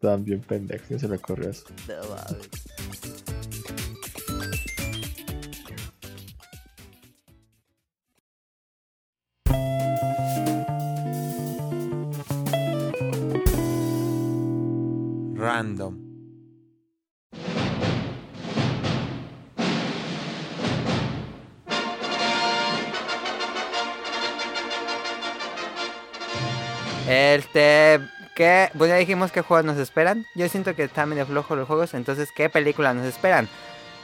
Estaban 0.05 0.23
bien 0.23 0.41
pendejos, 0.41 0.87
¿quién 0.87 0.99
se 0.99 1.07
le 1.07 1.15
ocurrió 1.15 1.49
eso? 1.49 1.65
No 1.87 1.95
mames. 2.11 2.49
Random. 15.35 16.05
Este, 27.07 28.04
¿qué? 28.35 28.69
Pues 28.77 28.89
ya 28.89 28.97
dijimos 28.97 29.31
qué 29.31 29.41
juegos 29.41 29.65
nos 29.65 29.77
esperan. 29.77 30.27
Yo 30.35 30.47
siento 30.49 30.75
que 30.75 30.83
está 30.83 31.07
medio 31.07 31.25
flojo 31.25 31.55
los 31.55 31.67
juegos, 31.67 31.95
entonces, 31.95 32.29
¿qué 32.35 32.49
películas 32.49 32.95
nos 32.95 33.05
esperan? 33.07 33.49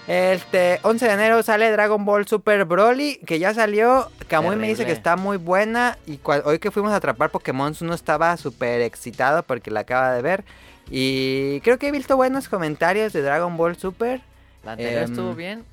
Este, 0.08 0.80
11 0.82 1.06
de 1.06 1.14
enero 1.14 1.44
sale 1.44 1.70
Dragon 1.72 2.04
Ball 2.04 2.28
Super 2.28 2.66
Broly, 2.66 3.18
que 3.26 3.38
ya 3.38 3.54
salió. 3.54 4.10
Kamui 4.28 4.56
me 4.56 4.68
dice 4.68 4.86
que 4.86 4.92
está 4.92 5.16
muy 5.16 5.38
buena. 5.38 5.98
Y 6.08 6.20
hoy 6.44 6.58
que 6.58 6.72
fuimos 6.72 6.92
a 6.92 6.96
atrapar 6.96 7.30
Pokémon, 7.30 7.76
uno 7.80 7.94
estaba 7.94 8.36
súper 8.38 8.82
excitado 8.82 9.44
porque 9.44 9.70
la 9.70 9.82
acaba 9.82 10.12
de 10.14 10.22
ver. 10.24 10.44
Y 10.90 11.62
creo 11.62 11.78
que 11.78 11.90
he 11.90 11.92
visto 11.92 12.18
buenos 12.18 12.50
comentarios 12.50 13.14
de 13.14 13.22
Dragon 13.22 13.56
Ball 13.58 13.78
Super. 13.78 14.22
¿La 14.66 14.74
anterior 14.74 15.04
Em, 15.04 15.12
estuvo 15.12 15.36
bien? 15.36 15.64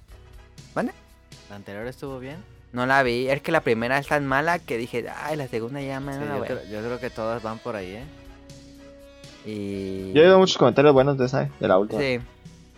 ¿mande? 0.75 0.93
¿La 1.49 1.57
anterior 1.57 1.87
estuvo 1.87 2.19
bien? 2.19 2.37
No 2.73 2.85
la 2.85 3.03
vi. 3.03 3.29
Es 3.29 3.41
que 3.41 3.51
la 3.51 3.63
primera 3.63 3.99
es 3.99 4.07
tan 4.07 4.27
mala 4.27 4.59
que 4.59 4.77
dije, 4.77 5.07
ay, 5.25 5.37
la 5.37 5.49
segunda 5.49 5.81
ya 5.81 6.01
me 6.01 6.13
Sí, 6.13 6.21
la 6.21 6.37
yo, 6.37 6.45
creo, 6.45 6.65
yo 6.71 6.81
creo 6.81 7.01
que 7.01 7.09
todas 7.11 7.43
van 7.43 7.59
por 7.59 7.77
ahí, 7.77 7.95
¿eh? 7.97 8.05
Y... 9.49 10.13
Yo 10.13 10.23
he 10.23 10.25
oído 10.27 10.39
muchos 10.39 10.59
comentarios 10.59 10.93
buenos 10.93 11.17
de 11.17 11.27
esa, 11.27 11.49
de 11.59 11.69
la 11.69 11.79
última. 11.79 12.01
Sí, 12.01 12.07
de 12.07 12.23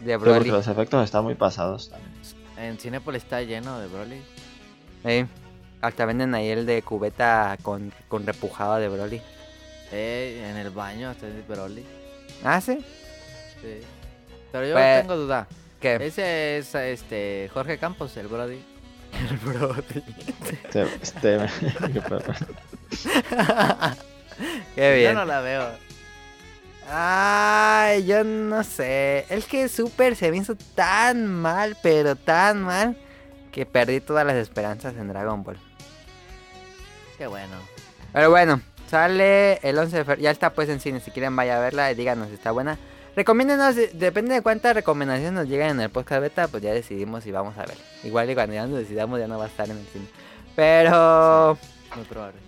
Pero 0.00 0.18
porque 0.18 0.32
Broly. 0.34 0.50
los 0.50 0.68
efectos 0.68 1.04
están 1.04 1.24
muy 1.24 1.34
pasados 1.34 1.90
también. 1.90 2.10
En 2.58 2.78
Cinepolis 2.78 3.22
está 3.24 3.42
lleno 3.42 3.78
de 3.80 3.88
Broly. 3.88 4.22
Sí. 5.04 5.26
Hasta 5.80 6.04
venden 6.04 6.34
ahí 6.34 6.48
el 6.48 6.66
de 6.66 6.82
cubeta 6.82 7.56
con, 7.62 7.92
con 8.08 8.26
repujado 8.26 8.76
de 8.76 8.88
Broly. 8.88 9.20
Eh, 9.92 10.46
en 10.50 10.56
el 10.58 10.70
baño 10.70 11.10
está 11.10 11.26
el 11.26 11.42
Broly. 11.42 11.84
Ah, 12.44 12.60
sí. 12.60 12.78
Sí. 13.62 13.80
Pero 14.52 14.66
yo 14.66 14.74
Pues- 14.74 15.00
tengo 15.00 15.16
duda. 15.16 15.48
¿Qué? 15.80 15.94
Ese 15.94 16.58
es 16.58 16.74
este 16.74 17.50
Jorge 17.54 17.78
Campos, 17.78 18.14
el 18.18 18.28
Brody. 18.28 18.60
El 19.30 19.36
Brody. 19.38 20.02
Este, 20.44 20.82
este, 21.02 21.38
qué. 21.92 22.02
Qué 24.74 24.94
bien. 24.96 25.12
Yo 25.12 25.18
no 25.18 25.24
la 25.24 25.40
veo. 25.40 25.68
Ay, 26.92 28.04
yo 28.04 28.24
no 28.24 28.64
sé. 28.64 29.24
Es 29.28 29.46
que 29.46 29.68
Super 29.68 30.16
se 30.16 30.30
me 30.30 30.38
hizo 30.38 30.56
tan 30.74 31.26
mal, 31.26 31.76
pero 31.82 32.16
tan 32.16 32.62
mal, 32.62 32.96
que 33.52 33.64
perdí 33.66 34.00
todas 34.00 34.26
las 34.26 34.36
esperanzas 34.36 34.94
en 34.96 35.08
Dragon 35.08 35.42
Ball. 35.44 35.58
Qué 37.16 37.26
bueno. 37.26 37.54
Pero 38.12 38.30
bueno, 38.30 38.60
sale 38.88 39.58
el 39.62 39.78
11 39.78 39.98
de 39.98 40.04
febrero. 40.04 40.22
Ya 40.22 40.30
está 40.32 40.50
pues 40.52 40.68
en 40.68 40.80
cine. 40.80 41.00
Si 41.00 41.10
quieren, 41.10 41.36
vaya 41.36 41.58
a 41.58 41.60
verla 41.60 41.92
y 41.92 41.94
díganos 41.94 42.28
si 42.28 42.34
está 42.34 42.50
buena. 42.50 42.76
Recomiéndenos, 43.14 43.74
de- 43.76 43.88
depende 43.88 44.34
de 44.34 44.40
cuántas 44.42 44.74
recomendaciones 44.74 45.32
nos 45.32 45.46
lleguen 45.48 45.70
en 45.70 45.80
el 45.80 45.90
podcast 45.90 46.22
beta, 46.22 46.48
pues 46.48 46.62
ya 46.62 46.72
decidimos 46.72 47.22
si 47.24 47.30
vamos 47.30 47.56
a 47.58 47.66
ver. 47.66 47.76
Igual 48.04 48.30
y 48.30 48.34
cuando 48.34 48.54
ya 48.54 48.66
nos 48.66 48.78
decidamos 48.78 49.18
ya 49.20 49.26
no 49.28 49.38
va 49.38 49.44
a 49.44 49.48
estar 49.48 49.68
en 49.68 49.78
el 49.78 49.86
cine. 49.86 50.06
Pero 50.56 51.58
Muy 51.96 52.04
probable. 52.04 52.38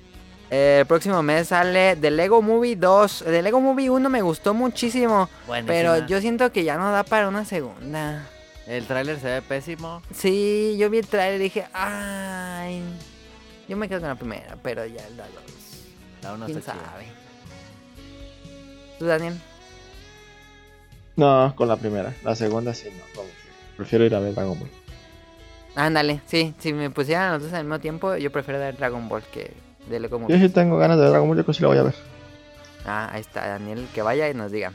Eh, 0.54 0.80
el 0.80 0.86
próximo 0.86 1.22
mes 1.22 1.48
sale 1.48 1.96
The 1.96 2.10
Lego 2.10 2.42
Movie 2.42 2.76
2. 2.76 3.24
The 3.24 3.40
Lego 3.40 3.58
Movie 3.58 3.88
1 3.88 4.10
me 4.10 4.20
gustó 4.20 4.52
muchísimo, 4.52 5.30
Buenísima. 5.46 5.72
pero 5.72 6.06
yo 6.06 6.20
siento 6.20 6.52
que 6.52 6.62
ya 6.62 6.76
no 6.76 6.92
da 6.92 7.04
para 7.04 7.26
una 7.28 7.46
segunda. 7.46 8.28
El 8.66 8.86
tráiler 8.86 9.18
se 9.18 9.28
ve 9.28 9.40
pésimo. 9.40 10.02
Sí, 10.14 10.76
yo 10.78 10.90
vi 10.90 10.98
el 10.98 11.06
trailer 11.06 11.40
y 11.40 11.44
dije, 11.44 11.64
ay, 11.72 12.82
yo 13.66 13.78
me 13.78 13.88
quedo 13.88 14.00
con 14.00 14.10
la 14.10 14.14
primera, 14.14 14.56
pero 14.62 14.84
ya 14.84 15.02
la 15.16 15.24
dos. 15.24 15.84
La 16.22 16.34
uno 16.34 16.44
¿Quién 16.44 16.58
está 16.58 16.74
sabe? 16.74 17.06
¿Tú, 18.98 19.06
Daniel? 19.06 19.40
No, 21.16 21.54
con 21.56 21.66
la 21.66 21.76
primera. 21.76 22.14
La 22.22 22.36
segunda 22.36 22.74
sí, 22.74 22.88
no. 22.90 23.04
como 23.14 23.28
que 23.28 23.34
prefiero 23.78 24.04
ir 24.04 24.14
a 24.14 24.20
ver 24.20 24.34
Dragon 24.34 24.58
Ball. 24.58 24.70
Ándale, 25.74 26.20
sí, 26.26 26.54
si 26.58 26.74
me 26.74 26.90
pusieran 26.90 27.32
los 27.32 27.44
dos 27.44 27.52
al 27.54 27.64
mismo 27.64 27.80
tiempo, 27.80 28.16
yo 28.16 28.30
prefiero 28.30 28.60
ver 28.60 28.76
Dragon 28.76 29.08
Ball 29.08 29.22
que 29.32 29.50
Yo 30.28 30.36
sí 30.38 30.48
tengo 30.48 30.78
ganas 30.78 30.96
de 30.96 31.02
ver 31.02 31.10
Dragon 31.10 31.28
Ball, 31.28 31.38
yo 31.38 31.44
creo 31.44 31.52
que 31.52 31.56
sí 31.56 31.62
la 31.62 31.68
voy 31.68 31.78
a 31.78 31.82
ver. 31.82 31.94
Ah, 32.84 33.10
ahí 33.12 33.20
está, 33.20 33.46
Daniel, 33.46 33.86
que 33.94 34.02
vaya 34.02 34.28
y 34.28 34.34
nos 34.34 34.50
diga. 34.50 34.72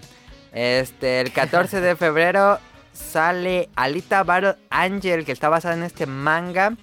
Este, 0.54 1.22
el 1.22 1.32
14 1.32 1.82
de 1.82 1.96
febrero 1.96 2.60
sale 2.94 3.70
Alita 3.76 4.24
Battle 4.24 4.56
Angel, 4.70 5.26
que 5.26 5.32
está 5.32 5.50
basada 5.50 5.76
en 5.76 5.84
este 5.84 6.06
manga 6.06 6.76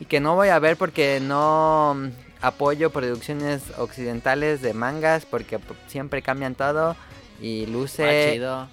y 0.00 0.06
que 0.06 0.20
no 0.20 0.34
voy 0.34 0.48
a 0.48 0.58
ver 0.58 0.76
porque 0.76 1.20
no 1.22 1.94
mm, 1.96 2.08
apoyo 2.42 2.90
producciones 2.90 3.62
occidentales 3.78 4.62
de 4.62 4.74
mangas 4.74 5.26
porque 5.26 5.58
siempre 5.86 6.22
cambian 6.22 6.54
todo 6.54 6.96
y 7.40 7.66
luce 7.66 8.32
chido. 8.34 8.68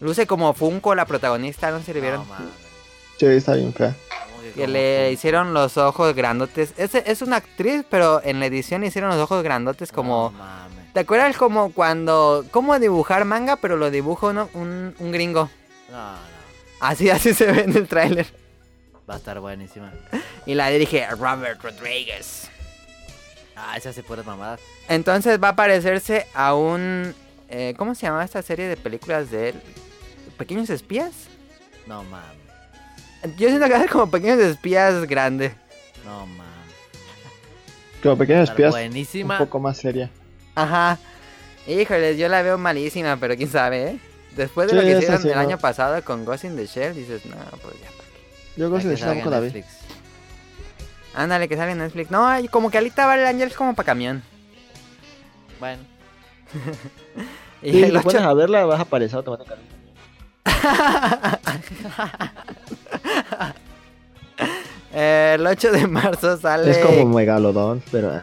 luce 0.00 0.26
como 0.26 0.52
Funko 0.52 0.94
la 0.94 1.06
protagonista, 1.06 1.70
no 1.70 1.80
se 1.80 1.94
le 1.94 2.00
vieron. 2.00 2.20
No. 2.28 2.64
Sí, 3.18 3.26
está 3.26 3.54
bien 3.54 3.72
fea. 3.72 3.94
¿Cómo 4.54 4.66
que 4.66 4.72
le 4.72 5.12
hicieron 5.12 5.52
los 5.52 5.76
ojos 5.76 6.14
grandotes. 6.14 6.72
Es, 6.76 6.94
es 6.94 7.22
una 7.22 7.36
actriz, 7.36 7.84
pero 7.90 8.22
en 8.24 8.40
la 8.40 8.46
edición 8.46 8.84
hicieron 8.84 9.10
los 9.10 9.18
ojos 9.18 9.42
grandotes 9.42 9.92
como... 9.92 10.30
No 10.30 10.38
mames. 10.38 10.92
¿Te 10.92 11.00
acuerdas 11.00 11.36
como 11.36 11.72
cuando... 11.72 12.44
cómo 12.50 12.78
dibujar 12.78 13.24
manga, 13.24 13.56
pero 13.56 13.76
lo 13.76 13.90
dibuja 13.90 14.28
uno- 14.28 14.48
un, 14.54 14.94
un 14.98 15.12
gringo? 15.12 15.50
No, 15.90 16.12
no. 16.12 16.18
Así, 16.80 17.10
así 17.10 17.34
se 17.34 17.50
ve 17.50 17.62
en 17.62 17.76
el 17.76 17.88
tráiler. 17.88 18.26
Va 19.08 19.14
a 19.14 19.16
estar 19.18 19.40
buenísima. 19.40 19.92
Y 20.46 20.54
la 20.54 20.68
dirige 20.68 21.06
Robert 21.10 21.60
Rodriguez. 21.62 22.48
Ah, 23.56 23.76
esa 23.76 23.92
se 23.92 24.02
puede 24.02 24.22
mamadas. 24.22 24.60
Entonces 24.88 25.42
va 25.42 25.48
a 25.50 25.56
parecerse 25.56 26.26
a 26.34 26.54
un... 26.54 27.14
eh, 27.48 27.74
¿Cómo 27.76 27.94
se 27.94 28.02
llamaba 28.06 28.24
esta 28.24 28.42
serie 28.42 28.66
de 28.68 28.76
películas 28.76 29.30
de 29.30 29.50
él? 29.50 29.60
¿Pequeños 30.36 30.70
espías? 30.70 31.12
No 31.86 32.02
mames. 32.04 32.43
Yo 33.36 33.48
siento 33.48 33.66
que 33.66 33.72
va 33.72 33.78
a 33.78 33.82
ser 33.82 33.90
como 33.90 34.10
Pequeños 34.10 34.38
espías 34.40 35.04
grande. 35.06 35.54
No 36.04 36.26
mames. 36.26 36.44
Como 38.02 38.18
pequeños 38.18 38.50
espías, 38.50 38.72
buenísima. 38.72 39.38
un 39.38 39.44
poco 39.46 39.58
más 39.60 39.78
seria. 39.78 40.10
Ajá. 40.54 40.98
Híjoles, 41.66 42.18
yo 42.18 42.28
la 42.28 42.42
veo 42.42 42.58
malísima, 42.58 43.16
pero 43.16 43.34
quién 43.36 43.48
sabe, 43.50 43.88
¿eh? 43.88 43.98
Después 44.36 44.66
de 44.66 44.72
Sí, 44.72 44.76
lo 44.76 44.82
que 44.82 44.98
hicieron 44.98 45.22
sí, 45.22 45.28
el 45.28 45.34
no. 45.34 45.40
año 45.40 45.58
pasado 45.58 46.02
con 46.04 46.24
Ghost 46.26 46.44
in 46.44 46.56
the 46.56 46.66
Shell, 46.66 46.94
dices, 46.94 47.24
no, 47.24 47.36
pues 47.62 47.74
ya. 47.80 47.86
¿para 47.96 48.08
qué?". 48.10 48.60
Yo 48.60 48.80
sí 48.80 48.82
salga 48.82 48.94
en 48.94 49.00
tampoco 49.18 49.30
la 49.30 49.40
vi. 49.40 49.46
Netflix. 49.46 49.66
Ándale, 51.14 51.48
que 51.48 51.56
sale 51.56 51.72
en 51.72 51.78
Netflix. 51.78 52.10
No, 52.10 52.28
como 52.50 52.70
que 52.70 52.76
Alita 52.78 53.06
Battle 53.06 53.26
Angel 53.28 53.48
es 53.48 53.56
como 53.56 53.74
para 53.74 53.86
camión. 53.86 54.22
Bueno, 55.58 55.82
Y 57.62 57.70
Sí, 57.72 57.78
si 57.78 57.82
el 57.84 57.92
te 57.92 57.98
8... 57.98 58.02
pones 58.08 58.22
a 58.22 58.34
verla, 58.34 58.66
vas 58.66 58.80
a 58.80 58.82
aparecer 58.82 59.16
automáticamente. 59.16 59.72
el 64.92 65.46
8 65.46 65.72
de 65.72 65.86
marzo 65.86 66.36
sale... 66.36 66.70
Es 66.70 66.78
como 66.78 67.06
Megalodón, 67.14 67.82
pero 67.90 68.10
ah, 68.12 68.22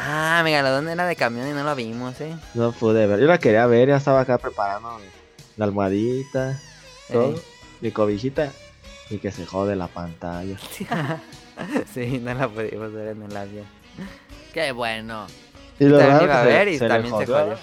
Ah, 0.00 0.40
Megalodón 0.44 0.88
era 0.88 1.06
de 1.06 1.16
camión 1.16 1.48
y 1.48 1.52
no 1.52 1.64
lo 1.64 1.74
vimos, 1.74 2.20
¿eh? 2.20 2.36
no 2.54 2.70
pude 2.72 3.06
ver. 3.06 3.18
Yo 3.20 3.26
la 3.26 3.38
quería 3.38 3.66
ver, 3.66 3.88
ya 3.88 3.96
estaba 3.96 4.20
acá 4.20 4.38
preparando 4.38 4.96
la 5.56 5.64
almohadita, 5.64 6.60
todo, 7.10 7.32
Ey. 7.32 7.40
mi 7.80 7.90
cobijita, 7.90 8.52
y 9.10 9.18
que 9.18 9.32
se 9.32 9.44
jode 9.44 9.74
la 9.74 9.88
pantalla. 9.88 10.56
sí, 11.92 12.20
no 12.22 12.32
la 12.34 12.48
pudimos 12.48 12.92
ver 12.92 13.08
en 13.08 13.22
el 13.24 13.36
avión. 13.36 13.66
qué 14.54 14.70
bueno. 14.70 15.26
Y 15.80 15.84
lo 15.86 15.98
También 15.98 16.22
iba 16.22 16.40
a 16.40 16.44
se- 16.44 16.48
ver 16.48 16.68
y 16.68 16.78
se 16.78 16.86
también 16.88 17.18
se 17.18 17.26
jodió. 17.26 17.56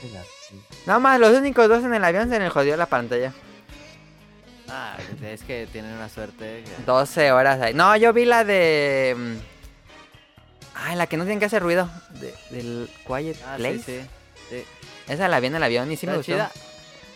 Sí. 0.00 0.60
Nada 0.84 0.98
más, 0.98 1.20
los 1.20 1.30
únicos 1.36 1.68
dos 1.68 1.84
en 1.84 1.94
el 1.94 2.02
avión 2.04 2.28
se 2.28 2.38
les 2.40 2.52
jodió 2.52 2.76
la 2.76 2.86
pantalla. 2.86 3.32
Ah, 4.68 4.96
es 5.22 5.42
que 5.42 5.66
tienen 5.72 5.92
una 5.92 6.08
suerte. 6.08 6.64
que- 6.64 6.82
12 6.84 7.32
horas 7.32 7.60
ahí. 7.60 7.74
No, 7.74 7.96
yo 7.96 8.12
vi 8.12 8.24
la 8.24 8.44
de... 8.44 9.36
Ah, 10.74 10.94
la 10.94 11.06
que 11.06 11.16
no 11.16 11.24
tiene 11.24 11.38
que 11.38 11.46
hacer 11.46 11.62
ruido. 11.62 11.88
de- 12.20 12.34
del 12.50 12.90
Quiet 13.06 13.36
Ah, 13.46 13.54
Place. 13.56 13.78
sí, 13.78 14.00
sí. 14.00 14.06
sí. 14.50 14.64
Esa 15.12 15.28
la 15.28 15.40
vi 15.40 15.46
en 15.48 15.54
el 15.56 15.62
avión 15.62 15.90
y 15.90 15.96
sí 15.96 16.06
me 16.06 16.12
¿Está 16.12 16.16
gustó. 16.18 16.32
chida? 16.32 16.50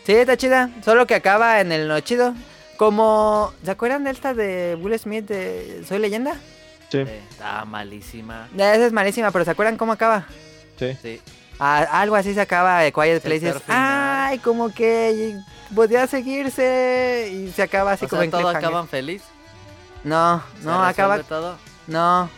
Sí, 0.07 0.13
está 0.15 0.37
chida. 0.37 0.71
Solo 0.85 1.07
que 1.07 1.15
acaba 1.15 1.61
en 1.61 1.73
el 1.73 1.89
no 1.89 1.99
chido. 2.01 2.35
Como... 2.77 3.53
¿Se 3.65 3.71
acuerdan 3.71 4.05
de 4.05 4.11
esta 4.11 4.33
de 4.33 4.79
Will 4.81 4.99
Smith 4.99 5.27
de 5.27 5.85
Soy 5.87 5.99
Leyenda? 5.99 6.35
Sí, 6.91 7.05
Sí, 7.05 7.11
Está 7.31 7.65
malísima. 7.67 8.49
Ya, 8.57 8.75
Esa 8.75 8.87
es 8.87 8.93
malísima, 8.93 9.31
pero 9.31 9.45
¿se 9.45 9.51
acuerdan 9.53 9.77
cómo 9.77 9.93
acaba? 9.93 10.27
sí. 10.79 10.97
Sí. 11.03 11.21
Ah, 11.63 11.87
algo 12.01 12.17
así 12.17 12.33
se 12.33 12.41
acaba 12.41 12.81
de 12.81 12.91
Quiet 12.91 13.09
Es 13.09 13.15
el 13.17 13.21
Place. 13.21 13.45
y 13.45 13.49
es, 13.49 13.53
peor 13.53 13.63
final. 13.65 14.29
Ay, 14.31 14.39
como 14.39 14.73
que 14.73 15.37
podía 15.75 16.07
seguirse 16.07 17.31
y 17.33 17.51
se 17.53 17.63
acaba 17.63 17.93
así 17.93 18.05
o 18.05 18.09
como 18.09 18.21
sea, 18.21 18.25
en 18.27 18.31
todo 18.31 18.49
acaban 18.49 18.89
feliz. 18.89 19.23
No, 20.05 20.43
¿Se 20.59 20.65
no, 20.67 20.83
acaba... 20.85 21.23
todo. 21.23 21.57
No. 21.87 22.31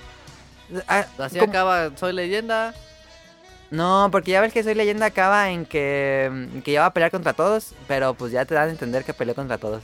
Ah, 0.89 1.05
Así 1.19 1.39
¿cómo? 1.39 1.51
acaba 1.51 1.91
Soy 1.97 2.13
Leyenda. 2.13 2.75
No, 3.71 4.09
porque 4.11 4.33
ya 4.33 4.41
ves 4.41 4.53
que 4.53 4.63
Soy 4.63 4.75
Leyenda 4.75 5.07
acaba 5.07 5.51
en 5.51 5.65
que, 5.67 6.27
en 6.27 6.63
que 6.63 6.73
ya 6.73 6.81
va 6.81 6.87
a 6.87 6.93
pelear 6.93 7.11
contra 7.11 7.33
todos, 7.33 7.73
pero 7.89 8.15
pues 8.15 8.33
ya 8.33 8.45
te 8.45 8.55
dan 8.55 8.69
a 8.69 8.73
entender 8.73 9.05
que 9.05 9.15
peleó 9.15 9.35
contra 9.35 9.59
todos. 9.59 9.83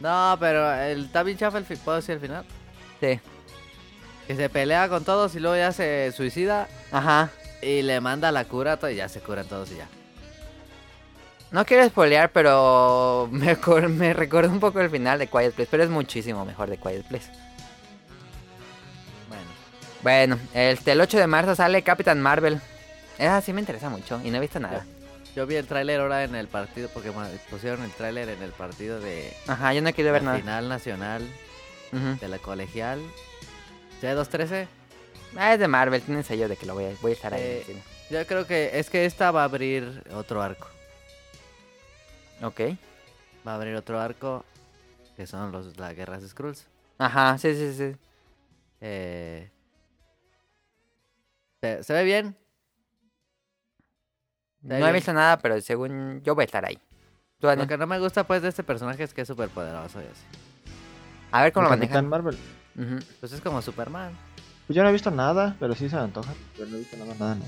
No, 0.00 0.36
pero 0.38 0.72
el 0.74 1.06
está 1.06 1.22
bien 1.22 1.36
chafa 1.38 1.58
el 1.58 1.64
fi- 1.64 1.76
¿Puedo 1.76 1.96
decir 1.96 2.14
el 2.14 2.20
final? 2.20 2.44
Sí. 3.00 3.20
Que 4.26 4.36
se 4.36 4.48
pelea 4.48 4.88
con 4.88 5.04
todos 5.04 5.34
y 5.34 5.40
luego 5.40 5.56
ya 5.56 5.72
se 5.72 6.12
suicida 6.12 6.68
Ajá. 6.92 7.30
y 7.62 7.82
le 7.82 8.00
manda 8.00 8.30
la 8.30 8.44
cura 8.44 8.78
y 8.90 8.94
ya 8.94 9.08
se 9.08 9.20
curan 9.20 9.46
todos 9.46 9.70
y 9.72 9.76
ya. 9.76 9.88
No 11.50 11.64
quiero 11.64 11.86
spoilear, 11.88 12.30
pero 12.30 13.28
me, 13.32 14.12
recuerda 14.12 14.50
un 14.50 14.60
poco 14.60 14.80
el 14.80 14.90
final 14.90 15.18
de 15.18 15.26
Quiet 15.26 15.52
Place, 15.54 15.68
pero 15.70 15.82
es 15.82 15.90
muchísimo 15.90 16.44
mejor 16.44 16.68
de 16.68 16.76
Quiet 16.76 17.04
Place. 17.06 17.30
Bueno. 19.28 19.42
Bueno, 20.02 20.38
este, 20.54 20.92
el 20.92 21.00
8 21.00 21.18
de 21.18 21.26
marzo 21.26 21.54
sale 21.54 21.82
Captain 21.82 22.20
Marvel. 22.20 22.60
Esa 23.18 23.40
sí 23.40 23.52
me 23.52 23.60
interesa 23.60 23.88
mucho 23.88 24.20
y 24.22 24.30
no 24.30 24.36
he 24.36 24.40
visto 24.40 24.60
nada. 24.60 24.84
Yo 24.84 25.34
Yo 25.42 25.46
vi 25.46 25.56
el 25.56 25.66
tráiler 25.66 26.00
ahora 26.00 26.22
en 26.24 26.34
el 26.34 26.48
partido, 26.48 26.88
porque 26.92 27.10
ma- 27.10 27.28
pusieron 27.50 27.82
el 27.82 27.90
tráiler 27.92 28.28
en 28.28 28.42
el 28.42 28.52
partido 28.52 29.00
de 29.00 29.32
Ajá, 29.46 29.72
yo 29.72 29.82
no 29.82 29.92
quiero 29.92 30.12
ver 30.12 30.22
nada. 30.22 30.38
final 30.38 30.68
nacional 30.68 31.26
de 31.92 32.28
la 32.28 32.38
colegial. 32.38 33.00
¿C213? 34.02 34.66
Ah, 35.36 35.54
es 35.54 35.60
de 35.60 35.66
Marvel, 35.68 36.02
tiene 36.02 36.22
sello 36.22 36.48
de 36.48 36.56
que 36.56 36.66
lo 36.66 36.74
voy 36.74 36.84
a, 36.84 36.90
voy 37.00 37.12
a 37.12 37.14
estar 37.14 37.34
ahí. 37.34 37.40
Eh. 37.42 37.82
Yo 38.10 38.24
creo 38.26 38.46
que 38.46 38.78
es 38.78 38.88
que 38.90 39.04
esta 39.04 39.30
va 39.30 39.42
a 39.42 39.44
abrir 39.44 40.02
otro 40.14 40.40
arco. 40.42 40.68
Ok. 42.42 42.60
Va 43.46 43.52
a 43.52 43.54
abrir 43.56 43.74
otro 43.74 44.00
arco 44.00 44.44
que 45.16 45.26
son 45.26 45.50
los 45.52 45.76
las 45.78 45.94
guerras 45.94 46.22
Skrulls. 46.26 46.66
Ajá, 46.98 47.38
sí, 47.38 47.54
sí, 47.54 47.74
sí. 47.74 47.96
Eh, 48.80 49.50
¿se, 51.60 51.82
se 51.82 51.92
ve 51.92 52.04
bien? 52.04 52.36
No 54.62 54.86
he 54.86 54.92
visto 54.92 55.12
nada, 55.12 55.38
pero 55.38 55.60
según 55.60 56.20
yo 56.22 56.34
voy 56.34 56.42
a 56.42 56.46
estar 56.46 56.64
ahí. 56.64 56.78
Lo 57.40 57.66
que 57.68 57.78
no 57.78 57.86
me 57.86 57.98
gusta 58.00 58.24
pues 58.24 58.42
de 58.42 58.48
este 58.48 58.64
personaje 58.64 59.04
es 59.04 59.14
que 59.14 59.22
es 59.22 59.28
súper 59.28 59.48
poderoso 59.48 60.00
y 60.00 60.04
así. 60.04 60.24
A 61.30 61.42
ver 61.42 61.52
cómo 61.52 61.64
lo 61.64 61.70
Capitán 61.70 62.08
manejan. 62.08 62.08
Marvel. 62.08 62.38
Ujú. 62.76 62.98
Pues 63.20 63.32
es 63.32 63.40
como 63.40 63.62
Superman. 63.62 64.12
Pues 64.66 64.76
yo 64.76 64.82
no 64.82 64.88
he 64.88 64.92
visto 64.92 65.10
nada, 65.10 65.56
pero 65.58 65.74
sí 65.74 65.88
se 65.88 65.96
me 65.96 66.02
antoja. 66.02 66.32
Pero 66.56 66.68
no 66.68 66.76
he 66.76 66.78
visto 66.80 66.96
nada, 66.96 67.14
nada, 67.18 67.34
no. 67.36 67.44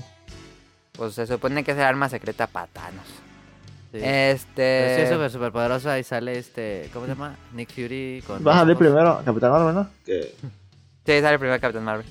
Pues 0.93 1.13
se 1.15 1.27
supone 1.27 1.63
que 1.63 1.71
es 1.71 1.77
el 1.77 1.83
arma 1.83 2.09
secreta 2.09 2.47
para 2.47 2.67
Thanos. 2.67 3.05
Sí. 3.91 3.97
Este. 4.01 4.53
Pero 4.55 4.95
sí 4.95 5.01
es 5.01 5.09
súper, 5.09 5.31
súper 5.31 5.51
poderoso. 5.51 5.89
Ahí 5.89 6.03
sale 6.03 6.37
este, 6.37 6.89
¿cómo 6.93 7.05
se 7.05 7.11
llama? 7.13 7.35
Nick 7.53 7.69
Fury 7.73 8.23
con... 8.25 8.45
Va 8.45 8.55
a 8.55 8.59
salir 8.59 8.77
primero 8.77 9.21
Capitán 9.25 9.51
Marvel, 9.51 9.75
¿no? 9.75 9.89
Que 10.05 10.33
Sí, 11.05 11.19
sale 11.19 11.33
el 11.33 11.39
primer 11.39 11.59
Capitán 11.59 11.83
Marvel. 11.83 12.05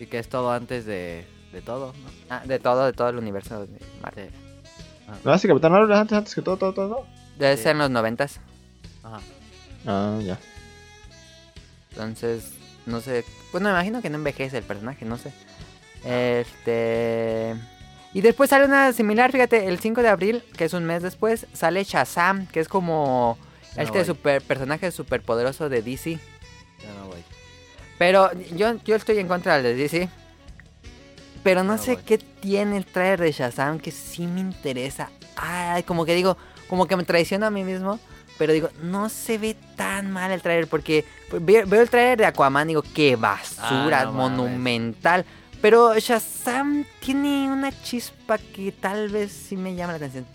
Y 0.00 0.06
que 0.06 0.18
es 0.18 0.28
todo 0.28 0.52
antes 0.52 0.84
de, 0.84 1.24
de 1.52 1.62
todo, 1.62 1.92
¿no? 1.94 2.10
Ah, 2.28 2.42
de 2.44 2.58
todo, 2.58 2.84
de 2.84 2.92
todo 2.92 3.08
el 3.08 3.16
universo 3.16 3.66
de 3.66 3.78
Marvel. 4.02 4.28
Sí. 4.30 4.36
No, 5.24 5.32
así 5.32 5.48
Capitán 5.48 5.72
Marvel 5.72 5.90
es 5.90 5.96
antes, 5.98 6.18
antes 6.18 6.34
que 6.34 6.42
todo, 6.42 6.56
todo, 6.58 6.74
todo. 6.74 6.88
todo. 6.88 7.06
Debe 7.38 7.56
Sí. 7.56 7.62
ser 7.62 7.72
en 7.72 7.78
los 7.78 7.90
noventas. 7.90 8.40
Ajá. 9.02 9.20
Ah, 9.86 10.18
ya. 10.22 10.38
Entonces, 11.92 12.52
no 12.86 13.00
sé. 13.00 13.24
Pues 13.50 13.62
no 13.62 13.68
me 13.70 13.74
imagino 13.74 14.02
que 14.02 14.10
no 14.10 14.16
envejece 14.16 14.58
el 14.58 14.64
personaje, 14.64 15.04
no 15.04 15.16
sé. 15.16 15.32
Este. 16.04 17.54
Y 18.14 18.20
después 18.22 18.48
sale 18.50 18.64
una 18.64 18.92
similar, 18.92 19.30
fíjate, 19.32 19.66
el 19.66 19.78
5 19.80 20.00
de 20.00 20.08
abril, 20.08 20.42
que 20.56 20.64
es 20.64 20.72
un 20.72 20.84
mes 20.84 21.02
después, 21.02 21.46
sale 21.52 21.82
Shazam, 21.84 22.46
que 22.46 22.60
es 22.60 22.68
como 22.68 23.36
no 23.76 23.82
este 23.82 23.98
voy. 23.98 24.06
super 24.06 24.40
personaje 24.40 24.90
superpoderoso 24.92 25.68
de 25.68 25.82
DC. 25.82 26.12
Ya 26.82 26.94
no 27.00 27.08
voy. 27.08 27.22
Pero 27.98 28.30
yo, 28.56 28.74
yo 28.84 28.94
estoy 28.96 29.18
en 29.18 29.26
contra 29.28 29.54
del 29.60 29.64
de 29.64 29.82
DC. 29.82 30.08
Pero 31.42 31.62
no 31.62 31.76
sé 31.76 31.96
qué 31.98 32.16
tiene 32.18 32.76
el 32.78 32.86
trailer 32.86 33.20
de 33.20 33.32
Shazam 33.32 33.78
que 33.78 33.90
sí 33.90 34.26
me 34.26 34.40
interesa. 34.40 35.10
Ay, 35.36 35.82
como 35.82 36.06
que 36.06 36.14
digo, 36.14 36.38
como 36.68 36.86
que 36.86 36.96
me 36.96 37.04
traiciono 37.04 37.44
a 37.46 37.50
mí 37.50 37.64
mismo. 37.64 37.98
Pero 38.38 38.52
digo, 38.52 38.68
no 38.82 39.08
se 39.10 39.38
ve 39.38 39.54
tan 39.76 40.10
mal 40.10 40.30
el 40.32 40.40
trailer 40.40 40.66
porque 40.68 41.04
ve- 41.30 41.64
veo 41.66 41.82
el 41.82 41.90
trailer 41.90 42.18
de 42.18 42.26
Aquaman 42.26 42.66
digo, 42.66 42.82
qué 42.94 43.14
basura, 43.16 44.00
Ah, 44.02 44.04
no 44.06 44.12
mames. 44.12 44.96
Pero 45.64 45.98
Shazam 45.98 46.84
tiene 47.00 47.50
una 47.50 47.72
chispa 47.72 48.36
que 48.36 48.70
tal 48.70 49.08
vez 49.08 49.32
sí 49.32 49.56
me 49.56 49.74
llama 49.74 49.94
la 49.94 49.96
atención. 49.96 50.26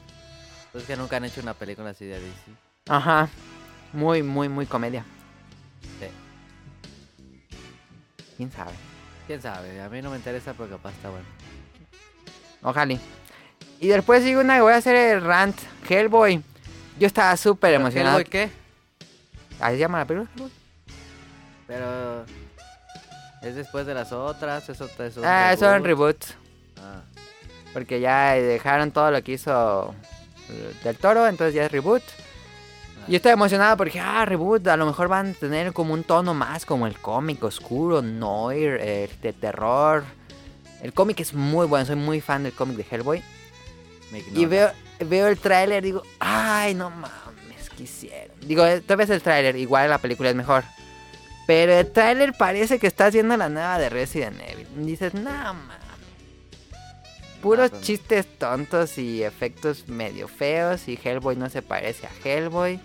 Pues 0.72 0.86
que 0.86 0.98
nunca 0.98 1.18
han 1.18 1.26
hecho 1.26 1.40
una 1.40 1.54
película 1.54 1.92
así 1.92 2.06
de 2.06 2.20
DC. 2.20 2.52
Ajá. 2.88 3.30
Muy, 3.94 4.24
muy, 4.24 4.50
muy 4.50 4.66
comedia. 4.66 5.06
Sí. 6.00 6.08
¿Quién 8.38 8.52
sabe? 8.52 8.72
¿Quién 9.28 9.40
sabe? 9.40 9.80
A 9.80 9.88
mí 9.90 10.02
no 10.02 10.10
me 10.10 10.18
interesa, 10.18 10.56
pero 10.58 10.68
capaz 10.68 10.94
está 10.94 11.12
bueno. 11.12 11.28
Ojalá. 12.64 12.98
Y 13.80 13.88
después 13.88 14.24
sigo 14.24 14.42
una 14.42 14.56
que 14.56 14.62
voy 14.62 14.74
a 14.74 14.78
hacer 14.78 14.96
el 14.96 15.22
rant. 15.22 15.60
Hellboy. 15.88 16.42
Yo 17.00 17.06
estaba 17.06 17.38
súper 17.38 17.76
emocionado. 17.76 18.18
¿Hellboy 18.18 18.32
qué? 18.32 18.50
¿Así 19.60 19.76
se 19.76 19.80
llama 19.80 20.00
la 20.00 20.06
película? 20.06 20.32
Hellboy? 20.36 20.52
Pero... 21.68 22.49
¿Es 23.42 23.56
después 23.56 23.86
de 23.86 23.94
las 23.94 24.12
otras? 24.12 24.68
¿Eso 24.70 24.86
es 24.86 25.18
un 25.18 25.24
Ah, 25.26 25.56
son 25.58 25.84
reboot? 25.84 25.86
reboots. 26.24 26.36
Ah, 26.82 27.02
Porque 27.74 28.00
ya 28.00 28.34
dejaron 28.34 28.92
todo 28.92 29.12
lo 29.12 29.22
que 29.24 29.34
hizo 29.34 29.94
eh, 30.50 30.74
del 30.84 30.98
toro, 30.98 31.28
entonces 31.28 31.54
ya 31.54 31.66
es 31.66 31.72
reboot. 31.72 32.04
Y 33.08 33.16
estoy 33.16 33.32
emocionado 33.32 33.76
porque, 33.78 34.00
ah, 34.00 34.24
reboot, 34.26 34.68
a 34.68 34.78
lo 34.78 34.86
mejor 34.86 35.08
van 35.08 35.32
a 35.32 35.34
tener 35.34 35.74
como 35.74 35.94
un 35.94 36.04
tono 36.04 36.34
más 36.34 36.66
como 36.66 36.86
el 36.86 36.98
cómic 37.00 37.44
oscuro, 37.44 38.02
noir, 38.02 38.78
eh, 38.82 39.10
de 39.22 39.34
terror. 39.34 40.04
El 40.84 40.94
cómic 40.94 41.20
es 41.22 41.34
muy 41.34 41.66
bueno, 41.66 41.86
soy 41.86 41.96
muy 41.96 42.22
fan 42.22 42.44
del 42.44 42.54
cómic 42.54 42.78
de 42.78 42.86
Hellboy. 42.90 43.24
Y 44.36 44.46
veo, 44.46 44.72
veo 45.00 45.28
el 45.28 45.38
tráiler, 45.40 45.84
digo, 45.84 46.04
ay, 46.20 46.74
no 46.76 46.90
mames, 46.90 47.70
¿qué 47.76 47.84
hicieron? 47.84 48.36
Digo, 48.42 48.66
eh, 48.66 48.82
tal 48.82 48.98
vez 48.98 49.10
el 49.10 49.22
tráiler, 49.22 49.56
igual 49.56 49.90
la 49.90 49.98
película 49.98 50.30
es 50.30 50.36
mejor. 50.36 50.64
Pero 51.50 51.74
el 51.74 51.92
tráiler 51.92 52.34
parece 52.34 52.78
que 52.78 52.86
está 52.86 53.08
haciendo 53.08 53.36
la 53.36 53.50
nueva 53.50 53.80
de 53.80 53.90
Resident 53.90 54.40
Evil. 54.48 54.68
Y 54.78 54.86
dices, 54.86 55.16
no 55.16 55.32
mames. 55.32 55.78
Puros 57.42 57.72
Ah, 57.74 57.76
no. 57.76 57.82
chistes 57.82 58.28
tontos 58.38 59.00
y 59.00 59.24
efectos 59.24 59.88
medio 59.88 60.28
feos 60.28 60.88
y 60.88 61.00
Hellboy 61.04 61.36
no 61.38 61.50
se 61.50 61.64
parece 61.64 62.06
a 62.06 62.12
Hellboy. 62.24 62.80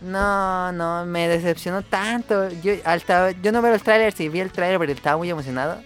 No, 0.00 0.72
no, 0.72 1.06
me 1.06 1.28
decepcionó 1.28 1.82
tanto. 1.82 2.48
Yo, 2.64 2.72
hasta, 2.84 3.30
yo 3.40 3.52
no 3.52 3.62
veo 3.62 3.72
el 3.72 3.80
tráiler, 3.80 4.12
si 4.12 4.28
vi 4.28 4.40
el 4.40 4.50
tráiler 4.50 4.78
porque 4.78 4.94
estaba 4.94 5.16
muy 5.18 5.30
emocionado. 5.30 5.80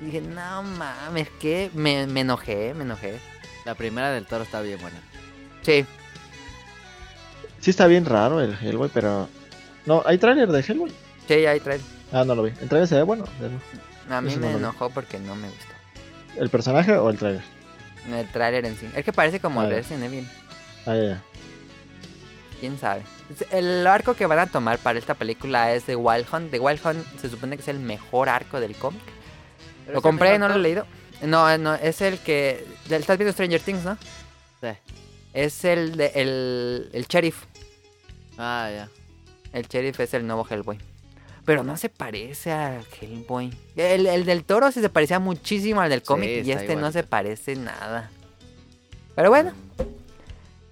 Y 0.00 0.06
dije, 0.06 0.22
no 0.22 0.62
mames, 0.62 1.28
que 1.38 1.70
me, 1.74 2.06
me 2.06 2.20
enojé, 2.20 2.72
me 2.72 2.84
enojé. 2.84 3.20
La 3.66 3.74
primera 3.74 4.10
del 4.10 4.24
toro 4.24 4.44
está 4.44 4.62
bien 4.62 4.80
buena. 4.80 5.02
Sí, 5.60 5.84
Sí 7.60 7.68
está 7.68 7.86
bien 7.88 8.06
raro 8.06 8.40
el 8.40 8.56
Hellboy, 8.58 8.88
pero... 8.94 9.28
No, 9.84 10.02
¿hay 10.06 10.16
tráiler 10.16 10.50
de 10.50 10.60
Hellboy? 10.60 10.90
Sí, 11.28 11.34
hay 11.46 11.60
tráiler. 11.60 11.86
Ah, 12.12 12.24
no 12.24 12.34
lo 12.34 12.42
vi. 12.44 12.52
¿El 12.60 12.68
tráiler 12.68 12.88
se 12.88 12.96
ve 12.96 13.02
bueno? 13.02 13.24
A 14.10 14.20
mí 14.20 14.30
Eso 14.30 14.40
no 14.40 14.46
me 14.46 14.52
vi. 14.52 14.58
enojó 14.58 14.90
porque 14.90 15.18
no 15.18 15.34
me 15.34 15.48
gustó. 15.48 15.72
¿El 16.36 16.50
personaje 16.50 16.92
o 16.92 17.08
el 17.10 17.18
tráiler? 17.18 17.42
El 18.10 18.28
tráiler 18.30 18.64
en 18.66 18.76
sí. 18.76 18.88
Es 18.94 19.04
que 19.04 19.12
parece 19.12 19.40
como 19.40 19.60
Ah. 19.60 19.66
Resident 19.68 20.04
Evil. 20.04 20.28
Ah, 20.86 20.94
ya, 20.94 21.02
ya. 21.02 21.22
¿Quién 22.60 22.78
sabe? 22.78 23.02
El 23.50 23.86
arco 23.86 24.14
que 24.14 24.26
van 24.26 24.38
a 24.38 24.46
tomar 24.46 24.78
para 24.78 24.98
esta 24.98 25.14
película 25.14 25.72
es 25.74 25.86
de 25.86 25.96
Wild 25.96 26.26
Hunt. 26.32 26.50
The 26.50 26.60
Wild 26.60 26.80
Hunt 26.84 27.04
se 27.20 27.28
supone 27.28 27.56
que 27.56 27.62
es 27.62 27.68
el 27.68 27.78
mejor 27.80 28.28
arco 28.28 28.60
del 28.60 28.74
cómic. 28.76 29.00
Lo 29.92 30.00
compré, 30.02 30.38
no 30.38 30.48
lo 30.48 30.54
he 30.54 30.58
leído. 30.58 30.86
No, 31.22 31.56
no, 31.58 31.74
es 31.74 32.00
el 32.02 32.18
que... 32.18 32.64
¿Estás 32.90 33.16
viendo 33.18 33.32
Stranger 33.32 33.60
Things, 33.60 33.84
no? 33.84 33.96
Sí. 34.60 34.68
Es 35.32 35.64
el 35.64 35.96
de... 35.96 36.12
El, 36.14 36.90
el 36.92 37.06
sheriff. 37.06 37.44
Ah, 38.38 38.68
ya. 38.72 38.88
El 39.52 39.66
sheriff 39.66 39.98
es 40.00 40.14
el 40.14 40.26
nuevo 40.26 40.46
Hellboy. 40.48 40.78
Pero 41.44 41.64
no 41.64 41.76
se 41.76 41.88
parece 41.88 42.52
a 42.52 42.80
Hellboy. 43.00 43.52
El, 43.76 44.06
el 44.06 44.24
del 44.24 44.44
toro 44.44 44.70
sí 44.70 44.80
se 44.80 44.88
parecía 44.88 45.18
muchísimo 45.18 45.80
al 45.80 45.90
del 45.90 46.00
Sí, 46.00 46.06
cómic 46.06 46.44
y 46.44 46.52
este 46.52 46.76
no 46.76 46.92
se 46.92 47.02
parece 47.02 47.56
nada. 47.56 48.10
Pero 49.14 49.30
bueno. 49.30 49.52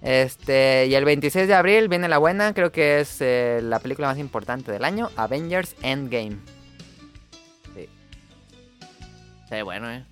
Este, 0.01 0.87
y 0.87 0.95
el 0.95 1.05
26 1.05 1.47
de 1.47 1.53
abril 1.53 1.87
viene 1.87 2.07
la 2.07 2.17
buena, 2.17 2.53
creo 2.53 2.71
que 2.71 3.01
es 3.01 3.17
eh, 3.19 3.59
la 3.61 3.79
película 3.79 4.07
más 4.07 4.17
importante 4.17 4.71
del 4.71 4.83
año, 4.83 5.11
Avengers 5.15 5.75
Endgame. 5.83 6.37
Se 9.47 9.55
ve 9.55 9.63
bueno, 9.63 9.91
eh. 9.91 10.05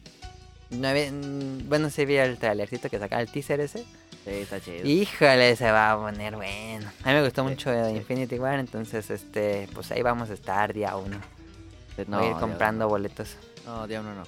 No 0.69 0.89
mm, 0.89 1.69
bueno, 1.69 1.89
sí 1.89 2.05
vi 2.05 2.17
el 2.17 2.37
trailercito 2.37 2.89
que 2.89 2.99
sacaba 2.99 3.21
el 3.21 3.31
teaser 3.31 3.61
ese. 3.61 3.85
Sí, 4.29 4.35
está 4.41 4.59
chido. 4.61 4.87
Híjole, 4.87 5.55
se 5.55 5.71
va 5.71 5.91
a 5.91 5.97
poner 5.97 6.35
bueno. 6.35 6.87
A 7.03 7.07
mí 7.09 7.13
me 7.15 7.23
gustó 7.23 7.43
Sí, 7.43 7.49
mucho 7.49 7.71
de 7.71 7.91
sí. 7.91 7.97
Infinity 7.97 8.37
War, 8.39 8.59
entonces 8.59 9.09
este, 9.09 9.67
pues 9.73 9.91
ahí 9.91 10.01
vamos 10.01 10.29
a 10.29 10.33
estar 10.33 10.73
día 10.73 10.95
uno. 10.95 11.17
No, 12.07 12.17
Voy 12.17 12.25
a 12.27 12.29
ir 12.29 12.33
día 12.35 12.39
comprando 12.39 12.87
boletos. 12.87 13.35
No, 13.65 13.87
día 13.87 13.99
uno 14.01 14.13
no. 14.15 14.23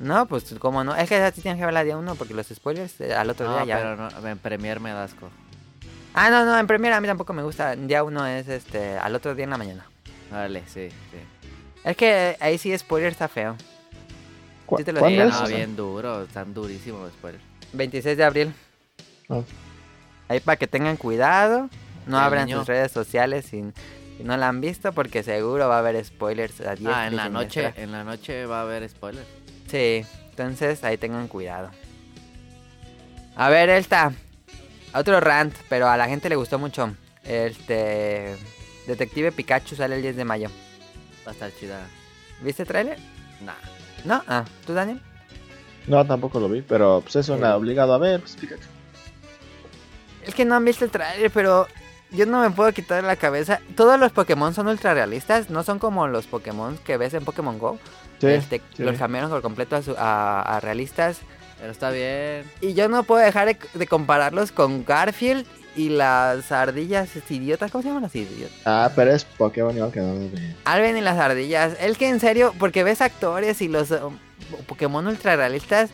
No, 0.00 0.26
pues 0.26 0.54
cómo 0.60 0.84
no. 0.84 0.94
Es 0.94 1.08
que 1.08 1.16
así 1.16 1.40
tienes 1.40 1.58
que 1.58 1.64
verla 1.64 1.82
día 1.82 1.96
uno 1.96 2.14
porque 2.14 2.34
los 2.34 2.46
spoilers 2.48 3.00
eh, 3.00 3.14
al 3.14 3.30
otro 3.30 3.46
No, 3.48 3.54
día 3.56 3.64
ya. 3.64 3.76
pero 3.78 3.96
no, 3.96 4.28
en 4.28 4.38
Premier 4.38 4.78
me 4.78 4.90
da 4.90 5.04
asco. 5.04 5.28
Ah, 6.14 6.30
no, 6.30 6.44
no, 6.44 6.56
en 6.58 6.66
primera 6.66 6.96
a 6.96 7.00
mí 7.00 7.06
tampoco 7.08 7.32
me 7.32 7.42
gusta. 7.42 7.74
Día 7.76 8.04
uno 8.04 8.26
es 8.26 8.46
este 8.48 8.96
al 8.98 9.14
otro 9.14 9.34
día 9.34 9.44
en 9.44 9.50
la 9.50 9.58
mañana. 9.58 9.86
Vale, 10.30 10.62
sí, 10.66 10.88
sí. 10.88 11.18
Es 11.84 11.96
que 11.96 12.36
ahí 12.40 12.58
sí 12.58 12.76
spoiler 12.78 13.10
está 13.12 13.28
feo. 13.28 13.56
¿Cu- 14.66 14.78
Sí 14.78 14.84
te 14.84 14.92
lo 14.92 15.00
¿Cuándo 15.00 15.24
digo, 15.24 15.34
es? 15.34 15.40
No, 15.40 15.48
bien 15.48 15.74
duro, 15.76 16.22
están 16.22 16.52
durísimos 16.54 17.00
los 17.02 17.12
spoilers. 17.12 17.42
26 17.72 18.16
de 18.16 18.24
abril. 18.24 18.54
Ah. 19.28 19.42
Ahí 20.28 20.40
para 20.40 20.56
que 20.56 20.66
tengan 20.66 20.96
cuidado. 20.96 21.68
No 22.06 22.18
abran 22.18 22.46
niño. 22.46 22.58
sus 22.60 22.68
redes 22.68 22.90
sociales 22.90 23.44
si, 23.46 23.62
si 24.16 24.24
no 24.24 24.36
la 24.38 24.48
han 24.48 24.60
visto 24.62 24.92
porque 24.92 25.22
seguro 25.22 25.68
va 25.68 25.76
a 25.76 25.78
haber 25.80 26.02
spoilers 26.02 26.60
a 26.62 26.74
10 26.74 26.90
Ah, 26.90 27.06
en 27.06 27.16
la 27.16 27.28
noche, 27.28 27.50
siniestra. 27.60 27.82
en 27.84 27.92
la 27.92 28.04
noche 28.04 28.46
va 28.46 28.60
a 28.60 28.62
haber 28.62 28.88
spoilers. 28.88 29.26
Sí, 29.70 30.06
entonces 30.30 30.82
ahí 30.84 30.96
tengan 30.96 31.28
cuidado. 31.28 31.70
A 33.36 33.48
ver, 33.50 33.68
esta. 33.68 34.12
Otro 34.94 35.20
rant, 35.20 35.54
pero 35.68 35.86
a 35.88 35.96
la 35.98 36.08
gente 36.08 36.28
le 36.30 36.36
gustó 36.36 36.58
mucho. 36.58 36.94
Este. 37.24 38.36
Detective 38.86 39.32
Pikachu 39.32 39.76
sale 39.76 39.96
el 39.96 40.02
10 40.02 40.16
de 40.16 40.24
mayo. 40.24 40.48
Va 41.26 41.32
a 41.32 41.34
estar 41.34 41.50
chida. 41.60 41.86
¿Viste 42.42 42.62
el 42.62 42.68
tráiler? 42.68 42.98
Nah. 43.42 43.52
¿No? 44.06 44.22
Ah, 44.26 44.44
¿tú, 44.66 44.72
Daniel? 44.72 45.00
No, 45.86 46.06
tampoco 46.06 46.40
lo 46.40 46.48
vi, 46.48 46.62
pero 46.62 47.00
pues 47.02 47.16
es 47.16 47.28
una 47.28 47.48
Sí. 47.48 47.52
obligado 47.52 47.92
a 47.92 47.98
ver, 47.98 48.20
pues 48.20 48.34
Pikachu. 48.36 48.62
Es 50.28 50.34
que 50.34 50.44
no 50.44 50.54
han 50.54 50.64
visto 50.64 50.84
el 50.84 50.90
trailer, 50.92 51.30
pero 51.32 51.66
yo 52.10 52.24
no 52.26 52.40
me 52.40 52.50
puedo 52.50 52.72
quitar 52.72 53.00
de 53.02 53.06
la 53.08 53.16
cabeza. 53.16 53.60
Todos 53.74 53.98
los 53.98 54.12
Pokémon 54.12 54.54
son 54.54 54.68
ultra 54.68 54.94
realistas, 54.94 55.50
no 55.50 55.64
son 55.64 55.78
como 55.80 56.06
los 56.06 56.26
Pokémon 56.26 56.78
que 56.78 56.96
ves 56.96 57.14
en 57.14 57.24
Pokémon 57.24 57.58
Go. 57.58 57.78
Sí, 58.20 58.26
Este, 58.28 58.60
sí. 58.76 58.82
Los 58.84 58.96
cambiaron 58.98 59.30
por 59.30 59.42
completo 59.42 59.74
a, 59.76 59.82
su- 59.82 59.96
a- 59.98 60.42
a 60.42 60.60
realistas. 60.60 61.18
Pero 61.58 61.72
está 61.72 61.90
bien. 61.90 62.44
Y 62.60 62.74
yo 62.74 62.88
no 62.88 63.02
puedo 63.02 63.20
dejar 63.20 63.46
de, 63.48 63.56
de 63.74 63.86
compararlos 63.88 64.52
con 64.52 64.84
Garfield 64.84 65.44
y 65.74 65.88
las 65.88 66.52
ardillas 66.52 67.08
idiotas. 67.30 67.70
¿Cómo 67.72 67.82
se 67.82 67.88
llaman 67.88 68.04
las 68.04 68.14
idiotas? 68.14 68.56
Ah, 68.64 68.92
pero 68.94 69.12
es 69.12 69.24
Pokémon 69.24 69.74
igual 69.74 69.90
que 69.90 70.00
no. 70.00 70.14
Alvin 70.64 70.96
y 70.96 71.00
las 71.00 71.18
ardillas. 71.18 71.76
Es 71.80 71.98
que 71.98 72.08
en 72.08 72.20
serio, 72.20 72.54
porque 72.60 72.84
ves 72.84 73.00
actores 73.00 73.60
y 73.60 73.66
los 73.68 73.90
um, 73.90 74.16
Pokémon 74.66 75.04
ultra 75.08 75.34
realistas 75.36 75.90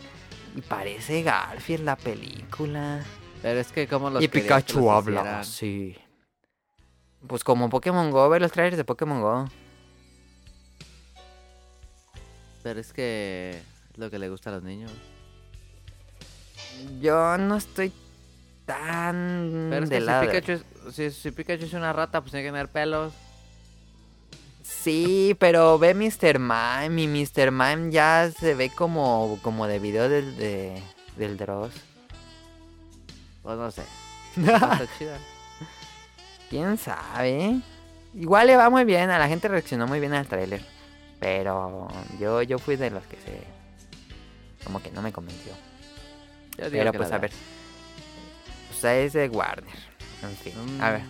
y 0.56 0.61
parece 0.61 1.23
Garfield 1.23 1.85
la 1.85 1.97
película. 1.97 3.01
Pero 3.45 3.61
es 3.61 3.71
que 3.73 3.87
como 3.87 4.09
los 4.09 4.23
y 4.25 4.29
Pikachu 4.29 4.81
los 4.81 4.89
habla 4.91 5.21
hicieran. 5.21 5.41
así. 5.41 5.97
Pues 7.27 7.45
como 7.45 7.69
Pokémon 7.69 8.11
Go, 8.11 8.31
ve 8.31 8.41
los 8.41 8.51
trailers 8.51 8.79
de 8.79 8.85
Pokémon 8.85 9.21
Go. 9.21 9.45
Pero 12.62 12.81
es 12.81 12.91
que 12.95 13.61
es 13.93 13.99
lo 13.99 14.11
que 14.11 14.19
le 14.19 14.31
gusta 14.31 14.49
a 14.49 14.55
los 14.55 14.62
niños. 14.62 14.91
Yo 17.03 17.37
no 17.37 17.57
estoy 17.57 17.93
tan 18.65 19.66
Pero 19.69 19.85
es 19.85 19.91
que 19.91 19.95
del 19.97 20.03
si 20.05 20.07
lado 20.07 20.21
de- 20.23 20.29
Pikachu, 20.29 20.53
es, 20.89 20.95
si, 20.95 21.11
si 21.11 21.31
Pikachu 21.31 21.65
es 21.66 21.75
una 21.75 21.93
rata, 21.93 22.23
pues 22.23 22.31
tiene 22.31 22.47
que 22.47 22.51
tener 22.51 22.69
pelos. 22.69 23.12
Sí, 24.62 25.37
pero 25.39 25.79
ve 25.79 25.93
Mr. 25.93 26.39
Mime 26.39 27.03
y 27.03 27.09
Mr. 27.09 27.51
Mime 27.51 27.91
ya 27.93 28.31
se 28.31 28.55
ve 28.55 28.71
como, 28.71 29.39
como 29.43 29.66
de 29.66 29.79
video 29.81 30.09
del, 30.09 30.35
de, 30.39 30.83
del 31.19 31.37
Dross. 31.37 31.75
Pues 33.45 33.57
no 33.57 33.71
sé. 33.71 33.83
Está 34.37 34.87
chida. 34.99 35.19
¿Quién 36.51 36.77
sabe? 36.79 37.61
Igual 38.15 38.49
le 38.49 38.57
va 38.57 38.71
muy 38.71 38.85
bien, 38.85 39.11
a 39.11 39.19
la 39.19 39.29
gente 39.29 39.47
reaccionó 39.49 39.87
muy 39.87 40.01
bien 40.01 40.15
al 40.15 40.27
tráiler. 40.27 40.65
Pero 41.21 41.89
yo, 42.19 42.43
yo 42.43 42.59
fui 42.59 42.75
de 42.77 42.91
los 42.91 43.05
que 43.05 43.16
se... 43.19 43.43
Como 44.65 44.83
que 44.83 44.91
no 44.91 45.01
me 45.03 45.12
convenció. 45.12 45.53
Yo 46.59 46.65
digo 46.71 46.79
Pero 46.81 46.93
que 46.93 46.99
pues 46.99 47.12
a 47.12 47.19
ver. 47.19 47.31
vean. 47.31 47.43
Pues 48.69 48.85
es 48.85 49.12
de 49.12 49.29
Warner. 49.29 49.75
En 50.23 50.37
fin, 50.37 50.55
a 50.81 50.89
Mm. 50.89 50.93
ver. 50.93 51.03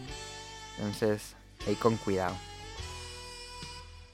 Entonces, 0.78 1.36
ahí 1.66 1.74
con 1.77 1.97
cuidado. 1.97 2.36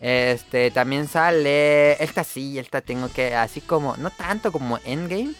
Este, 0.00 0.70
también 0.70 1.08
sale. 1.08 2.02
Esta 2.02 2.24
sí, 2.24 2.58
esta 2.58 2.80
tengo 2.80 3.08
que. 3.12 3.34
Así 3.34 3.60
como. 3.60 3.96
No 3.96 4.10
tanto 4.10 4.50
como 4.52 4.78
Endgame. 4.84 5.34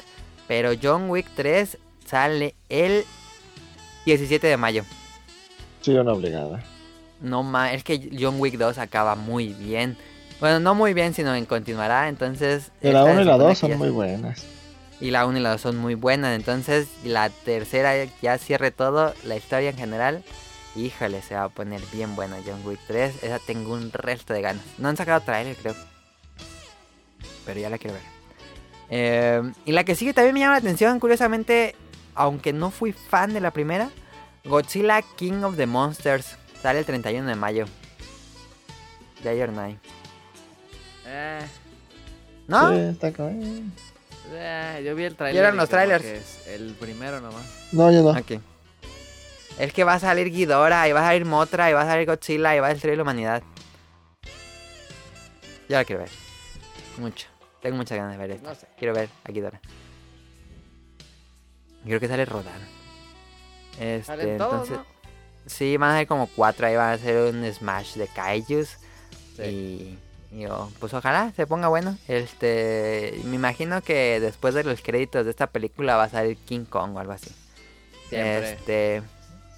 Pero 0.49 0.73
John 0.83 1.09
Wick 1.11 1.27
3 1.35 1.79
sale 2.11 2.55
el 2.69 3.05
17 4.05 4.47
de 4.47 4.57
mayo. 4.57 4.85
Sí, 5.81 5.93
una 5.93 6.13
obligada. 6.13 6.63
No 7.21 7.43
más, 7.43 7.73
es 7.75 7.85
que 7.85 8.11
John 8.19 8.37
Wick 8.39 8.57
2 8.57 8.79
acaba 8.79 9.15
muy 9.15 9.53
bien. 9.55 9.97
Bueno, 10.41 10.59
no 10.59 10.75
muy 10.75 10.95
bien, 10.95 11.15
sino 11.15 11.35
en 11.35 11.47
continuará. 11.47 12.09
Entonces. 12.09 12.73
Y 12.83 12.89
la 12.91 13.01
esta 13.01 13.13
1 13.13 13.23
y 13.23 13.25
la 13.25 13.33
supone 13.33 13.45
2 13.45 13.49
que 13.49 13.55
son 13.55 13.79
muy 13.79 13.91
buenas. 13.91 14.45
Y 15.01 15.11
la 15.11 15.27
1 15.27 15.39
y 15.39 15.41
la 15.41 15.51
2 15.53 15.61
son 15.61 15.77
muy 15.77 15.95
buenas. 15.95 16.35
Entonces, 16.35 16.89
la 17.05 17.31
tercera 17.31 17.93
ya 18.21 18.39
cierre 18.39 18.71
todo, 18.71 19.15
la 19.25 19.37
historia 19.37 19.71
en 19.71 19.77
general. 19.77 20.25
Híjole, 20.77 21.23
se 21.23 21.35
va 21.35 21.45
a 21.45 21.49
poner 21.49 21.81
bien 21.93 22.17
buena 22.17 22.39
John 22.45 22.61
Wick 22.65 22.81
3. 22.87 23.23
Esa 23.23 23.39
tengo 23.39 23.73
un 23.75 23.93
resto 23.93 24.33
de 24.33 24.43
ganas. 24.43 24.65
No 24.79 24.89
han 24.89 24.97
sacado 24.97 25.21
trailer, 25.21 25.57
creo. 25.57 25.75
Pero 27.45 27.61
ya 27.61 27.71
la 27.71 27.79
quiero 27.79 27.95
ver. 27.95 28.03
Eh, 28.91 29.53
y 29.65 29.73
la 29.73 29.85
que 29.85 29.95
sigue 29.95 30.13
también 30.13 30.35
me 30.35 30.41
llama 30.41 30.55
la 30.55 30.59
atención, 30.59 30.99
curiosamente, 30.99 31.75
aunque 32.15 32.53
no 32.53 32.71
fui 32.71 32.93
fan 32.93 33.33
de 33.33 33.41
la 33.41 33.51
primera. 33.53 33.91
Godzilla 34.45 35.03
King 35.17 35.43
of 35.43 35.57
the 35.57 35.67
Monsters. 35.67 36.37
Sale 36.63 36.79
el 36.81 36.85
31 36.85 37.27
de 37.29 37.35
mayo. 37.35 37.67
Day 39.23 39.41
or 39.43 39.51
Night. 39.51 39.79
Eh, 41.07 41.41
¿No? 42.49 42.71
Sí, 42.73 42.81
está 42.81 43.13
como- 43.13 43.31
eh, 44.33 44.83
yo 44.85 44.95
vi 44.95 45.05
el 45.05 45.17
trailer. 45.17 45.55
los 45.55 45.69
trailers? 45.69 46.05
es 46.05 46.47
el 46.47 46.75
primero 46.75 47.21
nomás. 47.21 47.45
No, 47.73 47.91
yo 47.91 48.03
no. 48.03 48.11
Ok. 48.11 48.41
Es 49.59 49.73
que 49.73 49.85
va 49.85 49.95
a 49.95 49.99
salir 49.99 50.31
Ghidorah, 50.31 50.89
y 50.89 50.93
va 50.93 51.01
a 51.01 51.05
salir 51.09 51.25
Motra, 51.27 51.69
y 51.69 51.73
va 51.75 51.83
a 51.83 51.87
salir 51.87 52.07
Godzilla, 52.07 52.55
y 52.57 52.61
va 52.61 52.69
a 52.69 52.71
destruir 52.73 52.97
la 52.97 53.03
humanidad. 53.03 53.43
Ya 55.69 55.79
la 55.79 55.85
quiero 55.85 56.03
ver. 56.03 56.11
Mucho. 56.99 57.27
Tengo 57.61 57.77
muchas 57.77 57.99
ganas 57.99 58.13
de 58.13 58.19
ver 58.19 58.31
esto. 58.33 58.49
No 58.49 58.55
sé. 58.55 58.67
Quiero 58.79 58.95
ver 58.95 59.09
a 59.25 59.33
Ghidorah. 59.33 59.61
Creo 61.85 62.01
que 62.01 62.09
sale 62.09 62.25
Rodan. 62.25 62.61
Este, 63.79 64.05
Salen 64.05 64.39
todos, 64.39 64.69
entonces, 64.69 64.77
¿no? 64.79 65.01
Sí, 65.47 65.77
van 65.77 65.93
a 65.93 65.99
ser 65.99 66.07
como 66.07 66.27
cuatro, 66.27 66.67
ahí 66.67 66.77
van 66.77 66.91
a 66.91 66.93
hacer 66.93 67.35
un 67.35 67.51
smash 67.53 67.95
de 67.95 68.07
kaijus. 68.09 68.77
Sí. 69.37 69.43
Y, 69.43 69.99
y 70.37 70.41
yo, 70.43 70.71
pues 70.79 70.93
ojalá 70.95 71.33
se 71.35 71.47
ponga 71.47 71.69
bueno. 71.69 71.97
Este, 72.09 73.19
me 73.25 73.37
imagino 73.37 73.81
que 73.83 74.21
después 74.21 74.55
de 74.55 74.65
los 74.65 74.83
créditos 74.83 75.25
de 75.25 75.31
esta 75.31 75.47
película 75.47 75.97
va 75.97 76.05
a 76.05 76.09
salir 76.09 76.37
King 76.37 76.65
Kong 76.67 76.95
o 76.97 77.01
algo 77.01 77.13
así. 77.13 77.31
Siempre. 78.09 78.53
Este, 78.53 79.03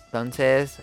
entonces, 0.06 0.78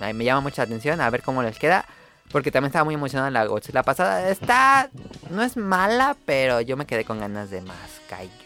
ahí 0.00 0.14
me 0.14 0.24
llama 0.24 0.42
mucha 0.42 0.62
atención 0.62 1.00
a 1.00 1.10
ver 1.10 1.22
cómo 1.22 1.42
les 1.42 1.58
queda. 1.58 1.84
Porque 2.30 2.50
también 2.50 2.68
estaba 2.68 2.84
muy 2.84 2.94
emocionado 2.94 3.28
en 3.28 3.34
la 3.34 3.44
Godzilla 3.44 3.82
pasada. 3.82 4.30
Está, 4.30 4.88
no 5.30 5.42
es 5.42 5.56
mala, 5.56 6.16
pero 6.24 6.60
yo 6.60 6.76
me 6.76 6.86
quedé 6.86 7.04
con 7.04 7.20
ganas 7.20 7.50
de 7.50 7.60
más 7.60 8.00
kaijus. 8.08 8.43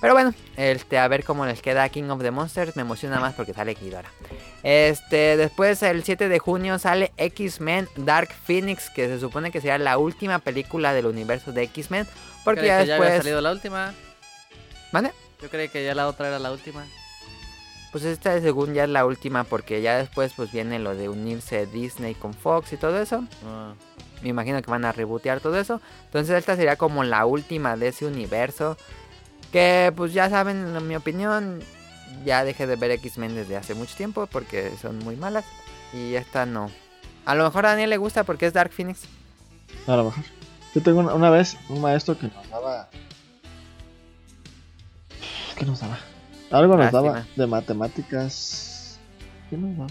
Pero 0.00 0.14
bueno, 0.14 0.34
este, 0.56 0.98
a 0.98 1.08
ver 1.08 1.24
cómo 1.24 1.46
les 1.46 1.62
queda 1.62 1.88
King 1.88 2.10
of 2.10 2.22
the 2.22 2.30
Monsters. 2.30 2.76
Me 2.76 2.82
emociona 2.82 3.20
más 3.20 3.34
porque 3.34 3.54
sale 3.54 3.74
Ghidorah. 3.74 4.10
Este, 4.62 5.36
después 5.36 5.82
el 5.82 6.04
7 6.04 6.28
de 6.28 6.38
junio 6.38 6.78
sale 6.78 7.12
X-Men 7.16 7.88
Dark 7.96 8.30
Phoenix, 8.32 8.90
que 8.90 9.08
se 9.08 9.18
supone 9.20 9.50
que 9.50 9.60
será 9.60 9.78
la 9.78 9.98
última 9.98 10.38
película 10.38 10.92
del 10.92 11.06
universo 11.06 11.52
de 11.52 11.62
X-Men. 11.64 12.06
Porque 12.44 12.66
ya 12.66 12.80
que 12.80 12.86
ya 12.86 12.94
había 12.96 13.04
después... 13.06 13.22
salido 13.22 13.40
la 13.40 13.52
última. 13.52 13.94
¿Mande? 14.92 15.12
Yo 15.40 15.48
creí 15.48 15.68
que 15.68 15.84
ya 15.84 15.94
la 15.94 16.08
otra 16.08 16.28
era 16.28 16.38
la 16.38 16.52
última. 16.52 16.84
Pues 17.92 18.04
esta 18.04 18.40
según 18.40 18.74
ya 18.74 18.84
es 18.84 18.90
la 18.90 19.04
última 19.04 19.44
porque 19.44 19.82
ya 19.82 19.98
después 19.98 20.32
pues 20.36 20.52
viene 20.52 20.78
lo 20.78 20.94
de 20.94 21.08
unirse 21.08 21.66
Disney 21.66 22.14
con 22.14 22.34
Fox 22.34 22.72
y 22.72 22.76
todo 22.76 23.00
eso. 23.00 23.24
Ah, 23.44 23.72
Me 24.22 24.28
imagino 24.28 24.62
que 24.62 24.70
van 24.70 24.84
a 24.84 24.92
rebootear 24.92 25.40
todo 25.40 25.58
eso. 25.58 25.80
Entonces 26.04 26.36
esta 26.36 26.54
sería 26.54 26.76
como 26.76 27.02
la 27.02 27.26
última 27.26 27.76
de 27.76 27.88
ese 27.88 28.06
universo. 28.06 28.76
Que 29.52 29.92
pues 29.96 30.12
ya 30.12 30.28
saben, 30.30 30.76
en 30.76 30.86
mi 30.88 30.94
opinión, 30.96 31.60
ya 32.24 32.44
dejé 32.44 32.66
de 32.66 32.76
ver 32.76 32.90
X-Men 32.92 33.34
desde 33.34 33.56
hace 33.56 33.74
mucho 33.74 33.96
tiempo 33.96 34.26
porque 34.26 34.72
son 34.80 34.98
muy 35.00 35.16
malas. 35.16 35.44
Y 35.92 36.14
esta 36.14 36.46
no. 36.46 36.70
A 37.24 37.34
lo 37.34 37.44
mejor 37.44 37.66
a 37.66 37.70
Daniel 37.70 37.90
le 37.90 37.96
gusta 37.96 38.24
porque 38.24 38.46
es 38.46 38.52
Dark 38.52 38.72
Phoenix. 38.72 39.00
A 39.86 39.96
lo 39.96 40.04
mejor. 40.04 40.24
Yo 40.74 40.82
tengo 40.82 41.00
una, 41.00 41.14
una 41.14 41.30
vez 41.30 41.56
un 41.68 41.80
maestro 41.80 42.16
que 42.16 42.28
nos 42.28 42.48
daba. 42.48 42.88
¿Qué 45.56 45.64
nos 45.66 45.80
daba? 45.80 45.98
Algo 46.50 46.76
nos 46.76 46.92
daba 46.92 47.26
de 47.36 47.46
matemáticas. 47.46 48.98
¿Qué 49.50 49.56
nos 49.56 49.76
daba? 49.76 49.90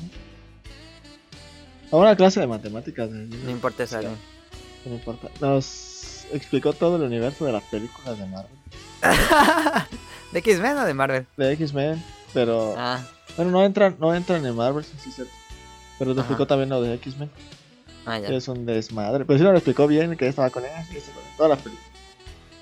A 1.91 1.95
una 1.97 2.15
clase 2.15 2.39
de 2.39 2.47
matemáticas. 2.47 3.11
de- 3.11 3.25
No 3.27 3.49
importa. 3.51 3.85
Daniel. 3.85 4.13
No 4.85 4.93
importa. 4.95 5.27
Nos 5.41 5.65
explicó 6.33 6.73
todo 6.73 6.95
el 6.97 7.03
universo 7.03 7.45
de 7.45 7.51
las 7.53 7.63
películas 7.63 8.17
de 8.17 8.25
Marvel. 8.25 8.51
¿De 10.31 10.39
X-Men 10.39 10.77
o 10.77 10.85
de 10.85 10.93
Marvel? 10.93 11.25
De 11.37 11.51
X-Men. 11.53 12.03
Pero. 12.33 12.75
Ah, 12.77 13.01
Bueno, 13.35 13.51
no 13.51 13.63
entran, 13.63 13.95
no 13.99 14.13
entran 14.13 14.45
en 14.45 14.55
Marvel, 14.55 14.83
sí, 14.83 14.93
sí, 15.03 15.11
cierto. 15.11 15.33
Pero 15.97 16.13
te 16.13 16.21
Ajá. 16.21 16.27
explicó 16.27 16.47
también 16.47 16.69
lo 16.69 16.81
de 16.81 16.93
X-Men. 16.95 17.29
ah, 18.05 18.19
ya. 18.19 18.27
que 18.27 18.35
Es 18.37 18.47
un 18.47 18.65
desmadre. 18.65 19.25
Pero 19.25 19.37
sí 19.39 19.43
nos 19.43 19.53
lo 19.53 19.57
explicó 19.57 19.87
bien, 19.87 20.15
que 20.17 20.27
estaba 20.27 20.49
con 20.49 20.63
él. 20.63 20.71
que 20.91 20.97
estaba 20.99 21.15
con 21.21 21.35
Todas 21.37 21.49
las 21.51 21.59
películas. 21.61 21.89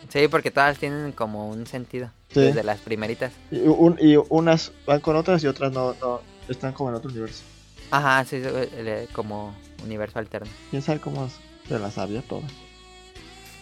Sí, 0.09 0.27
porque 0.29 0.51
todas 0.51 0.77
tienen 0.77 1.11
como 1.11 1.49
un 1.49 1.67
sentido. 1.67 2.09
Sí. 2.31 2.39
Desde 2.39 2.63
las 2.63 2.79
primeritas. 2.79 3.33
Y, 3.51 3.59
un- 3.59 3.97
y 3.99 4.15
unas 4.29 4.71
van 4.85 5.01
con 5.01 5.15
otras 5.17 5.43
y 5.43 5.47
otras 5.47 5.73
no, 5.73 5.93
no 6.01 6.21
están 6.47 6.71
como 6.73 6.89
en 6.89 6.95
otro 6.95 7.09
universo. 7.09 7.43
Ajá, 7.91 8.23
sí, 8.25 8.37
eh, 8.41 9.07
como 9.13 9.53
universo 9.83 10.19
alterno. 10.19 10.49
Quién 10.69 10.81
sabe 10.81 10.99
cómo 10.99 11.29
se 11.67 11.79
las 11.79 11.93
sabía 11.95 12.21
todas. 12.21 12.51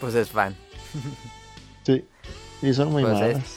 Pues 0.00 0.14
es 0.14 0.30
fan. 0.30 0.56
Sí. 1.84 2.04
Y 2.62 2.72
son 2.74 2.90
muy 2.92 3.02
Pues 3.02 3.14
es- 3.14 3.20
malas. 3.34 3.56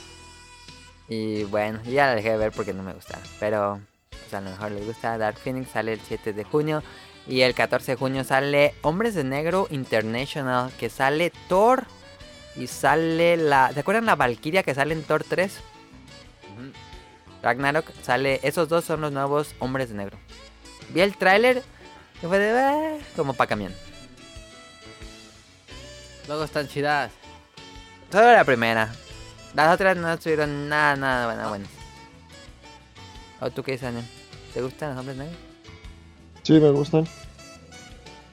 Y 1.07 1.43
bueno, 1.45 1.81
ya 1.85 2.05
la 2.07 2.15
dejé 2.15 2.29
de 2.31 2.37
ver 2.37 2.51
porque 2.51 2.73
no 2.73 2.83
me 2.83 2.93
gustaba. 2.93 3.21
Pero 3.39 3.79
pues, 4.09 4.33
a 4.33 4.41
lo 4.41 4.51
mejor 4.51 4.71
les 4.71 4.85
gusta. 4.85 5.17
Dark 5.17 5.37
Phoenix 5.39 5.71
sale 5.71 5.93
el 5.93 5.99
7 6.01 6.33
de 6.33 6.43
junio. 6.43 6.83
Y 7.27 7.41
el 7.41 7.53
14 7.55 7.93
de 7.93 7.97
junio 7.97 8.23
sale 8.23 8.73
Hombres 8.83 9.15
de 9.15 9.23
Negro 9.23 9.67
International. 9.71 10.71
Que 10.79 10.89
sale 10.89 11.31
Thor. 11.47 11.83
Y 12.55 12.67
sale 12.67 13.37
la... 13.37 13.71
¿Se 13.73 13.79
acuerdan 13.79 14.05
la 14.05 14.15
Valkyria 14.15 14.63
que 14.63 14.75
sale 14.75 14.93
en 14.93 15.03
Thor 15.03 15.23
3? 15.27 15.51
ujú. 16.53 16.71
Ragnarok 17.41 17.85
sale... 18.03 18.39
Esos 18.43 18.69
dos 18.69 18.85
son 18.85 19.01
los 19.01 19.11
nuevos 19.11 19.55
Hombres 19.59 19.89
de 19.89 19.95
Negro. 19.95 20.17
Vi 20.89 21.01
el 21.01 21.15
tráiler. 21.17 21.63
Y 22.21 22.25
fue 22.27 22.37
de... 22.37 22.59
"Ah", 22.59 22.97
como 23.15 23.33
para 23.33 23.47
camión. 23.47 23.73
Luego 26.29 26.43
están 26.43 26.67
chidas. 26.67 27.11
Solo 28.11 28.31
la 28.31 28.43
primera. 28.43 28.93
Las 29.55 29.73
otras 29.73 29.97
no 29.97 30.13
estuvieron 30.13 30.69
nada, 30.69 30.95
nada 30.95 31.25
buenas. 31.25 31.49
buenas. 31.49 31.69
¿O 33.41 33.49
tú 33.49 33.63
qué 33.63 33.71
dices, 33.71 33.87
Daniel? 33.87 34.05
¿Te 34.53 34.61
gustan 34.61 34.89
los 34.91 34.99
hombres 34.99 35.17
negros? 35.17 35.35
Sí, 36.43 36.53
me 36.53 36.69
gustan. 36.69 37.07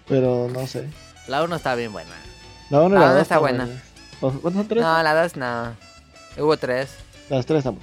Pero 0.07 0.47
no 0.53 0.67
sé. 0.67 0.91
La 1.27 1.43
1 1.43 1.57
está 1.57 1.75
bien 1.75 1.91
buena. 1.91 2.11
La 2.69 2.83
1 2.83 2.97
y 2.97 2.99
La 2.99 3.01
la 3.01 3.07
uno 3.07 3.15
2 3.15 3.23
está 3.23 3.39
buena. 3.39 3.67
¿Cuántas 4.21 4.53
son 4.53 4.69
tres? 4.69 4.83
No, 4.83 5.03
la 5.03 5.23
2 5.23 5.37
no. 5.37 5.77
Hubo 6.37 6.55
3. 6.59 6.91
Las 7.31 7.47
tres 7.47 7.59
estamos. 7.61 7.83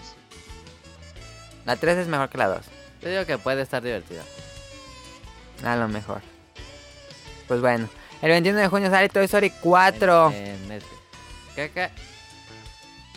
La 1.65 1.75
3 1.75 1.97
es 1.97 2.07
mejor 2.07 2.29
que 2.29 2.37
la 2.37 2.49
2. 2.49 2.59
Yo 3.01 3.09
digo 3.09 3.25
que 3.25 3.39
puede 3.39 3.63
estar 3.63 3.81
divertida. 3.81 4.21
A 5.65 5.75
lo 5.75 5.87
mejor. 5.87 6.21
Pues 7.47 7.61
bueno. 7.61 7.89
El 8.23 8.29
21 8.29 8.57
de 8.59 8.67
junio 8.69 8.89
sale 8.89 9.09
Toy 9.09 9.25
Story 9.25 9.49
4. 9.61 10.31
En, 10.31 10.35
en 10.47 10.67
Netflix. 10.69 11.01
¿Qué, 11.55 11.71
qué? 11.71 11.89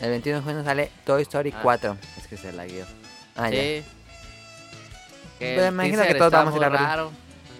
El 0.01 0.11
21 0.11 0.39
de 0.41 0.45
junio 0.45 0.65
sale 0.65 0.91
Toy 1.05 1.23
Story 1.23 1.53
Ah. 1.57 1.61
4. 1.63 1.97
Es 2.19 2.27
que 2.27 2.37
se 2.37 2.53
la 2.53 2.67
guió. 2.67 2.85
Ah, 3.37 3.49
ya. 3.51 3.61
sí. 3.61 3.85
Me 5.39 5.67
imagino 5.69 5.97
teaser 5.99 6.13
que 6.13 6.19
todos 6.19 6.33
vamos 6.33 6.55
a 6.55 6.57
ir 6.57 6.65
a 6.65 6.69
verlo. 6.69 7.13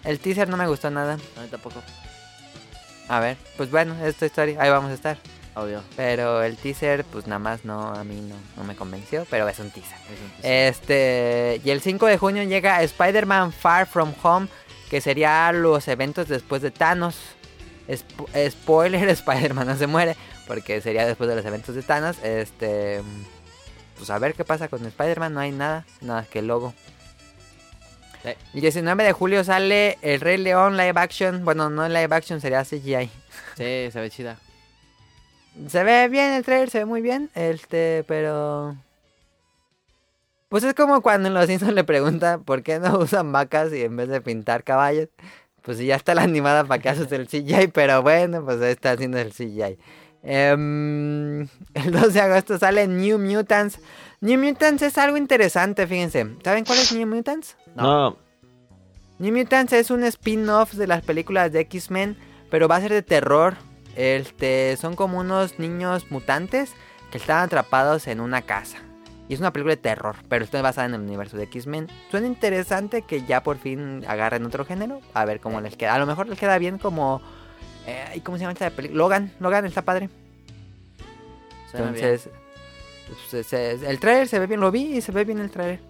El 0.03 0.19
teaser 0.19 0.49
no 0.49 0.57
me 0.57 0.67
gustó 0.67 0.91
nada. 0.91 1.15
A 1.37 1.41
mí 1.43 1.49
tampoco. 1.51 1.83
A 3.09 3.21
ver, 3.21 3.37
pues 3.57 3.71
bueno, 3.71 3.95
es 4.05 4.17
Toy 4.17 4.27
Story. 4.27 4.57
Ahí 4.59 4.69
vamos 4.71 4.91
a 4.91 4.95
estar. 4.95 5.17
Obvio. 5.55 5.83
Pero 5.95 6.43
el 6.43 6.57
teaser, 6.57 7.05
pues 7.05 7.27
nada 7.29 7.39
más 7.39 7.65
no, 7.65 7.89
a 7.95 8.03
mí 8.05 8.17
no, 8.21 8.35
no 8.57 8.65
me 8.65 8.75
convenció. 8.75 9.25
Pero 9.31 9.49
es 9.49 9.59
un 9.61 9.71
teaser. 9.71 9.97
Es 10.13 10.21
un 10.21 10.31
teaser. 10.43 10.69
Este, 10.69 11.61
y 11.65 11.71
el 11.71 11.81
5 11.81 12.07
de 12.07 12.19
junio 12.19 12.43
llega 12.43 12.83
Spider-Man 12.83 13.53
Far 13.53 13.87
From 13.87 14.13
Home, 14.23 14.49
que 14.91 15.01
sería 15.01 15.51
los 15.53 15.87
eventos 15.89 16.29
después 16.29 16.61
de 16.63 16.71
Thanos. 16.71 17.17
Spo- 17.89 18.29
spoiler, 18.51 19.09
Spider-Man 19.11 19.67
no 19.67 19.77
se 19.77 19.87
muere, 19.87 20.17
porque 20.47 20.81
sería 20.81 21.07
después 21.07 21.29
de 21.29 21.37
los 21.37 21.45
eventos 21.45 21.75
de 21.75 21.83
Thanos. 21.83 22.17
Este, 22.23 23.03
pues 23.97 24.11
a 24.11 24.19
ver 24.19 24.35
qué 24.35 24.45
pasa 24.45 24.69
con 24.69 24.85
Spider-Man, 24.85 25.35
no 25.35 25.41
hay 25.41 25.53
nada, 25.53 25.85
nada 26.01 26.25
que 26.25 26.41
el 26.41 26.47
logo. 26.49 26.75
Sí. 28.23 28.31
El 28.55 28.61
19 28.61 29.05
de 29.05 29.13
julio 29.13 29.45
sale 29.45 29.99
El 30.03 30.21
Rey 30.21 30.37
León 30.37 30.77
live 30.77 30.95
action, 30.97 31.45
bueno, 31.45 31.71
no 31.71 31.89
live 31.89 32.09
action, 32.15 32.41
sería 32.41 32.65
CGI. 32.65 33.09
Sí, 33.57 33.89
se 33.93 34.01
ve 34.01 34.11
chida. 34.11 34.37
Se 35.69 35.85
ve 35.85 36.09
bien 36.09 36.33
el 36.33 36.45
trailer, 36.45 36.69
se 36.69 36.79
ve 36.79 36.85
muy 36.85 37.01
bien, 37.01 37.31
este, 37.35 38.05
pero... 38.09 38.77
Pues 40.49 40.63
es 40.65 40.75
como 40.75 41.01
cuando 41.03 41.29
en 41.29 41.35
los 41.35 41.47
Simpsons 41.47 41.73
le 41.73 41.83
preguntan 41.85 42.45
por 42.45 42.63
qué 42.63 42.79
no 42.79 42.99
usan 42.99 43.33
vacas 43.33 43.73
y 43.73 43.83
en 43.83 43.97
vez 43.97 44.09
de 44.09 44.21
pintar 44.21 44.65
caballos. 44.65 45.09
Pues 45.67 45.79
si 45.79 45.87
ya 45.87 45.97
está 45.97 46.15
la 46.15 46.23
animada 46.23 46.63
para 46.63 46.81
que 46.81 46.89
haces 46.89 47.11
el 47.11 47.27
CGI, 47.27 47.67
pero 47.75 48.01
bueno, 48.01 48.45
pues 48.45 48.63
ahí 48.63 48.71
está 48.71 48.93
haciendo 48.93 49.19
el 49.19 49.33
CGI. 49.33 49.77
Em, 50.23 51.41
el 51.75 51.91
2 51.91 52.15
de 52.15 52.21
agosto 52.21 52.57
sale 52.57 52.87
New 52.87 53.19
Mutants. 53.19 53.81
New 54.21 54.41
Mutants 54.41 54.83
es 54.83 54.97
algo 54.97 55.17
interesante, 55.17 55.89
fíjense. 55.89 56.37
¿Saben 56.45 56.65
cuál 56.65 56.79
es 56.79 56.93
New 56.93 57.09
Mutants? 57.09 57.57
No. 57.75 58.17
New 59.19 59.37
Mutants 59.37 59.73
es 59.73 59.91
un 59.91 60.05
spin-off 60.05 60.75
de 60.75 60.87
las 60.87 61.03
películas 61.03 61.51
de 61.51 61.61
X-Men, 61.63 62.17
pero 62.49 62.69
va 62.69 62.77
a 62.77 62.81
ser 62.81 62.93
de 62.93 63.03
terror. 63.03 63.57
Este, 63.97 64.77
son 64.77 64.95
como 64.95 65.19
unos 65.19 65.59
niños 65.59 66.13
mutantes 66.13 66.75
que 67.11 67.19
están 67.19 67.39
atrapados 67.39 68.07
en 68.07 68.21
una 68.21 68.43
casa. 68.43 68.86
Y 69.29 69.35
es 69.35 69.41
una 69.41 69.53
película 69.53 69.75
de 69.75 69.81
terror, 69.83 70.17
pero 70.29 70.45
está 70.45 70.63
basada 70.63 70.87
en 70.87 70.95
el 70.95 71.01
universo 71.01 71.37
de 71.37 71.45
X-Men. 71.45 71.89
Suena 72.11 72.27
interesante 72.29 73.03
que 73.03 73.23
ya 73.25 73.43
por 73.43 73.59
fin 73.59 74.05
agarren 74.07 74.45
otro 74.47 74.65
género. 74.65 75.01
A 75.15 75.25
ver 75.25 75.41
cómo 75.41 75.61
les 75.61 75.77
queda. 75.77 75.95
A 75.95 75.99
lo 75.99 76.07
mejor 76.07 76.29
les 76.29 76.39
queda 76.39 76.59
bien 76.59 76.79
como... 76.79 77.21
eh, 77.87 78.05
¿y 78.15 78.21
¿Cómo 78.21 78.37
se 78.39 78.43
llama 78.43 78.53
esta 78.53 78.71
película? 78.71 78.99
Logan. 78.99 79.33
Logan 79.41 79.65
está 79.67 79.83
padre. 79.83 80.09
Suena. 81.71 81.87
Entonces, 81.89 82.29
se- 83.47 83.73
el 83.91 83.99
trailer 83.99 84.29
se 84.29 84.39
ve 84.39 84.47
bien, 84.47 84.61
lo 84.61 84.71
vi 84.71 84.97
y 84.97 85.01
se 85.01 85.11
ve 85.13 85.25
bien 85.25 85.39
el 85.41 85.51
trailer. 85.51 85.81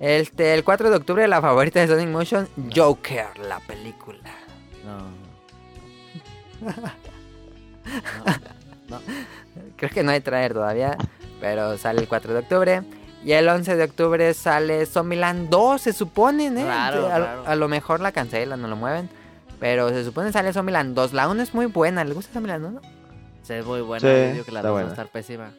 Este, 0.00 0.54
el 0.54 0.64
4 0.64 0.90
de 0.90 0.96
octubre, 0.96 1.28
la 1.28 1.40
favorita 1.40 1.78
de 1.80 1.86
Sonic 1.86 2.08
Motion, 2.08 2.48
Joker, 2.74 3.38
la 3.38 3.60
película. 3.60 4.18
No. 4.84 5.20
No. 8.88 8.96
No. 8.98 9.00
Creo 9.76 9.90
que 9.90 10.02
no 10.02 10.10
hay 10.10 10.20
trailer 10.20 10.52
todavía, 10.52 10.96
pero 11.40 11.76
sale 11.78 12.00
el 12.00 12.08
4 12.08 12.32
de 12.32 12.38
octubre. 12.38 12.82
Y 13.24 13.32
el 13.32 13.48
11 13.48 13.76
de 13.76 13.84
octubre 13.84 14.32
sale 14.32 14.86
Zombieland 14.86 15.50
2, 15.50 15.80
se 15.80 15.92
supone, 15.92 16.46
¿eh? 16.46 16.64
Raro, 16.64 17.06
a, 17.06 17.18
raro. 17.18 17.42
a 17.46 17.54
lo 17.54 17.68
mejor 17.68 18.00
la 18.00 18.12
cancelan, 18.12 18.62
no 18.62 18.68
lo 18.68 18.76
mueven. 18.76 19.10
Pero 19.58 19.90
se 19.90 20.04
supone 20.04 20.32
sale 20.32 20.52
Zombieland 20.52 20.94
2. 20.94 21.12
La 21.12 21.28
1 21.28 21.42
es 21.42 21.52
muy 21.54 21.66
buena, 21.66 22.02
¿le 22.04 22.14
gusta 22.14 22.32
Zombieland 22.32 22.64
1? 22.64 22.80
Se 23.42 23.54
ve 23.56 23.62
muy 23.62 23.82
buena. 23.82 24.00
Sí, 24.00 24.06
yo 24.06 24.32
digo 24.32 24.44
que 24.44 24.52
la 24.52 24.60
está 24.60 24.68
dos 24.68 24.82
va 24.82 24.86
a 24.86 24.90
estar 24.90 25.08
pésima. 25.08 25.52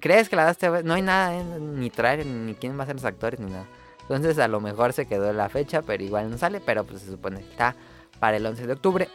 ¿Crees 0.00 0.28
que 0.28 0.36
la 0.36 0.44
daste? 0.44 0.82
No 0.82 0.94
hay 0.94 1.02
nada, 1.02 1.36
¿eh? 1.36 1.44
ni 1.60 1.90
trailer, 1.90 2.26
ni 2.26 2.54
quién 2.54 2.78
va 2.78 2.84
a 2.84 2.86
ser 2.86 2.96
los 2.96 3.04
actores, 3.04 3.38
ni 3.38 3.50
nada. 3.50 3.66
Entonces 4.00 4.38
a 4.38 4.48
lo 4.48 4.60
mejor 4.60 4.92
se 4.92 5.06
quedó 5.06 5.32
la 5.32 5.48
fecha, 5.48 5.82
pero 5.82 6.02
igual 6.02 6.30
no 6.30 6.38
sale. 6.38 6.60
Pero 6.60 6.84
pues 6.84 7.02
se 7.02 7.10
supone 7.10 7.40
que 7.40 7.50
está 7.50 7.76
para 8.18 8.36
el 8.36 8.46
11 8.46 8.66
de 8.66 8.72
octubre. 8.72 9.08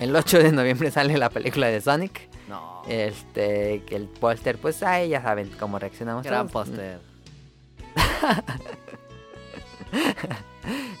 El 0.00 0.16
8 0.16 0.38
de 0.38 0.52
noviembre 0.52 0.90
sale 0.96 1.16
la 1.16 1.30
película 1.30 1.68
de 1.68 1.80
Sonic. 1.80 2.28
No. 2.48 2.82
Este, 2.88 3.82
que 3.86 3.94
el 3.96 4.06
póster, 4.08 4.58
pues 4.58 4.82
ahí 4.82 5.10
ya 5.10 5.22
saben 5.22 5.50
cómo 5.60 5.78
reaccionamos. 5.78 6.24
Gran 6.24 6.48
póster. 6.48 6.98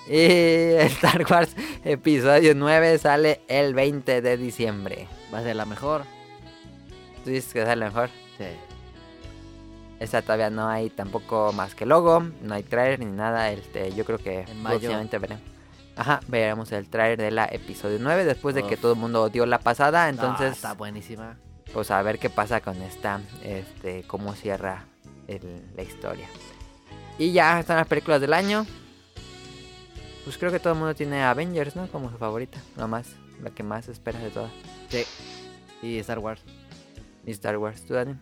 Y 0.08 0.72
Star 0.86 1.24
Wars 1.30 1.54
Episodio 1.84 2.54
9 2.56 2.98
sale 2.98 3.42
el 3.46 3.74
20 3.74 4.20
de 4.20 4.36
diciembre. 4.36 5.06
Va 5.32 5.38
a 5.38 5.42
ser 5.42 5.54
la 5.54 5.64
mejor. 5.64 6.02
¿Tú 7.22 7.30
dices 7.30 7.52
que 7.52 7.64
sale 7.64 7.84
mejor? 7.84 8.10
Sí. 8.36 8.46
Esta 10.00 10.22
todavía 10.22 10.50
no 10.50 10.68
hay 10.68 10.90
tampoco 10.90 11.52
más 11.52 11.74
que 11.76 11.86
logo, 11.86 12.24
no 12.42 12.54
hay 12.54 12.62
trailer 12.64 12.98
ni 12.98 13.06
nada. 13.06 13.52
Este, 13.52 13.92
yo 13.94 14.04
creo 14.04 14.18
que 14.18 14.40
En 14.40 14.62
mayo. 14.62 14.78
próximamente 14.78 15.18
veremos. 15.18 15.44
Ajá, 15.96 16.20
veremos 16.28 16.72
el 16.72 16.88
trailer 16.88 17.18
de 17.18 17.30
la 17.30 17.44
episodio 17.46 17.98
9 18.00 18.24
después 18.24 18.54
de 18.54 18.66
que 18.66 18.76
todo 18.76 18.92
el 18.92 18.98
mundo 18.98 19.22
odió 19.22 19.44
la 19.46 19.58
pasada. 19.58 20.04
No, 20.04 20.10
Entonces, 20.10 20.52
está 20.52 20.72
buenísima. 20.74 21.36
pues 21.74 21.90
a 21.90 22.00
ver 22.02 22.18
qué 22.18 22.30
pasa 22.30 22.60
con 22.60 22.80
esta, 22.82 23.20
este, 23.44 24.04
cómo 24.06 24.34
cierra 24.34 24.86
el- 25.28 25.62
la 25.76 25.82
historia. 25.82 26.26
Y 27.18 27.32
ya 27.32 27.60
están 27.60 27.76
las 27.76 27.86
películas 27.86 28.20
del 28.20 28.32
año. 28.32 28.66
Pues 30.24 30.38
creo 30.38 30.50
que 30.50 30.58
todo 30.60 30.72
el 30.72 30.78
mundo 30.78 30.94
tiene 30.94 31.22
Avengers, 31.22 31.76
¿no? 31.76 31.86
Como 31.88 32.10
su 32.10 32.16
favorita, 32.18 32.58
la 32.76 32.86
más, 32.86 33.08
la 33.42 33.50
que 33.50 33.62
más 33.62 33.88
esperas 33.88 34.22
de 34.22 34.30
todas. 34.30 34.50
Sí. 34.88 35.04
Y 35.82 35.98
Star 35.98 36.18
Wars. 36.18 36.40
Y 37.26 37.30
Star 37.32 37.56
Wars, 37.58 37.84
¿tú, 37.84 37.94
Dani? 37.94 38.14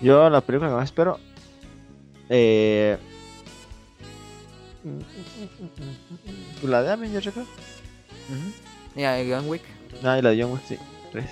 Yo 0.00 0.28
la 0.28 0.40
película 0.40 0.70
que 0.70 0.76
más 0.76 0.84
espero. 0.84 1.18
Eh. 2.28 2.98
Pues 4.82 6.64
La 6.70 6.82
de 6.82 6.90
Avengers, 6.90 7.24
yo 7.24 7.32
creo. 7.32 7.44
Ujú. 7.44 9.00
Y 9.00 9.04
a 9.04 9.16
John 9.28 9.48
Wick. 9.48 9.62
Ah, 10.02 10.18
y 10.18 10.22
la 10.22 10.30
de 10.30 10.42
John 10.42 10.52
Wick, 10.52 10.62
sí. 10.66 10.78
Tres. 11.12 11.30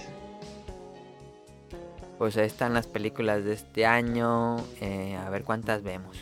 Pues 2.18 2.36
ahí 2.36 2.46
están 2.46 2.74
las 2.74 2.86
películas 2.86 3.44
de 3.44 3.54
este 3.54 3.86
año. 3.86 4.56
eh, 4.80 5.16
a 5.16 5.30
ver 5.30 5.44
cuántas 5.44 5.82
vemos. 5.82 6.16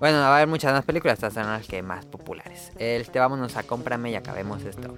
Bueno, 0.00 0.18
va 0.18 0.28
a 0.28 0.36
haber 0.36 0.48
muchas 0.48 0.72
más 0.72 0.84
películas, 0.84 1.14
estas 1.18 1.34
son 1.34 1.44
las 1.46 1.66
que 1.66 1.82
más 1.82 2.06
populares. 2.06 2.72
Este, 2.78 3.18
vámonos 3.18 3.56
a 3.56 3.62
cómprame 3.64 4.10
y 4.10 4.14
acabemos 4.14 4.64
esto. 4.64 4.96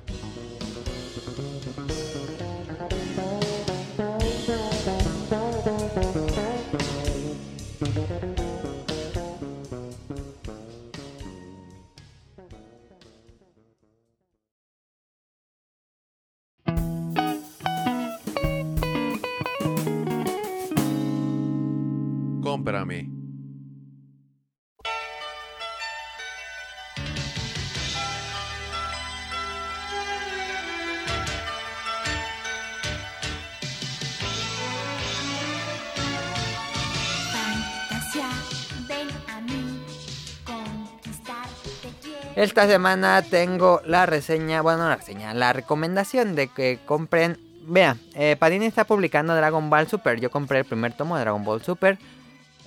Esta 42.52 42.66
semana 42.68 43.22
tengo 43.22 43.80
la 43.86 44.04
reseña, 44.04 44.60
bueno, 44.60 44.80
no 44.82 44.90
la 44.90 44.96
reseña, 44.96 45.32
la 45.32 45.54
recomendación 45.54 46.34
de 46.34 46.48
que 46.48 46.80
compren. 46.84 47.38
Vean, 47.62 47.98
eh, 48.14 48.36
está 48.60 48.84
publicando 48.84 49.34
Dragon 49.34 49.70
Ball 49.70 49.88
Super. 49.88 50.20
Yo 50.20 50.30
compré 50.30 50.58
el 50.58 50.66
primer 50.66 50.92
tomo 50.92 51.16
de 51.16 51.22
Dragon 51.22 51.42
Ball 51.42 51.62
Super. 51.62 51.96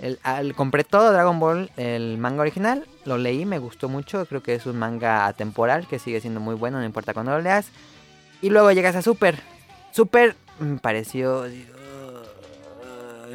El- 0.02 0.56
compré 0.56 0.84
todo 0.86 1.12
Dragon 1.14 1.40
Ball, 1.40 1.70
el 1.78 2.18
manga 2.18 2.42
original. 2.42 2.88
Lo 3.06 3.20
leí, 3.20 3.46
me 3.46 3.60
gustó 3.60 3.88
mucho. 3.88 4.26
Creo 4.26 4.42
que 4.42 4.56
es 4.56 4.66
un 4.66 4.80
manga 4.80 5.28
atemporal 5.28 5.86
que 5.86 6.00
sigue 6.00 6.20
siendo 6.20 6.40
muy 6.40 6.56
bueno, 6.56 6.80
no 6.80 6.86
importa 6.86 7.14
cuando 7.14 7.34
lo 7.34 7.42
leas. 7.42 7.68
Y 8.42 8.50
luego 8.50 8.72
llegas 8.72 8.96
a 8.96 9.04
Super. 9.04 9.40
Super 9.92 10.36
me 10.58 10.80
pareció. 10.80 11.46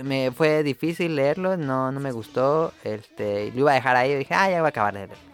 me 0.02 0.32
fue 0.32 0.64
difícil 0.64 1.14
leerlo, 1.14 1.56
no, 1.56 1.92
no 1.92 2.00
me 2.00 2.10
gustó. 2.10 2.72
Este, 2.82 3.52
lo 3.52 3.60
iba 3.60 3.70
a 3.70 3.74
dejar 3.74 3.94
ahí 3.94 4.16
dije, 4.16 4.34
ah, 4.34 4.50
ya 4.50 4.58
voy 4.58 4.66
a 4.66 4.70
acabar 4.70 4.94
de 4.94 5.06
leerlo. 5.06 5.29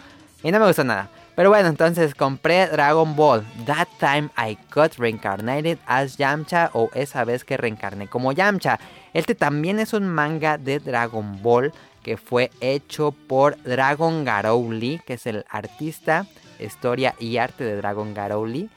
Y 0.46 0.52
no 0.52 0.60
me 0.60 0.66
gustó 0.68 0.84
nada. 0.84 1.10
Pero 1.34 1.48
bueno, 1.50 1.68
entonces 1.68 2.14
compré 2.14 2.68
Dragon 2.68 3.16
Ball. 3.16 3.44
That 3.66 3.88
time 3.98 4.30
I 4.38 4.56
got 4.72 4.94
reincarnated 4.96 5.78
as 5.86 6.18
Yamcha 6.18 6.70
o 6.72 6.88
esa 6.94 7.24
vez 7.24 7.42
que 7.44 7.56
reencarné 7.56 8.06
como 8.06 8.30
Yamcha. 8.30 8.78
Este 9.12 9.34
también 9.34 9.80
es 9.80 9.92
un 9.92 10.06
manga 10.06 10.56
de 10.56 10.78
Dragon 10.78 11.42
Ball 11.42 11.72
que 12.04 12.16
fue 12.16 12.52
hecho 12.60 13.10
por 13.10 13.60
Dragon 13.64 14.24
Garou 14.24 14.70
Lee, 14.70 15.00
que 15.04 15.14
es 15.14 15.26
el 15.26 15.44
artista, 15.50 16.26
historia 16.60 17.16
y 17.18 17.38
arte 17.38 17.64
de 17.64 17.74
Dragon 17.74 18.14
Garou 18.14 18.46
Lee. 18.46 18.70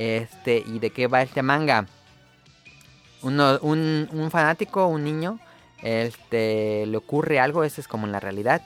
Este, 0.00 0.64
¿y 0.66 0.80
de 0.80 0.90
qué 0.90 1.06
va 1.06 1.22
este 1.22 1.42
manga? 1.42 1.86
Uno- 3.22 3.60
un, 3.62 4.08
un 4.12 4.30
fanático, 4.32 4.88
un 4.88 5.04
niño, 5.04 5.38
este, 5.82 6.84
le 6.86 6.96
ocurre 6.96 7.38
algo, 7.38 7.62
eso 7.62 7.80
es 7.80 7.86
como 7.86 8.06
en 8.06 8.12
la 8.12 8.18
realidad, 8.18 8.62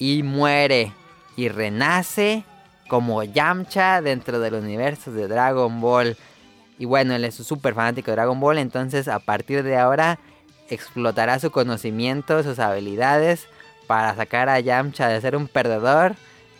y 0.00 0.24
muere 0.24 0.92
y 1.36 1.48
renace 1.48 2.44
como 2.88 3.22
Yamcha 3.22 4.02
dentro 4.02 4.38
del 4.40 4.54
universo 4.54 5.12
de 5.12 5.28
Dragon 5.28 5.80
Ball. 5.80 6.16
Y 6.78 6.84
bueno, 6.84 7.14
él 7.14 7.24
es 7.24 7.38
un 7.38 7.44
súper 7.44 7.74
fanático 7.74 8.10
de 8.10 8.16
Dragon 8.16 8.38
Ball, 8.38 8.58
entonces 8.58 9.08
a 9.08 9.18
partir 9.18 9.62
de 9.62 9.76
ahora 9.78 10.18
explotará 10.68 11.38
su 11.38 11.50
conocimiento, 11.50 12.42
sus 12.42 12.58
habilidades 12.58 13.46
para 13.86 14.14
sacar 14.14 14.48
a 14.48 14.60
Yamcha 14.60 15.08
de 15.08 15.20
ser 15.20 15.36
un 15.36 15.48
perdedor 15.48 16.14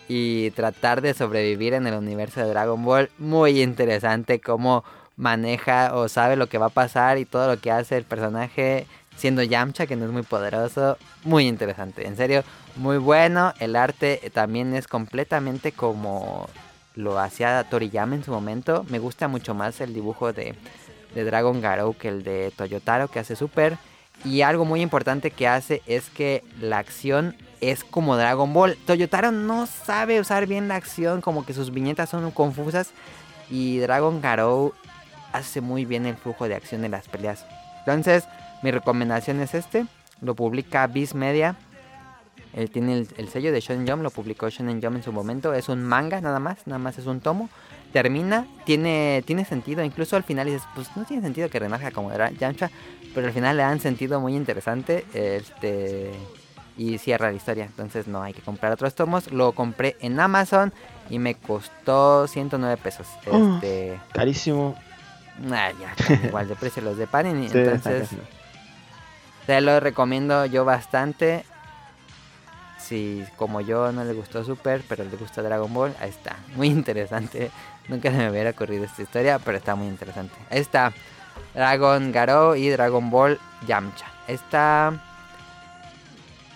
y 0.09 0.51
tratar 0.51 1.01
de 1.01 1.15
sobrevivir 1.15 1.75
en 1.75 1.87
el 1.87 1.95
universo 1.95 2.41
de 2.41 2.49
Dragon 2.49 2.83
Ball. 2.85 3.11
Muy 3.19 3.63
interesante 3.63 4.41
cómo 4.41 4.85
maneja 5.17 5.95
o 5.95 6.09
sabe 6.09 6.37
lo 6.37 6.49
que 6.49 6.59
va 6.59 6.67
a 6.67 6.71
pasar 6.71 7.19
y 7.19 7.25
todo 7.25 7.49
lo 7.49 7.61
que 7.61 7.71
hace 7.71 7.97
el 7.97 8.05
personaje 8.05 8.87
siendo 9.17 9.43
Yamcha, 9.43 9.87
que 9.87 9.97
no 9.97 10.05
es 10.05 10.11
muy 10.11 10.23
poderoso. 10.23 10.97
Muy 11.25 11.47
interesante, 11.47 12.07
en 12.07 12.17
serio, 12.17 12.45
muy 12.77 12.99
bueno. 12.99 13.53
El 13.61 13.77
arte 13.77 14.31
también 14.33 14.75
es 14.75 14.89
completamente 14.89 15.73
como 15.73 16.49
lo 16.95 17.19
hacía 17.19 17.65
Toriyama 17.65 18.15
en 18.15 18.25
su 18.25 18.31
momento. 18.31 18.85
Me 18.89 18.99
gusta 18.99 19.29
mucho 19.29 19.55
más 19.55 19.81
el 19.81 19.95
dibujo 19.95 20.33
de, 20.33 20.55
de 21.15 21.25
Dragon 21.25 21.61
Garou 21.61 21.95
que 21.95 22.09
el 22.09 22.23
de 22.23 22.53
Toyotaro, 22.57 23.09
que 23.09 23.19
hace 23.19 23.37
super. 23.37 23.79
Y 24.25 24.43
algo 24.43 24.65
muy 24.65 24.83
importante 24.83 25.31
que 25.31 25.49
hace 25.49 25.83
es 25.87 26.09
que 26.11 26.45
la 26.61 26.79
acción 26.79 27.37
es 27.61 27.83
como 27.85 28.17
Dragon 28.17 28.53
Ball. 28.53 28.77
Toyotaro 28.87 29.33
no 29.33 29.67
sabe 29.67 30.21
usar 30.21 30.47
bien 30.47 30.69
la 30.69 30.77
acción, 30.77 31.21
como 31.21 31.45
que 31.45 31.55
sus 31.55 31.73
viñetas 31.73 32.11
son 32.11 32.31
confusas. 32.31 32.91
Y 33.51 33.79
Dragon 33.79 34.21
Garou 34.21 34.75
hace 35.33 35.61
muy 35.61 35.85
bien 35.85 36.07
el 36.07 36.17
flujo 36.17 36.49
de 36.49 36.55
acción 36.55 36.83
de 36.83 36.89
las 36.89 37.09
peleas. 37.09 37.45
Entonces, 37.81 38.25
mi 38.63 38.71
recomendación 38.71 39.41
es 39.41 39.55
este. 39.55 39.87
Lo 40.21 40.35
publica 40.35 40.87
Viz 40.87 41.15
Media. 41.15 41.57
Él 42.55 42.71
tiene 42.71 42.99
el, 42.99 43.09
el 43.17 43.29
sello 43.29 43.51
de 43.51 43.61
Shonen 43.61 43.89
Jump, 43.89 44.03
lo 44.03 44.11
publicó 44.11 44.49
Shonen 44.49 44.83
Jump 44.83 44.97
en 44.97 45.03
su 45.03 45.13
momento. 45.13 45.55
Es 45.55 45.69
un 45.69 45.83
manga 45.83 46.21
nada 46.21 46.39
más, 46.39 46.67
nada 46.67 46.79
más 46.79 46.99
es 46.99 47.07
un 47.07 47.21
tomo. 47.21 47.49
Termina, 47.93 48.47
tiene, 48.65 49.23
tiene 49.27 49.45
sentido. 49.45 49.83
Incluso 49.85 50.17
al 50.17 50.23
final 50.23 50.47
dices, 50.47 50.63
pues 50.75 50.89
no 50.97 51.05
tiene 51.05 51.23
sentido 51.23 51.49
que 51.51 51.59
renazca 51.59 51.91
como 51.91 52.13
era 52.13 52.31
Yamcha. 52.31 52.71
Pero 53.15 53.27
al 53.27 53.33
final 53.33 53.57
le 53.57 53.63
dan 53.63 53.81
sentido 53.81 54.21
muy 54.21 54.35
interesante. 54.37 55.05
Este. 55.13 56.13
Y 56.77 56.99
cierra 56.99 57.31
la 57.31 57.37
historia. 57.37 57.65
Entonces 57.65 58.07
no 58.07 58.23
hay 58.23 58.33
que 58.33 58.43
comprar 58.43 58.73
otros 58.73 58.95
tomos. 58.95 59.31
Lo 59.33 59.53
compré 59.53 59.97
en 60.01 60.21
Amazon 60.21 60.73
y 61.11 61.19
me 61.19 61.35
costó 61.35 62.27
109 62.27 62.81
pesos. 62.83 63.07
Oh. 63.31 63.55
Este. 63.57 63.99
Carísimo. 64.13 64.75
ah, 65.51 65.71
ya, 65.79 65.95
igual 66.29 66.49
de 66.49 66.55
precio 66.55 66.83
los 66.83 66.97
de 66.97 67.07
Panini. 67.07 67.49
Sí, 67.49 67.59
entonces. 67.59 68.09
Te 69.47 69.61
lo 69.61 69.81
recomiendo 69.81 70.47
yo 70.47 70.65
bastante. 70.65 71.45
Si 72.79 73.25
como 73.37 73.61
yo 73.61 73.93
no 73.93 74.05
le 74.05 74.13
gustó 74.13 74.45
Super, 74.45 74.83
pero 74.89 75.05
le 75.05 75.17
gusta 75.17 75.43
Dragon 75.43 75.73
Ball, 75.73 75.95
ahí 76.01 76.11
está. 76.11 76.37
Muy 76.57 76.69
interesante. 76.69 77.51
Nunca 77.89 78.11
se 78.11 78.17
me 78.17 78.31
hubiera 78.31 78.51
ocurrido 78.51 78.85
esta 78.85 79.03
historia, 79.03 79.39
pero 79.39 79.59
está 79.59 79.75
muy 79.75 79.87
interesante. 79.87 80.35
Ahí 80.51 80.61
está. 80.61 80.93
Dragon 81.55 82.13
Garou 82.13 82.55
y 82.55 82.69
Dragon 82.69 83.11
Ball 83.11 83.39
Yamcha. 83.67 84.07
Esta... 84.27 84.93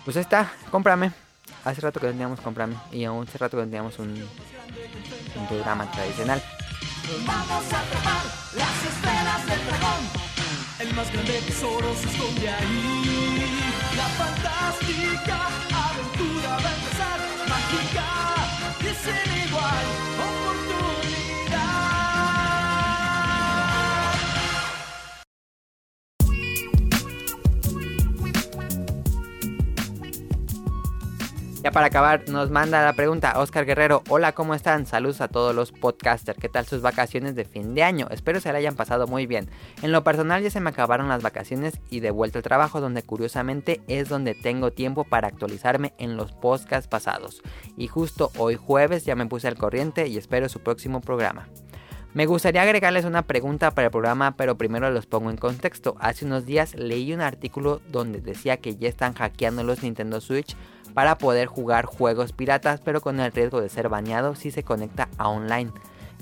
Pues 0.05 0.17
está. 0.17 0.51
Cómprame. 0.71 1.13
Hace 1.65 1.81
rato 1.81 2.01
que 2.01 2.07
teníamos 2.09 2.41
cómprame. 2.41 2.77
Y 2.93 3.05
aún 3.05 3.27
hace 3.27 3.39
rato 3.39 3.57
que 3.57 3.65
teníamos 3.65 3.99
un, 3.99 4.11
un 4.11 5.49
programa 5.49 5.91
tradicional. 5.91 6.43
Vamos 7.27 7.73
a 7.73 8.57
las 8.57 8.85
esferas 8.85 9.47
del 9.47 9.67
dragón. 9.67 10.26
El 10.79 10.93
más 10.93 11.11
grande 11.11 11.41
tesoro 11.47 11.95
se 11.95 12.07
esconde 12.07 12.51
ahí. 12.51 13.41
La 13.97 14.05
fantástica 14.21 15.49
aventura 15.73 16.51
va 16.51 16.69
a 16.69 16.75
empezar. 16.75 17.19
Mágica 17.49 18.06
Ya 31.67 31.73
para 31.73 31.89
acabar, 31.89 32.29
nos 32.29 32.49
manda 32.49 32.85
la 32.85 32.93
pregunta 32.93 33.41
Oscar 33.41 33.67
Guerrero. 33.67 34.05
Hola, 34.09 34.31
¿cómo 34.31 34.55
están? 34.55 34.87
Saludos 34.87 35.21
a 35.21 35.27
todos 35.27 35.53
los 35.53 35.73
podcasters. 35.73 36.39
¿Qué 36.39 36.49
tal 36.49 36.65
sus 36.65 36.81
vacaciones 36.81 37.35
de 37.35 37.45
fin 37.45 37.75
de 37.75 37.83
año? 37.83 38.07
Espero 38.13 38.39
se 38.39 38.53
la 38.53 38.59
hayan 38.59 38.77
pasado 38.77 39.09
muy 39.09 39.27
bien. 39.27 39.51
En 39.83 39.91
lo 39.91 40.05
personal 40.05 40.45
ya 40.45 40.51
se 40.51 40.61
me 40.61 40.71
acabaron 40.71 41.09
las 41.09 41.25
vacaciones 41.25 41.81
y 41.91 41.99
de 41.99 42.13
vuelta 42.13 42.39
al 42.39 42.45
trabajo, 42.45 42.81
donde 42.81 43.03
curiosamente 43.03 43.81
es 43.89 44.09
donde 44.09 44.37
tengo 44.37 44.71
tiempo 44.71 45.03
para 45.03 45.27
actualizarme 45.27 45.93
en 45.99 46.17
los 46.17 46.31
podcasts 46.31 46.87
pasados. 46.87 47.43
Y 47.77 47.89
justo 47.89 48.31
hoy 48.39 48.55
jueves 48.55 49.05
ya 49.05 49.17
me 49.17 49.27
puse 49.27 49.49
al 49.49 49.59
corriente 49.59 50.07
y 50.07 50.19
espero 50.19 50.49
su 50.49 50.61
próximo 50.61 51.01
programa. 51.01 51.49
Me 52.15 52.27
gustaría 52.27 52.63
agregarles 52.63 53.05
una 53.05 53.23
pregunta 53.23 53.73
para 53.73 53.89
el 53.89 53.91
programa, 53.91 54.37
pero 54.37 54.57
primero 54.57 54.89
los 54.91 55.05
pongo 55.05 55.31
en 55.31 55.37
contexto. 55.37 55.97
Hace 55.99 56.25
unos 56.27 56.47
días 56.47 56.75
leí 56.75 57.13
un 57.13 57.21
artículo 57.21 57.83
donde 57.91 58.21
decía 58.21 58.57
que 58.57 58.77
ya 58.77 58.89
están 58.89 59.13
hackeando 59.15 59.65
los 59.65 59.83
Nintendo 59.83 60.21
Switch 60.23 60.57
para 60.97 61.19
poder 61.19 61.47
jugar 61.47 61.85
juegos 61.85 62.33
piratas, 62.33 62.81
pero 62.83 63.03
con 63.03 63.21
el 63.21 63.31
riesgo 63.31 63.61
de 63.61 63.69
ser 63.69 63.91
baneado 63.91 64.35
si 64.35 64.51
se 64.51 64.63
conecta 64.63 65.11
a 65.19 65.29
online, 65.29 65.71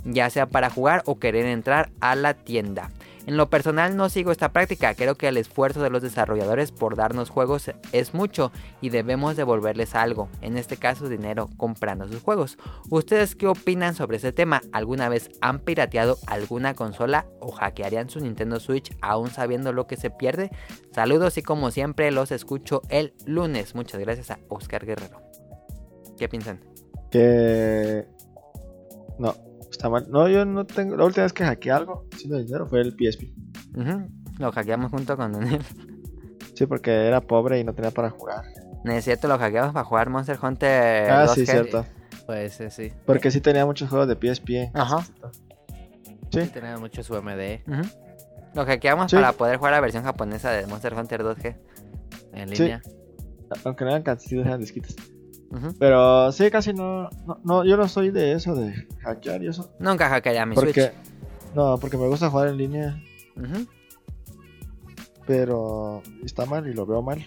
ya 0.04 0.28
sea 0.30 0.46
para 0.46 0.68
jugar 0.68 1.04
o 1.06 1.20
querer 1.20 1.46
entrar 1.46 1.90
a 2.00 2.16
la 2.16 2.34
tienda. 2.34 2.90
En 3.26 3.36
lo 3.38 3.48
personal 3.48 3.96
no 3.96 4.10
sigo 4.10 4.32
esta 4.32 4.52
práctica, 4.52 4.94
creo 4.94 5.14
que 5.14 5.28
el 5.28 5.38
esfuerzo 5.38 5.82
de 5.82 5.88
los 5.88 6.02
desarrolladores 6.02 6.72
por 6.72 6.94
darnos 6.94 7.30
juegos 7.30 7.70
es 7.92 8.12
mucho 8.12 8.52
y 8.82 8.90
debemos 8.90 9.36
devolverles 9.36 9.94
algo, 9.94 10.28
en 10.42 10.58
este 10.58 10.76
caso 10.76 11.08
dinero 11.08 11.48
comprando 11.56 12.06
sus 12.06 12.22
juegos. 12.22 12.58
¿Ustedes 12.90 13.34
qué 13.34 13.46
opinan 13.46 13.94
sobre 13.94 14.18
ese 14.18 14.32
tema? 14.32 14.60
¿Alguna 14.72 15.08
vez 15.08 15.30
han 15.40 15.60
pirateado 15.60 16.18
alguna 16.26 16.74
consola 16.74 17.26
o 17.40 17.50
hackearían 17.50 18.10
su 18.10 18.20
Nintendo 18.20 18.60
Switch 18.60 18.94
aún 19.00 19.30
sabiendo 19.30 19.72
lo 19.72 19.86
que 19.86 19.96
se 19.96 20.10
pierde? 20.10 20.50
Saludos 20.92 21.38
y 21.38 21.42
como 21.42 21.70
siempre 21.70 22.10
los 22.10 22.30
escucho 22.30 22.82
el 22.90 23.14
lunes. 23.24 23.74
Muchas 23.74 24.00
gracias 24.00 24.30
a 24.30 24.38
Oscar 24.48 24.84
Guerrero. 24.84 25.22
¿Qué 26.18 26.28
piensan? 26.28 26.60
Que. 27.10 28.06
No, 29.18 29.34
está 29.74 29.88
mal. 29.88 30.06
No, 30.08 30.28
yo 30.28 30.44
no 30.44 30.64
tengo. 30.64 30.96
La 30.96 31.04
última 31.04 31.24
vez 31.24 31.32
que 31.32 31.44
hackeé 31.44 31.72
algo 31.72 32.06
haciendo 32.12 32.38
dinero 32.38 32.66
fue 32.66 32.80
el 32.80 32.92
PSP. 32.92 33.32
Ujú, 33.76 34.08
Lo 34.38 34.52
hackeamos 34.52 34.90
junto 34.90 35.16
con 35.16 35.32
Daniel. 35.32 35.62
Sí, 36.54 36.66
porque 36.66 36.90
era 37.06 37.20
pobre 37.20 37.58
y 37.58 37.64
no 37.64 37.74
tenía 37.74 37.90
para 37.90 38.10
jugar. 38.10 38.44
No 38.84 38.92
es 38.92 39.04
cierto, 39.04 39.26
lo 39.28 39.38
hackeamos 39.38 39.72
para 39.72 39.84
jugar 39.84 40.08
Monster 40.10 40.38
Hunter. 40.40 41.10
ah, 41.10 41.26
2G. 41.26 41.34
sí, 41.34 41.46
cierto. 41.46 41.84
Pues 42.26 42.60
eh, 42.60 42.70
sí. 42.70 42.92
Porque 43.04 43.30
sí 43.30 43.40
tenía 43.40 43.66
muchos 43.66 43.88
juegos 43.90 44.06
de 44.08 44.14
PSP. 44.14 44.50
en 44.50 44.72
casa. 44.72 44.96
Ajá. 44.98 45.06
Sí. 46.30 46.46
Tenía 46.52 46.78
mucho 46.78 47.02
su 47.02 47.14
MD. 47.20 47.60
Lo 48.54 48.64
hackeamos 48.64 49.10
Sí. 49.10 49.16
para 49.16 49.32
poder 49.32 49.56
jugar 49.56 49.72
la 49.72 49.80
versión 49.80 50.04
japonesa 50.04 50.50
de 50.52 50.66
Monster 50.66 50.94
Hunter 50.94 51.22
2G. 51.24 51.56
en 52.32 52.48
Sí. 52.50 52.62
línea. 52.62 52.82
Aunque 53.64 53.84
no 53.84 53.90
eran 53.90 54.02
canciones, 54.02 54.46
eran 54.46 54.60
disquitos. 54.60 54.96
Pero 55.78 56.32
sí, 56.32 56.50
casi 56.50 56.72
no, 56.72 57.08
no, 57.26 57.40
no. 57.44 57.64
Yo 57.64 57.76
no 57.76 57.88
soy 57.88 58.10
de 58.10 58.32
eso, 58.32 58.54
de 58.54 58.86
hackear 59.02 59.42
y 59.42 59.48
eso. 59.48 59.70
Nunca 59.78 60.08
hackearía 60.08 60.44
mi 60.46 60.54
Porque. 60.54 60.82
Switch. 60.82 60.92
No, 61.54 61.78
porque 61.78 61.96
me 61.96 62.08
gusta 62.08 62.30
jugar 62.30 62.48
en 62.48 62.56
línea. 62.56 63.00
Ujú. 63.36 63.66
Pero 65.26 66.02
está 66.24 66.44
mal 66.46 66.68
y 66.68 66.74
lo 66.74 66.84
veo 66.86 67.02
mal. 67.02 67.24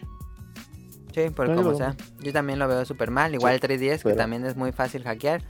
Sí, 1.13 1.29
por 1.31 1.47
No, 1.47 1.55
yo 1.55 1.57
como 1.61 1.71
lo- 1.71 1.77
sea. 1.77 1.95
Yo 2.21 2.31
también 2.31 2.59
lo 2.59 2.67
veo 2.67 2.85
súper 2.85 3.09
mal. 3.09 3.33
Igual 3.33 3.55
el 3.55 3.59
3DS, 3.59 4.03
que 4.03 4.13
también 4.13 4.45
es 4.45 4.55
muy 4.55 4.71
fácil 4.71 5.03
hackear. 5.03 5.41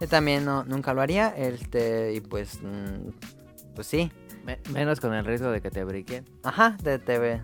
Yo 0.00 0.06
también 0.08 0.44
no, 0.44 0.62
nunca 0.64 0.94
lo 0.94 1.00
haría. 1.00 1.28
Este, 1.36 2.12
y 2.14 2.20
pues. 2.20 2.60
mm, 2.62 3.10
pues 3.74 3.86
sí. 3.86 4.12
Me- 4.44 4.60
menos 4.72 5.00
con 5.00 5.12
el 5.14 5.24
riesgo 5.24 5.50
de 5.50 5.60
que 5.60 5.70
te 5.70 5.82
briquen. 5.84 6.24
Ajá, 6.44 6.76
de 6.82 6.98
TV. 7.00 7.42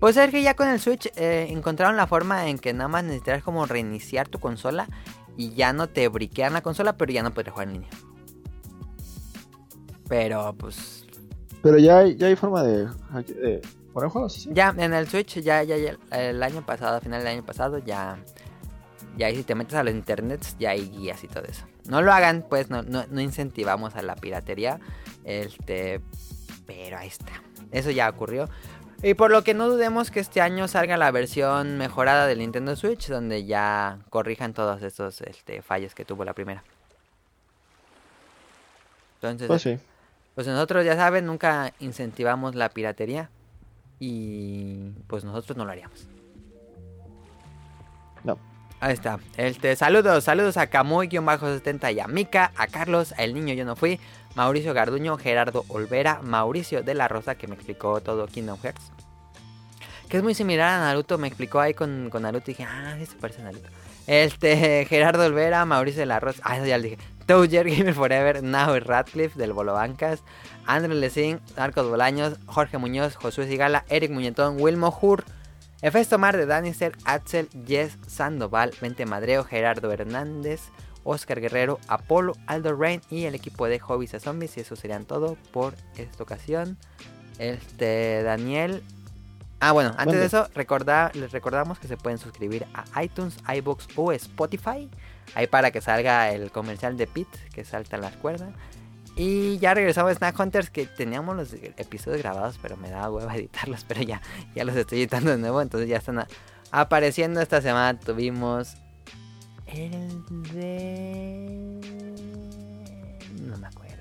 Pues 0.00 0.16
es 0.16 0.30
que 0.30 0.42
ya 0.42 0.54
con 0.54 0.68
el 0.68 0.80
Switch 0.80 1.12
eh, 1.16 1.46
encontraron 1.50 1.96
la 1.96 2.06
forma 2.06 2.48
en 2.48 2.58
que 2.58 2.72
nada 2.72 2.88
más 2.88 3.04
necesitas 3.04 3.42
como 3.42 3.66
reiniciar 3.66 4.28
tu 4.28 4.38
consola 4.38 4.88
y 5.36 5.50
ya 5.50 5.72
no 5.74 5.88
te 5.88 6.08
briquean 6.08 6.54
la 6.54 6.62
consola, 6.62 6.96
pero 6.96 7.12
ya 7.12 7.22
no 7.22 7.32
podrás 7.32 7.52
jugar 7.52 7.68
en 7.68 7.74
línea. 7.74 7.90
Pero 10.08 10.54
pues 10.58 11.06
Pero 11.62 11.78
ya 11.78 11.98
hay, 11.98 12.16
ya 12.16 12.26
hay 12.28 12.34
forma 12.34 12.62
de, 12.62 12.88
de 13.26 13.60
poner 13.92 14.10
juegos. 14.10 14.48
Ya, 14.50 14.74
en 14.76 14.92
el 14.92 15.06
Switch, 15.06 15.40
ya, 15.40 15.62
ya, 15.62 15.76
ya, 15.76 15.98
el 16.18 16.42
año 16.42 16.64
pasado, 16.64 16.96
a 16.96 17.00
final 17.00 17.20
del 17.20 17.34
año 17.34 17.44
pasado, 17.44 17.78
ya. 17.78 18.18
Ya 19.16 19.26
ahí 19.26 19.36
si 19.36 19.42
te 19.42 19.54
metes 19.54 19.74
a 19.74 19.82
los 19.82 19.92
internets, 19.92 20.56
ya 20.58 20.70
hay 20.70 20.88
guías 20.88 21.22
y 21.24 21.28
todo 21.28 21.44
eso. 21.44 21.66
No 21.88 22.00
lo 22.00 22.12
hagan, 22.12 22.44
pues, 22.48 22.70
no, 22.70 22.82
no, 22.82 23.04
no 23.10 23.20
incentivamos 23.20 23.96
a 23.96 24.02
la 24.02 24.14
piratería. 24.16 24.80
Este. 25.24 26.00
Pero 26.66 26.98
ahí 26.98 27.08
está. 27.08 27.42
Eso 27.72 27.90
ya 27.90 28.08
ocurrió. 28.08 28.48
Y 29.02 29.14
por 29.14 29.30
lo 29.30 29.42
que 29.42 29.54
no 29.54 29.68
dudemos 29.68 30.10
que 30.10 30.20
este 30.20 30.40
año 30.42 30.68
salga 30.68 30.96
la 30.98 31.10
versión 31.10 31.78
mejorada 31.78 32.26
del 32.26 32.38
Nintendo 32.40 32.76
Switch, 32.76 33.08
donde 33.08 33.44
ya 33.46 33.98
corrijan 34.10 34.52
todos 34.52 34.82
esos 34.82 35.22
este, 35.22 35.62
fallos 35.62 35.94
que 35.94 36.04
tuvo 36.04 36.24
la 36.24 36.34
primera. 36.34 36.62
Entonces, 39.16 39.48
Pues 39.48 39.62
sí. 39.62 39.78
pues 40.34 40.46
nosotros 40.46 40.84
ya 40.84 40.96
saben, 40.96 41.24
nunca 41.26 41.72
incentivamos 41.80 42.54
la 42.54 42.68
piratería. 42.68 43.30
Y 43.98 44.90
pues 45.06 45.24
nosotros 45.24 45.56
no 45.56 45.64
lo 45.64 45.72
haríamos. 45.72 46.06
No. 48.24 48.38
Ahí 48.80 48.94
está. 48.94 49.18
Este, 49.36 49.76
saludos, 49.76 50.24
saludos 50.24 50.56
a 50.56 50.70
Camuy-70 50.70 51.94
y 51.94 52.00
a 52.00 52.06
Mika, 52.06 52.52
a 52.56 52.66
Carlos, 52.66 53.12
a 53.12 53.24
El 53.24 53.34
Niño 53.34 53.52
Yo 53.52 53.66
No 53.66 53.76
Fui, 53.76 54.00
Mauricio 54.34 54.74
Garduño, 54.74 55.16
Gerardo 55.16 55.64
Olvera, 55.68 56.20
Mauricio 56.22 56.82
de 56.82 56.94
la 56.94 57.08
Rosa, 57.08 57.34
que 57.34 57.46
me 57.46 57.54
explicó 57.54 58.00
todo 58.00 58.26
Kingdom 58.26 58.58
Hearts. 58.62 58.92
Que 60.08 60.16
es 60.16 60.22
muy 60.22 60.34
similar 60.34 60.68
a 60.68 60.80
Naruto, 60.80 61.18
me 61.18 61.28
explicó 61.28 61.60
ahí 61.60 61.74
con, 61.74 62.10
con 62.10 62.22
Naruto 62.22 62.50
y 62.50 62.54
dije, 62.54 62.64
ah, 62.64 62.96
sí 62.98 63.06
se 63.06 63.16
parece 63.16 63.42
a 63.42 63.44
Naruto. 63.44 63.68
Este, 64.06 64.84
Gerardo 64.88 65.24
Olvera, 65.24 65.64
Mauricio 65.64 66.00
de 66.00 66.06
la 66.06 66.20
Rosa, 66.20 66.42
ah, 66.44 66.58
ya 66.58 66.78
lo 66.78 66.84
dije. 66.84 66.98
Touger, 67.26 67.70
Gamer 67.70 67.94
Forever, 67.94 68.42
Now 68.42 68.76
Radcliffe 68.80 69.38
del 69.38 69.52
Bolo 69.52 69.74
Bancas, 69.74 70.24
André 70.66 70.94
Lezín, 70.94 71.40
Marcos 71.56 71.88
Bolaños, 71.88 72.38
Jorge 72.46 72.76
Muñoz, 72.78 73.14
Josué 73.14 73.46
Sigala, 73.46 73.84
Eric 73.88 74.10
Muñetón, 74.10 74.56
Wilmo 74.60 74.96
Hur, 75.00 75.24
Efesto 75.80 76.18
Mar 76.18 76.36
de 76.36 76.46
Danister, 76.46 76.92
Axel, 77.04 77.48
Jess 77.66 77.96
Sandoval, 78.06 78.72
Vente 78.80 79.06
Madreo, 79.06 79.44
Gerardo 79.44 79.92
Hernández, 79.92 80.60
Oscar 81.04 81.40
Guerrero, 81.40 81.78
Apolo, 81.88 82.34
Aldo 82.46 82.74
Rain 82.76 83.00
y 83.10 83.24
el 83.24 83.34
equipo 83.34 83.66
de 83.66 83.78
Hobbies 83.78 84.14
a 84.14 84.20
Zombies. 84.20 84.56
Y 84.56 84.60
eso 84.60 84.76
serían 84.76 85.04
todo 85.04 85.36
por 85.52 85.74
esta 85.96 86.22
ocasión. 86.22 86.76
Este, 87.38 88.22
Daniel. 88.22 88.82
Ah, 89.60 89.72
bueno, 89.72 89.94
antes 89.98 90.16
de 90.18 90.26
eso, 90.26 90.48
recorda- 90.54 91.10
les 91.14 91.32
recordamos 91.32 91.78
que 91.78 91.86
se 91.88 91.96
pueden 91.96 92.18
suscribir 92.18 92.66
a 92.74 93.02
iTunes, 93.02 93.36
iBooks 93.56 93.88
o 93.96 94.12
Spotify. 94.12 94.88
Ahí 95.34 95.46
para 95.46 95.70
que 95.70 95.80
salga 95.80 96.30
el 96.32 96.50
comercial 96.50 96.96
de 96.96 97.06
Pete, 97.06 97.38
que 97.52 97.64
salta 97.64 97.96
las 97.98 98.14
cuerdas. 98.16 98.50
Y 99.16 99.58
ya 99.58 99.74
regresamos 99.74 100.12
a 100.12 100.14
Snack 100.14 100.38
Hunters, 100.40 100.70
que 100.70 100.86
teníamos 100.86 101.36
los 101.36 101.52
episodios 101.52 102.22
grabados, 102.22 102.58
pero 102.62 102.76
me 102.76 102.88
daba 102.90 103.10
hueva 103.10 103.34
editarlos, 103.36 103.84
pero 103.84 104.02
ya, 104.02 104.22
ya 104.54 104.64
los 104.64 104.74
estoy 104.76 104.98
editando 105.00 105.30
de 105.30 105.36
nuevo, 105.38 105.60
entonces 105.60 105.88
ya 105.88 105.98
están 105.98 106.20
a- 106.20 106.28
apareciendo 106.70 107.40
esta 107.42 107.60
semana. 107.60 107.98
Tuvimos 107.98 108.76
el 109.72 110.42
de... 110.54 111.80
No 113.42 113.56
me 113.56 113.66
acuerdo. 113.66 113.96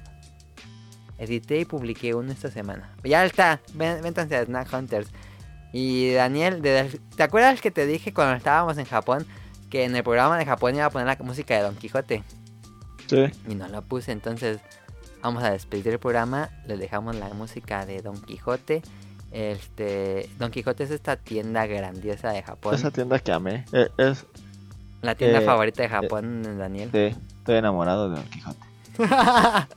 Edité 1.17 1.59
y 1.59 1.65
publiqué 1.65 2.13
uno 2.13 2.31
esta 2.31 2.49
semana. 2.49 2.95
Ya 3.03 3.25
está, 3.25 3.61
véntanse 3.73 4.35
a 4.35 4.45
Snack 4.45 4.73
Hunters. 4.73 5.09
Y 5.71 6.13
Daniel, 6.13 6.61
¿te 6.61 7.23
acuerdas 7.23 7.61
que 7.61 7.71
te 7.71 7.85
dije 7.85 8.13
cuando 8.13 8.35
estábamos 8.35 8.77
en 8.77 8.85
Japón? 8.85 9.25
Que 9.69 9.83
en 9.83 9.95
el 9.95 10.03
programa 10.03 10.37
de 10.37 10.45
Japón 10.45 10.75
iba 10.75 10.85
a 10.85 10.89
poner 10.89 11.07
la 11.07 11.17
música 11.23 11.55
de 11.55 11.61
Don 11.61 11.75
Quijote. 11.75 12.23
Sí. 13.07 13.25
Y 13.47 13.55
no 13.55 13.67
la 13.67 13.81
puse, 13.81 14.11
entonces 14.11 14.59
vamos 15.21 15.43
a 15.43 15.51
despedir 15.51 15.89
el 15.89 15.99
programa. 15.99 16.49
Les 16.65 16.79
dejamos 16.79 17.15
la 17.15 17.29
música 17.29 17.85
de 17.85 18.01
Don 18.01 18.19
Quijote. 18.19 18.81
Este, 19.31 20.29
Don 20.39 20.49
Quijote 20.49 20.85
es 20.85 20.91
esta 20.91 21.17
tienda 21.17 21.67
grandiosa 21.67 22.31
de 22.31 22.41
Japón. 22.41 22.73
Esa 22.73 22.89
tienda 22.89 23.19
que 23.19 23.31
amé. 23.31 23.65
Eh, 23.73 23.89
es, 23.97 24.25
La 25.01 25.15
tienda 25.15 25.39
eh, 25.39 25.45
favorita 25.45 25.81
de 25.83 25.89
Japón, 25.89 26.57
Daniel. 26.57 26.89
sí, 26.91 27.15
estoy 27.37 27.55
enamorado 27.55 28.09
de 28.09 28.15
Don 28.17 28.25
Quijote. 28.25 28.59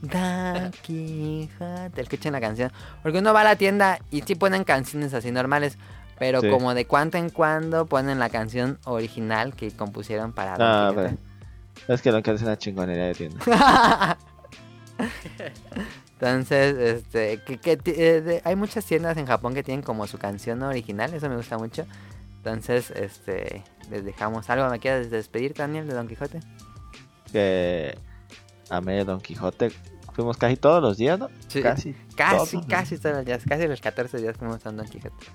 Don 0.00 0.70
Quijote. 0.82 2.00
Escuchen 2.00 2.32
la 2.32 2.40
canción. 2.40 2.72
Porque 3.02 3.18
uno 3.18 3.32
va 3.34 3.42
a 3.42 3.44
la 3.44 3.56
tienda 3.56 3.98
y 4.10 4.22
sí 4.22 4.34
ponen 4.34 4.64
canciones 4.64 5.12
así 5.14 5.30
normales. 5.30 5.76
Pero 6.18 6.40
Sí. 6.42 6.50
como 6.50 6.74
de 6.74 6.86
cuando 6.86 7.16
en 7.18 7.30
cuando 7.30 7.86
ponen 7.86 8.18
la 8.18 8.28
canción 8.28 8.78
original 8.84 9.54
que 9.54 9.70
compusieron 9.70 10.32
para 10.32 10.56
Don 10.56 10.66
Ah, 10.66 10.88
Quijote. 10.90 11.16
pero- 11.86 11.94
es 11.94 12.02
que 12.02 12.10
Don 12.10 12.22
Quijote 12.22 12.36
es 12.36 12.42
una 12.42 12.58
chingonería 12.58 13.04
de 13.06 13.14
tienda. 13.14 13.38
Entonces, 16.20 16.76
este, 16.76 17.38
que, 17.42 17.58
eh, 17.86 18.20
de- 18.20 18.42
hay 18.44 18.54
muchas 18.56 18.84
tiendas 18.84 19.16
en 19.16 19.24
Japón 19.26 19.54
que 19.54 19.62
tienen 19.62 19.82
como 19.82 20.06
su 20.06 20.18
canción 20.18 20.62
original, 20.62 21.14
eso 21.14 21.28
me 21.30 21.36
gusta 21.36 21.56
mucho. 21.56 21.86
Entonces, 22.38 22.90
este, 22.90 23.62
les 23.90 24.04
dejamos 24.04 24.48
algo. 24.50 24.68
¿Me 24.70 24.78
quieres 24.78 25.10
despedir, 25.10 25.54
Daniel, 25.54 25.86
de 25.86 25.94
Don 25.94 26.08
Quijote? 26.08 26.40
que 27.30 27.96
amé 28.68 29.04
Don 29.04 29.20
Quijote. 29.20 29.70
Fuimos 30.12 30.36
casi 30.36 30.56
todos 30.56 30.82
los 30.82 30.96
días, 30.96 31.18
¿no? 31.18 31.28
Sí, 31.48 31.62
Casi. 31.62 31.94
Casi, 32.16 32.56
todos 32.56 32.66
casi 32.66 32.98
todos 32.98 33.16
los 33.16 33.24
días, 33.24 33.44
casi 33.48 33.66
los 33.66 33.80
14 33.80 34.18
días 34.18 34.36
fuimos 34.36 34.64
a 34.66 34.72
Don 34.72 34.86
Quijote. 34.86 35.26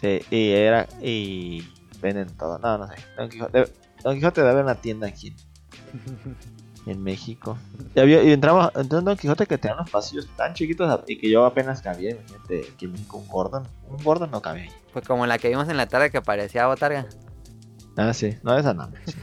Sí, 0.00 0.20
y 0.30 0.50
era. 0.50 0.86
Y 1.00 1.68
venden 2.00 2.28
todo. 2.36 2.58
No, 2.58 2.78
no 2.78 2.86
sé. 2.88 2.94
Don 3.16 3.28
Quijote, 3.28 3.72
Don 4.02 4.14
Quijote 4.14 4.40
debe 4.40 4.52
haber 4.52 4.64
una 4.64 4.74
tienda 4.74 5.06
aquí 5.08 5.34
en, 6.86 7.02
México. 7.02 7.56
Y, 7.94 8.00
había, 8.00 8.22
y 8.22 8.32
entramos, 8.32 8.70
entró 8.74 8.98
en 8.98 9.04
Don 9.04 9.16
Quijote 9.16 9.46
que 9.46 9.58
tenía 9.58 9.76
unos 9.76 9.90
pasillos 9.90 10.28
tan 10.36 10.54
chiquitos 10.54 11.02
y 11.06 11.18
que 11.18 11.30
yo 11.30 11.44
apenas 11.44 11.80
cabía. 11.80 12.10
Imagínate, 12.10 12.74
en 12.80 12.92
México 12.92 13.16
un 13.16 13.28
Gordon. 13.28 13.66
Un 13.88 14.02
Gordon 14.04 14.30
no 14.30 14.42
cabía 14.42 14.64
ahí. 14.64 14.70
Fue 14.92 15.02
como 15.02 15.26
la 15.26 15.38
que 15.38 15.48
vimos 15.48 15.68
en 15.68 15.76
la 15.76 15.86
tarde 15.86 16.10
que 16.10 16.20
parecía 16.20 16.66
botarga. 16.66 17.06
Ah, 17.96 18.12
sí. 18.14 18.36
No, 18.42 18.56
esa 18.56 18.72
no. 18.74 18.90
sí. 19.06 19.14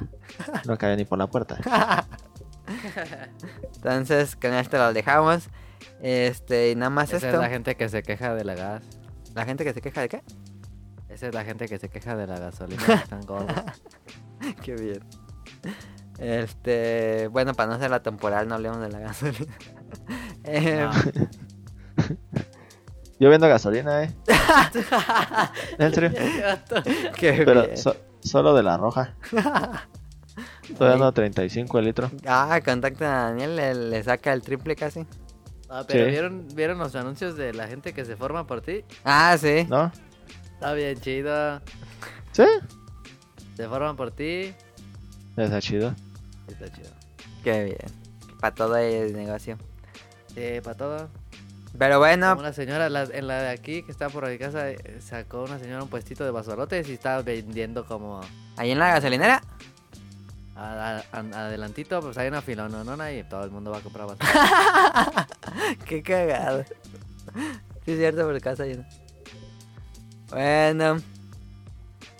No 0.65 0.77
cabía 0.79 0.95
ni 0.95 1.05
por 1.05 1.17
la 1.17 1.27
puerta. 1.27 1.57
Entonces, 3.75 4.35
con 4.35 4.53
esto 4.53 4.77
lo 4.77 4.93
dejamos. 4.93 5.49
Este, 6.01 6.71
y 6.71 6.75
nada 6.75 6.89
más 6.89 7.09
Esa 7.09 7.17
esto. 7.27 7.37
es 7.37 7.43
la 7.43 7.49
gente 7.49 7.75
que 7.75 7.89
se 7.89 8.03
queja 8.03 8.35
de 8.35 8.43
la 8.45 8.55
gas. 8.55 8.83
la 9.33 9.45
gente 9.45 9.63
que 9.63 9.73
se 9.73 9.81
queja 9.81 10.01
de 10.01 10.09
qué? 10.09 10.23
Esa 11.09 11.27
es 11.27 11.33
la 11.33 11.43
gente 11.43 11.67
que 11.67 11.79
se 11.79 11.89
queja 11.89 12.15
de 12.15 12.27
la 12.27 12.37
gasolina. 12.39 12.85
que 12.85 12.93
están 12.93 13.21
gordos. 13.25 13.55
Qué 14.63 14.75
bien. 14.75 14.99
Este, 16.19 17.27
bueno, 17.29 17.53
para 17.53 17.69
no 17.69 17.75
hacer 17.75 17.89
la 17.89 18.01
temporal, 18.03 18.47
no 18.47 18.55
hablemos 18.55 18.79
de 18.81 18.89
la 18.89 18.99
gasolina. 18.99 19.53
Eh. 20.43 20.87
Yo 23.19 23.29
vendo 23.29 23.47
gasolina, 23.49 24.03
eh. 24.03 24.15
En 25.77 25.93
serio. 25.93 26.11
qué 27.17 27.33
Pero 27.45 27.63
bien. 27.65 27.77
so- 27.77 27.95
solo 28.21 28.53
de 28.53 28.63
la 28.63 28.77
roja. 28.77 29.15
Estoy 30.69 30.87
dando 30.89 31.11
35 31.11 31.79
el 31.79 31.85
litro. 31.85 32.11
Ah, 32.27 32.59
contacta 32.63 33.05
a 33.05 33.29
Daniel, 33.31 33.55
le, 33.55 33.73
le 33.73 34.03
saca 34.03 34.31
el 34.33 34.41
triple 34.41 34.75
casi. 34.75 35.05
Ah, 35.69 35.83
pero 35.87 36.05
Sí. 36.05 36.11
¿vieron, 36.11 36.47
¿vieron 36.55 36.77
los 36.79 36.95
anuncios 36.95 37.35
de 37.35 37.53
la 37.53 37.67
gente 37.67 37.93
que 37.93 38.05
se 38.05 38.15
forma 38.15 38.45
por 38.47 38.61
ti? 38.61 38.83
Ah, 39.03 39.35
sí. 39.39 39.65
¿No? 39.69 39.91
Está 40.53 40.73
bien 40.73 40.99
chido. 40.99 41.61
¿Sí? 42.31 42.43
Se 43.55 43.67
forman 43.67 43.95
por 43.95 44.11
ti. 44.11 44.53
Está 45.35 45.59
chido. 45.61 45.93
Está 46.47 46.71
chido. 46.71 46.89
Qué 47.43 47.63
bien. 47.65 48.39
Para 48.39 48.55
todo 48.55 48.77
el 48.77 49.13
negocio. 49.13 49.57
Sí, 50.33 50.61
para 50.63 50.77
todo. 50.77 51.09
Pero 51.77 51.99
bueno, 51.99 52.35
Una 52.37 52.51
señora 52.53 52.89
la- 52.89 53.03
en 53.03 53.27
la 53.27 53.41
de 53.43 53.49
aquí 53.49 53.83
que 53.83 53.91
está 53.91 54.09
por 54.09 54.27
mi 54.27 54.37
casa 54.37 54.69
eh, 54.71 54.99
sacó 55.01 55.43
una 55.43 55.59
señora 55.59 55.83
un 55.83 55.89
puestito 55.89 56.23
de 56.25 56.31
basualotes 56.31 56.89
y 56.89 56.93
estaba 56.93 57.21
vendiendo 57.21 57.85
como 57.85 58.21
ahí 58.57 58.71
en 58.71 58.79
la 58.79 58.89
gasolinera. 58.93 59.41
a- 60.55 61.01
a- 61.13 61.17
a- 61.17 61.45
adelantito, 61.45 62.01
pues 62.01 62.17
hay 62.17 62.27
una 62.27 62.41
filononona 62.41 63.13
y 63.13 63.23
todo 63.23 63.45
el 63.45 63.51
mundo 63.51 63.71
va 63.71 63.77
a 63.77 63.81
comprar 63.81 64.07
basura. 64.07 65.27
Qué 65.85 66.03
cagado. 66.03 66.65
Sí, 67.85 67.91
es 67.93 67.97
cierto, 67.97 68.23
por 68.25 68.41
casa 68.41 68.65
llena. 68.65 68.85
Bueno. 70.31 70.99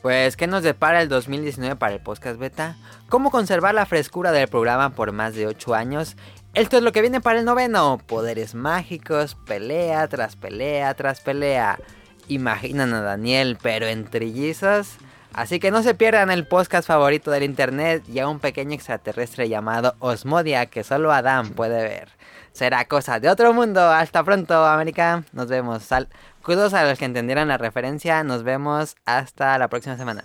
Pues, 0.01 0.37
¿qué 0.37 0.47
nos 0.47 0.63
depara 0.63 1.01
el 1.01 1.09
2019 1.09 1.75
para 1.75 1.93
el 1.95 1.99
podcast 2.01 2.39
beta? 2.39 2.77
¿Cómo 3.09 3.29
conservar 3.31 3.75
la 3.75 3.85
frescura 3.85 4.31
del 4.31 4.47
programa 4.47 4.91
por 4.91 5.11
más 5.11 5.35
de 5.35 5.45
8 5.45 5.75
años? 5.75 6.15
Esto 6.53 6.77
es 6.77 6.83
lo 6.83 6.91
que 6.91 7.01
viene 7.01 7.21
para 7.21 7.39
el 7.39 7.45
noveno. 7.45 7.99
Poderes 8.05 8.55
mágicos, 8.55 9.35
pelea 9.35 10.07
tras 10.07 10.35
pelea 10.35 10.93
tras 10.93 11.21
pelea. 11.21 11.79
Imaginan 12.27 12.93
a 12.93 13.01
Daniel, 13.01 13.57
pero 13.61 13.87
en 13.87 14.05
trillizos. 14.05 14.97
Así 15.33 15.59
que 15.59 15.71
no 15.71 15.83
se 15.83 15.93
pierdan 15.93 16.31
el 16.31 16.47
podcast 16.47 16.87
favorito 16.87 17.31
del 17.31 17.43
internet 17.43 18.03
y 18.07 18.19
a 18.19 18.27
un 18.27 18.39
pequeño 18.39 18.73
extraterrestre 18.73 19.47
llamado 19.47 19.95
Osmodia 19.99 20.65
que 20.65 20.83
solo 20.83 21.13
Adam 21.13 21.51
puede 21.51 21.83
ver. 21.83 22.09
Será 22.51 22.85
cosa 22.85 23.19
de 23.19 23.29
otro 23.29 23.53
mundo. 23.53 23.81
Hasta 23.81 24.23
pronto, 24.23 24.65
América. 24.65 25.23
Nos 25.31 25.47
vemos. 25.47 25.83
Sal 25.83 26.09
Saludos 26.49 26.73
a 26.73 26.83
los 26.83 26.97
que 26.97 27.05
entendieron 27.05 27.47
la 27.47 27.59
referencia. 27.59 28.23
Nos 28.23 28.41
vemos 28.41 28.95
hasta 29.05 29.55
la 29.59 29.67
próxima 29.67 29.97
semana. 29.97 30.23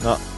No. 0.00 0.35